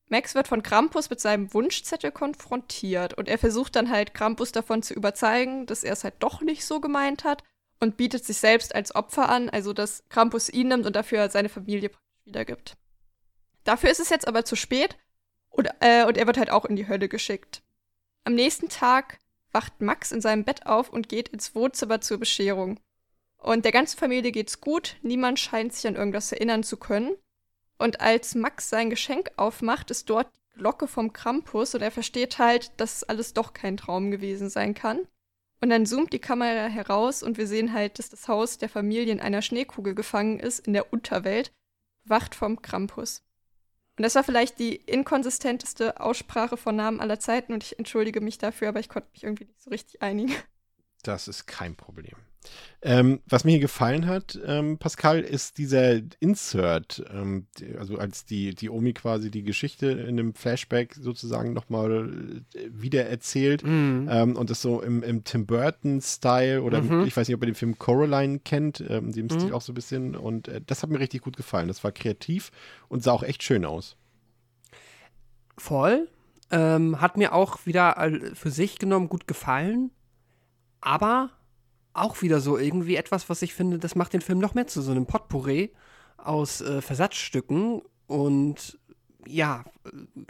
Max 0.09 0.34
wird 0.34 0.49
von 0.49 0.62
Krampus 0.62 1.11
mit 1.11 1.20
seinem 1.20 1.53
Wunschzettel 1.53 2.11
konfrontiert 2.11 3.14
und 3.14 3.28
er 3.28 3.38
versucht 3.38 3.76
dann 3.76 3.90
halt 3.90 4.14
Krampus 4.14 4.53
davon 4.53 4.82
zu 4.82 4.94
überzeugen, 4.94 5.66
dass 5.66 5.84
er 5.84 5.92
es 5.92 6.05
halt 6.05 6.14
doch 6.20 6.40
nicht 6.40 6.64
so 6.64 6.80
gemeint 6.80 7.24
hat 7.24 7.42
und 7.78 7.96
bietet 7.96 8.24
sich 8.24 8.38
selbst 8.38 8.74
als 8.74 8.94
Opfer 8.94 9.28
an, 9.28 9.51
also 9.51 9.72
dass 9.72 10.05
Krampus 10.09 10.49
ihn 10.49 10.68
nimmt 10.68 10.86
und 10.86 10.96
dafür 10.96 11.28
seine 11.30 11.49
Familie 11.49 11.90
wiedergibt. 12.24 12.76
Dafür 13.64 13.90
ist 13.90 14.01
es 14.01 14.09
jetzt 14.09 14.26
aber 14.26 14.44
zu 14.44 14.57
spät 14.57 14.96
und, 15.51 15.68
äh, 15.80 16.05
und 16.05 16.16
er 16.16 16.26
wird 16.26 16.38
halt 16.38 16.51
auch 16.51 16.64
in 16.64 16.76
die 16.76 16.88
Hölle 16.88 17.09
geschickt. 17.09 17.62
Am 18.24 18.34
nächsten 18.34 18.68
Tag 18.68 19.18
wacht 19.53 19.80
Max 19.80 20.11
in 20.11 20.20
seinem 20.20 20.44
Bett 20.44 20.66
auf 20.66 20.88
und 20.88 21.09
geht 21.09 21.28
ins 21.28 21.55
Wohnzimmer 21.55 22.01
zur 22.01 22.18
Bescherung. 22.18 22.80
Und 23.39 23.64
der 23.64 23.72
ganzen 23.72 23.99
Familie 23.99 24.32
geht's 24.32 24.61
gut, 24.61 24.97
niemand 25.03 25.39
scheint 25.39 25.72
sich 25.72 25.86
an 25.86 25.97
irgendwas 25.97 26.32
erinnern 26.32 26.62
zu 26.62 26.76
können. 26.76 27.16
Und 27.78 28.01
als 28.01 28.34
Max 28.34 28.68
sein 28.68 28.91
Geschenk 28.91 29.30
aufmacht, 29.36 29.91
ist 29.91 30.11
dort 30.11 30.28
die 30.36 30.59
Glocke 30.59 30.89
vom 30.89 31.12
Krampus 31.12 31.74
und 31.74 31.82
er 31.82 31.93
versteht 31.93 32.39
halt, 32.39 32.72
dass 32.76 33.05
alles 33.05 33.32
doch 33.34 33.53
kein 33.53 33.76
Traum 33.76 34.11
gewesen 34.11 34.51
sein 34.51 34.74
kann. 34.74 35.07
Und 35.61 35.70
dann 35.70 35.86
zoomt 35.86 36.12
die 36.12 36.18
Kamera 36.18 36.66
heraus 36.66 37.22
und 37.22 37.39
wir 37.39 37.47
sehen 37.47 37.72
halt, 37.72 37.99
dass 37.99 38.11
das 38.11 38.28
Haus 38.28 38.59
der 38.59 38.68
Familie 38.68 39.12
in 39.12 39.20
einer 39.20 39.43
Schneekugel 39.43 39.95
gefangen 39.95 40.41
ist, 40.41 40.66
in 40.66 40.72
der 40.72 40.93
Unterwelt, 40.93 41.53
wacht 42.05 42.34
vom 42.34 42.62
Krampus. 42.62 43.22
Und 43.97 44.05
das 44.05 44.14
war 44.14 44.22
vielleicht 44.22 44.61
die 44.61 44.76
inkonsistenteste 44.76 46.01
Aussprache 46.01 46.57
von 46.57 46.76
Namen 46.76 47.01
aller 47.01 47.18
Zeiten 47.18 47.53
und 47.53 47.64
ich 47.64 47.78
entschuldige 47.78 48.20
mich 48.20 48.39
dafür, 48.39 48.68
aber 48.68 48.78
ich 48.78 48.89
konnte 48.89 49.09
mich 49.12 49.24
irgendwie 49.24 49.47
nicht 49.47 49.61
so 49.61 49.70
richtig 49.70 50.03
einigen. 50.03 50.34
Das 51.03 51.28
ist 51.28 51.47
kein 51.47 51.76
Problem. 51.76 52.16
Ähm, 52.80 53.20
was 53.26 53.42
mir 53.44 53.51
hier 53.53 53.61
gefallen 53.61 54.07
hat, 54.07 54.38
ähm, 54.46 54.78
Pascal, 54.78 55.20
ist 55.20 55.59
dieser 55.59 56.01
Insert, 56.20 57.03
ähm, 57.12 57.49
also 57.76 57.99
als 57.99 58.24
die, 58.24 58.55
die 58.55 58.70
Omi 58.70 58.92
quasi 58.92 59.32
die 59.32 59.42
Geschichte 59.42 59.86
in 59.90 60.11
einem 60.20 60.32
Flashback 60.34 60.94
sozusagen 60.94 61.53
nochmal 61.55 62.42
äh, 62.55 62.68
wieder 62.70 63.07
erzählt 63.07 63.64
Mhm. 63.64 64.09
ähm, 64.09 64.36
und 64.36 64.49
das 64.51 64.62
so 64.62 64.80
im, 64.80 65.03
im 65.03 65.24
Tim 65.24 65.44
Burton-Style 65.46 66.62
oder 66.62 66.80
Mhm. 66.80 67.05
ich 67.05 67.16
weiß 67.16 67.26
nicht, 67.26 67.34
ob 67.34 67.42
ihr 67.42 67.46
den 67.46 67.57
Film 67.57 67.78
Coraline 67.78 68.38
kennt, 68.38 68.80
ähm, 68.88 69.11
dem 69.11 69.26
Mhm. 69.26 69.30
Stil 69.30 69.53
auch 69.55 69.62
so 69.62 69.72
ein 69.72 69.74
bisschen 69.74 70.14
und 70.14 70.46
äh, 70.46 70.61
das 70.64 70.84
hat 70.84 70.90
mir 70.90 71.01
richtig 71.01 71.22
gut 71.22 71.36
gefallen. 71.36 71.66
Das 71.66 71.82
war 71.82 71.90
kreativ 71.90 72.53
und 72.88 73.03
sah 73.03 73.11
auch 73.11 73.24
echt 73.24 73.42
schön 73.42 73.64
aus. 73.64 73.96
Voll. 75.57 76.09
Ähm, 76.51 77.01
hat 77.01 77.16
mir 77.16 77.34
auch 77.34 77.66
wieder 77.66 78.11
für 78.34 78.51
sich 78.51 78.78
genommen 78.78 79.09
gut 79.09 79.26
gefallen. 79.26 79.90
Aber 80.80 81.30
auch 82.03 82.22
wieder 82.22 82.40
so 82.40 82.59
irgendwie 82.59 82.96
etwas, 82.96 83.28
was 83.28 83.42
ich 83.42 83.55
finde, 83.55 83.78
das 83.78 83.94
macht 83.94 84.12
den 84.12 84.20
Film 84.20 84.38
noch 84.38 84.55
mehr 84.55 84.66
zu 84.66 84.82
so 84.82 84.90
einem 84.90 85.07
Potpourri 85.07 85.72
aus 86.16 86.61
äh, 86.61 86.80
Versatzstücken. 86.80 87.82
Und 88.07 88.78
ja, 89.26 89.64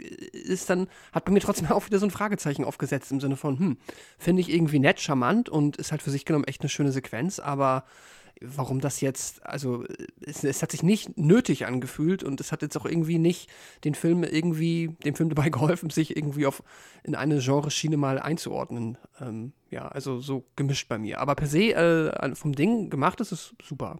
äh, 0.01 0.05
ist 0.37 0.69
dann, 0.69 0.87
hat 1.11 1.25
bei 1.25 1.31
mir 1.31 1.39
trotzdem 1.39 1.67
auch 1.71 1.85
wieder 1.85 1.99
so 1.99 2.05
ein 2.05 2.11
Fragezeichen 2.11 2.63
aufgesetzt 2.63 3.11
im 3.11 3.19
Sinne 3.19 3.35
von, 3.35 3.59
hm, 3.59 3.77
finde 4.17 4.41
ich 4.41 4.49
irgendwie 4.49 4.79
nett, 4.79 4.99
charmant 4.99 5.49
und 5.49 5.77
ist 5.77 5.91
halt 5.91 6.01
für 6.01 6.11
sich 6.11 6.25
genommen 6.25 6.45
echt 6.45 6.61
eine 6.61 6.69
schöne 6.69 6.91
Sequenz, 6.91 7.39
aber 7.39 7.85
warum 8.41 8.79
das 8.79 9.01
jetzt, 9.01 9.45
also 9.45 9.83
es, 10.25 10.43
es 10.43 10.61
hat 10.61 10.71
sich 10.71 10.83
nicht 10.83 11.17
nötig 11.17 11.65
angefühlt 11.65 12.23
und 12.23 12.39
es 12.39 12.51
hat 12.51 12.61
jetzt 12.61 12.77
auch 12.77 12.85
irgendwie 12.85 13.17
nicht 13.17 13.49
den 13.83 13.95
Film 13.95 14.23
irgendwie, 14.23 14.95
dem 15.03 15.15
Film 15.15 15.29
dabei 15.29 15.49
geholfen, 15.49 15.89
sich 15.89 16.15
irgendwie 16.15 16.45
auf 16.45 16.63
in 17.03 17.15
eine 17.15 17.39
Genreschiene 17.39 17.97
mal 17.97 18.19
einzuordnen. 18.19 18.97
Ähm, 19.19 19.53
ja, 19.69 19.87
also 19.87 20.19
so 20.19 20.45
gemischt 20.55 20.87
bei 20.87 20.97
mir. 20.97 21.19
Aber 21.19 21.35
per 21.35 21.47
se 21.47 21.73
äh, 21.73 22.35
vom 22.35 22.53
Ding 22.53 22.89
gemacht 22.89 23.19
ist 23.21 23.31
es 23.31 23.55
super. 23.61 23.99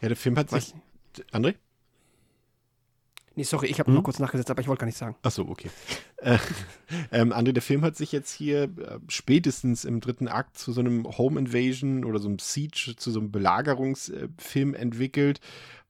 Ja, 0.00 0.08
der 0.08 0.16
Film 0.16 0.36
hat 0.36 0.52
Weiß 0.52 0.74
sich. 1.16 1.24
André? 1.32 1.54
Nee, 3.38 3.44
sorry, 3.44 3.68
ich 3.68 3.78
habe 3.78 3.92
noch 3.92 4.02
kurz 4.02 4.18
nachgesetzt, 4.18 4.50
aber 4.50 4.60
ich 4.60 4.66
wollte 4.66 4.80
gar 4.80 4.86
nicht 4.86 4.98
sagen. 4.98 5.14
Ach 5.22 5.30
so, 5.30 5.46
okay. 5.48 5.70
Äh, 6.16 6.38
ähm, 7.12 7.32
André, 7.32 7.52
der 7.52 7.62
Film 7.62 7.82
hat 7.82 7.96
sich 7.96 8.10
jetzt 8.10 8.32
hier 8.32 8.64
äh, 8.64 8.98
spätestens 9.06 9.84
im 9.84 10.00
dritten 10.00 10.26
Akt 10.26 10.58
zu 10.58 10.72
so 10.72 10.80
einem 10.80 11.06
Home 11.16 11.38
Invasion 11.38 12.04
oder 12.04 12.18
so 12.18 12.28
einem 12.28 12.40
Siege, 12.40 12.94
zu 12.96 13.12
so 13.12 13.20
einem 13.20 13.30
Belagerungsfilm 13.30 14.74
entwickelt. 14.74 15.38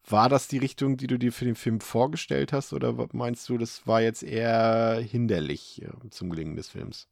War 0.06 0.28
das 0.28 0.48
die 0.48 0.58
Richtung, 0.58 0.98
die 0.98 1.06
du 1.06 1.18
dir 1.18 1.32
für 1.32 1.46
den 1.46 1.54
Film 1.54 1.80
vorgestellt 1.80 2.52
hast, 2.52 2.74
oder 2.74 3.08
meinst 3.12 3.48
du, 3.48 3.56
das 3.56 3.86
war 3.86 4.02
jetzt 4.02 4.22
eher 4.22 5.00
hinderlich 5.00 5.82
äh, 5.82 6.10
zum 6.10 6.28
Gelingen 6.28 6.56
des 6.56 6.68
Films? 6.68 7.08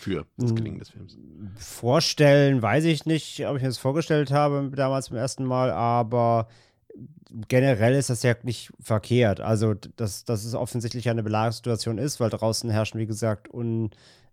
Für 0.00 0.26
das 0.36 0.50
Hm. 0.50 0.56
Gelingen 0.56 0.78
des 0.78 0.90
Films. 0.90 1.18
Vorstellen, 1.56 2.62
weiß 2.62 2.84
ich 2.84 3.06
nicht, 3.06 3.46
ob 3.46 3.56
ich 3.56 3.62
mir 3.62 3.68
das 3.68 3.78
vorgestellt 3.78 4.30
habe 4.30 4.70
damals 4.74 5.06
zum 5.06 5.16
ersten 5.16 5.44
Mal, 5.44 5.70
aber 5.70 6.48
generell 7.48 7.94
ist 7.94 8.10
das 8.10 8.22
ja 8.22 8.34
nicht 8.42 8.72
verkehrt. 8.80 9.40
Also, 9.40 9.74
dass, 9.74 10.24
dass 10.24 10.44
es 10.44 10.54
offensichtlich 10.54 11.08
eine 11.08 11.22
Belagerungssituation 11.22 11.98
ist, 11.98 12.20
weil 12.20 12.30
draußen 12.30 12.70
herrschen, 12.70 13.00
wie 13.00 13.06
gesagt, 13.06 13.52
un, 13.52 13.90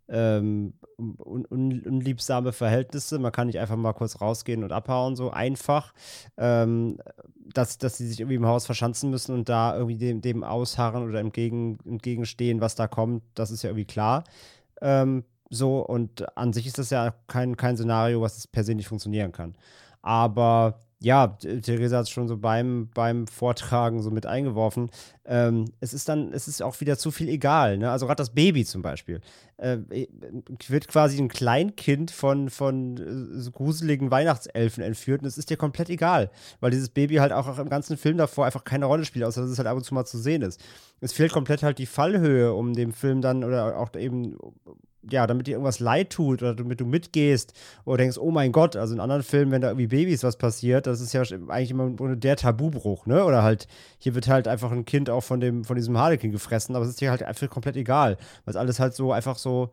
ähm, 0.09 0.73
un, 0.97 1.45
un, 1.49 1.79
unliebsame 1.81 2.51
Verhältnisse. 2.51 3.19
Man 3.19 3.31
kann 3.31 3.47
nicht 3.47 3.59
einfach 3.59 3.77
mal 3.77 3.93
kurz 3.93 4.19
rausgehen 4.19 4.63
und 4.63 4.71
abhauen, 4.71 5.15
so 5.15 5.31
einfach. 5.31 5.93
Ähm, 6.37 6.97
dass, 7.53 7.77
dass 7.77 7.97
sie 7.97 8.07
sich 8.07 8.19
irgendwie 8.19 8.35
im 8.35 8.45
Haus 8.45 8.65
verschanzen 8.65 9.09
müssen 9.09 9.33
und 9.33 9.49
da 9.49 9.75
irgendwie 9.75 9.97
dem, 9.97 10.21
dem 10.21 10.43
ausharren 10.43 11.07
oder 11.07 11.19
entgegen, 11.19 11.79
entgegenstehen, 11.85 12.61
was 12.61 12.75
da 12.75 12.87
kommt, 12.87 13.23
das 13.33 13.51
ist 13.51 13.63
ja 13.63 13.69
irgendwie 13.69 13.85
klar. 13.85 14.23
Ähm, 14.81 15.23
so, 15.49 15.79
und 15.79 16.37
an 16.37 16.53
sich 16.53 16.67
ist 16.67 16.77
das 16.77 16.89
ja 16.89 17.13
kein, 17.27 17.57
kein 17.57 17.75
Szenario, 17.75 18.21
was 18.21 18.47
per 18.47 18.63
se 18.63 18.75
nicht 18.75 18.87
funktionieren 18.87 19.31
kann. 19.31 19.55
Aber 20.01 20.79
ja, 21.01 21.27
Theresa 21.27 21.97
hat 21.97 22.03
es 22.03 22.09
schon 22.09 22.27
so 22.27 22.35
beim, 22.35 22.89
beim 22.93 23.25
Vortragen 23.25 24.01
so 24.01 24.11
mit 24.11 24.25
eingeworfen. 24.25 24.89
Ähm, 25.23 25.65
es 25.79 25.93
ist 25.93 26.09
dann, 26.09 26.33
es 26.33 26.49
ist 26.49 26.61
auch 26.61 26.81
wieder 26.81 26.97
zu 26.97 27.09
viel 27.11 27.29
egal. 27.29 27.77
Ne? 27.77 27.89
Also 27.89 28.05
gerade 28.05 28.17
das 28.17 28.31
Baby 28.31 28.65
zum 28.65 28.81
Beispiel. 28.81 29.21
Äh, 29.55 29.77
wird 30.67 30.89
quasi 30.89 31.17
ein 31.17 31.29
Kleinkind 31.29 32.11
von, 32.11 32.49
von 32.49 32.97
äh, 32.97 33.39
so 33.39 33.51
gruseligen 33.51 34.11
Weihnachtselfen 34.11 34.83
entführt 34.83 35.21
und 35.21 35.27
es 35.27 35.37
ist 35.37 35.49
dir 35.49 35.55
komplett 35.55 35.89
egal. 35.89 36.31
Weil 36.59 36.71
dieses 36.71 36.89
Baby 36.89 37.15
halt 37.15 37.31
auch, 37.31 37.47
auch 37.47 37.59
im 37.59 37.69
ganzen 37.69 37.95
Film 37.95 38.17
davor 38.17 38.45
einfach 38.45 38.65
keine 38.65 38.85
Rolle 38.85 39.05
spielt, 39.05 39.23
außer 39.23 39.41
dass 39.41 39.51
es 39.51 39.57
halt 39.57 39.69
ab 39.69 39.77
und 39.77 39.85
zu 39.85 39.93
mal 39.93 40.05
zu 40.05 40.17
sehen 40.17 40.41
ist. 40.41 40.61
Es 40.99 41.13
fehlt 41.13 41.31
komplett 41.31 41.63
halt 41.63 41.77
die 41.77 41.85
Fallhöhe, 41.85 42.53
um 42.53 42.73
dem 42.73 42.91
Film 42.91 43.21
dann 43.21 43.45
oder 43.45 43.79
auch 43.79 43.95
eben 43.95 44.37
ja, 45.09 45.27
damit 45.27 45.47
dir 45.47 45.51
irgendwas 45.51 45.79
leid 45.79 46.09
tut 46.09 46.41
oder 46.41 46.55
damit 46.55 46.79
du 46.79 46.85
mitgehst 46.85 47.53
oder 47.85 47.97
denkst, 47.97 48.17
oh 48.17 48.31
mein 48.31 48.51
Gott, 48.51 48.75
also 48.75 48.93
in 48.93 48.99
anderen 48.99 49.23
Filmen, 49.23 49.51
wenn 49.51 49.61
da 49.61 49.69
irgendwie 49.69 49.87
Babys 49.87 50.23
was 50.23 50.37
passiert, 50.37 50.87
das 50.87 50.99
ist 51.01 51.13
ja 51.13 51.21
eigentlich 51.21 51.71
immer 51.71 52.15
der 52.15 52.35
Tabubruch, 52.35 53.05
ne? 53.05 53.23
Oder 53.23 53.43
halt, 53.43 53.67
hier 53.97 54.15
wird 54.15 54.27
halt 54.27 54.47
einfach 54.47 54.71
ein 54.71 54.85
Kind 54.85 55.09
auch 55.09 55.23
von 55.23 55.39
dem, 55.39 55.63
von 55.63 55.75
diesem 55.75 55.97
Harlequin 55.97 56.31
gefressen, 56.31 56.75
aber 56.75 56.83
es 56.83 56.91
ist 56.91 57.01
dir 57.01 57.11
halt 57.11 57.23
einfach 57.23 57.49
komplett 57.49 57.77
egal, 57.77 58.17
weil 58.45 58.51
es 58.51 58.57
alles 58.57 58.79
halt 58.79 58.93
so 58.93 59.13
einfach 59.13 59.37
so, 59.37 59.71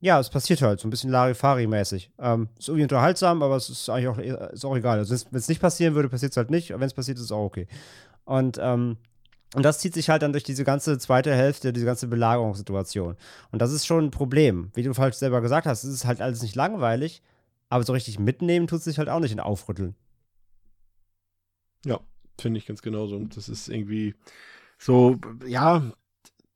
ja, 0.00 0.18
es 0.18 0.30
passiert 0.30 0.62
halt, 0.62 0.80
so 0.80 0.88
ein 0.88 0.90
bisschen 0.90 1.10
Larifari-mäßig. 1.10 2.10
Ähm, 2.18 2.48
ist 2.58 2.68
irgendwie 2.68 2.82
unterhaltsam, 2.84 3.42
aber 3.42 3.56
es 3.56 3.68
ist 3.68 3.88
eigentlich 3.88 4.08
auch, 4.08 4.18
ist 4.52 4.64
auch 4.64 4.76
egal. 4.76 4.98
Also 4.98 5.14
wenn 5.30 5.38
es 5.38 5.48
nicht 5.48 5.60
passieren 5.60 5.94
würde, 5.94 6.08
passiert 6.08 6.32
es 6.32 6.36
halt 6.36 6.50
nicht, 6.50 6.72
aber 6.72 6.80
wenn 6.80 6.88
es 6.88 6.94
passiert, 6.94 7.18
ist 7.18 7.24
es 7.24 7.32
auch 7.32 7.44
okay. 7.44 7.66
Und, 8.24 8.58
ähm, 8.60 8.96
und 9.54 9.62
das 9.62 9.78
zieht 9.78 9.94
sich 9.94 10.10
halt 10.10 10.22
dann 10.22 10.32
durch 10.32 10.44
diese 10.44 10.64
ganze 10.64 10.98
zweite 10.98 11.34
Hälfte, 11.34 11.72
diese 11.72 11.86
ganze 11.86 12.08
Belagerungssituation. 12.08 13.16
Und 13.52 13.62
das 13.62 13.72
ist 13.72 13.86
schon 13.86 14.06
ein 14.06 14.10
Problem. 14.10 14.70
Wie 14.74 14.82
du 14.82 14.92
halt 14.94 15.14
selber 15.14 15.40
gesagt 15.40 15.66
hast, 15.66 15.84
es 15.84 15.94
ist 15.94 16.04
halt 16.04 16.20
alles 16.20 16.42
nicht 16.42 16.56
langweilig, 16.56 17.22
aber 17.68 17.84
so 17.84 17.92
richtig 17.92 18.18
mitnehmen 18.18 18.66
tut 18.66 18.78
es 18.78 18.84
sich 18.84 18.98
halt 18.98 19.08
auch 19.08 19.20
nicht 19.20 19.32
in 19.32 19.40
Aufrütteln. 19.40 19.94
Ja, 21.86 22.00
finde 22.38 22.58
ich 22.58 22.66
ganz 22.66 22.82
genauso. 22.82 23.14
Und 23.16 23.36
das 23.36 23.48
ist 23.48 23.68
irgendwie 23.68 24.14
so, 24.76 25.18
ja, 25.46 25.92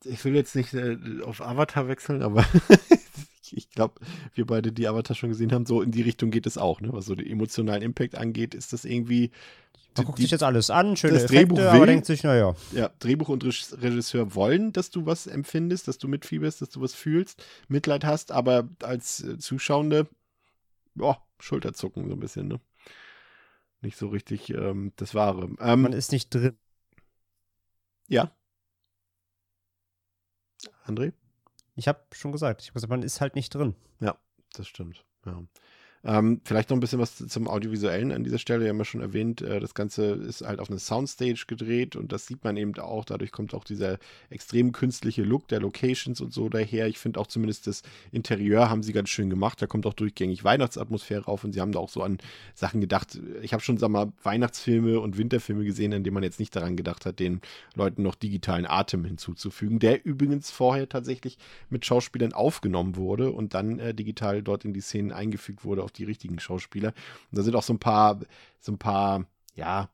ich 0.05 0.25
will 0.25 0.35
jetzt 0.35 0.57
nicht 0.57 0.75
äh, 0.75 0.99
auf 1.23 1.41
Avatar 1.41 1.87
wechseln, 1.87 2.23
aber 2.23 2.45
ich, 3.43 3.57
ich 3.57 3.71
glaube, 3.71 4.01
wir 4.35 4.47
beide, 4.47 4.73
die 4.73 4.89
Avatar 4.89 5.15
schon 5.15 5.31
gesehen 5.31 5.53
haben, 5.53 5.67
so 5.67 5.83
in 5.83 5.93
die 5.93 6.03
Richtung 6.03 6.31
geht 6.33 6.47
es 6.47 6.59
auch, 6.59 6.81
ne? 6.81 6.93
Was 6.93 7.07
so 7.07 7.15
den 7.15 7.27
emotionalen 7.27 7.83
Impact 7.83 8.17
angeht, 8.17 8.55
ist 8.55 8.73
das 8.73 8.85
irgendwie. 8.85 9.31
Man 9.97 10.07
guckt 10.07 10.19
die- 10.19 10.23
sich 10.23 10.31
jetzt 10.31 10.43
alles 10.45 10.71
an, 10.71 10.97
schöne 10.97 11.15
das 11.15 11.25
Effekte, 11.25 11.47
Drehbuch 11.55 11.59
aber 11.71 11.81
will- 11.81 11.87
denkt 11.87 12.07
sich, 12.07 12.23
naja, 12.23 12.55
ja, 12.73 12.89
Drehbuch 13.01 13.29
und 13.31 13.43
Regis- 13.45 13.77
Regisseur 13.83 14.35
wollen, 14.35 14.73
dass 14.73 14.91
du 14.91 15.07
was 15.07 15.27
empfindest, 15.27 15.89
dass 15.89 15.99
du 15.99 16.07
mitfieberst, 16.09 16.63
dass 16.63 16.71
du 16.71 16.81
was 16.81 16.95
fühlst, 16.95 17.45
Mitleid 17.69 18.05
hast, 18.05 18.31
aber 18.31 18.69
als 18.83 19.23
äh, 19.25 19.39
Zuschauende, 19.39 20.09
ja, 20.95 21.21
Schulterzucken 21.41 22.07
so 22.09 22.15
ein 22.15 22.21
bisschen, 22.21 22.47
ne? 22.49 22.61
Nicht 23.81 23.97
so 23.97 24.09
richtig 24.09 24.51
ähm, 24.51 24.93
das 24.97 25.15
Wahre. 25.15 25.49
Ähm, 25.61 25.83
man 25.83 25.93
ist 25.93 26.11
nicht 26.13 26.33
drin. 26.35 26.57
ja. 28.09 28.33
André? 30.85 31.13
Ich 31.77 31.87
habe 31.87 32.01
schon 32.13 32.33
gesagt, 32.33 32.63
ich 32.63 32.69
hab 32.69 32.75
gesagt, 32.75 32.91
man 32.91 33.03
ist 33.03 33.21
halt 33.21 33.35
nicht 33.37 33.55
drin. 33.55 33.75
Das 34.55 34.67
stimmt, 34.67 35.05
ja. 35.27 35.43
Ähm, 36.09 36.41
vielleicht 36.43 36.71
noch 36.71 36.77
ein 36.79 36.81
bisschen 36.81 37.01
was 37.01 37.17
zum 37.17 37.49
Audiovisuellen 37.49 38.13
an 38.13 38.25
dieser 38.25 38.39
Stelle. 38.39 38.63
Wir 38.63 38.71
haben 38.71 38.79
ja 38.79 38.87
schon 38.87 39.03
erwähnt, 39.03 39.43
äh, 39.43 39.61
das 39.61 39.75
Ganze 39.75 40.07
ist 40.07 40.41
halt 40.41 40.59
auf 40.59 40.71
eine 40.71 40.79
Soundstage 40.79 41.45
gedreht 41.47 41.97
und 41.97 42.13
das 42.13 42.27
sieht 42.27 42.43
man 42.45 42.57
eben 42.57 42.75
auch. 42.79 43.05
Dadurch 43.05 43.31
kommt 43.31 43.53
auch 43.53 43.63
dieser 43.63 43.99
extrem 44.31 44.73
künstliche 44.73 45.23
Look 45.23 45.49
der 45.49 45.61
Locations 45.61 46.23
und 46.23 46.33
so 46.33 46.49
daher. 46.49 46.87
Ich 46.89 46.99
finde 46.99 47.21
auch 47.21 47.27
zumindest 47.27 47.67
das 47.67 47.83
Interieur 48.11 48.71
haben 48.71 48.83
sie 48.83 48.95
ganz 48.95 49.11
schön 49.11 49.29
gemacht. 49.29 49.61
Da 49.61 49.67
kommt 49.67 49.85
auch 49.85 49.93
durchgängig 49.93 50.45
Weihnachtsatmosphäre 50.45 51.29
auf 51.29 51.45
und 51.45 51.53
sie 51.53 51.61
haben 51.61 51.73
da 51.73 51.79
auch 51.79 51.91
so 51.91 52.03
an 52.03 52.17
Sachen 52.55 52.81
gedacht. 52.81 53.21
Ich 53.43 53.53
habe 53.53 53.63
schon, 53.63 53.77
sag 53.77 53.91
mal, 53.91 54.11
Weihnachtsfilme 54.23 55.01
und 55.01 55.19
Winterfilme 55.19 55.67
gesehen, 55.67 55.93
in 55.93 56.05
denen 56.05 56.15
man 56.15 56.23
jetzt 56.23 56.41
nicht 56.41 56.57
daran 56.57 56.79
gedacht 56.79 57.05
hat, 57.05 57.19
den 57.19 57.43
Leuten 57.75 58.03
noch 58.03 58.15
digitalen 58.15 58.65
Atem 58.65 59.05
hinzuzufügen, 59.05 59.79
der 59.79 60.07
übrigens 60.07 60.51
vorher 60.51 60.89
tatsächlich 60.89 61.37
mit 61.69 61.85
Schauspielern 61.85 62.33
aufgenommen 62.33 62.97
wurde 62.97 63.31
und 63.31 63.53
dann 63.53 63.79
äh, 63.79 63.93
digital 63.93 64.43
dort 64.43 64.65
in 64.65 64.73
die 64.73 64.81
Szenen 64.81 65.13
eingefügt 65.13 65.67
wurde 65.67 65.83
auf 65.83 65.93
die 65.99 66.05
richtigen 66.05 66.39
Schauspieler. 66.41 66.95
Und 67.31 67.39
da 67.39 67.43
sind 67.43 67.55
auch 67.57 67.63
so 67.63 67.75
ein 67.75 67.79
paar, 67.79 68.21
so 68.61 68.73
ein 68.73 68.79
paar, 68.79 69.27
ja, 69.55 69.91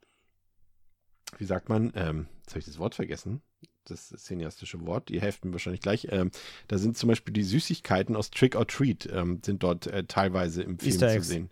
wie 1.38 1.44
sagt 1.44 1.68
man, 1.68 1.92
ähm, 1.94 2.28
jetzt 2.42 2.50
habe 2.50 2.60
ich 2.60 2.66
das 2.66 2.78
Wort 2.78 2.94
vergessen. 2.94 3.42
Das 3.86 4.08
cineastische 4.08 4.86
Wort, 4.86 5.10
die 5.10 5.20
helfen 5.20 5.48
mir 5.48 5.54
wahrscheinlich 5.54 5.82
gleich. 5.82 6.08
Ähm, 6.10 6.30
da 6.68 6.78
sind 6.78 6.96
zum 6.96 7.08
Beispiel 7.08 7.34
die 7.34 7.42
Süßigkeiten 7.42 8.16
aus 8.16 8.30
Trick 8.30 8.56
or 8.56 8.66
Treat, 8.66 9.06
ähm, 9.12 9.40
sind 9.44 9.62
dort 9.62 9.86
äh, 9.86 10.04
teilweise 10.04 10.62
im 10.62 10.78
Film 10.78 10.92
Easter 10.92 11.08
zu 11.08 11.16
Eggs. 11.16 11.28
sehen. 11.28 11.50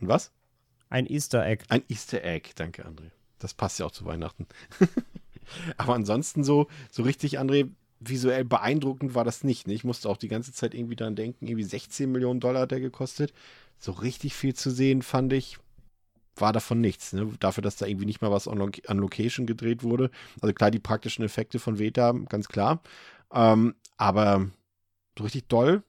Und 0.00 0.08
was? 0.08 0.30
Ein 0.88 1.06
Easter 1.06 1.44
Egg. 1.44 1.64
Ein 1.68 1.82
Easter 1.88 2.22
Egg, 2.22 2.50
danke, 2.54 2.86
André. 2.86 3.10
Das 3.38 3.54
passt 3.54 3.78
ja 3.78 3.86
auch 3.86 3.90
zu 3.90 4.04
Weihnachten. 4.04 4.46
Aber 5.76 5.94
ansonsten 5.94 6.44
so, 6.44 6.68
so 6.90 7.02
richtig, 7.02 7.38
André, 7.40 7.70
visuell 8.00 8.44
beeindruckend 8.44 9.14
war 9.14 9.24
das 9.24 9.44
nicht. 9.44 9.66
Ne? 9.66 9.74
Ich 9.74 9.84
musste 9.84 10.08
auch 10.08 10.16
die 10.16 10.28
ganze 10.28 10.52
Zeit 10.52 10.74
irgendwie 10.74 10.96
daran 10.96 11.16
denken, 11.16 11.46
irgendwie 11.46 11.64
16 11.64 12.10
Millionen 12.10 12.40
Dollar 12.40 12.62
hat 12.62 12.70
der 12.70 12.80
gekostet. 12.80 13.32
So 13.78 13.92
richtig 13.92 14.34
viel 14.34 14.54
zu 14.54 14.70
sehen, 14.70 15.02
fand 15.02 15.32
ich, 15.32 15.58
war 16.36 16.52
davon 16.52 16.80
nichts. 16.80 17.12
Ne? 17.12 17.28
Dafür, 17.40 17.62
dass 17.62 17.76
da 17.76 17.86
irgendwie 17.86 18.06
nicht 18.06 18.22
mal 18.22 18.30
was 18.30 18.46
on, 18.46 18.72
an 18.86 18.98
Location 18.98 19.46
gedreht 19.46 19.82
wurde. 19.82 20.10
Also 20.40 20.52
klar, 20.52 20.70
die 20.70 20.78
praktischen 20.78 21.24
Effekte 21.24 21.58
von 21.58 21.78
Veta, 21.78 22.12
ganz 22.28 22.48
klar. 22.48 22.80
Ähm, 23.32 23.74
aber 23.96 24.48
so 25.16 25.24
richtig 25.24 25.48
doll 25.48 25.82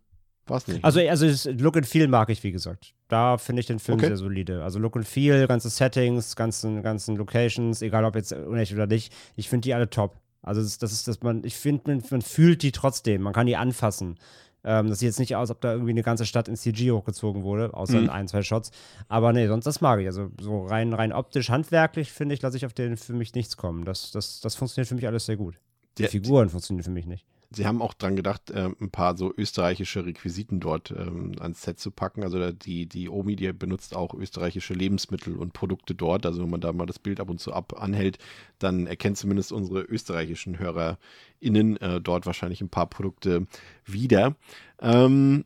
war 0.47 0.57
es 0.57 0.67
nicht. 0.67 0.83
Also, 0.83 0.99
also 0.99 1.27
das 1.27 1.45
Look 1.45 1.77
and 1.77 1.85
Feel 1.85 2.07
mag 2.07 2.29
ich, 2.29 2.43
wie 2.43 2.51
gesagt. 2.51 2.93
Da 3.07 3.37
finde 3.37 3.59
ich 3.61 3.65
den 3.67 3.79
Film 3.79 3.97
Okay. 3.97 4.07
sehr 4.07 4.17
solide. 4.17 4.63
Also 4.63 4.79
Look 4.79 4.95
and 4.95 5.07
Feel, 5.07 5.47
ganze 5.47 5.69
Settings, 5.69 6.35
ganzen, 6.35 6.81
ganzen 6.81 7.15
Locations, 7.15 7.81
egal 7.81 8.05
ob 8.05 8.15
jetzt 8.15 8.33
unecht 8.33 8.73
oder 8.73 8.87
nicht, 8.87 9.13
ich 9.35 9.49
finde 9.49 9.65
die 9.65 9.73
alle 9.73 9.89
top. 9.89 10.15
Also 10.41 10.61
das, 10.61 10.77
das 10.77 10.91
ist, 10.91 11.07
dass 11.07 11.21
man, 11.21 11.43
ich 11.43 11.55
finde, 11.55 11.83
man, 11.87 12.03
man 12.09 12.21
fühlt 12.21 12.63
die 12.63 12.71
trotzdem, 12.71 13.21
man 13.21 13.33
kann 13.33 13.45
die 13.47 13.57
anfassen. 13.57 14.17
Ähm, 14.63 14.89
das 14.89 14.99
sieht 14.99 15.07
jetzt 15.07 15.19
nicht 15.19 15.35
aus, 15.35 15.51
ob 15.51 15.61
da 15.61 15.71
irgendwie 15.71 15.91
eine 15.91 16.03
ganze 16.03 16.25
Stadt 16.25 16.47
in 16.47 16.55
CG 16.57 16.91
hochgezogen 16.91 17.43
wurde, 17.43 17.73
außer 17.73 17.97
Mhm. 17.97 18.03
in 18.05 18.09
ein, 18.09 18.27
zwei 18.27 18.41
Shots. 18.43 18.71
Aber 19.07 19.31
nee, 19.33 19.47
sonst 19.47 19.65
das 19.65 19.79
mag 19.81 19.99
ich. 20.01 20.07
Also 20.07 20.31
so 20.39 20.65
rein, 20.65 20.93
rein 20.93 21.13
optisch, 21.13 21.49
handwerklich, 21.49 22.11
finde 22.11 22.35
ich, 22.35 22.41
lasse 22.41 22.57
ich 22.57 22.65
auf 22.65 22.73
den 22.73 22.97
für 22.97 23.13
mich 23.13 23.33
nichts 23.35 23.55
kommen. 23.57 23.85
Das, 23.85 24.11
das, 24.11 24.41
das 24.41 24.55
funktioniert 24.55 24.87
für 24.89 24.95
mich 24.95 25.07
alles 25.07 25.25
sehr 25.25 25.37
gut. 25.37 25.55
Die 25.97 26.03
Der- 26.03 26.11
Figuren 26.11 26.49
funktionieren 26.49 26.83
für 26.83 26.91
mich 26.91 27.05
nicht. 27.05 27.25
Sie 27.51 27.65
haben 27.65 27.81
auch 27.81 27.95
dran 27.95 28.15
gedacht, 28.15 28.51
ähm, 28.53 28.75
ein 28.79 28.91
paar 28.91 29.17
so 29.17 29.33
österreichische 29.35 30.05
Requisiten 30.05 30.59
dort 30.59 30.91
ähm, 30.91 31.31
ans 31.39 31.63
Set 31.63 31.79
zu 31.79 31.89
packen. 31.89 32.23
Also 32.23 32.51
die, 32.51 32.85
die 32.85 33.09
Omi, 33.09 33.35
die 33.35 33.51
benutzt 33.53 33.95
auch 33.95 34.13
österreichische 34.13 34.75
Lebensmittel 34.75 35.35
und 35.35 35.53
Produkte 35.53 35.95
dort. 35.95 36.27
Also 36.27 36.43
wenn 36.43 36.49
man 36.51 36.61
da 36.61 36.71
mal 36.73 36.85
das 36.85 36.99
Bild 36.99 37.19
ab 37.19 37.29
und 37.29 37.39
zu 37.39 37.51
ab 37.51 37.81
anhält, 37.81 38.19
dann 38.59 38.85
erkennt 38.85 39.17
zumindest 39.17 39.51
unsere 39.51 39.81
österreichischen 39.81 40.59
HörerInnen 40.59 41.77
äh, 41.77 41.99
dort 41.99 42.27
wahrscheinlich 42.27 42.61
ein 42.61 42.69
paar 42.69 42.87
Produkte 42.87 43.47
wieder. 43.83 44.35
Ähm, 44.79 45.43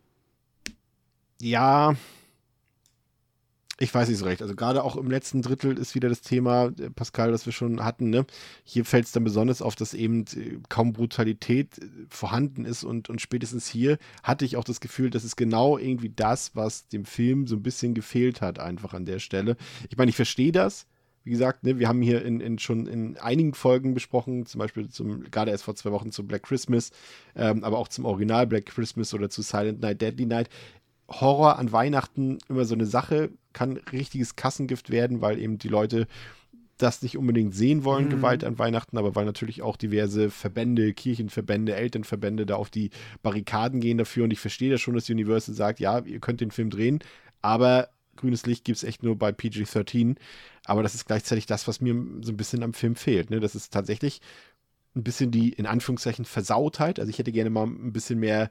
ja, 1.42 1.96
ich 3.80 3.94
weiß 3.94 4.08
nicht 4.08 4.20
so 4.20 4.26
recht. 4.26 4.42
Also 4.42 4.56
gerade 4.56 4.84
auch 4.84 4.96
im 4.96 5.10
letzten 5.10 5.42
Drittel 5.42 5.78
ist 5.78 5.96
wieder 5.96 6.08
das 6.08 6.22
Thema, 6.22 6.72
äh, 6.80 6.90
Pascal, 6.90 7.32
das 7.32 7.46
wir 7.46 7.54
schon 7.54 7.84
hatten. 7.84 8.10
Ne? 8.10 8.26
Hier 8.64 8.86
fällt 8.86 9.06
es 9.06 9.12
dann 9.12 9.24
besonders 9.24 9.62
auf, 9.62 9.76
dass 9.76 9.94
eben 9.94 10.26
äh, 10.36 10.60
kaum 10.70 10.94
Brutalität 10.94 11.80
äh, 11.80 11.88
vorhanden 12.10 12.66
ist 12.66 12.84
und, 12.84 13.10
und 13.10 13.20
spätestens 13.20 13.68
hier 13.68 13.98
hatte 14.22 14.46
ich 14.46 14.58
auch 14.58 14.64
das 14.64 14.80
Gefühl, 14.80 15.10
das 15.10 15.24
ist 15.24 15.36
genau 15.36 15.78
irgendwie 15.78 16.12
das, 16.16 16.56
was 16.56 16.88
dem 16.88 17.06
Film 17.06 17.48
so 17.48 17.56
ein 17.56 17.64
bisschen 17.64 17.96
gefehlt 17.96 18.42
hat, 18.42 18.60
einfach 18.60 18.94
an 18.94 19.06
der 19.06 19.20
Stelle. 19.20 19.58
Ich 19.90 19.98
meine, 19.98 20.10
ich 20.10 20.16
verstehe 20.16 20.52
das. 20.52 20.86
Wie 21.24 21.32
gesagt, 21.32 21.64
ne, 21.64 21.80
wir 21.80 21.88
haben 21.88 22.02
hier 22.02 22.24
in, 22.26 22.42
in 22.42 22.60
schon 22.60 22.86
in 22.86 23.18
einigen 23.18 23.54
Folgen 23.54 23.94
besprochen, 23.94 24.46
zum 24.46 24.60
Beispiel 24.60 24.90
zum, 24.90 25.24
gerade 25.32 25.52
erst 25.52 25.64
vor 25.64 25.76
zwei 25.76 25.92
Wochen 25.92 26.12
zu 26.12 26.28
Black 26.28 26.44
Christmas, 26.44 26.92
ähm, 27.36 27.64
aber 27.64 27.78
auch 27.78 27.88
zum 27.88 28.04
Original 28.04 28.46
Black 28.46 28.66
Christmas 28.66 29.14
oder 29.14 29.30
zu 29.30 29.42
Silent 29.42 29.80
Night, 29.80 30.02
Deadly 30.02 30.26
Night. 30.26 30.50
Horror 31.10 31.60
an 31.60 31.72
Weihnachten 31.72 32.38
immer 32.50 32.66
so 32.66 32.74
eine 32.74 32.86
Sache, 32.86 33.30
kann 33.52 33.78
richtiges 33.92 34.36
Kassengift 34.36 34.90
werden, 34.90 35.22
weil 35.22 35.40
eben 35.40 35.58
die 35.58 35.68
Leute 35.68 36.08
das 36.78 37.02
nicht 37.02 37.18
unbedingt 37.18 37.54
sehen 37.54 37.84
wollen, 37.84 38.06
Mhm. 38.06 38.10
Gewalt 38.10 38.44
an 38.44 38.58
Weihnachten, 38.58 38.98
aber 38.98 39.16
weil 39.16 39.26
natürlich 39.26 39.62
auch 39.62 39.78
diverse 39.78 40.30
Verbände, 40.30 40.94
Kirchenverbände, 40.94 41.76
Elternverbände 41.76 42.46
da 42.46 42.56
auf 42.56 42.70
die 42.70 42.90
Barrikaden 43.22 43.80
gehen 43.80 43.98
dafür. 43.98 44.24
Und 44.24 44.32
ich 44.32 44.40
verstehe 44.40 44.72
das 44.72 44.82
schon, 44.82 44.96
dass 44.96 45.10
Universal 45.10 45.54
sagt, 45.56 45.80
ja, 45.80 46.00
ihr 46.00 46.20
könnt 46.20 46.42
den 46.42 46.52
Film 46.52 46.70
drehen, 46.70 47.00
aber 47.42 47.90
grünes 48.16 48.46
Licht 48.46 48.66
gibt 48.66 48.78
es 48.78 48.84
echt 48.84 49.04
nur 49.04 49.18
bei 49.18 49.32
PG-13. 49.32 50.18
Aber 50.66 50.84
das 50.84 50.96
ist 50.96 51.06
gleichzeitig 51.06 51.46
das, 51.46 51.68
was 51.68 51.82
mir 51.82 51.94
so 52.22 52.32
ein 52.32 52.38
bisschen 52.38 52.64
am 52.64 52.74
Film 52.74 52.96
fehlt. 52.96 53.30
Ne? 53.30 53.40
Das 53.40 53.56
ist 53.56 53.72
tatsächlich 53.72 54.22
ein 54.96 55.04
bisschen 55.04 55.32
die, 55.32 55.50
in 55.50 55.66
Anführungszeichen, 55.66 56.26
Versautheit. 56.26 57.00
Also 57.00 57.10
ich 57.10 57.18
hätte 57.18 57.32
gerne 57.32 57.50
mal 57.50 57.66
ein 57.66 57.94
bisschen 57.94 58.20
mehr 58.20 58.50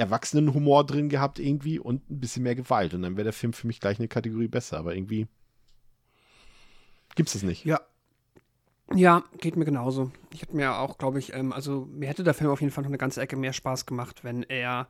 Erwachsenenhumor 0.00 0.84
drin 0.84 1.08
gehabt 1.08 1.38
irgendwie 1.38 1.78
und 1.78 2.10
ein 2.10 2.20
bisschen 2.20 2.42
mehr 2.42 2.54
Gewalt. 2.54 2.94
Und 2.94 3.02
dann 3.02 3.16
wäre 3.16 3.24
der 3.24 3.32
Film 3.32 3.52
für 3.52 3.66
mich 3.66 3.80
gleich 3.80 3.98
eine 3.98 4.08
Kategorie 4.08 4.48
besser. 4.48 4.78
Aber 4.78 4.94
irgendwie 4.94 5.28
gibt's 7.14 7.34
es 7.34 7.42
nicht. 7.42 7.64
Ja. 7.64 7.80
Ja, 8.92 9.22
geht 9.38 9.54
mir 9.54 9.64
genauso. 9.64 10.10
Ich 10.32 10.42
hätte 10.42 10.56
mir 10.56 10.78
auch, 10.78 10.98
glaube 10.98 11.20
ich, 11.20 11.32
ähm, 11.32 11.52
also 11.52 11.86
mir 11.92 12.08
hätte 12.08 12.24
der 12.24 12.34
Film 12.34 12.50
auf 12.50 12.60
jeden 12.60 12.72
Fall 12.72 12.82
noch 12.82 12.90
eine 12.90 12.98
ganze 12.98 13.20
Ecke 13.20 13.36
mehr 13.36 13.52
Spaß 13.52 13.86
gemacht, 13.86 14.24
wenn 14.24 14.42
er 14.42 14.88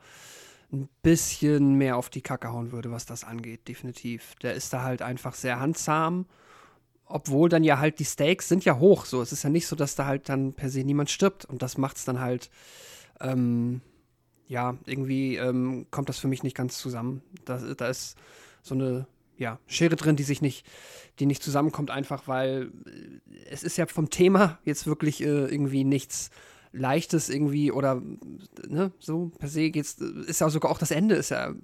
ein 0.72 0.88
bisschen 1.02 1.74
mehr 1.74 1.96
auf 1.96 2.08
die 2.08 2.22
Kacke 2.22 2.50
hauen 2.50 2.72
würde, 2.72 2.90
was 2.90 3.04
das 3.04 3.24
angeht, 3.24 3.68
definitiv. 3.68 4.36
Der 4.36 4.54
ist 4.54 4.72
da 4.72 4.82
halt 4.82 5.02
einfach 5.02 5.34
sehr 5.34 5.60
handsam, 5.60 6.24
obwohl 7.04 7.50
dann 7.50 7.64
ja 7.64 7.78
halt 7.78 7.98
die 7.98 8.04
Stakes 8.04 8.48
sind 8.48 8.64
ja 8.64 8.78
hoch. 8.78 9.04
So, 9.04 9.20
es 9.20 9.32
ist 9.32 9.42
ja 9.42 9.50
nicht 9.50 9.66
so, 9.66 9.76
dass 9.76 9.96
da 9.96 10.06
halt 10.06 10.30
dann 10.30 10.54
per 10.54 10.70
se 10.70 10.82
niemand 10.84 11.10
stirbt 11.10 11.44
und 11.44 11.60
das 11.60 11.76
macht's 11.76 12.06
dann 12.06 12.20
halt, 12.20 12.50
ähm, 13.20 13.82
ja, 14.50 14.76
irgendwie 14.84 15.36
ähm, 15.36 15.86
kommt 15.92 16.08
das 16.08 16.18
für 16.18 16.26
mich 16.26 16.42
nicht 16.42 16.56
ganz 16.56 16.76
zusammen. 16.76 17.22
Da, 17.44 17.58
da 17.58 17.86
ist 17.86 18.16
so 18.62 18.74
eine 18.74 19.06
ja, 19.36 19.60
Schere 19.68 19.94
drin, 19.94 20.16
die 20.16 20.24
sich 20.24 20.42
nicht, 20.42 20.66
die 21.20 21.26
nicht 21.26 21.40
zusammenkommt, 21.40 21.92
einfach 21.92 22.26
weil 22.26 22.72
äh, 22.84 23.44
es 23.48 23.62
ist 23.62 23.78
ja 23.78 23.86
vom 23.86 24.10
Thema 24.10 24.58
jetzt 24.64 24.88
wirklich 24.88 25.22
äh, 25.22 25.46
irgendwie 25.46 25.84
nichts 25.84 26.30
Leichtes 26.72 27.30
irgendwie 27.30 27.70
oder 27.70 28.02
ne, 28.66 28.90
so 28.98 29.30
per 29.38 29.48
se 29.48 29.70
geht's, 29.70 29.94
ist 29.94 30.40
ja 30.40 30.50
sogar 30.50 30.72
auch 30.72 30.78
das 30.78 30.90
Ende 30.90 31.14
ist 31.14 31.30
ja 31.30 31.54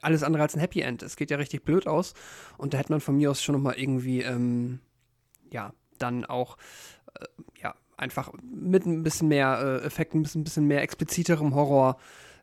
alles 0.00 0.22
andere 0.22 0.42
als 0.42 0.54
ein 0.54 0.60
Happy 0.60 0.80
End. 0.80 1.02
Es 1.02 1.16
geht 1.16 1.30
ja 1.30 1.36
richtig 1.36 1.62
blöd 1.62 1.86
aus 1.86 2.14
und 2.56 2.72
da 2.72 2.78
hätte 2.78 2.92
man 2.92 3.02
von 3.02 3.18
mir 3.18 3.30
aus 3.30 3.42
schon 3.42 3.54
noch 3.54 3.62
mal 3.62 3.78
irgendwie 3.78 4.22
ähm, 4.22 4.80
ja 5.52 5.74
dann 5.98 6.24
auch 6.24 6.56
äh, 7.20 7.26
ja 7.60 7.74
einfach 7.98 8.32
mit 8.42 8.86
ein 8.86 9.02
bisschen 9.02 9.28
mehr 9.28 9.80
äh, 9.82 9.86
Effekten, 9.86 10.20
ein 10.20 10.22
bisschen, 10.22 10.40
ein 10.40 10.44
bisschen 10.44 10.64
mehr 10.66 10.82
expliziterem 10.82 11.54
Horror 11.54 11.98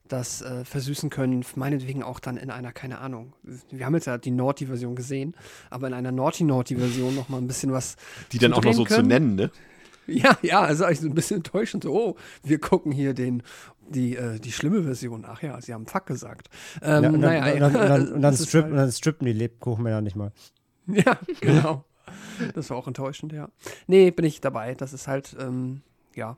das 0.07 0.43
äh, 0.43 0.63
versüßen 0.65 1.09
können, 1.09 1.43
meinetwegen 1.55 2.03
auch 2.03 2.19
dann 2.19 2.37
in 2.37 2.51
einer, 2.51 2.71
keine 2.71 2.99
Ahnung, 2.99 3.33
wir 3.71 3.87
haben 3.87 3.95
jetzt 3.95 4.05
ja 4.05 4.19
die 4.19 4.29
Naughty-Version 4.29 4.95
gesehen, 4.95 5.33
aber 5.71 5.87
in 5.87 5.93
einer 5.95 6.11
Naughty-Naughty-Version 6.11 7.15
noch 7.15 7.27
mal 7.29 7.37
ein 7.39 7.47
bisschen 7.47 7.71
was 7.71 7.95
Die 8.31 8.37
dann 8.37 8.53
auch 8.53 8.63
noch 8.63 8.73
so 8.73 8.83
können. 8.83 9.03
zu 9.05 9.07
nennen, 9.07 9.35
ne? 9.35 9.49
ja, 10.05 10.37
ja, 10.43 10.61
also 10.61 10.83
eigentlich 10.85 10.99
so 10.99 11.07
ein 11.07 11.15
bisschen 11.15 11.37
enttäuschend. 11.37 11.83
So, 11.85 11.93
oh, 11.95 12.15
wir 12.43 12.59
gucken 12.59 12.91
hier 12.91 13.15
den, 13.15 13.41
die, 13.89 14.15
äh, 14.15 14.37
die 14.39 14.51
schlimme 14.51 14.83
Version. 14.83 15.25
Ach 15.27 15.41
ja, 15.41 15.59
sie 15.59 15.73
haben 15.73 15.87
Fuck 15.87 16.05
gesagt. 16.05 16.49
Ähm, 16.83 17.03
Ja, 17.03 17.09
und, 17.09 17.21
dann, 17.21 17.21
naja, 17.21 17.53
und, 17.55 17.59
dann, 17.61 17.75
und, 17.75 17.81
dann, 17.89 18.01
und, 18.01 18.11
dann 18.13 18.21
das 18.21 18.39
ist 18.41 18.49
strip, 18.49 18.65
und 18.65 18.71
halt- 18.73 18.81
dann 18.81 18.91
strippen 18.91 19.25
die 19.25 19.33
Lebkuchenmänner 19.33 20.01
nicht 20.01 20.15
mal. 20.15 20.31
Ja, 20.85 21.17
genau. 21.41 21.83
Das 22.53 22.69
war 22.69 22.77
auch 22.77 22.87
enttäuschend, 22.87 23.33
ja. 23.33 23.49
Nee, 23.87 24.11
bin 24.11 24.25
ich 24.25 24.41
dabei. 24.41 24.75
Das 24.75 24.93
ist 24.93 25.07
halt, 25.07 25.35
ähm, 25.39 25.81
ja, 26.15 26.37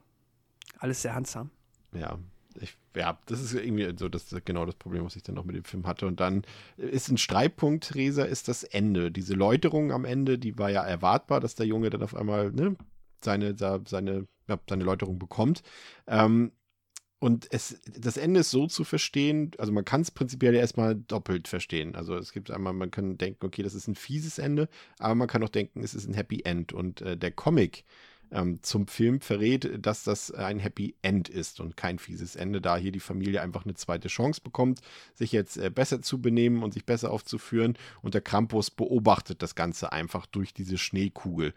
alles 0.80 1.02
sehr 1.02 1.16
handsam. 1.16 1.50
Ja. 1.94 2.18
Ich, 2.60 2.76
ja, 2.96 3.20
das 3.28 3.40
ist 3.40 3.54
irgendwie 3.54 3.94
so 3.98 4.10
das 4.10 4.36
genau 4.44 4.66
das 4.66 4.76
Problem, 4.76 5.06
was 5.06 5.16
ich 5.16 5.22
dann 5.22 5.36
noch 5.36 5.44
mit 5.46 5.56
dem 5.56 5.64
Film 5.64 5.86
hatte. 5.86 6.08
Und 6.08 6.20
dann 6.20 6.44
ist 6.78 7.10
ein 7.10 7.18
Streitpunkt, 7.18 7.90
Theresa, 7.90 8.24
ist 8.24 8.48
das 8.48 8.64
Ende. 8.64 9.12
Diese 9.12 9.36
Läuterung 9.36 9.92
am 9.92 10.06
Ende, 10.06 10.40
die 10.40 10.58
war 10.58 10.72
ja 10.72 10.84
erwartbar, 10.84 11.40
dass 11.40 11.54
der 11.54 11.68
Junge 11.68 11.92
dann 11.92 12.02
auf 12.02 12.16
einmal 12.16 12.52
ne, 12.52 12.76
seine, 13.24 13.56
seine, 13.58 14.28
ja, 14.48 14.60
seine 14.68 14.84
Läuterung 14.84 15.20
bekommt. 15.20 15.62
Ähm, 16.08 16.52
und 17.20 17.48
es, 17.52 17.82
das 17.98 18.18
Ende 18.18 18.42
ist 18.42 18.52
so 18.52 18.68
zu 18.68 18.84
verstehen, 18.84 19.52
also 19.58 19.72
man 19.72 19.86
kann 19.86 20.02
es 20.02 20.12
prinzipiell 20.12 20.54
erstmal 20.54 20.96
doppelt 20.96 21.48
verstehen. 21.48 21.96
Also 21.96 22.16
es 22.16 22.32
gibt 22.32 22.52
einmal, 22.52 22.74
man 22.74 22.92
kann 22.92 23.18
denken, 23.18 23.46
okay, 23.46 23.64
das 23.64 23.74
ist 23.74 23.88
ein 23.88 23.96
fieses 23.96 24.38
Ende, 24.38 24.70
aber 25.00 25.16
man 25.16 25.28
kann 25.28 25.44
auch 25.44 25.50
denken, 25.50 25.84
es 25.84 25.96
ist 25.96 26.08
ein 26.08 26.14
Happy 26.14 26.42
End. 26.44 26.74
Und 26.74 27.02
äh, 27.02 27.18
der 27.18 27.32
Comic 27.32 27.86
ähm, 28.32 28.60
zum 28.62 28.88
Film 28.88 29.20
verrät, 29.22 29.84
dass 29.84 30.04
das 30.04 30.32
ein 30.32 30.60
Happy 30.60 30.96
End 31.02 31.28
ist 31.28 31.60
und 31.60 31.76
kein 31.76 31.98
fieses 31.98 32.36
Ende, 32.36 32.62
da 32.62 32.78
hier 32.78 32.92
die 32.92 33.00
Familie 33.00 33.42
einfach 33.42 33.66
eine 33.66 33.74
zweite 33.74 34.10
Chance 34.10 34.42
bekommt, 34.44 34.82
sich 35.16 35.32
jetzt 35.32 35.58
äh, 35.58 35.72
besser 35.72 36.02
zu 36.04 36.22
benehmen 36.22 36.62
und 36.62 36.74
sich 36.74 36.86
besser 36.86 37.12
aufzuführen. 37.12 37.80
Und 38.04 38.14
der 38.14 38.22
Krampus 38.22 38.70
beobachtet 38.70 39.42
das 39.42 39.56
Ganze 39.56 39.92
einfach 39.92 40.28
durch 40.28 40.54
diese 40.54 40.78
Schneekugel 40.78 41.54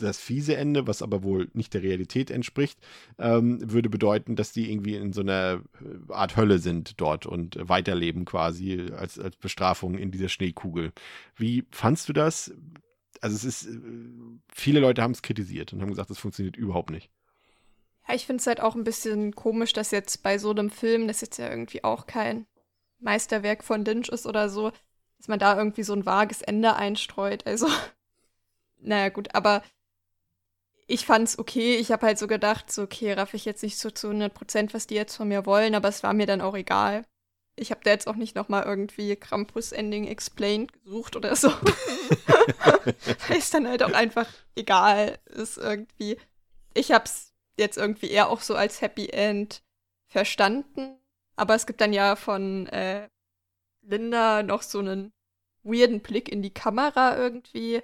das 0.00 0.18
fiese 0.18 0.56
Ende, 0.56 0.86
was 0.86 1.02
aber 1.02 1.22
wohl 1.22 1.48
nicht 1.54 1.74
der 1.74 1.82
Realität 1.82 2.30
entspricht, 2.30 2.78
ähm, 3.18 3.58
würde 3.62 3.88
bedeuten, 3.88 4.36
dass 4.36 4.52
die 4.52 4.70
irgendwie 4.70 4.94
in 4.94 5.12
so 5.12 5.20
einer 5.20 5.62
äh, 5.80 6.12
Art 6.12 6.36
Hölle 6.36 6.58
sind 6.58 7.00
dort 7.00 7.26
und 7.26 7.58
weiterleben 7.60 8.24
quasi 8.24 8.86
als, 8.96 9.18
als 9.18 9.36
Bestrafung 9.36 9.98
in 9.98 10.10
dieser 10.10 10.28
Schneekugel. 10.28 10.92
Wie 11.36 11.64
fandst 11.70 12.08
du 12.08 12.12
das? 12.12 12.52
Also 13.20 13.36
es 13.36 13.44
ist, 13.44 13.66
äh, 13.66 13.78
viele 14.52 14.80
Leute 14.80 15.02
haben 15.02 15.12
es 15.12 15.22
kritisiert 15.22 15.72
und 15.72 15.80
haben 15.80 15.90
gesagt, 15.90 16.10
das 16.10 16.18
funktioniert 16.18 16.56
überhaupt 16.56 16.90
nicht. 16.90 17.10
Ja, 18.08 18.14
ich 18.14 18.26
finde 18.26 18.40
es 18.40 18.46
halt 18.46 18.60
auch 18.60 18.74
ein 18.74 18.84
bisschen 18.84 19.34
komisch, 19.34 19.72
dass 19.72 19.90
jetzt 19.90 20.22
bei 20.22 20.38
so 20.38 20.50
einem 20.50 20.70
Film, 20.70 21.08
das 21.08 21.20
jetzt 21.20 21.38
ja 21.38 21.50
irgendwie 21.50 21.84
auch 21.84 22.06
kein 22.06 22.46
Meisterwerk 23.00 23.62
von 23.62 23.84
Lynch 23.84 24.08
ist 24.08 24.26
oder 24.26 24.48
so, 24.48 24.72
dass 25.18 25.28
man 25.28 25.38
da 25.38 25.56
irgendwie 25.56 25.82
so 25.82 25.92
ein 25.92 26.06
vages 26.06 26.42
Ende 26.42 26.76
einstreut. 26.76 27.46
Also, 27.46 27.66
naja, 28.80 29.08
gut, 29.10 29.34
aber 29.34 29.62
ich 30.88 31.04
fand's 31.04 31.38
okay. 31.38 31.76
Ich 31.76 31.92
habe 31.92 32.06
halt 32.06 32.18
so 32.18 32.26
gedacht, 32.26 32.72
so, 32.72 32.82
okay, 32.82 33.12
raff 33.12 33.34
ich 33.34 33.44
jetzt 33.44 33.62
nicht 33.62 33.78
so 33.78 33.90
zu 33.90 34.08
100 34.08 34.32
Prozent, 34.34 34.74
was 34.74 34.86
die 34.86 34.94
jetzt 34.94 35.16
von 35.16 35.28
mir 35.28 35.46
wollen, 35.46 35.74
aber 35.74 35.88
es 35.88 36.02
war 36.02 36.14
mir 36.14 36.26
dann 36.26 36.40
auch 36.40 36.56
egal. 36.56 37.04
Ich 37.56 37.70
habe 37.70 37.80
da 37.84 37.90
jetzt 37.90 38.08
auch 38.08 38.16
nicht 38.16 38.34
noch 38.34 38.48
mal 38.48 38.62
irgendwie 38.64 39.14
Krampus-Ending 39.14 40.06
explained 40.06 40.72
gesucht 40.72 41.14
oder 41.14 41.36
so. 41.36 41.50
Weil 43.28 43.38
es 43.38 43.50
dann 43.50 43.68
halt 43.68 43.82
auch 43.82 43.92
einfach 43.92 44.28
egal 44.56 45.18
ist 45.26 45.58
irgendwie. 45.58 46.16
Ich 46.72 46.90
hab's 46.92 47.34
jetzt 47.58 47.76
irgendwie 47.76 48.10
eher 48.10 48.30
auch 48.30 48.40
so 48.40 48.54
als 48.54 48.80
Happy 48.80 49.08
End 49.08 49.62
verstanden. 50.06 50.98
Aber 51.36 51.54
es 51.54 51.66
gibt 51.66 51.80
dann 51.80 51.92
ja 51.92 52.16
von 52.16 52.66
äh, 52.68 53.08
Linda 53.82 54.42
noch 54.42 54.62
so 54.62 54.78
einen 54.78 55.12
weirden 55.64 56.00
Blick 56.00 56.30
in 56.30 56.40
die 56.42 56.54
Kamera 56.54 57.18
irgendwie 57.18 57.82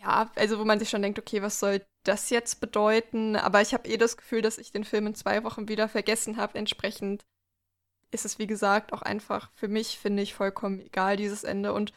ja, 0.00 0.30
also 0.34 0.58
wo 0.58 0.64
man 0.64 0.78
sich 0.78 0.88
schon 0.88 1.02
denkt, 1.02 1.18
okay, 1.18 1.42
was 1.42 1.60
soll 1.60 1.84
das 2.04 2.30
jetzt 2.30 2.60
bedeuten? 2.60 3.36
Aber 3.36 3.60
ich 3.60 3.74
habe 3.74 3.88
eh 3.88 3.98
das 3.98 4.16
Gefühl, 4.16 4.40
dass 4.40 4.58
ich 4.58 4.72
den 4.72 4.84
Film 4.84 5.06
in 5.06 5.14
zwei 5.14 5.44
Wochen 5.44 5.68
wieder 5.68 5.88
vergessen 5.88 6.38
habe. 6.38 6.58
Entsprechend 6.58 7.26
ist 8.10 8.24
es, 8.24 8.38
wie 8.38 8.46
gesagt, 8.46 8.92
auch 8.92 9.02
einfach 9.02 9.50
für 9.54 9.68
mich, 9.68 9.98
finde 9.98 10.22
ich, 10.22 10.34
vollkommen 10.34 10.80
egal, 10.80 11.16
dieses 11.16 11.44
Ende. 11.44 11.74
Und 11.74 11.92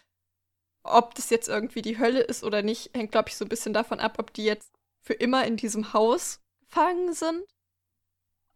ob 0.83 1.15
das 1.15 1.29
jetzt 1.29 1.47
irgendwie 1.47 1.81
die 1.81 1.97
Hölle 1.97 2.19
ist 2.21 2.43
oder 2.43 2.61
nicht, 2.61 2.93
hängt, 2.93 3.11
glaube 3.11 3.29
ich, 3.29 3.37
so 3.37 3.45
ein 3.45 3.49
bisschen 3.49 3.73
davon 3.73 4.01
ab, 4.01 4.15
ob 4.19 4.33
die 4.33 4.43
jetzt 4.43 4.73
für 5.01 5.13
immer 5.13 5.45
in 5.45 5.55
diesem 5.55 5.93
Haus 5.93 6.41
gefangen 6.67 7.13
sind. 7.13 7.43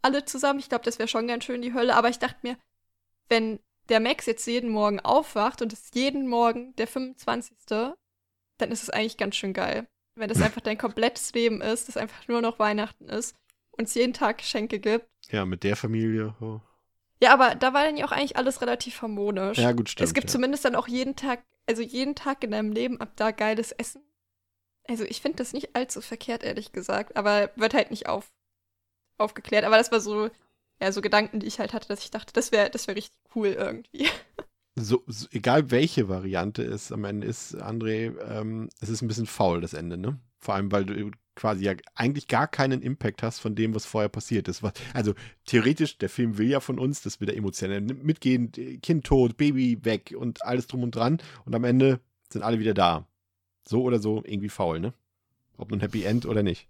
Alle 0.01 0.25
zusammen. 0.25 0.59
Ich 0.59 0.69
glaube, 0.69 0.85
das 0.85 0.99
wäre 0.99 1.07
schon 1.07 1.27
ganz 1.27 1.45
schön 1.45 1.61
die 1.61 1.73
Hölle. 1.73 1.95
Aber 1.95 2.09
ich 2.09 2.19
dachte 2.19 2.39
mir, 2.41 2.57
wenn 3.29 3.59
der 3.87 4.01
Max 4.01 4.25
jetzt 4.25 4.45
jeden 4.45 4.69
Morgen 4.69 4.99
aufwacht 4.99 5.61
und 5.61 5.71
es 5.71 5.89
jeden 5.93 6.27
Morgen 6.27 6.75
der 6.75 6.87
25 6.87 7.57
dann 8.57 8.71
ist 8.71 8.83
es 8.83 8.89
eigentlich 8.89 9.17
ganz 9.17 9.35
schön 9.35 9.53
geil. 9.53 9.87
Wenn 10.15 10.29
das 10.29 10.41
einfach 10.41 10.61
dein 10.61 10.77
komplettes 10.77 11.33
Leben 11.33 11.61
ist, 11.61 11.87
das 11.87 11.97
einfach 11.97 12.27
nur 12.27 12.41
noch 12.41 12.59
Weihnachten 12.59 13.07
ist 13.09 13.35
und 13.71 13.87
es 13.87 13.93
jeden 13.95 14.13
Tag 14.13 14.39
Geschenke 14.39 14.79
gibt. 14.79 15.07
Ja, 15.29 15.45
mit 15.45 15.63
der 15.63 15.75
Familie. 15.75 16.35
Oh. 16.41 16.59
Ja, 17.21 17.33
aber 17.33 17.55
da 17.55 17.73
war 17.73 17.85
dann 17.85 17.97
ja 17.97 18.05
auch 18.05 18.11
eigentlich 18.11 18.37
alles 18.37 18.61
relativ 18.61 19.01
harmonisch. 19.01 19.57
Ja, 19.57 19.71
gut, 19.71 19.89
stimmt. 19.89 20.07
Es 20.07 20.13
gibt 20.13 20.27
ja. 20.27 20.31
zumindest 20.31 20.65
dann 20.65 20.75
auch 20.75 20.87
jeden 20.87 21.15
Tag, 21.15 21.43
also 21.67 21.81
jeden 21.81 22.15
Tag 22.15 22.43
in 22.43 22.51
deinem 22.51 22.71
Leben 22.71 23.01
ab 23.01 23.13
da 23.15 23.31
geiles 23.31 23.71
Essen. 23.71 24.03
Also 24.87 25.03
ich 25.03 25.21
finde 25.21 25.37
das 25.37 25.53
nicht 25.53 25.75
allzu 25.75 26.01
verkehrt, 26.01 26.43
ehrlich 26.43 26.71
gesagt, 26.71 27.17
aber 27.17 27.51
wird 27.55 27.73
halt 27.73 27.91
nicht 27.91 28.07
auf, 28.07 28.31
aufgeklärt. 29.17 29.65
Aber 29.65 29.77
das 29.77 29.91
war 29.91 29.99
so, 29.99 30.29
ja, 30.79 30.91
so 30.91 31.01
Gedanken, 31.01 31.39
die 31.39 31.47
ich 31.47 31.59
halt 31.59 31.73
hatte, 31.73 31.87
dass 31.87 32.03
ich 32.03 32.11
dachte, 32.11 32.33
das 32.33 32.51
wäre 32.51 32.69
das 32.69 32.87
wär 32.87 32.95
richtig 32.95 33.19
cool 33.35 33.47
irgendwie. 33.47 34.07
so, 34.79 35.03
so, 35.07 35.27
egal 35.31 35.71
welche 35.71 36.07
Variante 36.07 36.63
es 36.63 36.91
am 36.91 37.03
Ende 37.03 37.27
ist, 37.27 37.55
André, 37.55 38.13
ähm, 38.29 38.69
es 38.79 38.89
ist 38.89 39.01
ein 39.01 39.07
bisschen 39.07 39.25
faul, 39.25 39.61
das 39.61 39.73
Ende, 39.73 39.97
ne? 39.97 40.19
Vor 40.39 40.53
allem, 40.53 40.71
weil 40.71 40.85
du 40.85 41.11
quasi 41.35 41.65
ja 41.65 41.73
eigentlich 41.95 42.27
gar 42.27 42.47
keinen 42.47 42.81
Impact 42.81 43.23
hast 43.23 43.39
von 43.39 43.55
dem, 43.55 43.73
was 43.75 43.85
vorher 43.85 44.09
passiert 44.09 44.47
ist. 44.47 44.63
Also 44.93 45.13
theoretisch, 45.45 45.97
der 45.97 46.09
Film 46.09 46.37
will 46.37 46.47
ja 46.47 46.59
von 46.59 46.79
uns, 46.79 47.01
dass 47.01 47.19
wir 47.19 47.27
da 47.27 47.33
emotionell 47.33 47.81
mitgehen, 47.81 48.51
Kind 48.81 49.05
tot, 49.05 49.37
Baby 49.37 49.83
weg 49.83 50.13
und 50.17 50.43
alles 50.43 50.67
drum 50.67 50.83
und 50.83 50.95
dran. 50.95 51.19
Und 51.45 51.55
am 51.55 51.63
Ende 51.63 51.99
sind 52.29 52.43
alle 52.43 52.59
wieder 52.59 52.73
da. 52.73 53.07
So 53.67 53.81
oder 53.83 53.99
so 53.99 54.23
irgendwie 54.25 54.49
faul, 54.49 54.79
ne? 54.79 54.93
Ob 55.57 55.71
nun 55.71 55.79
Happy 55.79 56.03
End 56.03 56.25
oder 56.25 56.43
nicht. 56.43 56.67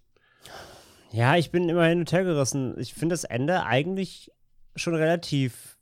Ja, 1.12 1.36
ich 1.36 1.52
bin 1.52 1.70
immer 1.70 1.86
hin 1.86 2.00
und 2.00 2.12
her 2.12 2.24
gerissen. 2.24 2.78
Ich 2.80 2.94
finde 2.94 3.14
das 3.14 3.26
Ende 3.26 3.64
eigentlich 3.64 4.32
schon 4.76 4.96
relativ 4.96 5.77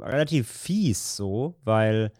relativ 0.00 0.48
fies 0.50 1.16
so, 1.16 1.54
weil 1.64 2.12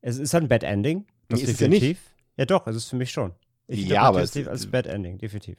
es 0.00 0.18
ist 0.18 0.34
ein 0.34 0.48
Bad 0.48 0.62
Ending. 0.62 1.06
Das 1.28 1.40
Nee, 1.40 1.46
ist 1.46 1.60
definitiv. 1.60 1.98
Ja, 2.36 2.44
doch, 2.46 2.66
es 2.66 2.76
ist 2.76 2.88
für 2.90 2.96
mich 2.96 3.10
schon. 3.10 3.32
Ich 3.66 3.86
Ja, 3.86 4.02
aber 4.02 4.22
es- 4.22 4.36
als 4.46 4.66
Bad 4.66 4.86
Ending, 4.86 5.18
definitiv. 5.18 5.58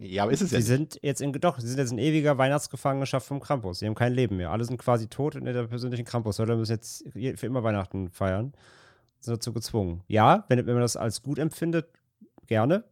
Ja, 0.00 0.22
aber 0.22 0.32
ist 0.32 0.42
es 0.42 0.52
ja 0.52 0.60
Sie 0.60 0.66
sind 0.66 0.98
jetzt 1.02 1.20
in, 1.20 1.32
doch, 1.32 1.58
sie 1.58 1.66
sind 1.66 1.78
jetzt 1.78 1.90
in 1.90 1.98
ewiger 1.98 2.38
Weihnachtsgefangenschaft 2.38 3.26
vom 3.26 3.40
Krampus. 3.40 3.80
Sie 3.80 3.86
haben 3.86 3.96
kein 3.96 4.12
Leben 4.12 4.36
mehr. 4.36 4.50
Alle 4.50 4.64
sind 4.64 4.78
quasi 4.78 5.08
tot 5.08 5.34
in 5.34 5.44
der 5.44 5.64
persönlichen 5.64 6.04
Krampus-Hölle 6.04 6.52
und 6.52 6.60
müssen 6.60 6.70
jetzt 6.72 7.04
je- 7.14 7.36
für 7.36 7.46
immer 7.46 7.64
Weihnachten 7.64 8.08
feiern. 8.10 8.52
Sind 9.18 9.34
dazu 9.34 9.52
gezwungen. 9.52 10.04
Ja, 10.06 10.44
wenn, 10.48 10.58
wenn 10.58 10.74
man 10.74 10.82
das 10.82 10.96
als 10.96 11.22
gut 11.24 11.40
empfindet, 11.40 11.88
gerne. 12.46 12.84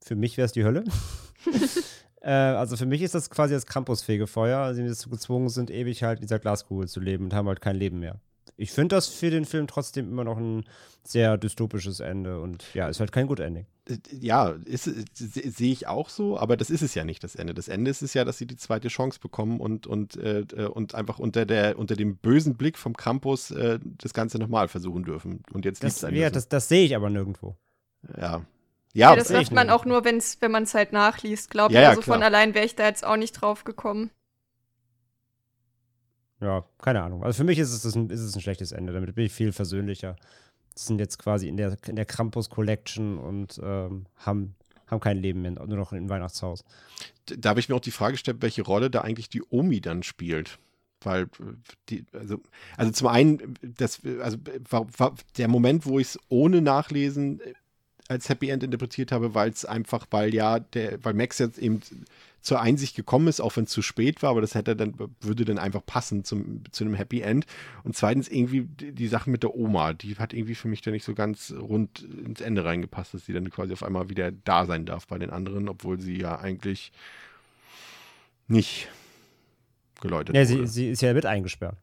Für 0.00 0.14
mich 0.14 0.36
wäre 0.36 0.46
es 0.46 0.52
die 0.52 0.62
Hölle. 0.64 0.84
äh, 2.22 2.30
also 2.30 2.76
für 2.76 2.86
mich 2.86 3.02
ist 3.02 3.14
das 3.14 3.30
quasi 3.30 3.54
das 3.54 3.66
Krampus-Fegefeuer. 3.66 4.58
Also 4.58 4.82
sie 4.82 4.88
dazu 4.88 5.10
gezwungen 5.10 5.48
sind, 5.48 5.70
ewig 5.70 6.02
halt 6.02 6.18
in 6.20 6.22
dieser 6.26 6.38
Glaskugel 6.38 6.88
zu 6.88 7.00
leben 7.00 7.24
und 7.24 7.34
haben 7.34 7.48
halt 7.48 7.60
kein 7.60 7.76
Leben 7.76 7.98
mehr. 7.98 8.20
Ich 8.56 8.70
finde 8.70 8.94
das 8.96 9.08
für 9.08 9.30
den 9.30 9.44
Film 9.44 9.66
trotzdem 9.66 10.08
immer 10.08 10.24
noch 10.24 10.36
ein 10.36 10.64
sehr 11.04 11.36
dystopisches 11.38 12.00
Ende 12.00 12.40
und 12.40 12.62
ja, 12.74 12.88
ist 12.88 13.00
halt 13.00 13.10
kein 13.10 13.26
gut 13.26 13.40
Ending. 13.40 13.66
Äh, 13.88 13.96
Ja, 14.12 14.54
se- 14.66 15.04
sehe 15.14 15.72
ich 15.72 15.86
auch 15.88 16.08
so, 16.10 16.38
aber 16.38 16.56
das 16.56 16.68
ist 16.70 16.82
es 16.82 16.94
ja 16.94 17.02
nicht, 17.02 17.24
das 17.24 17.34
Ende. 17.34 17.54
Das 17.54 17.68
Ende 17.68 17.90
ist 17.90 18.02
es 18.02 18.14
ja, 18.14 18.24
dass 18.24 18.38
sie 18.38 18.46
die 18.46 18.56
zweite 18.56 18.88
Chance 18.88 19.18
bekommen 19.20 19.58
und, 19.58 19.86
und, 19.86 20.16
äh, 20.16 20.40
äh, 20.40 20.66
und 20.66 20.94
einfach 20.94 21.18
unter, 21.18 21.46
der, 21.46 21.78
unter 21.78 21.96
dem 21.96 22.16
bösen 22.18 22.56
Blick 22.56 22.78
vom 22.78 22.94
Krampus 22.96 23.50
äh, 23.52 23.80
das 23.82 24.12
Ganze 24.14 24.38
nochmal 24.38 24.68
versuchen 24.68 25.02
dürfen. 25.02 25.42
Und 25.52 25.64
jetzt 25.64 25.82
liegt 25.82 25.96
sein 25.96 26.14
ja, 26.14 26.30
das, 26.30 26.48
das 26.48 26.68
sehe 26.68 26.84
ich 26.84 26.94
aber 26.94 27.10
nirgendwo. 27.10 27.56
ja. 28.20 28.44
Ja, 28.92 29.10
Ja, 29.10 29.16
das 29.16 29.30
macht 29.30 29.52
man 29.52 29.70
auch 29.70 29.84
nur, 29.84 30.04
wenn's, 30.04 30.36
wenn 30.40 30.50
man 30.50 30.64
es 30.64 30.74
halt 30.74 30.92
nachliest, 30.92 31.50
glaube 31.50 31.72
ich. 31.72 31.76
Ja, 31.76 31.82
ja, 31.82 31.88
also 31.90 32.02
von 32.02 32.16
klar. 32.16 32.26
allein 32.26 32.54
wäre 32.54 32.66
ich 32.66 32.76
da 32.76 32.86
jetzt 32.86 33.04
auch 33.04 33.16
nicht 33.16 33.32
drauf 33.32 33.64
gekommen. 33.64 34.10
Ja, 36.40 36.64
keine 36.78 37.02
Ahnung. 37.02 37.22
Also 37.22 37.38
für 37.38 37.44
mich 37.44 37.58
ist 37.58 37.72
es, 37.72 37.94
ein, 37.94 38.10
ist 38.10 38.20
es 38.20 38.34
ein 38.34 38.40
schlechtes 38.40 38.72
Ende. 38.72 38.92
Damit 38.92 39.14
bin 39.14 39.24
ich 39.24 39.32
viel 39.32 39.52
versöhnlicher. 39.52 40.16
Das 40.74 40.86
sind 40.86 40.98
jetzt 40.98 41.18
quasi 41.18 41.48
in 41.48 41.56
der, 41.56 41.76
in 41.86 41.96
der 41.96 42.04
Krampus 42.04 42.50
Collection 42.50 43.18
und 43.18 43.60
ähm, 43.62 44.06
haben, 44.16 44.56
haben 44.86 45.00
kein 45.00 45.18
Leben 45.18 45.42
mehr, 45.42 45.52
nur 45.52 45.66
noch 45.66 45.92
im 45.92 46.08
Weihnachtshaus. 46.08 46.64
da 47.26 47.50
habe 47.50 47.60
ich 47.60 47.68
mir 47.68 47.76
auch 47.76 47.80
die 47.80 47.90
Frage 47.90 48.12
gestellt, 48.12 48.38
welche 48.40 48.62
Rolle 48.62 48.90
da 48.90 49.02
eigentlich 49.02 49.28
die 49.28 49.42
Omi 49.50 49.80
dann 49.80 50.02
spielt. 50.02 50.58
Weil 51.04 51.24
äh, 51.24 51.28
die, 51.88 52.04
also, 52.12 52.40
also 52.76 52.90
zum 52.90 53.08
einen, 53.08 53.54
das, 53.62 54.00
also 54.20 54.38
war, 54.68 54.86
war 54.98 55.14
der 55.36 55.48
Moment, 55.48 55.86
wo 55.86 55.98
ich 55.98 56.08
es 56.08 56.18
ohne 56.28 56.60
Nachlesen 56.60 57.40
äh, 57.40 57.54
als 58.12 58.28
Happy 58.28 58.48
End 58.50 58.62
interpretiert 58.62 59.10
habe, 59.12 59.34
weil 59.34 59.50
es 59.50 59.64
einfach, 59.64 60.06
weil 60.10 60.34
ja, 60.34 60.60
der, 60.60 61.04
weil 61.04 61.14
Max 61.14 61.38
jetzt 61.38 61.58
eben 61.58 61.80
zur 62.40 62.60
Einsicht 62.60 62.96
gekommen 62.96 63.28
ist, 63.28 63.40
auch 63.40 63.56
wenn 63.56 63.64
es 63.64 63.70
zu 63.70 63.82
spät 63.82 64.20
war, 64.22 64.30
aber 64.30 64.40
das 64.40 64.56
hätte 64.56 64.74
dann, 64.74 64.94
würde 65.20 65.44
dann 65.44 65.58
einfach 65.58 65.84
passen 65.86 66.24
zum, 66.24 66.62
zu 66.72 66.82
einem 66.82 66.94
Happy 66.94 67.20
End. 67.20 67.46
Und 67.84 67.94
zweitens 67.96 68.28
irgendwie 68.28 68.62
die, 68.62 68.90
die 68.92 69.06
Sache 69.06 69.30
mit 69.30 69.44
der 69.44 69.54
Oma, 69.54 69.92
die 69.92 70.16
hat 70.16 70.32
irgendwie 70.32 70.56
für 70.56 70.66
mich 70.66 70.80
dann 70.82 70.92
nicht 70.92 71.04
so 71.04 71.14
ganz 71.14 71.54
rund 71.56 72.00
ins 72.02 72.40
Ende 72.40 72.64
reingepasst, 72.64 73.14
dass 73.14 73.26
sie 73.26 73.32
dann 73.32 73.48
quasi 73.50 73.72
auf 73.72 73.84
einmal 73.84 74.08
wieder 74.10 74.32
da 74.32 74.66
sein 74.66 74.86
darf 74.86 75.06
bei 75.06 75.18
den 75.18 75.30
anderen, 75.30 75.68
obwohl 75.68 76.00
sie 76.00 76.18
ja 76.20 76.36
eigentlich 76.38 76.90
nicht 78.48 78.88
geläutet 80.00 80.34
Ja, 80.34 80.42
wurde. 80.42 80.66
sie, 80.66 80.72
sie 80.72 80.90
ist 80.90 81.02
ja 81.02 81.14
mit 81.14 81.26
eingesperrt. 81.26 81.76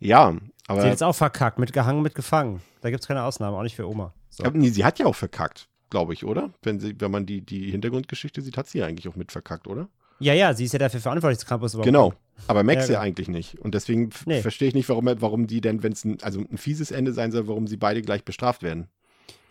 ja, 0.00 0.32
sie 0.32 0.40
aber 0.66 0.82
hat 0.82 0.88
jetzt 0.88 1.02
auch 1.04 1.14
verkackt, 1.14 1.58
mit 1.60 1.72
gehangen, 1.72 2.02
mit 2.02 2.14
gefangen. 2.16 2.60
Da 2.80 2.90
gibt 2.90 3.02
es 3.02 3.06
keine 3.06 3.22
Ausnahme, 3.22 3.56
auch 3.56 3.62
nicht 3.62 3.76
für 3.76 3.88
Oma. 3.88 4.12
So. 4.36 4.44
aber 4.44 4.58
nee, 4.58 4.70
sie 4.70 4.84
hat 4.84 4.98
ja 4.98 5.06
auch 5.06 5.14
verkackt, 5.14 5.68
glaube 5.90 6.12
ich, 6.12 6.24
oder? 6.24 6.52
Wenn, 6.62 6.80
sie, 6.80 7.00
wenn 7.00 7.10
man 7.10 7.24
die, 7.26 7.40
die 7.40 7.70
Hintergrundgeschichte 7.70 8.42
sieht, 8.42 8.56
hat 8.56 8.68
sie 8.68 8.78
ja 8.78 8.86
eigentlich 8.86 9.06
auch 9.08 9.16
mit 9.16 9.30
verkackt, 9.32 9.68
oder? 9.68 9.88
Ja, 10.20 10.32
ja, 10.34 10.54
sie 10.54 10.64
ist 10.64 10.72
ja 10.72 10.78
dafür 10.78 11.00
verantwortlich, 11.00 11.38
das 11.38 11.46
Krampus 11.46 11.74
überhaupt. 11.74 11.86
Genau. 11.86 12.12
Aber 12.48 12.62
Max 12.64 12.74
Ja, 12.76 12.80
ja, 12.82 12.86
genau. 12.88 13.00
eigentlich 13.00 13.28
nicht. 13.28 13.58
Und 13.60 13.74
deswegen 13.74 14.10
Nee. 14.26 14.40
verstehe 14.42 14.68
ich 14.68 14.74
nicht, 14.74 14.88
warum, 14.88 15.06
warum 15.20 15.46
die 15.46 15.60
denn, 15.60 15.82
wenn 15.82 15.92
es 15.92 16.04
ein, 16.04 16.18
also 16.22 16.40
ein 16.40 16.58
fieses 16.58 16.90
Ende 16.90 17.12
sein 17.12 17.30
soll, 17.32 17.46
warum 17.48 17.66
sie 17.66 17.76
beide 17.76 18.02
gleich 18.02 18.24
bestraft 18.24 18.62
werden. 18.62 18.88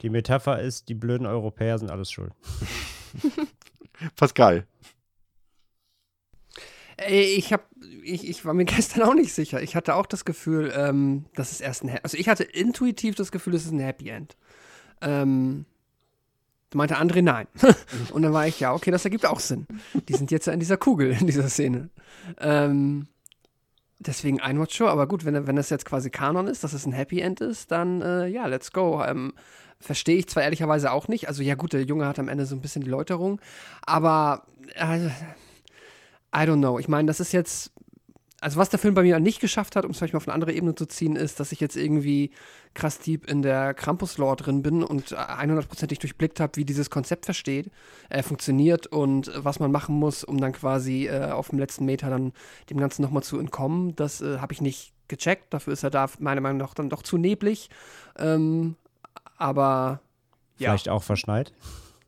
Die 0.01 0.09
Metapher 0.09 0.59
ist, 0.61 0.89
die 0.89 0.95
blöden 0.95 1.25
Europäer 1.25 1.77
sind 1.79 1.89
alles 1.91 2.11
schuld. 2.11 2.33
Pascal. 4.15 4.65
Ey, 6.97 7.23
ich 7.35 7.51
hab, 7.53 7.67
ich, 8.03 8.27
ich 8.27 8.45
war 8.45 8.53
mir 8.53 8.65
gestern 8.65 9.03
auch 9.03 9.13
nicht 9.13 9.33
sicher. 9.33 9.61
Ich 9.61 9.75
hatte 9.75 9.95
auch 9.95 10.05
das 10.05 10.25
Gefühl, 10.25 10.71
ähm, 10.75 11.25
dass 11.35 11.51
es 11.51 11.61
erst 11.61 11.83
ein, 11.83 11.97
also 12.03 12.17
ich 12.17 12.27
hatte 12.29 12.43
intuitiv 12.43 13.15
das 13.15 13.31
Gefühl, 13.31 13.55
es 13.55 13.65
ist 13.65 13.71
ein 13.71 13.79
Happy 13.79 14.09
End. 14.09 14.35
Ähm, 15.03 15.65
Da 16.71 16.77
meinte 16.77 16.97
André 16.97 17.21
nein. 17.21 17.47
und 18.13 18.23
dann 18.23 18.33
war 18.33 18.47
ich, 18.47 18.59
ja, 18.59 18.73
okay, 18.73 18.89
das 18.89 19.05
ergibt 19.05 19.25
auch 19.25 19.39
Sinn. 19.39 19.67
Die 20.07 20.13
sind 20.13 20.31
jetzt 20.31 20.47
ja 20.47 20.53
in 20.53 20.59
dieser 20.59 20.77
Kugel, 20.77 21.11
in 21.11 21.27
dieser 21.27 21.47
Szene. 21.49 21.89
Ähm, 22.39 23.07
deswegen 23.99 24.41
Einwatch 24.41 24.75
Show, 24.75 24.87
aber 24.87 25.07
gut, 25.07 25.23
wenn, 25.25 25.45
wenn 25.47 25.55
das 25.55 25.69
jetzt 25.69 25.85
quasi 25.85 26.09
Kanon 26.09 26.47
ist, 26.47 26.63
dass 26.63 26.73
es 26.73 26.85
ein 26.85 26.93
Happy 26.93 27.19
End 27.19 27.41
ist, 27.41 27.71
dann 27.71 28.01
äh, 28.01 28.27
ja, 28.27 28.47
let's 28.47 28.71
go. 28.71 29.03
Ähm, 29.03 29.33
Verstehe 29.79 30.15
ich 30.15 30.29
zwar 30.29 30.43
ehrlicherweise 30.43 30.91
auch 30.93 31.09
nicht. 31.09 31.27
Also 31.27 31.43
ja 31.43 31.55
gut, 31.55 31.73
der 31.73 31.83
Junge 31.83 32.07
hat 32.07 32.17
am 32.17 32.29
Ende 32.29 32.45
so 32.45 32.55
ein 32.55 32.61
bisschen 32.61 32.83
die 32.83 32.89
Läuterung, 32.89 33.41
aber 33.85 34.45
äh, 34.75 35.07
I 36.33 36.47
don't 36.47 36.59
know. 36.59 36.79
Ich 36.79 36.87
meine, 36.87 37.05
das 37.07 37.19
ist 37.19 37.33
jetzt 37.33 37.72
also 38.43 38.57
was 38.57 38.69
der 38.69 38.79
Film 38.79 38.93
bei 38.93 39.03
mir 39.03 39.19
nicht 39.19 39.39
geschafft 39.39 39.75
hat, 39.75 39.85
um 39.85 39.91
es 39.91 39.97
vielleicht 39.97 40.13
mal 40.13 40.17
auf 40.17 40.27
eine 40.27 40.33
andere 40.33 40.51
Ebene 40.51 40.75
zu 40.75 40.85
ziehen, 40.85 41.15
ist, 41.15 41.39
dass 41.39 41.53
ich 41.53 41.61
jetzt 41.61 41.77
irgendwie 41.77 42.31
krass 42.73 42.99
deep 42.99 43.29
in 43.29 43.41
der 43.41 43.73
Krampus-Lore 43.73 44.35
drin 44.35 44.61
bin 44.61 44.83
und 44.83 45.15
100%ig 45.17 45.99
durchblickt 45.99 46.41
habe, 46.41 46.57
wie 46.57 46.65
dieses 46.65 46.89
Konzept 46.89 47.25
versteht, 47.25 47.71
äh, 48.09 48.21
funktioniert 48.21 48.87
und 48.87 49.31
was 49.35 49.59
man 49.59 49.71
machen 49.71 49.95
muss, 49.95 50.25
um 50.25 50.39
dann 50.39 50.51
quasi 50.51 51.07
äh, 51.07 51.31
auf 51.31 51.49
dem 51.49 51.59
letzten 51.59 51.85
Meter 51.85 52.09
dann 52.09 52.33
dem 52.69 52.77
Ganzen 52.77 53.01
nochmal 53.01 53.23
zu 53.23 53.39
entkommen. 53.39 53.95
Das 53.95 54.21
äh, 54.21 54.39
habe 54.39 54.51
ich 54.51 54.61
nicht 54.61 54.93
gecheckt. 55.07 55.53
Dafür 55.53 55.73
ist 55.73 55.83
er 55.83 55.89
da 55.89 56.09
meiner 56.19 56.41
Meinung 56.41 56.57
nach 56.57 56.73
dann 56.73 56.89
doch 56.89 57.03
zu 57.03 57.17
neblig. 57.17 57.69
Ähm, 58.17 58.75
aber 59.37 60.01
ja. 60.57 60.71
Vielleicht 60.71 60.89
auch 60.89 61.03
verschneit. 61.03 61.53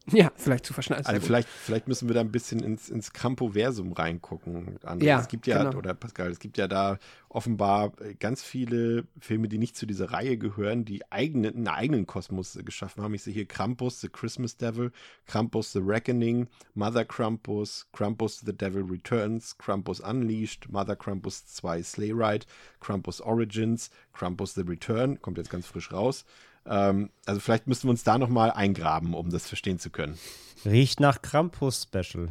Ja, 0.11 0.31
vielleicht 0.35 0.65
zu 0.65 0.73
verschneiden. 0.73 1.05
Also 1.05 1.19
vielleicht, 1.21 1.47
vielleicht 1.47 1.87
müssen 1.87 2.07
wir 2.07 2.13
da 2.13 2.21
ein 2.21 2.31
bisschen 2.31 2.59
ins, 2.59 2.89
ins 2.89 3.11
Campoversum 3.11 3.91
reingucken. 3.91 4.77
André. 4.83 5.03
Ja, 5.03 5.19
es 5.19 5.27
gibt 5.27 5.47
ja, 5.47 5.63
genau. 5.63 5.77
oder 5.77 5.93
Pascal, 5.95 6.29
es 6.29 6.39
gibt 6.39 6.57
ja 6.57 6.67
da 6.67 6.99
offenbar 7.29 7.91
äh, 7.99 8.13
ganz 8.13 8.43
viele 8.43 9.05
Filme, 9.19 9.47
die 9.47 9.57
nicht 9.57 9.75
zu 9.75 9.85
dieser 9.85 10.11
Reihe 10.11 10.37
gehören, 10.37 10.85
die 10.85 11.11
eigene, 11.11 11.49
einen 11.49 11.67
eigenen 11.67 12.05
Kosmos 12.05 12.57
geschaffen 12.63 13.03
haben. 13.03 13.13
Ich 13.15 13.23
sehe 13.23 13.33
hier 13.33 13.47
Krampus, 13.47 13.99
The 14.01 14.09
Christmas 14.09 14.57
Devil, 14.57 14.91
Krampus, 15.25 15.73
The 15.73 15.81
Reckoning, 15.83 16.47
Mother 16.75 17.03
Krampus, 17.03 17.87
Krampus, 17.91 18.41
The 18.45 18.55
Devil 18.55 18.83
Returns, 18.83 19.57
Krampus 19.57 20.01
Unleashed, 20.01 20.69
Mother 20.69 20.95
Krampus 20.95 21.45
2 21.47 21.81
Sleigh 21.81 22.13
Ride, 22.13 22.45
Krampus 22.79 23.21
Origins, 23.21 23.89
Krampus 24.13 24.53
The 24.53 24.61
Return, 24.61 25.19
kommt 25.21 25.37
jetzt 25.37 25.49
ganz 25.49 25.65
frisch 25.65 25.91
raus. 25.91 26.25
Ähm, 26.65 27.09
also 27.25 27.39
vielleicht 27.39 27.67
müssen 27.67 27.83
wir 27.83 27.91
uns 27.91 28.03
da 28.03 28.17
nochmal 28.17 28.51
eingraben, 28.51 29.13
um 29.13 29.29
das 29.29 29.47
verstehen 29.47 29.79
zu 29.79 29.89
können. 29.89 30.17
Riecht 30.65 30.99
nach 30.99 31.21
Krampus-Special. 31.21 32.29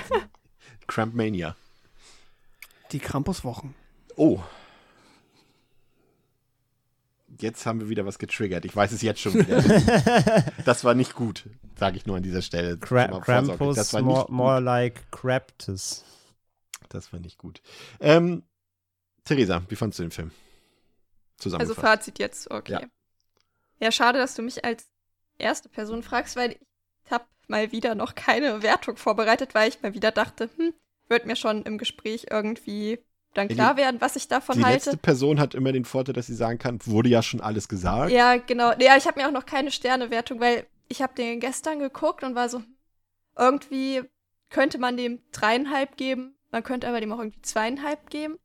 Krampmania. 0.86 1.56
Die 2.92 2.98
Krampus-Wochen. 2.98 3.74
Oh. 4.16 4.40
Jetzt 7.40 7.66
haben 7.66 7.80
wir 7.80 7.88
wieder 7.88 8.06
was 8.06 8.18
getriggert. 8.18 8.64
Ich 8.64 8.74
weiß 8.74 8.92
es 8.92 9.02
jetzt 9.02 9.20
schon 9.20 9.34
wieder. 9.34 9.62
das 10.64 10.84
war 10.84 10.94
nicht 10.94 11.14
gut, 11.14 11.44
sage 11.78 11.96
ich 11.96 12.06
nur 12.06 12.16
an 12.16 12.22
dieser 12.22 12.42
Stelle. 12.42 12.78
Kra 12.78 13.08
Krampus, 13.20 13.76
das 13.76 13.92
war 13.92 14.02
more, 14.02 14.26
more 14.30 14.60
like 14.60 15.10
Craptus. 15.10 16.04
Das 16.88 17.12
war 17.12 17.20
nicht 17.20 17.36
gut. 17.36 17.60
Ähm, 18.00 18.42
Theresa, 19.24 19.62
wie 19.68 19.76
fandest 19.76 19.98
du 19.98 20.04
den 20.04 20.12
Film? 20.12 20.30
Also 21.58 21.74
Fazit 21.74 22.18
jetzt, 22.18 22.50
okay. 22.50 22.72
Ja. 22.72 22.82
Ja, 23.80 23.92
schade, 23.92 24.18
dass 24.18 24.34
du 24.34 24.42
mich 24.42 24.64
als 24.64 24.86
erste 25.38 25.68
Person 25.68 26.02
fragst, 26.02 26.36
weil 26.36 26.56
ich 27.04 27.10
habe 27.10 27.24
mal 27.48 27.72
wieder 27.72 27.94
noch 27.94 28.14
keine 28.14 28.62
Wertung 28.62 28.96
vorbereitet, 28.96 29.54
weil 29.54 29.68
ich 29.68 29.82
mal 29.82 29.94
wieder 29.94 30.10
dachte, 30.10 30.50
hm, 30.56 30.72
wird 31.08 31.26
mir 31.26 31.36
schon 31.36 31.62
im 31.62 31.78
Gespräch 31.78 32.26
irgendwie 32.30 32.98
dann 33.34 33.48
klar 33.48 33.76
werden, 33.76 34.00
was 34.00 34.16
ich 34.16 34.28
davon 34.28 34.56
die 34.56 34.64
halte. 34.64 34.78
Die 34.78 34.90
letzte 34.90 34.96
Person 34.96 35.38
hat 35.38 35.54
immer 35.54 35.72
den 35.72 35.84
Vorteil, 35.84 36.14
dass 36.14 36.26
sie 36.26 36.34
sagen 36.34 36.58
kann, 36.58 36.78
wurde 36.86 37.10
ja 37.10 37.22
schon 37.22 37.40
alles 37.40 37.68
gesagt. 37.68 38.10
Ja, 38.10 38.36
genau. 38.36 38.72
Ja, 38.78 38.96
ich 38.96 39.06
habe 39.06 39.20
mir 39.20 39.28
auch 39.28 39.32
noch 39.32 39.46
keine 39.46 39.70
Sternewertung, 39.70 40.40
weil 40.40 40.66
ich 40.88 41.02
habe 41.02 41.14
den 41.14 41.38
gestern 41.40 41.78
geguckt 41.78 42.24
und 42.24 42.34
war 42.34 42.48
so, 42.48 42.62
irgendwie 43.36 44.02
könnte 44.48 44.78
man 44.78 44.96
dem 44.96 45.20
dreieinhalb 45.32 45.96
geben, 45.96 46.36
man 46.50 46.62
könnte 46.62 46.88
aber 46.88 47.00
dem 47.00 47.12
auch 47.12 47.18
irgendwie 47.18 47.42
zweieinhalb 47.42 48.08
geben. 48.08 48.38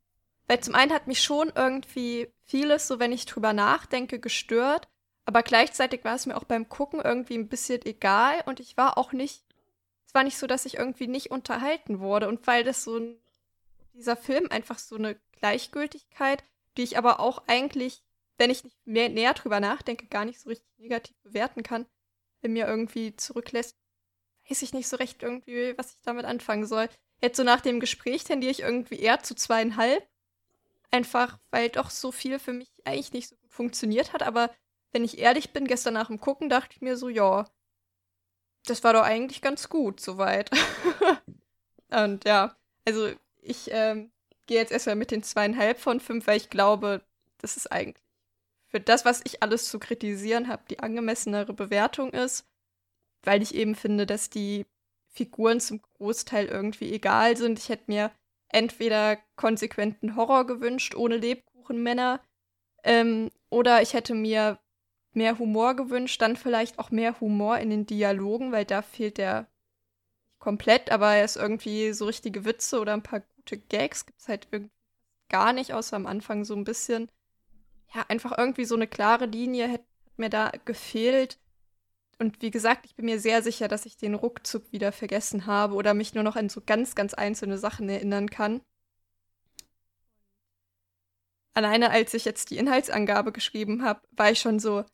Weil 0.48 0.60
zum 0.60 0.74
einen 0.74 0.92
hat 0.92 1.06
mich 1.06 1.22
schon 1.22 1.52
irgendwie 1.54 2.28
vieles, 2.44 2.86
so 2.88 2.98
wenn 2.98 3.12
ich 3.12 3.24
drüber 3.26 3.52
nachdenke, 3.52 4.18
gestört. 4.18 4.88
Aber 5.24 5.42
gleichzeitig 5.42 6.04
war 6.04 6.14
es 6.14 6.26
mir 6.26 6.36
auch 6.36 6.44
beim 6.44 6.68
Gucken 6.68 7.00
irgendwie 7.00 7.38
ein 7.38 7.48
bisschen 7.48 7.84
egal 7.84 8.42
und 8.46 8.60
ich 8.60 8.76
war 8.76 8.98
auch 8.98 9.12
nicht, 9.12 9.44
es 10.06 10.14
war 10.14 10.24
nicht 10.24 10.38
so, 10.38 10.46
dass 10.46 10.66
ich 10.66 10.78
irgendwie 10.78 11.06
nicht 11.06 11.30
unterhalten 11.30 12.00
wurde 12.00 12.28
und 12.28 12.46
weil 12.46 12.64
das 12.64 12.84
so 12.84 12.96
ein, 12.98 13.16
dieser 13.94 14.16
Film 14.16 14.48
einfach 14.50 14.78
so 14.78 14.96
eine 14.96 15.20
Gleichgültigkeit, 15.32 16.42
die 16.76 16.82
ich 16.82 16.98
aber 16.98 17.20
auch 17.20 17.42
eigentlich, 17.46 18.02
wenn 18.38 18.50
ich 18.50 18.64
nicht 18.64 18.76
mehr 18.84 19.08
näher 19.08 19.34
drüber 19.34 19.60
nachdenke, 19.60 20.06
gar 20.06 20.24
nicht 20.24 20.40
so 20.40 20.48
richtig 20.48 20.68
negativ 20.78 21.16
bewerten 21.22 21.62
kann, 21.62 21.86
in 22.40 22.54
mir 22.54 22.66
irgendwie 22.66 23.14
zurücklässt, 23.14 23.76
weiß 24.48 24.62
ich 24.62 24.72
nicht 24.72 24.88
so 24.88 24.96
recht 24.96 25.22
irgendwie, 25.22 25.76
was 25.78 25.92
ich 25.92 26.00
damit 26.02 26.24
anfangen 26.24 26.66
soll. 26.66 26.88
Jetzt 27.20 27.36
so 27.36 27.44
nach 27.44 27.60
dem 27.60 27.78
Gespräch 27.78 28.24
tendiere 28.24 28.50
ich 28.50 28.60
irgendwie 28.60 28.98
eher 28.98 29.22
zu 29.22 29.34
zweieinhalb. 29.34 30.06
Einfach, 30.90 31.38
weil 31.50 31.68
doch 31.68 31.90
so 31.90 32.12
viel 32.12 32.38
für 32.38 32.52
mich 32.52 32.68
eigentlich 32.84 33.12
nicht 33.12 33.28
so 33.28 33.36
gut 33.36 33.52
funktioniert 33.52 34.12
hat, 34.12 34.22
aber 34.22 34.50
wenn 34.92 35.04
ich 35.04 35.18
ehrlich 35.18 35.52
bin, 35.52 35.66
gestern 35.66 35.94
nach 35.94 36.08
dem 36.08 36.20
Gucken 36.20 36.48
dachte 36.48 36.74
ich 36.76 36.82
mir 36.82 36.96
so, 36.96 37.08
ja, 37.08 37.46
das 38.66 38.84
war 38.84 38.92
doch 38.92 39.02
eigentlich 39.02 39.40
ganz 39.42 39.68
gut 39.68 40.00
soweit. 40.00 40.50
und 41.90 42.24
ja, 42.24 42.56
also 42.86 43.10
ich 43.40 43.70
ähm, 43.72 44.12
gehe 44.46 44.58
jetzt 44.58 44.72
erstmal 44.72 44.96
mit 44.96 45.10
den 45.10 45.22
zweieinhalb 45.22 45.78
von 45.78 46.00
fünf, 46.00 46.26
weil 46.26 46.36
ich 46.36 46.50
glaube, 46.50 47.02
das 47.38 47.56
ist 47.56 47.72
eigentlich 47.72 48.02
für 48.68 48.80
das, 48.80 49.04
was 49.04 49.20
ich 49.24 49.42
alles 49.42 49.68
zu 49.68 49.78
kritisieren 49.78 50.48
habe, 50.48 50.62
die 50.70 50.80
angemessenere 50.80 51.52
Bewertung 51.52 52.10
ist, 52.10 52.46
weil 53.22 53.42
ich 53.42 53.54
eben 53.54 53.74
finde, 53.74 54.06
dass 54.06 54.30
die 54.30 54.66
Figuren 55.08 55.60
zum 55.60 55.82
Großteil 55.98 56.46
irgendwie 56.46 56.92
egal 56.92 57.36
sind. 57.36 57.58
Ich 57.58 57.68
hätte 57.68 57.84
mir 57.86 58.10
entweder 58.48 59.18
konsequenten 59.36 60.16
Horror 60.16 60.46
gewünscht, 60.46 60.94
ohne 60.94 61.18
Lebkuchenmänner, 61.18 62.20
ähm, 62.82 63.30
oder 63.50 63.82
ich 63.82 63.92
hätte 63.92 64.14
mir 64.14 64.58
mehr 65.14 65.38
Humor 65.38 65.74
gewünscht, 65.74 66.20
dann 66.22 66.36
vielleicht 66.36 66.78
auch 66.78 66.90
mehr 66.90 67.20
Humor 67.20 67.58
in 67.58 67.70
den 67.70 67.86
Dialogen, 67.86 68.52
weil 68.52 68.64
da 68.64 68.82
fehlt 68.82 69.18
der 69.18 69.46
komplett, 70.38 70.90
aber 70.90 71.14
er 71.14 71.24
ist 71.24 71.36
irgendwie 71.36 71.92
so 71.92 72.06
richtige 72.06 72.44
Witze 72.44 72.80
oder 72.80 72.92
ein 72.94 73.02
paar 73.02 73.20
gute 73.36 73.58
Gags 73.58 74.06
gibt 74.06 74.20
es 74.20 74.28
halt 74.28 74.48
irgendwie 74.50 74.74
gar 75.28 75.52
nicht, 75.52 75.72
außer 75.72 75.96
am 75.96 76.06
Anfang 76.06 76.44
so 76.44 76.54
ein 76.54 76.64
bisschen. 76.64 77.10
Ja, 77.94 78.04
einfach 78.08 78.36
irgendwie 78.36 78.64
so 78.64 78.74
eine 78.74 78.86
klare 78.86 79.26
Linie 79.26 79.68
hätte 79.68 79.86
mir 80.16 80.30
da 80.30 80.52
gefehlt. 80.64 81.38
Und 82.18 82.40
wie 82.42 82.50
gesagt, 82.50 82.86
ich 82.86 82.94
bin 82.94 83.06
mir 83.06 83.18
sehr 83.18 83.42
sicher, 83.42 83.68
dass 83.68 83.86
ich 83.86 83.96
den 83.96 84.14
ruckzuck 84.14 84.72
wieder 84.72 84.92
vergessen 84.92 85.46
habe 85.46 85.74
oder 85.74 85.94
mich 85.94 86.14
nur 86.14 86.22
noch 86.22 86.36
an 86.36 86.48
so 86.48 86.60
ganz, 86.64 86.94
ganz 86.94 87.14
einzelne 87.14 87.58
Sachen 87.58 87.88
erinnern 87.88 88.30
kann. 88.30 88.60
Alleine 91.54 91.90
als 91.90 92.14
ich 92.14 92.24
jetzt 92.24 92.50
die 92.50 92.58
Inhaltsangabe 92.58 93.32
geschrieben 93.32 93.82
habe, 93.82 94.00
war 94.12 94.30
ich 94.30 94.38
schon 94.38 94.58
so, 94.58 94.84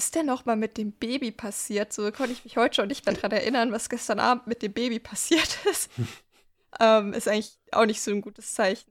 ist 0.00 0.14
denn 0.14 0.24
noch 0.24 0.46
mal 0.46 0.56
mit 0.56 0.78
dem 0.78 0.92
Baby 0.92 1.30
passiert? 1.30 1.92
So 1.92 2.10
konnte 2.10 2.32
ich 2.32 2.44
mich 2.44 2.56
heute 2.56 2.76
schon 2.76 2.88
nicht 2.88 3.04
mehr 3.04 3.14
daran 3.14 3.32
erinnern, 3.32 3.70
was 3.70 3.90
gestern 3.90 4.18
Abend 4.18 4.46
mit 4.46 4.62
dem 4.62 4.72
Baby 4.72 4.98
passiert 4.98 5.58
ist. 5.70 5.90
ähm, 6.80 7.12
ist 7.12 7.28
eigentlich 7.28 7.58
auch 7.70 7.84
nicht 7.84 8.00
so 8.00 8.10
ein 8.10 8.22
gutes 8.22 8.54
Zeichen. 8.54 8.90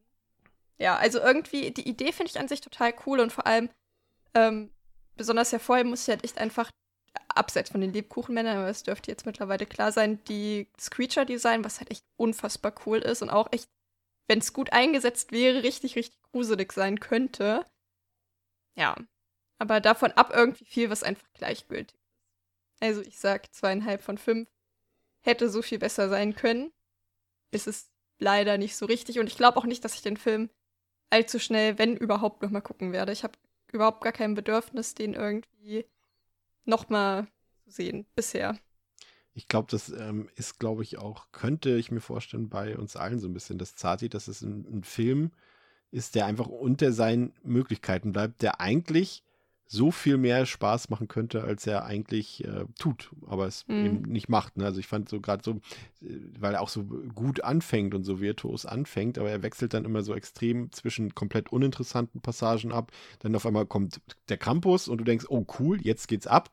Ja, 0.78 0.98
also 0.98 1.20
irgendwie, 1.20 1.72
die 1.72 1.90
Idee 1.90 2.12
finde 2.12 2.30
ich 2.30 2.40
an 2.40 2.48
sich 2.48 2.62
total 2.62 2.94
cool 3.08 3.20
und 3.20 3.34
vor 3.34 3.48
allem, 3.48 3.70
ähm, 4.36 4.70
besonders 5.18 5.52
hervorheben 5.52 5.90
muss 5.90 6.04
ich 6.04 6.10
halt 6.10 6.24
echt 6.24 6.38
einfach, 6.38 6.70
abseits 7.28 7.72
von 7.72 7.82
den 7.82 7.92
Lebkuchenmännern, 7.92 8.58
aber 8.58 8.70
es 8.70 8.84
dürfte 8.84 9.10
jetzt 9.10 9.26
mittlerweile 9.26 9.66
klar 9.66 9.92
sein, 9.92 10.24
die 10.26 10.68
Screecher-Design, 10.80 11.64
was 11.64 11.80
halt 11.80 11.90
echt 11.90 12.06
unfassbar 12.18 12.74
cool 12.86 13.00
ist 13.00 13.24
und 13.24 13.32
auch 13.32 13.52
echt, 13.52 13.68
wenn 14.28 14.40
es 14.40 14.54
gut 14.54 14.74
eingesetzt 14.74 15.32
wäre, 15.32 15.64
richtig, 15.64 15.96
richtig 15.96 16.22
gruselig 16.32 16.72
sein 16.72 17.00
könnte. 17.00 17.66
Ja, 18.78 18.96
aber 19.60 19.82
davon 19.82 20.12
ab 20.14 20.32
irgendwie 20.34 20.66
viel, 20.66 20.90
was 20.90 21.04
einfach 21.04 21.28
gleichgültig 21.34 21.96
ist. 21.96 22.00
Also 22.80 23.02
ich 23.02 23.20
sag 23.20 23.54
zweieinhalb 23.54 24.02
von 24.02 24.18
fünf. 24.18 24.50
Hätte 25.22 25.50
so 25.50 25.62
viel 25.62 25.80
besser 25.80 26.10
sein 26.10 26.34
können. 26.34 26.72
Ist 27.52 27.68
es 27.68 27.92
leider 28.20 28.58
nicht 28.58 28.76
so 28.78 28.86
richtig. 28.86 29.20
Und 29.20 29.28
ich 29.28 29.36
glaube 29.36 29.58
auch 29.58 29.66
nicht, 29.66 29.84
dass 29.84 29.96
ich 29.96 30.02
den 30.02 30.18
Film 30.18 30.50
allzu 31.10 31.40
schnell, 31.40 31.78
wenn 31.78 31.98
überhaupt, 31.98 32.42
nochmal 32.42 32.62
gucken 32.62 32.94
werde. 32.94 33.12
Ich 33.12 33.24
habe 33.24 33.34
überhaupt 33.72 34.02
gar 34.02 34.14
kein 34.14 34.34
Bedürfnis, 34.34 34.96
den 34.96 35.14
irgendwie 35.14 35.86
nochmal 36.66 37.28
zu 37.66 37.72
sehen 37.72 38.06
bisher. 38.16 38.58
Ich 39.34 39.48
glaube, 39.48 39.68
das 39.70 39.90
ähm, 39.90 40.30
ist, 40.36 40.60
glaube 40.60 40.84
ich, 40.84 40.98
auch, 40.98 41.28
könnte 41.32 41.76
ich 41.78 41.92
mir 41.92 42.02
vorstellen, 42.02 42.50
bei 42.50 42.78
uns 42.78 42.96
allen 42.96 43.20
so 43.20 43.28
ein 43.28 43.34
bisschen 43.34 43.58
das 43.58 43.76
Zati, 43.76 44.10
dass 44.10 44.28
es 44.28 44.42
ein, 44.42 44.66
ein 44.72 44.84
Film 44.84 45.32
ist, 45.92 46.16
der 46.16 46.26
einfach 46.26 46.48
unter 46.48 46.92
seinen 46.92 47.34
Möglichkeiten 47.44 48.12
bleibt, 48.12 48.42
der 48.42 48.62
eigentlich 48.62 49.24
so 49.72 49.92
viel 49.92 50.18
mehr 50.18 50.48
Spaß 50.48 50.90
machen 50.90 51.08
könnte, 51.08 51.44
als 51.44 51.68
er 51.68 51.86
eigentlich 51.86 52.44
äh, 52.44 52.66
tut, 52.80 53.12
aber 53.28 53.46
es 53.46 53.68
mhm. 53.68 53.86
eben 53.86 54.02
nicht 54.02 54.28
macht. 54.28 54.58
Ne? 54.58 54.66
Also 54.66 54.80
ich 54.80 54.88
fand 54.88 55.08
so 55.08 55.22
gerade 55.22 55.44
so, 55.44 55.52
äh, 56.02 56.20
weil 56.40 56.56
er 56.56 56.62
auch 56.62 56.70
so 56.70 56.84
gut 57.14 57.44
anfängt 57.44 57.94
und 57.94 58.04
so 58.04 58.20
virtuos 58.20 58.66
anfängt, 58.66 59.20
aber 59.20 59.30
er 59.30 59.44
wechselt 59.44 59.76
dann 59.76 59.86
immer 59.86 60.02
so 60.02 60.16
extrem 60.16 60.72
zwischen 60.72 61.14
komplett 61.14 61.52
uninteressanten 61.52 62.20
Passagen 62.20 62.72
ab. 62.72 62.92
Dann 63.20 63.36
auf 63.36 63.46
einmal 63.46 63.68
kommt 63.68 64.02
der 64.28 64.38
Campus 64.38 64.88
und 64.88 64.98
du 64.98 65.04
denkst, 65.04 65.28
oh 65.30 65.46
cool, 65.60 65.80
jetzt 65.82 66.08
geht's 66.08 66.26
ab. 66.26 66.50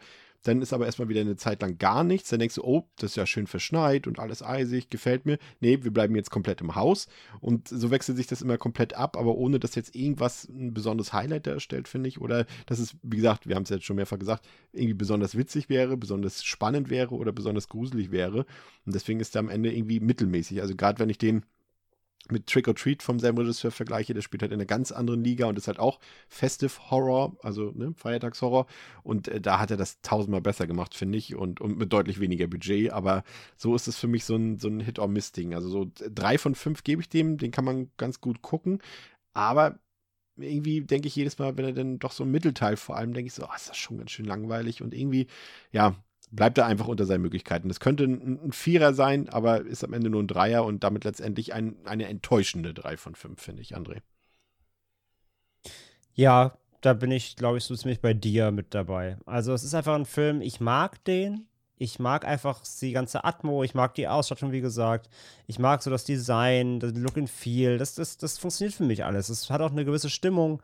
Dann 0.47 0.63
ist 0.63 0.73
aber 0.73 0.87
erstmal 0.87 1.09
wieder 1.09 1.21
eine 1.21 1.37
Zeit 1.37 1.63
lang 1.63 1.79
gar 1.79 2.05
nichts. 2.05 2.31
Dann 2.31 2.39
denkst 2.39 2.57
du, 2.57 2.65
oh, 2.65 2.89
das 2.97 3.13
ist 3.13 3.17
ja 3.17 3.27
schön 3.27 3.47
verschneit 3.47 4.07
und 4.07 4.19
alles 4.19 4.43
eisig, 4.43 4.91
gefällt 4.91 5.27
mir. 5.27 5.39
Nee, 5.61 5.83
wir 5.83 5.93
bleiben 5.93 6.15
jetzt 6.15 6.31
komplett 6.31 6.61
im 6.61 6.75
Haus. 6.75 7.09
Und 7.41 7.69
so 7.69 7.91
wechselt 7.91 8.17
sich 8.17 8.27
das 8.27 8.43
immer 8.43 8.59
komplett 8.59 8.95
ab, 8.95 9.17
aber 9.17 9.35
ohne 9.35 9.59
dass 9.59 9.75
jetzt 9.75 9.95
irgendwas 9.97 10.49
ein 10.49 10.73
besonderes 10.73 11.13
Highlight 11.13 11.47
darstellt, 11.47 11.89
finde 11.89 12.09
ich. 12.09 12.21
Oder 12.21 12.47
dass 12.67 12.79
es, 12.79 12.97
wie 13.03 13.17
gesagt, 13.17 13.49
wir 13.49 13.57
haben 13.57 13.65
es 13.65 13.71
jetzt 13.71 13.85
schon 13.85 13.97
mehrfach 13.97 14.19
gesagt, 14.19 14.47
irgendwie 14.73 14.95
besonders 14.95 15.37
witzig 15.37 15.69
wäre, 15.69 15.97
besonders 15.97 16.45
spannend 16.45 16.91
wäre 16.91 17.15
oder 17.15 17.33
besonders 17.33 17.69
gruselig 17.69 18.11
wäre. 18.11 18.47
Und 18.85 18.95
deswegen 18.95 19.21
ist 19.21 19.35
er 19.35 19.41
am 19.41 19.49
Ende 19.49 19.75
irgendwie 19.75 20.01
mittelmäßig. 20.01 20.61
Also 20.63 20.77
gerade 20.77 20.99
wenn 21.01 21.11
ich 21.11 21.19
den 21.19 21.45
mit 22.33 22.47
Trick 22.47 22.69
or 22.69 22.75
Treat 22.75 23.03
vom 23.03 23.19
selben 23.19 23.39
Regisseur 23.39 23.71
vergleiche, 23.71 24.15
der 24.15 24.23
spielt 24.23 24.43
halt 24.43 24.53
in 24.53 24.59
einer 24.59 24.67
ganz 24.67 24.93
anderen 24.93 25.23
Liga 25.23 25.47
und 25.47 25.59
ist 25.59 25.69
halt 25.69 25.79
auch 25.79 25.99
Festive 26.29 26.91
Horror, 26.91 27.37
also 27.43 27.73
ne, 27.75 27.93
Feiertagshorror. 27.97 28.67
Und 29.03 29.29
äh, 29.29 29.41
da 29.41 29.59
hat 29.59 29.71
er 29.71 29.77
das 29.77 30.01
tausendmal 30.03 30.41
besser 30.41 30.67
gemacht, 30.67 30.95
finde 30.95 31.19
ich, 31.19 31.35
und, 31.35 31.61
und 31.61 31.79
mit 31.79 31.93
deutlich 31.93 32.21
weniger 32.21 32.47
Budget. 32.47 32.93
Aber 32.93 33.25
so 33.57 33.75
ist 33.75 33.89
es 33.89 33.97
für 33.97 34.09
mich 34.09 34.25
so 34.25 34.37
ein, 34.37 34.59
so 34.59 34.69
ein 34.69 34.81
Hit-or-Miss-Ding. 34.81 35.55
Also 35.55 35.69
so 35.69 35.91
drei 35.95 36.39
von 36.39 36.55
fünf 36.55 36.85
gebe 36.85 37.03
ich 37.03 37.09
dem, 37.09 37.39
den 37.39 37.51
kann 37.51 37.65
man 37.65 37.91
ganz 37.97 38.21
gut 38.21 38.43
gucken. 38.43 38.81
Aber 39.33 39.79
irgendwie 40.37 40.83
denke 40.83 41.09
ich 41.09 41.17
jedes 41.17 41.39
Mal, 41.39 41.57
wenn 41.57 41.65
er 41.65 41.73
dann 41.73 41.99
doch 41.99 42.13
so 42.13 42.25
ein 42.25 42.31
Mittelteil 42.31 42.77
vor 42.77 42.97
allem, 42.97 43.15
denke 43.15 43.29
ich 43.29 43.35
so, 43.35 43.45
oh, 43.45 43.55
ist 43.57 43.69
das 43.69 43.77
schon 43.77 43.99
ganz 43.99 44.11
schön 44.11 44.27
langweilig 44.27 44.83
und 44.83 44.95
irgendwie, 44.95 45.27
ja, 45.73 45.97
bleibt 46.31 46.59
er 46.59 46.67
einfach 46.67 46.89
unter 46.89 47.07
seinen 47.07 47.23
Möglichkeiten. 47.23 47.69
Das 47.69 47.81
könnte 47.81 48.05
ein, 48.05 48.53
Vierer 48.53 48.95
sein, 48.95 49.29
aber 49.29 49.63
ist 49.63 49.85
am 49.85 49.93
Ende 49.93 50.11
nur 50.11 50.23
ein 50.23 50.29
Dreier 50.29 50.65
und 50.65 50.85
damit 50.85 51.05
letztendlich 51.05 51.55
ein, 51.55 51.77
eine 51.85 52.09
enttäuschende 52.09 52.75
drei 52.75 52.97
von 52.97 53.15
fünf, 53.15 53.41
finde 53.41 53.63
ich, 53.63 53.77
André. 53.77 54.01
Ja, 56.15 56.57
da 56.81 56.95
bin 56.95 57.11
ich, 57.11 57.37
glaube 57.37 57.59
ich, 57.59 57.65
so 57.65 57.75
ziemlich 57.77 58.01
bei 58.01 58.15
dir 58.15 58.51
mit 58.51 58.75
dabei. 58.75 59.19
Also 59.27 59.53
es 59.53 59.65
ist 59.65 59.75
einfach 59.75 59.95
ein 59.95 60.07
Film, 60.07 60.41
ich 60.41 60.61
mag 60.61 61.03
den. 61.05 61.47
Ich 61.79 61.99
mag 61.99 62.25
einfach 62.25 62.63
die 62.81 62.93
ganze 62.93 63.25
Atmo, 63.25 63.63
ich 63.63 63.75
mag 63.75 63.95
die 63.95 64.09
Ausstattung, 64.09 64.51
wie 64.51 64.63
gesagt. 64.63 65.11
Ich 65.47 65.59
mag 65.59 65.83
so 65.83 65.91
das 65.91 66.05
Design, 66.05 66.81
das 66.81 66.95
Look 66.95 67.19
and 67.19 67.29
Feel. 67.29 67.77
Das, 67.77 67.95
das, 67.95 68.17
das 68.17 68.39
funktioniert 68.39 68.75
für 68.75 68.85
mich 68.85 69.05
alles. 69.05 69.29
Es 69.29 69.51
hat 69.51 69.61
auch 69.61 69.73
eine 69.73 69.85
gewisse 69.85 70.09
Stimmung 70.09 70.63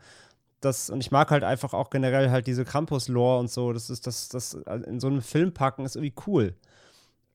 das, 0.65 0.89
und 0.89 1.01
ich 1.01 1.11
mag 1.11 1.31
halt 1.31 1.43
einfach 1.43 1.73
auch 1.73 1.89
generell 1.89 2.29
halt 2.29 2.47
diese 2.47 2.65
Krampus-Lore 2.65 3.39
und 3.39 3.51
so. 3.51 3.73
Das 3.73 3.89
ist, 3.89 4.07
das, 4.07 4.29
das 4.29 4.53
in 4.53 4.99
so 4.99 5.07
einem 5.07 5.21
Film 5.21 5.53
packen 5.53 5.85
ist 5.85 5.95
irgendwie 5.95 6.15
cool. 6.27 6.55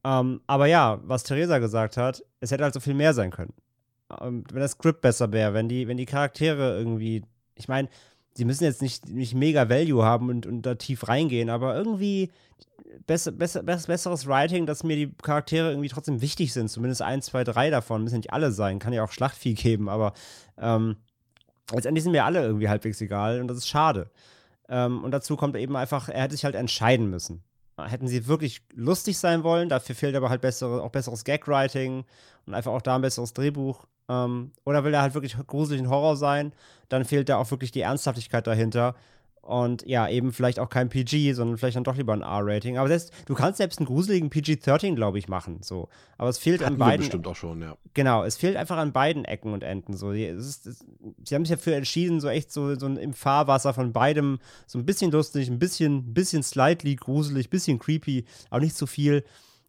Ähm, 0.04 0.40
aber 0.46 0.66
ja, 0.66 1.00
was 1.02 1.24
Theresa 1.24 1.58
gesagt 1.58 1.96
hat, 1.96 2.24
es 2.40 2.50
hätte 2.50 2.64
halt 2.64 2.74
so 2.74 2.80
viel 2.80 2.94
mehr 2.94 3.14
sein 3.14 3.30
können. 3.30 3.52
Ähm, 4.20 4.44
wenn 4.50 4.60
das 4.60 4.72
Script 4.72 5.00
besser 5.00 5.32
wäre, 5.32 5.54
wenn 5.54 5.68
die, 5.68 5.88
wenn 5.88 5.96
die 5.96 6.06
Charaktere 6.06 6.78
irgendwie, 6.78 7.22
ich 7.54 7.68
meine, 7.68 7.88
sie 8.34 8.44
müssen 8.44 8.64
jetzt 8.64 8.82
nicht, 8.82 9.08
nicht 9.08 9.34
mega 9.34 9.68
Value 9.68 10.04
haben 10.04 10.28
und, 10.28 10.46
und 10.46 10.62
da 10.62 10.76
tief 10.76 11.08
reingehen, 11.08 11.50
aber 11.50 11.76
irgendwie 11.76 12.30
besser, 13.06 13.32
besser, 13.32 13.62
besseres 13.62 14.26
Writing, 14.26 14.66
dass 14.66 14.84
mir 14.84 14.96
die 14.96 15.12
Charaktere 15.22 15.70
irgendwie 15.70 15.88
trotzdem 15.88 16.20
wichtig 16.20 16.52
sind. 16.52 16.68
Zumindest 16.68 17.02
ein, 17.02 17.22
zwei, 17.22 17.44
drei 17.44 17.70
davon. 17.70 18.04
Müssen 18.04 18.18
nicht 18.18 18.32
alle 18.32 18.52
sein. 18.52 18.78
Kann 18.78 18.92
ja 18.92 19.04
auch 19.04 19.12
Schlachtvieh 19.12 19.54
geben, 19.54 19.88
aber 19.88 20.12
ähm, 20.56 20.96
letztendlich 21.72 22.02
sind 22.02 22.12
mir 22.12 22.24
alle 22.24 22.42
irgendwie 22.42 22.68
halbwegs 22.68 23.00
egal 23.00 23.40
und 23.40 23.48
das 23.48 23.58
ist 23.58 23.68
schade. 23.68 24.10
Ähm, 24.68 25.02
und 25.02 25.10
dazu 25.10 25.36
kommt 25.36 25.56
eben 25.56 25.76
einfach, 25.76 26.08
er 26.08 26.22
hätte 26.22 26.34
sich 26.34 26.44
halt 26.44 26.54
entscheiden 26.54 27.10
müssen. 27.10 27.42
Hätten 27.76 28.08
sie 28.08 28.26
wirklich 28.26 28.62
lustig 28.74 29.18
sein 29.18 29.44
wollen, 29.44 29.68
dafür 29.68 29.94
fehlt 29.94 30.16
aber 30.16 30.30
halt 30.30 30.40
bessere, 30.40 30.82
auch 30.82 30.90
besseres 30.90 31.22
Gag-Writing 31.22 32.04
und 32.46 32.54
einfach 32.54 32.72
auch 32.72 32.82
da 32.82 32.96
ein 32.96 33.02
besseres 33.02 33.34
Drehbuch. 33.34 33.86
Ähm, 34.08 34.50
oder 34.64 34.82
will 34.84 34.94
er 34.94 35.02
halt 35.02 35.14
wirklich 35.14 35.36
gruselig 35.46 35.86
Horror 35.86 36.16
sein, 36.16 36.52
dann 36.88 37.04
fehlt 37.04 37.28
da 37.28 37.36
auch 37.36 37.50
wirklich 37.50 37.70
die 37.70 37.82
Ernsthaftigkeit 37.82 38.46
dahinter. 38.46 38.96
Und 39.48 39.86
ja, 39.86 40.06
eben 40.10 40.34
vielleicht 40.34 40.58
auch 40.58 40.68
kein 40.68 40.90
PG, 40.90 41.32
sondern 41.32 41.56
vielleicht 41.56 41.78
dann 41.78 41.84
doch 41.84 41.96
lieber 41.96 42.12
ein 42.12 42.20
R-Rating. 42.20 42.76
Aber 42.76 42.86
selbst, 42.86 43.14
du 43.24 43.32
kannst 43.32 43.56
selbst 43.56 43.78
einen 43.78 43.86
gruseligen 43.86 44.28
PG-13, 44.28 44.94
glaube 44.94 45.18
ich, 45.18 45.26
machen. 45.26 45.60
So. 45.62 45.88
Aber 46.18 46.28
es 46.28 46.36
fehlt 46.36 46.60
Hatten 46.60 46.74
an 46.74 46.78
beiden. 46.78 46.98
bestimmt 46.98 47.26
auch 47.26 47.34
schon, 47.34 47.62
ja. 47.62 47.78
Genau, 47.94 48.24
es 48.24 48.36
fehlt 48.36 48.58
einfach 48.58 48.76
an 48.76 48.92
beiden 48.92 49.24
Ecken 49.24 49.54
und 49.54 49.64
Enden. 49.64 49.96
So. 49.96 50.12
Ist, 50.12 50.66
es, 50.66 50.84
sie 51.24 51.34
haben 51.34 51.46
sich 51.46 51.56
dafür 51.56 51.76
entschieden, 51.76 52.20
so 52.20 52.28
echt 52.28 52.52
so, 52.52 52.78
so 52.78 52.88
im 52.88 53.14
Fahrwasser 53.14 53.72
von 53.72 53.94
beidem 53.94 54.38
so 54.66 54.78
ein 54.78 54.84
bisschen 54.84 55.10
lustig, 55.12 55.48
ein 55.48 55.58
bisschen, 55.58 56.12
bisschen 56.12 56.42
slightly 56.42 56.94
gruselig, 56.96 57.46
ein 57.46 57.50
bisschen 57.50 57.78
creepy, 57.78 58.26
aber 58.50 58.60
nicht 58.60 58.76
zu 58.76 58.80
so 58.80 58.86
viel. 58.86 59.24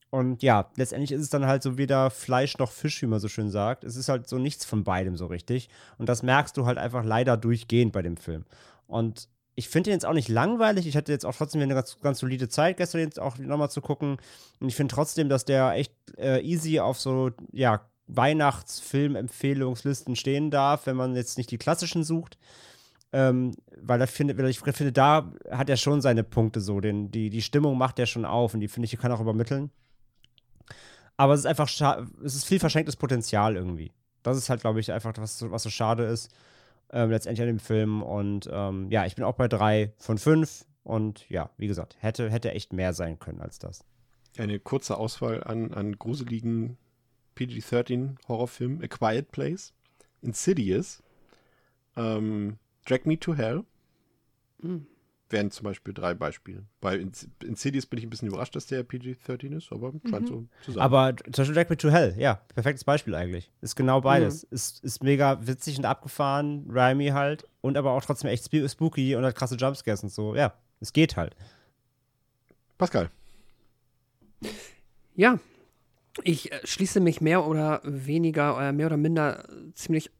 Und 0.10 0.44
ja, 0.44 0.70
letztendlich 0.76 1.14
ist 1.14 1.22
es 1.22 1.30
dann 1.30 1.46
halt 1.46 1.64
so 1.64 1.78
weder 1.78 2.10
Fleisch 2.10 2.58
noch 2.58 2.74
Fisch, 2.74 3.02
wie 3.02 3.08
man 3.08 3.22
so 3.22 3.30
schön 3.30 3.50
sagt. 3.50 3.86
Es 3.86 3.96
ist 3.96 4.10
halt 4.10 4.28
so 4.28 4.40
nichts 4.40 4.66
von 4.66 4.84
beidem 4.84 5.16
so 5.16 5.28
richtig. 5.28 5.70
Und 5.98 6.10
das 6.10 6.22
merkst 6.22 6.58
du 6.58 6.66
halt 6.66 6.78
einfach 6.78 7.06
leider 7.06 7.38
durchgehend 7.38 7.94
bei 7.94 8.02
dem 8.02 8.18
Film. 8.18 8.44
Und 8.86 9.30
ich 9.60 9.68
finde 9.68 9.90
den 9.90 9.96
jetzt 9.96 10.06
auch 10.06 10.14
nicht 10.14 10.30
langweilig. 10.30 10.88
Ich 10.88 10.96
hatte 10.96 11.12
jetzt 11.12 11.26
auch 11.26 11.36
trotzdem 11.36 11.62
eine 11.62 11.74
ganz, 11.74 11.98
ganz 12.02 12.20
solide 12.20 12.48
Zeit, 12.48 12.78
gestern 12.78 13.02
jetzt 13.02 13.20
auch 13.20 13.38
nochmal 13.38 13.70
zu 13.70 13.82
gucken. 13.82 14.16
Und 14.62 14.70
ich 14.70 14.76
finde 14.76 14.96
trotzdem, 14.96 15.28
dass 15.28 15.44
der 15.44 15.74
echt 15.74 15.92
äh, 16.18 16.40
easy 16.42 16.80
auf 16.80 16.98
so, 16.98 17.32
ja, 17.52 17.82
Weihnachtsfilm-Empfehlungslisten 18.08 20.16
stehen 20.16 20.50
darf, 20.50 20.86
wenn 20.86 20.96
man 20.96 21.14
jetzt 21.14 21.38
nicht 21.38 21.52
die 21.52 21.58
klassischen 21.58 22.06
sucht. 22.06 22.38
Ähm, 23.12 23.54
weil, 23.82 24.08
find, 24.08 24.38
weil 24.38 24.48
ich 24.48 24.62
finde, 24.62 24.94
da 24.94 25.30
hat 25.52 25.70
er 25.70 25.76
schon 25.76 26.00
seine 26.00 26.24
Punkte 26.24 26.62
so. 26.62 26.80
Den, 26.80 27.12
die, 27.12 27.30
die 27.30 27.42
Stimmung 27.42 27.78
macht 27.78 28.00
er 28.00 28.06
schon 28.06 28.24
auf 28.24 28.54
und 28.54 28.62
die 28.62 28.70
finde 28.70 28.86
ich, 28.86 28.98
kann 28.98 29.12
auch 29.12 29.20
übermitteln. 29.20 29.72
Aber 31.18 31.34
es 31.34 31.42
ist 31.42 31.48
einfach, 31.48 31.70
es 32.24 32.36
ist 32.36 32.46
viel 32.46 32.60
verschenktes 32.60 32.96
Potenzial 32.96 33.58
irgendwie. 33.58 33.92
Das 34.24 34.38
ist 34.38 34.50
halt, 34.50 34.62
glaube 34.62 34.80
ich, 34.80 34.94
einfach, 34.94 35.12
was, 35.18 35.52
was 35.52 35.64
so 35.64 35.70
schade 35.70 36.06
ist 36.06 36.32
ähm, 36.92 37.10
letztendlich 37.10 37.42
an 37.42 37.48
dem 37.48 37.60
Film. 37.60 38.02
Und 38.02 38.50
ähm, 38.52 38.90
ja, 38.90 39.06
ich 39.06 39.16
bin 39.16 39.26
auch 39.26 39.36
bei 39.36 39.48
drei 39.48 39.94
von 39.98 40.18
fünf. 40.18 40.66
Und 40.84 41.30
ja, 41.30 41.50
wie 41.58 41.68
gesagt, 41.68 41.98
hätte, 42.00 42.30
hätte 42.30 42.52
echt 42.52 42.74
mehr 42.74 42.94
sein 42.94 43.20
können 43.20 43.42
als 43.42 43.60
das. 43.60 43.84
Eine 44.38 44.60
kurze 44.60 44.98
Auswahl 44.98 45.44
an, 45.44 45.74
an 45.74 45.98
gruseligen 45.98 46.78
PG-13 47.36 48.16
Horrorfilmen: 48.28 48.84
A 48.84 48.88
Quiet 48.88 49.32
Place, 49.32 49.74
Insidious, 50.22 51.04
ähm, 51.96 52.58
Drag 52.86 53.06
Me 53.06 53.20
to 53.20 53.36
Hell. 53.36 53.64
Mhm 54.62 54.88
wären 55.30 55.52
zum 55.52 55.66
Beispiel 55.66 55.94
drei 55.94 56.14
Beispiele. 56.14 56.64
Bei 56.82 56.98
Insidious 57.44 57.86
bin 57.86 58.00
ich 58.00 58.06
ein 58.06 58.10
bisschen 58.10 58.28
überrascht, 58.28 58.56
dass 58.56 58.68
der 58.68 58.84
PG-13 58.84 59.56
ist, 59.56 59.72
aber 59.72 59.94
scheint 60.10 60.24
mhm. 60.24 60.28
so 60.28 60.46
zu 60.64 60.72
sein. 60.74 60.82
Aber 60.82 61.16
zum 61.32 61.44
Beispiel 61.44 61.56
Drag 61.56 61.70
Me 61.70 61.78
to 61.78 61.90
Hell, 61.90 62.16
ja, 62.18 62.36
perfektes 62.54 62.84
Beispiel 62.84 63.16
eigentlich. 63.16 63.52
Ist 63.62 63.76
genau 63.76 64.02
beides. 64.02 64.44
Mhm. 64.44 64.56
Ist, 64.56 64.84
ist 64.84 65.04
mega 65.04 65.46
witzig 65.46 65.78
und 65.78 65.86
abgefahren, 65.86 66.66
rhymy 66.70 67.08
halt, 67.08 67.48
und 67.62 67.78
aber 67.78 67.92
auch 67.92 68.04
trotzdem 68.04 68.30
echt 68.30 68.50
spooky 68.70 69.16
und 69.16 69.24
hat 69.24 69.36
krasse 69.36 69.56
Jumpscares 69.56 70.04
und 70.04 70.12
so. 70.12 70.36
Ja, 70.36 70.54
es 70.80 70.94
geht 70.94 71.18
halt. 71.18 71.36
Pascal. 72.78 73.10
Ja, 75.16 75.40
ich 76.24 76.52
äh, 76.52 76.60
schließe 76.64 77.00
mich 77.00 77.22
mehr 77.22 77.46
oder 77.46 77.82
weniger, 77.84 78.70
äh, 78.70 78.72
mehr 78.72 78.88
oder 78.88 78.98
minder 78.98 79.48
ziemlich 79.74 80.12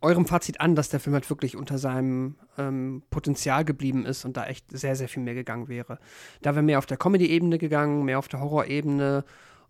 eurem 0.00 0.26
Fazit 0.26 0.60
an, 0.60 0.74
dass 0.74 0.88
der 0.88 1.00
Film 1.00 1.14
halt 1.14 1.28
wirklich 1.28 1.56
unter 1.56 1.78
seinem 1.78 2.36
ähm, 2.56 3.02
Potenzial 3.10 3.64
geblieben 3.64 4.06
ist 4.06 4.24
und 4.24 4.36
da 4.36 4.46
echt 4.46 4.66
sehr, 4.70 4.96
sehr 4.96 5.08
viel 5.08 5.22
mehr 5.22 5.34
gegangen 5.34 5.68
wäre. 5.68 5.98
Da 6.42 6.54
wäre 6.54 6.62
mehr 6.62 6.78
auf 6.78 6.86
der 6.86 6.96
Comedy-Ebene 6.96 7.58
gegangen, 7.58 8.04
mehr 8.04 8.18
auf 8.18 8.28
der 8.28 8.40
Horror-Ebene 8.40 9.24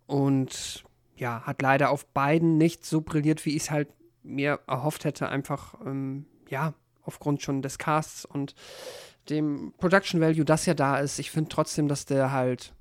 und 0.06 0.84
ja, 1.16 1.42
hat 1.42 1.62
leider 1.62 1.90
auf 1.90 2.06
beiden 2.06 2.58
nicht 2.58 2.84
so 2.84 3.00
brilliert, 3.00 3.44
wie 3.46 3.56
ich 3.56 3.64
es 3.64 3.70
halt 3.70 3.88
mir 4.22 4.60
erhofft 4.66 5.04
hätte, 5.04 5.28
einfach, 5.28 5.74
ähm, 5.84 6.26
ja, 6.48 6.74
aufgrund 7.02 7.42
schon 7.42 7.62
des 7.62 7.78
Casts 7.78 8.24
und 8.24 8.54
dem 9.30 9.72
Production 9.78 10.20
Value, 10.20 10.44
das 10.44 10.66
ja 10.66 10.74
da 10.74 10.98
ist. 10.98 11.18
Ich 11.18 11.30
finde 11.30 11.48
trotzdem, 11.48 11.88
dass 11.88 12.04
der 12.04 12.32
halt 12.32 12.74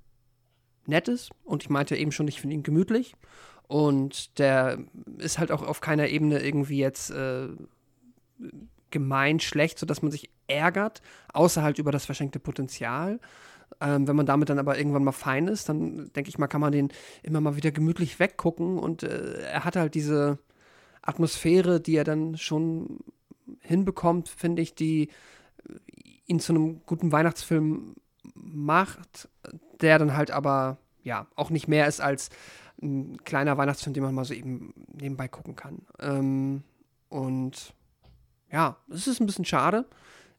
nett 0.86 1.08
ist 1.08 1.32
und 1.44 1.64
ich 1.64 1.70
meinte 1.70 1.96
eben 1.96 2.12
schon, 2.12 2.28
ich 2.28 2.42
finde 2.42 2.56
ihn 2.56 2.64
gemütlich 2.64 3.16
und 3.68 4.38
der 4.40 4.78
ist 5.18 5.40
halt 5.40 5.52
auch 5.52 5.64
auf 5.64 5.82
keiner 5.82 6.08
Ebene 6.10 6.40
irgendwie 6.40 6.78
jetzt 6.78 7.10
äh, 7.10 7.48
gemein 8.92 9.40
schlecht, 9.40 9.80
sodass 9.80 10.02
man 10.02 10.12
sich 10.12 10.30
ärgert, 10.48 11.02
außer 11.34 11.64
halt 11.64 11.80
über 11.80 11.92
das 11.92 12.06
verschenkte 12.06 12.40
Potenzial. 12.40 13.20
Ähm, 13.82 14.08
wenn 14.08 14.16
man 14.16 14.26
damit 14.26 14.50
dann 14.50 14.60
aber 14.60 14.78
irgendwann 14.78 15.04
mal 15.04 15.12
fein 15.12 15.48
ist, 15.48 15.68
dann 15.68 16.12
denke 16.14 16.30
ich 16.30 16.38
mal, 16.38 16.48
kann 16.48 16.62
man 16.62 16.72
den 16.72 16.90
immer 17.24 17.42
mal 17.42 17.56
wieder 17.56 17.72
gemütlich 17.72 18.20
weggucken. 18.20 18.78
Und 18.78 19.04
äh, 19.04 19.42
er 19.42 19.66
hat 19.66 19.76
halt 19.76 19.96
diese 19.96 20.38
Atmosphäre, 21.02 21.82
die 21.82 21.96
er 21.96 22.04
dann 22.04 22.38
schon 22.38 23.00
hinbekommt, 23.62 24.30
finde 24.30 24.62
ich, 24.62 24.76
die 24.76 25.10
ihn 26.28 26.40
zu 26.40 26.54
einem 26.54 26.82
guten 26.86 27.12
Weihnachtsfilm 27.12 27.96
macht, 28.34 29.30
der 29.82 30.00
dann 30.00 30.16
halt 30.16 30.32
aber 30.32 30.78
ja 31.04 31.28
auch 31.36 31.50
nicht 31.50 31.68
mehr 31.68 31.88
ist 31.88 32.02
als 32.02 32.30
ein 32.82 33.18
kleiner 33.24 33.58
Weihnachtsfilm, 33.58 33.94
den 33.94 34.04
man 34.04 34.14
mal 34.14 34.26
so 34.26 34.34
eben 34.34 34.74
nebenbei 34.92 35.28
gucken 35.28 35.56
kann. 35.56 35.86
Ähm, 36.00 36.64
und 37.10 37.74
ja, 38.52 38.78
es 38.90 39.08
ist 39.08 39.20
ein 39.20 39.26
bisschen 39.26 39.46
schade. 39.46 39.86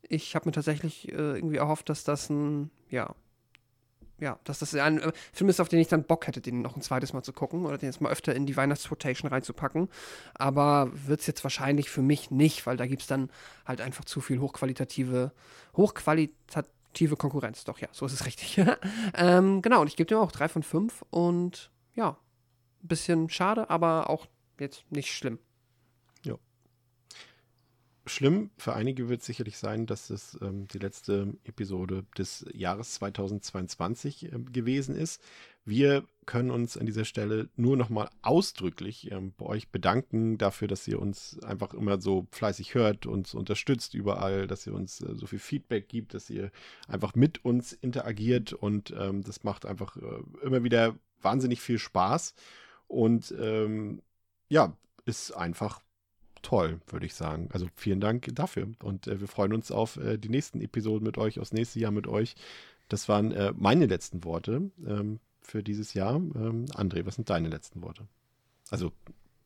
Ich 0.08 0.34
habe 0.34 0.48
mir 0.48 0.52
tatsächlich 0.52 1.08
äh, 1.08 1.36
irgendwie 1.36 1.56
erhofft, 1.56 1.88
dass 1.88 2.04
das 2.04 2.30
ein, 2.30 2.70
ja, 2.90 3.14
ja, 4.18 4.38
dass 4.44 4.60
das 4.60 4.74
ein 4.74 4.98
äh, 4.98 5.12
Film 5.32 5.50
ist, 5.50 5.60
auf 5.60 5.68
den 5.68 5.78
ich 5.78 5.88
dann 5.88 6.04
Bock 6.04 6.26
hätte, 6.26 6.40
den 6.40 6.62
noch 6.62 6.76
ein 6.76 6.82
zweites 6.82 7.12
Mal 7.12 7.22
zu 7.22 7.32
gucken 7.32 7.66
oder 7.66 7.76
den 7.76 7.88
jetzt 7.88 8.00
mal 8.00 8.10
öfter 8.10 8.34
in 8.34 8.46
die 8.46 8.56
Weihnachtsrotation 8.56 9.30
reinzupacken. 9.30 9.88
Aber 10.34 10.90
wird 10.92 11.20
es 11.20 11.26
jetzt 11.26 11.44
wahrscheinlich 11.44 11.90
für 11.90 12.02
mich 12.02 12.30
nicht, 12.30 12.66
weil 12.66 12.76
da 12.76 12.86
gibt 12.86 13.02
es 13.02 13.08
dann 13.08 13.30
halt 13.66 13.80
einfach 13.80 14.04
zu 14.04 14.20
viel 14.20 14.40
hochqualitative, 14.40 15.32
hochqualitativ 15.76 16.72
konstruktive 16.96 17.16
Konkurrenz. 17.16 17.64
Doch, 17.64 17.78
ja, 17.78 17.88
so 17.92 18.06
ist 18.06 18.12
es 18.12 18.26
richtig. 18.26 18.60
ähm, 19.14 19.60
genau, 19.62 19.82
und 19.82 19.88
ich 19.88 19.96
gebe 19.96 20.08
dem 20.08 20.18
auch 20.18 20.32
drei 20.32 20.48
von 20.48 20.62
fünf 20.62 21.04
und 21.10 21.70
ja, 21.94 22.16
bisschen 22.86 23.28
schade, 23.30 23.70
aber 23.70 24.10
auch 24.10 24.26
jetzt 24.58 24.84
nicht 24.90 25.12
schlimm. 25.12 25.38
Schlimm 28.08 28.50
für 28.56 28.74
einige 28.74 29.08
wird 29.08 29.22
sicherlich 29.22 29.58
sein, 29.58 29.86
dass 29.86 30.10
es 30.10 30.38
ähm, 30.40 30.68
die 30.68 30.78
letzte 30.78 31.34
Episode 31.44 32.04
des 32.16 32.46
Jahres 32.52 32.94
2022 32.94 34.32
äh, 34.32 34.38
gewesen 34.52 34.94
ist. 34.94 35.20
Wir 35.64 36.04
können 36.24 36.52
uns 36.52 36.78
an 36.78 36.86
dieser 36.86 37.04
Stelle 37.04 37.48
nur 37.56 37.76
nochmal 37.76 38.08
ausdrücklich 38.22 39.10
ähm, 39.10 39.32
bei 39.36 39.46
euch 39.46 39.70
bedanken 39.70 40.38
dafür, 40.38 40.68
dass 40.68 40.86
ihr 40.86 41.00
uns 41.00 41.40
einfach 41.42 41.74
immer 41.74 42.00
so 42.00 42.28
fleißig 42.30 42.74
hört, 42.74 43.06
uns 43.06 43.34
unterstützt 43.34 43.94
überall, 43.94 44.46
dass 44.46 44.66
ihr 44.68 44.74
uns 44.74 45.00
äh, 45.00 45.14
so 45.16 45.26
viel 45.26 45.40
Feedback 45.40 45.88
gibt, 45.88 46.14
dass 46.14 46.30
ihr 46.30 46.52
einfach 46.86 47.16
mit 47.16 47.44
uns 47.44 47.72
interagiert 47.72 48.52
und 48.52 48.94
ähm, 48.96 49.22
das 49.24 49.42
macht 49.42 49.66
einfach 49.66 49.96
äh, 49.96 50.46
immer 50.46 50.62
wieder 50.62 50.94
wahnsinnig 51.22 51.60
viel 51.60 51.80
Spaß 51.80 52.34
und 52.88 53.34
ähm, 53.38 54.02
ja, 54.48 54.76
ist 55.04 55.32
einfach 55.32 55.80
toll, 56.42 56.80
würde 56.88 57.06
ich 57.06 57.14
sagen. 57.14 57.48
Also 57.52 57.66
vielen 57.74 58.00
Dank 58.00 58.28
dafür. 58.32 58.68
Und 58.82 59.06
äh, 59.06 59.20
wir 59.20 59.28
freuen 59.28 59.52
uns 59.52 59.70
auf 59.70 59.96
äh, 59.96 60.16
die 60.18 60.28
nächsten 60.28 60.60
Episoden 60.60 61.04
mit 61.04 61.18
euch, 61.18 61.40
aufs 61.40 61.52
nächste 61.52 61.80
Jahr 61.80 61.90
mit 61.90 62.06
euch. 62.06 62.36
Das 62.88 63.08
waren 63.08 63.32
äh, 63.32 63.52
meine 63.56 63.86
letzten 63.86 64.22
Worte 64.24 64.70
ähm, 64.86 65.18
für 65.40 65.62
dieses 65.62 65.94
Jahr. 65.94 66.16
Ähm, 66.16 66.66
André, 66.66 67.04
was 67.04 67.16
sind 67.16 67.30
deine 67.30 67.48
letzten 67.48 67.82
Worte? 67.82 68.06
Also 68.70 68.92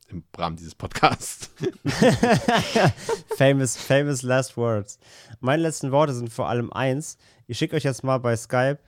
im 0.08 0.24
Rahmen 0.36 0.56
dieses 0.56 0.74
Podcasts. 0.74 1.50
famous, 3.36 3.76
famous 3.76 4.22
last 4.22 4.56
words. 4.56 4.98
Meine 5.40 5.62
letzten 5.62 5.92
Worte 5.92 6.12
sind 6.12 6.30
vor 6.30 6.48
allem 6.48 6.72
eins. 6.72 7.16
Ich 7.46 7.58
schicke 7.58 7.76
euch 7.76 7.84
jetzt 7.84 8.04
mal 8.04 8.18
bei 8.18 8.36
Skype 8.36 8.78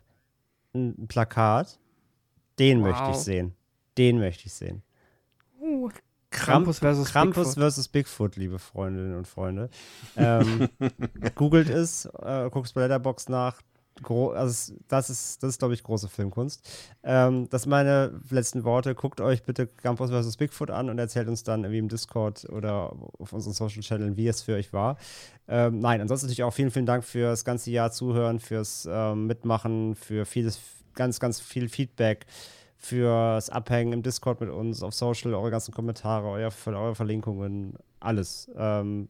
ein 0.75 1.07
Plakat. 1.09 1.79
Den 2.59 2.83
wow. 2.83 2.91
möchte 2.91 3.11
ich 3.13 3.17
sehen. 3.17 3.55
Den 3.99 4.19
möchte 4.19 4.47
ich 4.47 4.53
sehen. 4.53 4.83
Uh. 5.61 5.91
Krampus 6.33 6.79
versus 6.79 7.13
Krampus 7.13 7.49
Bigfoot. 7.49 7.63
versus 7.63 7.89
Bigfoot, 7.89 8.37
liebe 8.37 8.59
Freundinnen 8.59 9.15
und 9.17 9.29
Freunde. 9.29 9.71
Ähm, 10.17 10.69
googelt 11.35 11.69
es, 11.69 12.07
äh, 12.07 12.49
guckt 12.51 12.73
bei 12.75 12.81
Letterbox 12.81 13.29
nach. 13.29 13.61
Gro 14.03 14.31
also 14.31 14.73
das 14.89 15.11
ist, 15.11 15.43
das 15.43 15.51
ist 15.51 15.59
glaube 15.59 15.75
ich, 15.75 15.83
große 15.83 16.09
Filmkunst. 16.09 16.67
Ähm, 17.03 17.49
das 17.51 17.63
sind 17.63 17.71
meine 17.71 18.19
letzten 18.31 18.65
Worte. 18.65 18.95
Guckt 18.95 19.21
euch 19.21 19.43
bitte 19.43 19.67
Krampus 19.67 20.09
versus 20.09 20.39
Bigfoot 20.39 20.71
an 20.71 20.89
und 20.89 20.99
erzählt 20.99 21.29
uns 21.29 21.43
dann 21.43 21.65
irgendwie 21.65 21.79
im 21.79 21.89
Discord 21.89 22.49
oder 22.49 22.97
auf 23.19 23.35
unseren 23.35 23.53
Social 23.53 23.83
Channel, 23.83 24.17
wie 24.17 24.27
es 24.27 24.43
für 24.43 24.55
euch 24.55 24.73
war. 24.73 24.97
Ähm, 25.47 25.81
nein, 25.81 26.01
ansonsten 26.01 26.27
natürlich 26.27 26.43
auch 26.43 26.55
vielen, 26.55 26.71
vielen 26.71 26.87
Dank 26.87 27.05
fürs 27.05 27.45
ganze 27.45 27.71
Jahr 27.71 27.93
Zuhören, 27.93 28.41
fürs 28.41 28.89
ähm, 28.91 29.27
Mitmachen, 29.27 29.95
für 29.95 30.25
vieles, 30.25 30.59
ganz, 30.95 31.21
ganz 31.21 31.41
viel 31.41 31.69
Feedback 31.69 32.27
fürs 32.83 33.49
Abhängen 33.49 33.93
im 33.93 34.03
Discord 34.03 34.41
mit 34.41 34.51
uns, 34.51 34.83
auf 34.83 34.93
Social, 34.93 35.35
eure 35.35 35.51
ganzen 35.51 35.73
Kommentare, 35.73 36.29
euer, 36.29 36.51
eure 36.67 36.95
Verlinkungen, 36.95 37.79
alles. 38.01 38.51
Ähm, 38.57 39.09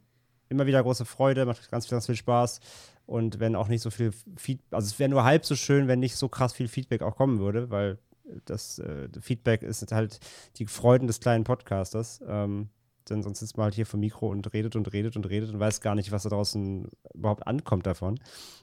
immer 0.48 0.66
wieder 0.66 0.82
große 0.82 1.06
Freude, 1.06 1.46
macht 1.46 1.70
ganz, 1.70 1.88
ganz 1.88 2.06
viel 2.06 2.16
Spaß. 2.16 2.60
Und 3.06 3.40
wenn 3.40 3.56
auch 3.56 3.68
nicht 3.68 3.82
so 3.82 3.90
viel 3.90 4.12
Feedback, 4.36 4.72
also 4.72 4.86
es 4.86 4.98
wäre 4.98 5.08
nur 5.08 5.24
halb 5.24 5.44
so 5.46 5.56
schön, 5.56 5.88
wenn 5.88 6.00
nicht 6.00 6.16
so 6.16 6.28
krass 6.28 6.52
viel 6.52 6.68
Feedback 6.68 7.02
auch 7.02 7.16
kommen 7.16 7.40
würde, 7.40 7.70
weil 7.70 7.98
das 8.44 8.78
äh, 8.78 9.08
Feedback 9.20 9.62
ist 9.62 9.90
halt 9.90 10.20
die 10.56 10.66
Freuden 10.66 11.06
des 11.06 11.20
kleinen 11.20 11.44
Podcasters. 11.44 12.22
Ähm, 12.26 12.68
denn 13.10 13.22
sonst 13.22 13.40
sitzt 13.40 13.56
man 13.56 13.64
halt 13.64 13.74
hier 13.74 13.86
vor 13.86 13.98
Mikro 13.98 14.28
und 14.28 14.52
redet 14.52 14.76
und 14.76 14.92
redet 14.92 15.16
und 15.16 15.28
redet 15.28 15.52
und 15.52 15.60
weiß 15.60 15.80
gar 15.80 15.94
nicht, 15.94 16.12
was 16.12 16.22
da 16.22 16.28
draußen 16.28 16.88
überhaupt 17.14 17.46
ankommt 17.46 17.86
davon. 17.86 18.18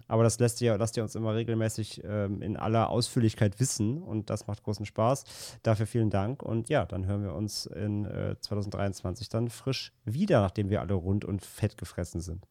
Aber 0.08 0.24
das 0.24 0.40
lässt 0.40 0.62
ihr, 0.62 0.78
lasst 0.78 0.98
ihr 0.98 1.04
uns 1.04 1.16
immer 1.16 1.36
regelmäßig 1.36 2.04
ähm, 2.04 2.42
in 2.42 2.58
aller 2.58 2.90
Ausführlichkeit 2.90 3.60
wissen 3.60 4.02
und 4.02 4.30
das 4.30 4.48
macht 4.48 4.64
großen 4.64 4.86
Spaß. 4.86 5.24
Dafür 5.64 5.86
vielen 5.86 6.10
Dank 6.10 6.44
und 6.44 6.70
ja, 6.70 6.86
dann 6.86 7.06
hören 7.06 7.24
wir 7.24 7.36
uns 7.36 7.66
in 7.66 8.06
äh, 8.06 8.36
2023 8.40 9.30
dann 9.30 9.50
frisch 9.50 9.94
wieder, 10.06 10.42
nachdem 10.42 10.70
wir 10.70 10.82
alle 10.82 10.94
rund 10.94 11.26
und 11.26 11.46
fett 11.46 11.78
gefressen 11.78 12.22
sind. 12.22 12.46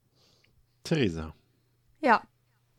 Theresa. 0.84 1.34
Ja, 2.00 2.22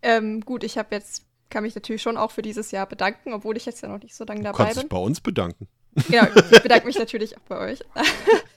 ähm, 0.02 0.41
gut, 0.41 0.64
ich 0.64 0.77
habe 0.77 0.95
jetzt, 0.95 1.26
kann 1.49 1.64
mich 1.64 1.76
natürlich 1.76 2.02
schon 2.02 2.18
auch 2.18 2.31
für 2.31 2.41
dieses 2.41 2.72
Jahr 2.72 2.88
bedanken, 2.88 3.34
obwohl 3.34 3.57
ich 3.57 3.65
jetzt 3.65 3.81
ja 3.81 3.90
noch 3.90 4.02
nicht 4.02 4.15
so 4.15 4.23
lange 4.23 4.41
dabei 4.41 4.52
du 4.52 4.64
kannst 4.64 4.76
bin. 4.76 4.81
dich 4.84 4.90
bei 4.90 4.98
uns 4.98 5.22
bedanken. 5.22 5.68
Genau, 6.10 6.28
ich 6.52 6.61
bedanke 6.61 6.86
mich 6.86 6.98
natürlich 6.98 7.38
auch 7.38 7.41
bei 7.41 7.72
euch. 7.72 7.80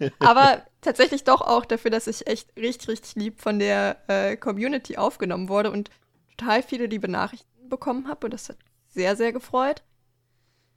Aber 0.19 0.63
tatsächlich 0.81 1.25
doch 1.25 1.41
auch 1.41 1.65
dafür, 1.65 1.91
dass 1.91 2.07
ich 2.07 2.27
echt 2.27 2.55
richtig, 2.57 2.89
richtig 2.89 3.15
lieb 3.15 3.41
von 3.41 3.59
der 3.59 3.97
äh, 4.09 4.37
Community 4.37 4.97
aufgenommen 4.97 5.49
wurde 5.49 5.71
und 5.71 5.91
total 6.37 6.63
viele 6.63 6.87
liebe 6.87 7.09
Nachrichten 7.09 7.69
bekommen 7.69 8.09
habe. 8.09 8.27
Und 8.27 8.35
das 8.35 8.49
hat 8.49 8.59
sehr, 8.89 9.17
sehr 9.17 9.33
gefreut. 9.33 9.83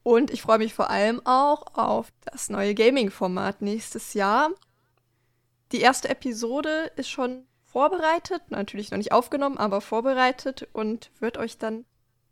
Und 0.03 0.31
ich 0.31 0.41
freue 0.41 0.59
mich 0.59 0.73
vor 0.73 0.89
allem 0.89 1.21
auch 1.25 1.65
auf 1.73 2.11
das 2.31 2.49
neue 2.49 2.75
Gaming-Format 2.75 3.61
nächstes 3.61 4.13
Jahr. 4.13 4.51
Die 5.71 5.81
erste 5.81 6.09
Episode 6.09 6.91
ist 6.95 7.09
schon 7.09 7.47
vorbereitet, 7.63 8.43
natürlich 8.49 8.91
noch 8.91 8.99
nicht 8.99 9.11
aufgenommen, 9.11 9.57
aber 9.57 9.81
vorbereitet 9.81 10.67
und 10.73 11.09
wird 11.19 11.37
euch 11.37 11.57
dann 11.57 11.85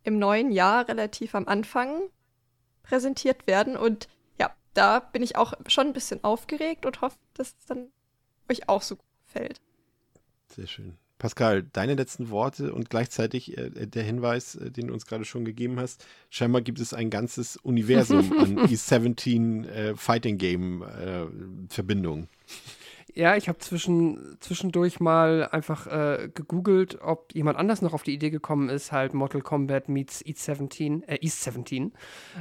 im 0.04 0.20
neuen 0.20 0.52
Jahr 0.52 0.88
relativ 0.88 1.34
am 1.34 1.48
Anfang 1.48 2.04
präsentiert 2.84 3.48
werden. 3.48 3.76
Und 3.76 4.08
ja, 4.40 4.52
da 4.74 5.00
bin 5.00 5.24
ich 5.24 5.36
auch 5.36 5.54
schon 5.68 5.88
ein 5.88 5.94
bisschen 5.94 6.24
aufgeregt 6.24 6.86
und 6.86 7.02
hoffe, 7.02 7.18
dass 7.34 7.56
es 7.60 7.66
dann 7.66 7.88
euch 8.50 8.70
auch 8.70 8.82
so 8.82 8.98
gut 8.98 9.06
gefällt. 9.26 9.62
Sehr 10.48 10.68
schön. 10.68 10.98
Pascal, 11.18 11.64
deine 11.64 11.96
letzten 11.96 12.30
Worte 12.32 12.74
und 12.74 12.90
gleichzeitig 12.90 13.58
äh, 13.58 13.88
der 13.88 14.04
Hinweis, 14.04 14.56
äh, 14.56 14.72
den 14.72 14.88
du 14.88 14.94
uns 14.94 15.06
gerade 15.06 15.24
schon 15.24 15.46
gegeben 15.46 15.80
hast. 15.80 16.06
Scheinbar 16.30 16.62
gibt 16.62 16.82
es 16.82 16.94
ein 16.94 17.10
ganzes 17.10 17.56
Universum 17.56 18.38
an 18.38 18.60
E17 18.68 19.66
äh, 19.66 19.96
Fighting 19.96 20.38
Game 20.38 20.82
äh, 20.82 21.26
Verbindungen. 21.70 22.28
Ja, 23.14 23.36
ich 23.36 23.48
habe 23.48 23.60
zwischen, 23.60 24.38
zwischendurch 24.40 25.00
mal 25.00 25.48
einfach 25.52 25.88
äh, 25.88 26.30
gegoogelt, 26.34 27.00
ob 27.02 27.34
jemand 27.34 27.58
anders 27.58 27.82
noch 27.82 27.94
auf 27.94 28.04
die 28.04 28.14
Idee 28.14 28.30
gekommen 28.30 28.70
ist, 28.70 28.92
halt 28.92 29.14
Mortal 29.14 29.42
Kombat 29.42 29.90
meets 29.90 30.22
East 30.26 30.44
17, 30.44 31.04
äh, 31.04 31.18
East 31.22 31.44
17. 31.44 31.94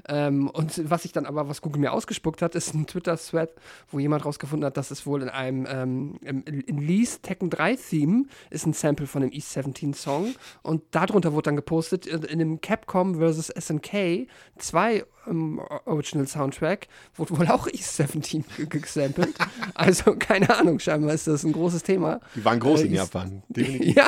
Ähm, 0.08 0.48
und 0.48 0.90
was 0.90 1.04
ich 1.04 1.12
dann 1.12 1.26
aber, 1.26 1.48
was 1.48 1.60
Google 1.60 1.80
mir 1.80 1.92
ausgespuckt 1.92 2.42
hat, 2.42 2.54
ist 2.54 2.74
ein 2.74 2.86
Twitter-Thread, 2.86 3.54
wo 3.90 3.98
jemand 3.98 4.24
rausgefunden 4.24 4.66
hat, 4.66 4.76
dass 4.76 4.90
es 4.90 5.06
wohl 5.06 5.22
in 5.22 5.28
einem 5.28 5.66
ähm, 5.68 6.18
in 6.22 6.78
Lee's 6.78 7.20
Tekken 7.20 7.50
3 7.50 7.76
Theme 7.76 8.24
ist 8.50 8.66
ein 8.66 8.72
Sample 8.72 9.06
von 9.06 9.22
dem 9.22 9.32
East 9.32 9.52
17 9.52 9.94
Song. 9.94 10.34
Und 10.62 10.82
darunter 10.92 11.32
wurde 11.32 11.44
dann 11.44 11.56
gepostet, 11.56 12.06
in 12.06 12.38
dem 12.38 12.60
Capcom 12.60 13.16
vs. 13.16 13.48
SNK 13.48 14.28
2 14.58 15.04
im 15.26 15.60
Original 15.86 16.26
Soundtrack 16.26 16.88
wurde 17.16 17.38
wohl 17.38 17.48
auch 17.48 17.66
East 17.68 17.96
17 17.96 18.44
gesampelt. 18.68 19.34
also 19.74 20.14
keine 20.16 20.54
Ahnung, 20.56 20.78
scheinbar 20.78 21.14
ist 21.14 21.26
das 21.26 21.44
ein 21.44 21.52
großes 21.52 21.82
Thema. 21.82 22.20
Die 22.34 22.44
waren 22.44 22.58
groß 22.60 22.82
Äh, 22.82 22.86
in 22.86 22.92
East- 22.94 23.14
Japan. 23.14 23.42
Definitiv. 23.48 23.96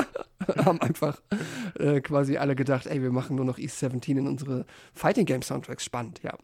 Ja, 0.49 0.65
haben 0.65 0.81
einfach 0.83 1.23
äh, 1.79 2.01
quasi 2.01 2.37
alle 2.37 2.55
gedacht, 2.55 2.87
ey, 2.87 3.01
wir 3.01 3.11
machen 3.13 3.37
nur 3.37 3.45
noch 3.47 3.59
East 3.59 3.79
17 3.79 4.19
in 4.19 4.27
unsere 4.27 4.67
Fighting 4.93 5.25
Game 5.25 5.43
Soundtracks. 5.43 5.85
Spannend, 5.85 6.21
ja. 6.23 6.37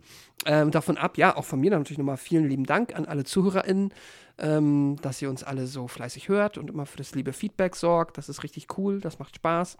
Ähm, 0.47 0.70
davon 0.70 0.97
ab, 0.97 1.18
ja, 1.18 1.36
auch 1.36 1.44
von 1.44 1.60
mir 1.60 1.70
dann 1.70 1.80
natürlich 1.80 1.98
nochmal 1.98 2.16
vielen 2.16 2.48
lieben 2.48 2.64
Dank 2.64 2.94
an 2.97 3.05
alle 3.05 3.24
ZuhörerInnen, 3.24 3.92
ähm, 4.38 4.97
dass 5.02 5.20
ihr 5.20 5.28
uns 5.28 5.42
alle 5.44 5.66
so 5.66 5.86
fleißig 5.86 6.28
hört 6.28 6.56
und 6.56 6.70
immer 6.70 6.86
für 6.86 6.97
das 6.97 7.14
liebe 7.14 7.32
Feedback 7.34 7.76
sorgt. 7.76 8.16
Das 8.16 8.28
ist 8.30 8.42
richtig 8.42 8.68
cool, 8.78 9.01
das 9.01 9.18
macht 9.18 9.36
Spaß. 9.36 9.76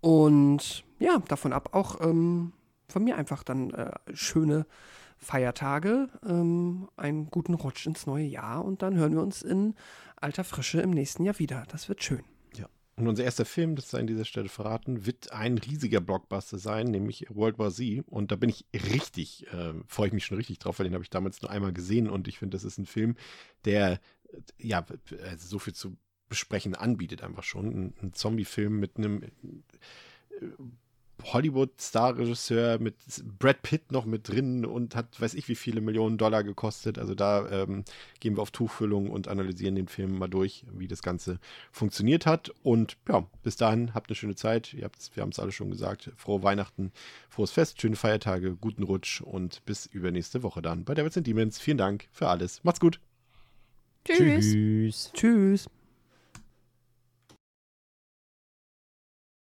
Und 0.00 0.84
ja, 0.98 1.18
davon 1.28 1.52
ab 1.52 1.70
auch 1.72 2.00
ähm, 2.00 2.52
von 2.92 3.04
mir 3.04 3.16
einfach 3.16 3.42
dann 3.42 3.70
äh, 3.70 3.90
schöne 4.14 4.66
Feiertage, 5.18 6.08
ähm, 6.26 6.88
einen 6.96 7.26
guten 7.30 7.54
Rutsch 7.54 7.86
ins 7.86 8.06
neue 8.06 8.24
Jahr 8.24 8.64
und 8.64 8.82
dann 8.82 8.96
hören 8.96 9.12
wir 9.12 9.22
uns 9.22 9.42
in 9.42 9.74
alter 10.16 10.44
Frische 10.44 10.80
im 10.80 10.90
nächsten 10.90 11.24
Jahr 11.24 11.38
wieder. 11.38 11.64
Das 11.68 11.88
wird 11.88 12.02
schön. 12.02 12.24
Und 12.94 13.08
unser 13.08 13.24
erster 13.24 13.46
Film, 13.46 13.74
das 13.74 13.90
sei 13.90 14.00
an 14.00 14.06
dieser 14.06 14.26
Stelle 14.26 14.50
verraten, 14.50 15.06
wird 15.06 15.32
ein 15.32 15.56
riesiger 15.56 16.00
Blockbuster 16.00 16.58
sein, 16.58 16.88
nämlich 16.88 17.26
World 17.30 17.58
War 17.58 17.70
Z. 17.70 18.04
Und 18.06 18.30
da 18.30 18.36
bin 18.36 18.50
ich 18.50 18.66
richtig, 18.74 19.46
äh, 19.52 19.72
freue 19.86 20.08
ich 20.08 20.12
mich 20.12 20.26
schon 20.26 20.36
richtig 20.36 20.58
drauf, 20.58 20.78
weil 20.78 20.84
den 20.84 20.94
habe 20.94 21.02
ich 21.02 21.10
damals 21.10 21.40
nur 21.40 21.50
einmal 21.50 21.72
gesehen 21.72 22.08
und 22.08 22.28
ich 22.28 22.38
finde, 22.38 22.54
das 22.54 22.64
ist 22.64 22.78
ein 22.78 22.86
Film, 22.86 23.16
der 23.64 23.92
äh, 23.92 23.98
ja 24.58 24.84
also 25.24 25.48
so 25.48 25.58
viel 25.58 25.72
zu 25.72 25.96
besprechen 26.28 26.74
anbietet, 26.74 27.22
einfach 27.22 27.44
schon. 27.44 27.66
Ein, 27.66 27.94
ein 28.02 28.12
Zombie-Film 28.12 28.78
mit 28.78 28.98
einem 28.98 29.22
äh, 29.22 29.30
Hollywood-Star-Regisseur 31.24 32.78
mit 32.78 32.94
Brad 33.38 33.62
Pitt 33.62 33.92
noch 33.92 34.04
mit 34.04 34.28
drin 34.28 34.64
und 34.64 34.96
hat, 34.96 35.20
weiß 35.20 35.34
ich, 35.34 35.48
wie 35.48 35.54
viele 35.54 35.80
Millionen 35.80 36.18
Dollar 36.18 36.42
gekostet. 36.42 36.98
Also 36.98 37.14
da 37.14 37.48
ähm, 37.50 37.84
gehen 38.20 38.36
wir 38.36 38.42
auf 38.42 38.50
Tuchfüllung 38.50 39.10
und 39.10 39.28
analysieren 39.28 39.74
den 39.74 39.88
Film 39.88 40.18
mal 40.18 40.28
durch, 40.28 40.64
wie 40.72 40.88
das 40.88 41.02
Ganze 41.02 41.38
funktioniert 41.70 42.26
hat. 42.26 42.52
Und 42.62 42.96
ja, 43.08 43.26
bis 43.42 43.56
dahin 43.56 43.94
habt 43.94 44.10
eine 44.10 44.16
schöne 44.16 44.34
Zeit. 44.34 44.74
Ihr 44.74 44.84
habt's, 44.84 45.10
wir 45.14 45.22
haben 45.22 45.30
es 45.30 45.38
alle 45.38 45.52
schon 45.52 45.70
gesagt. 45.70 46.10
Frohe 46.16 46.42
Weihnachten, 46.42 46.92
frohes 47.28 47.52
Fest, 47.52 47.80
schöne 47.80 47.96
Feiertage, 47.96 48.56
guten 48.56 48.82
Rutsch 48.82 49.20
und 49.20 49.64
bis 49.64 49.86
übernächste 49.86 50.42
Woche 50.42 50.62
dann 50.62 50.84
bei 50.84 50.94
Devils 50.94 51.16
and 51.16 51.26
Demons. 51.26 51.58
Vielen 51.58 51.78
Dank 51.78 52.08
für 52.10 52.28
alles. 52.28 52.64
Macht's 52.64 52.80
gut. 52.80 53.00
Tschüss. 54.04 54.52
Tschüss. 54.52 55.12
Tschüss. 55.14 55.68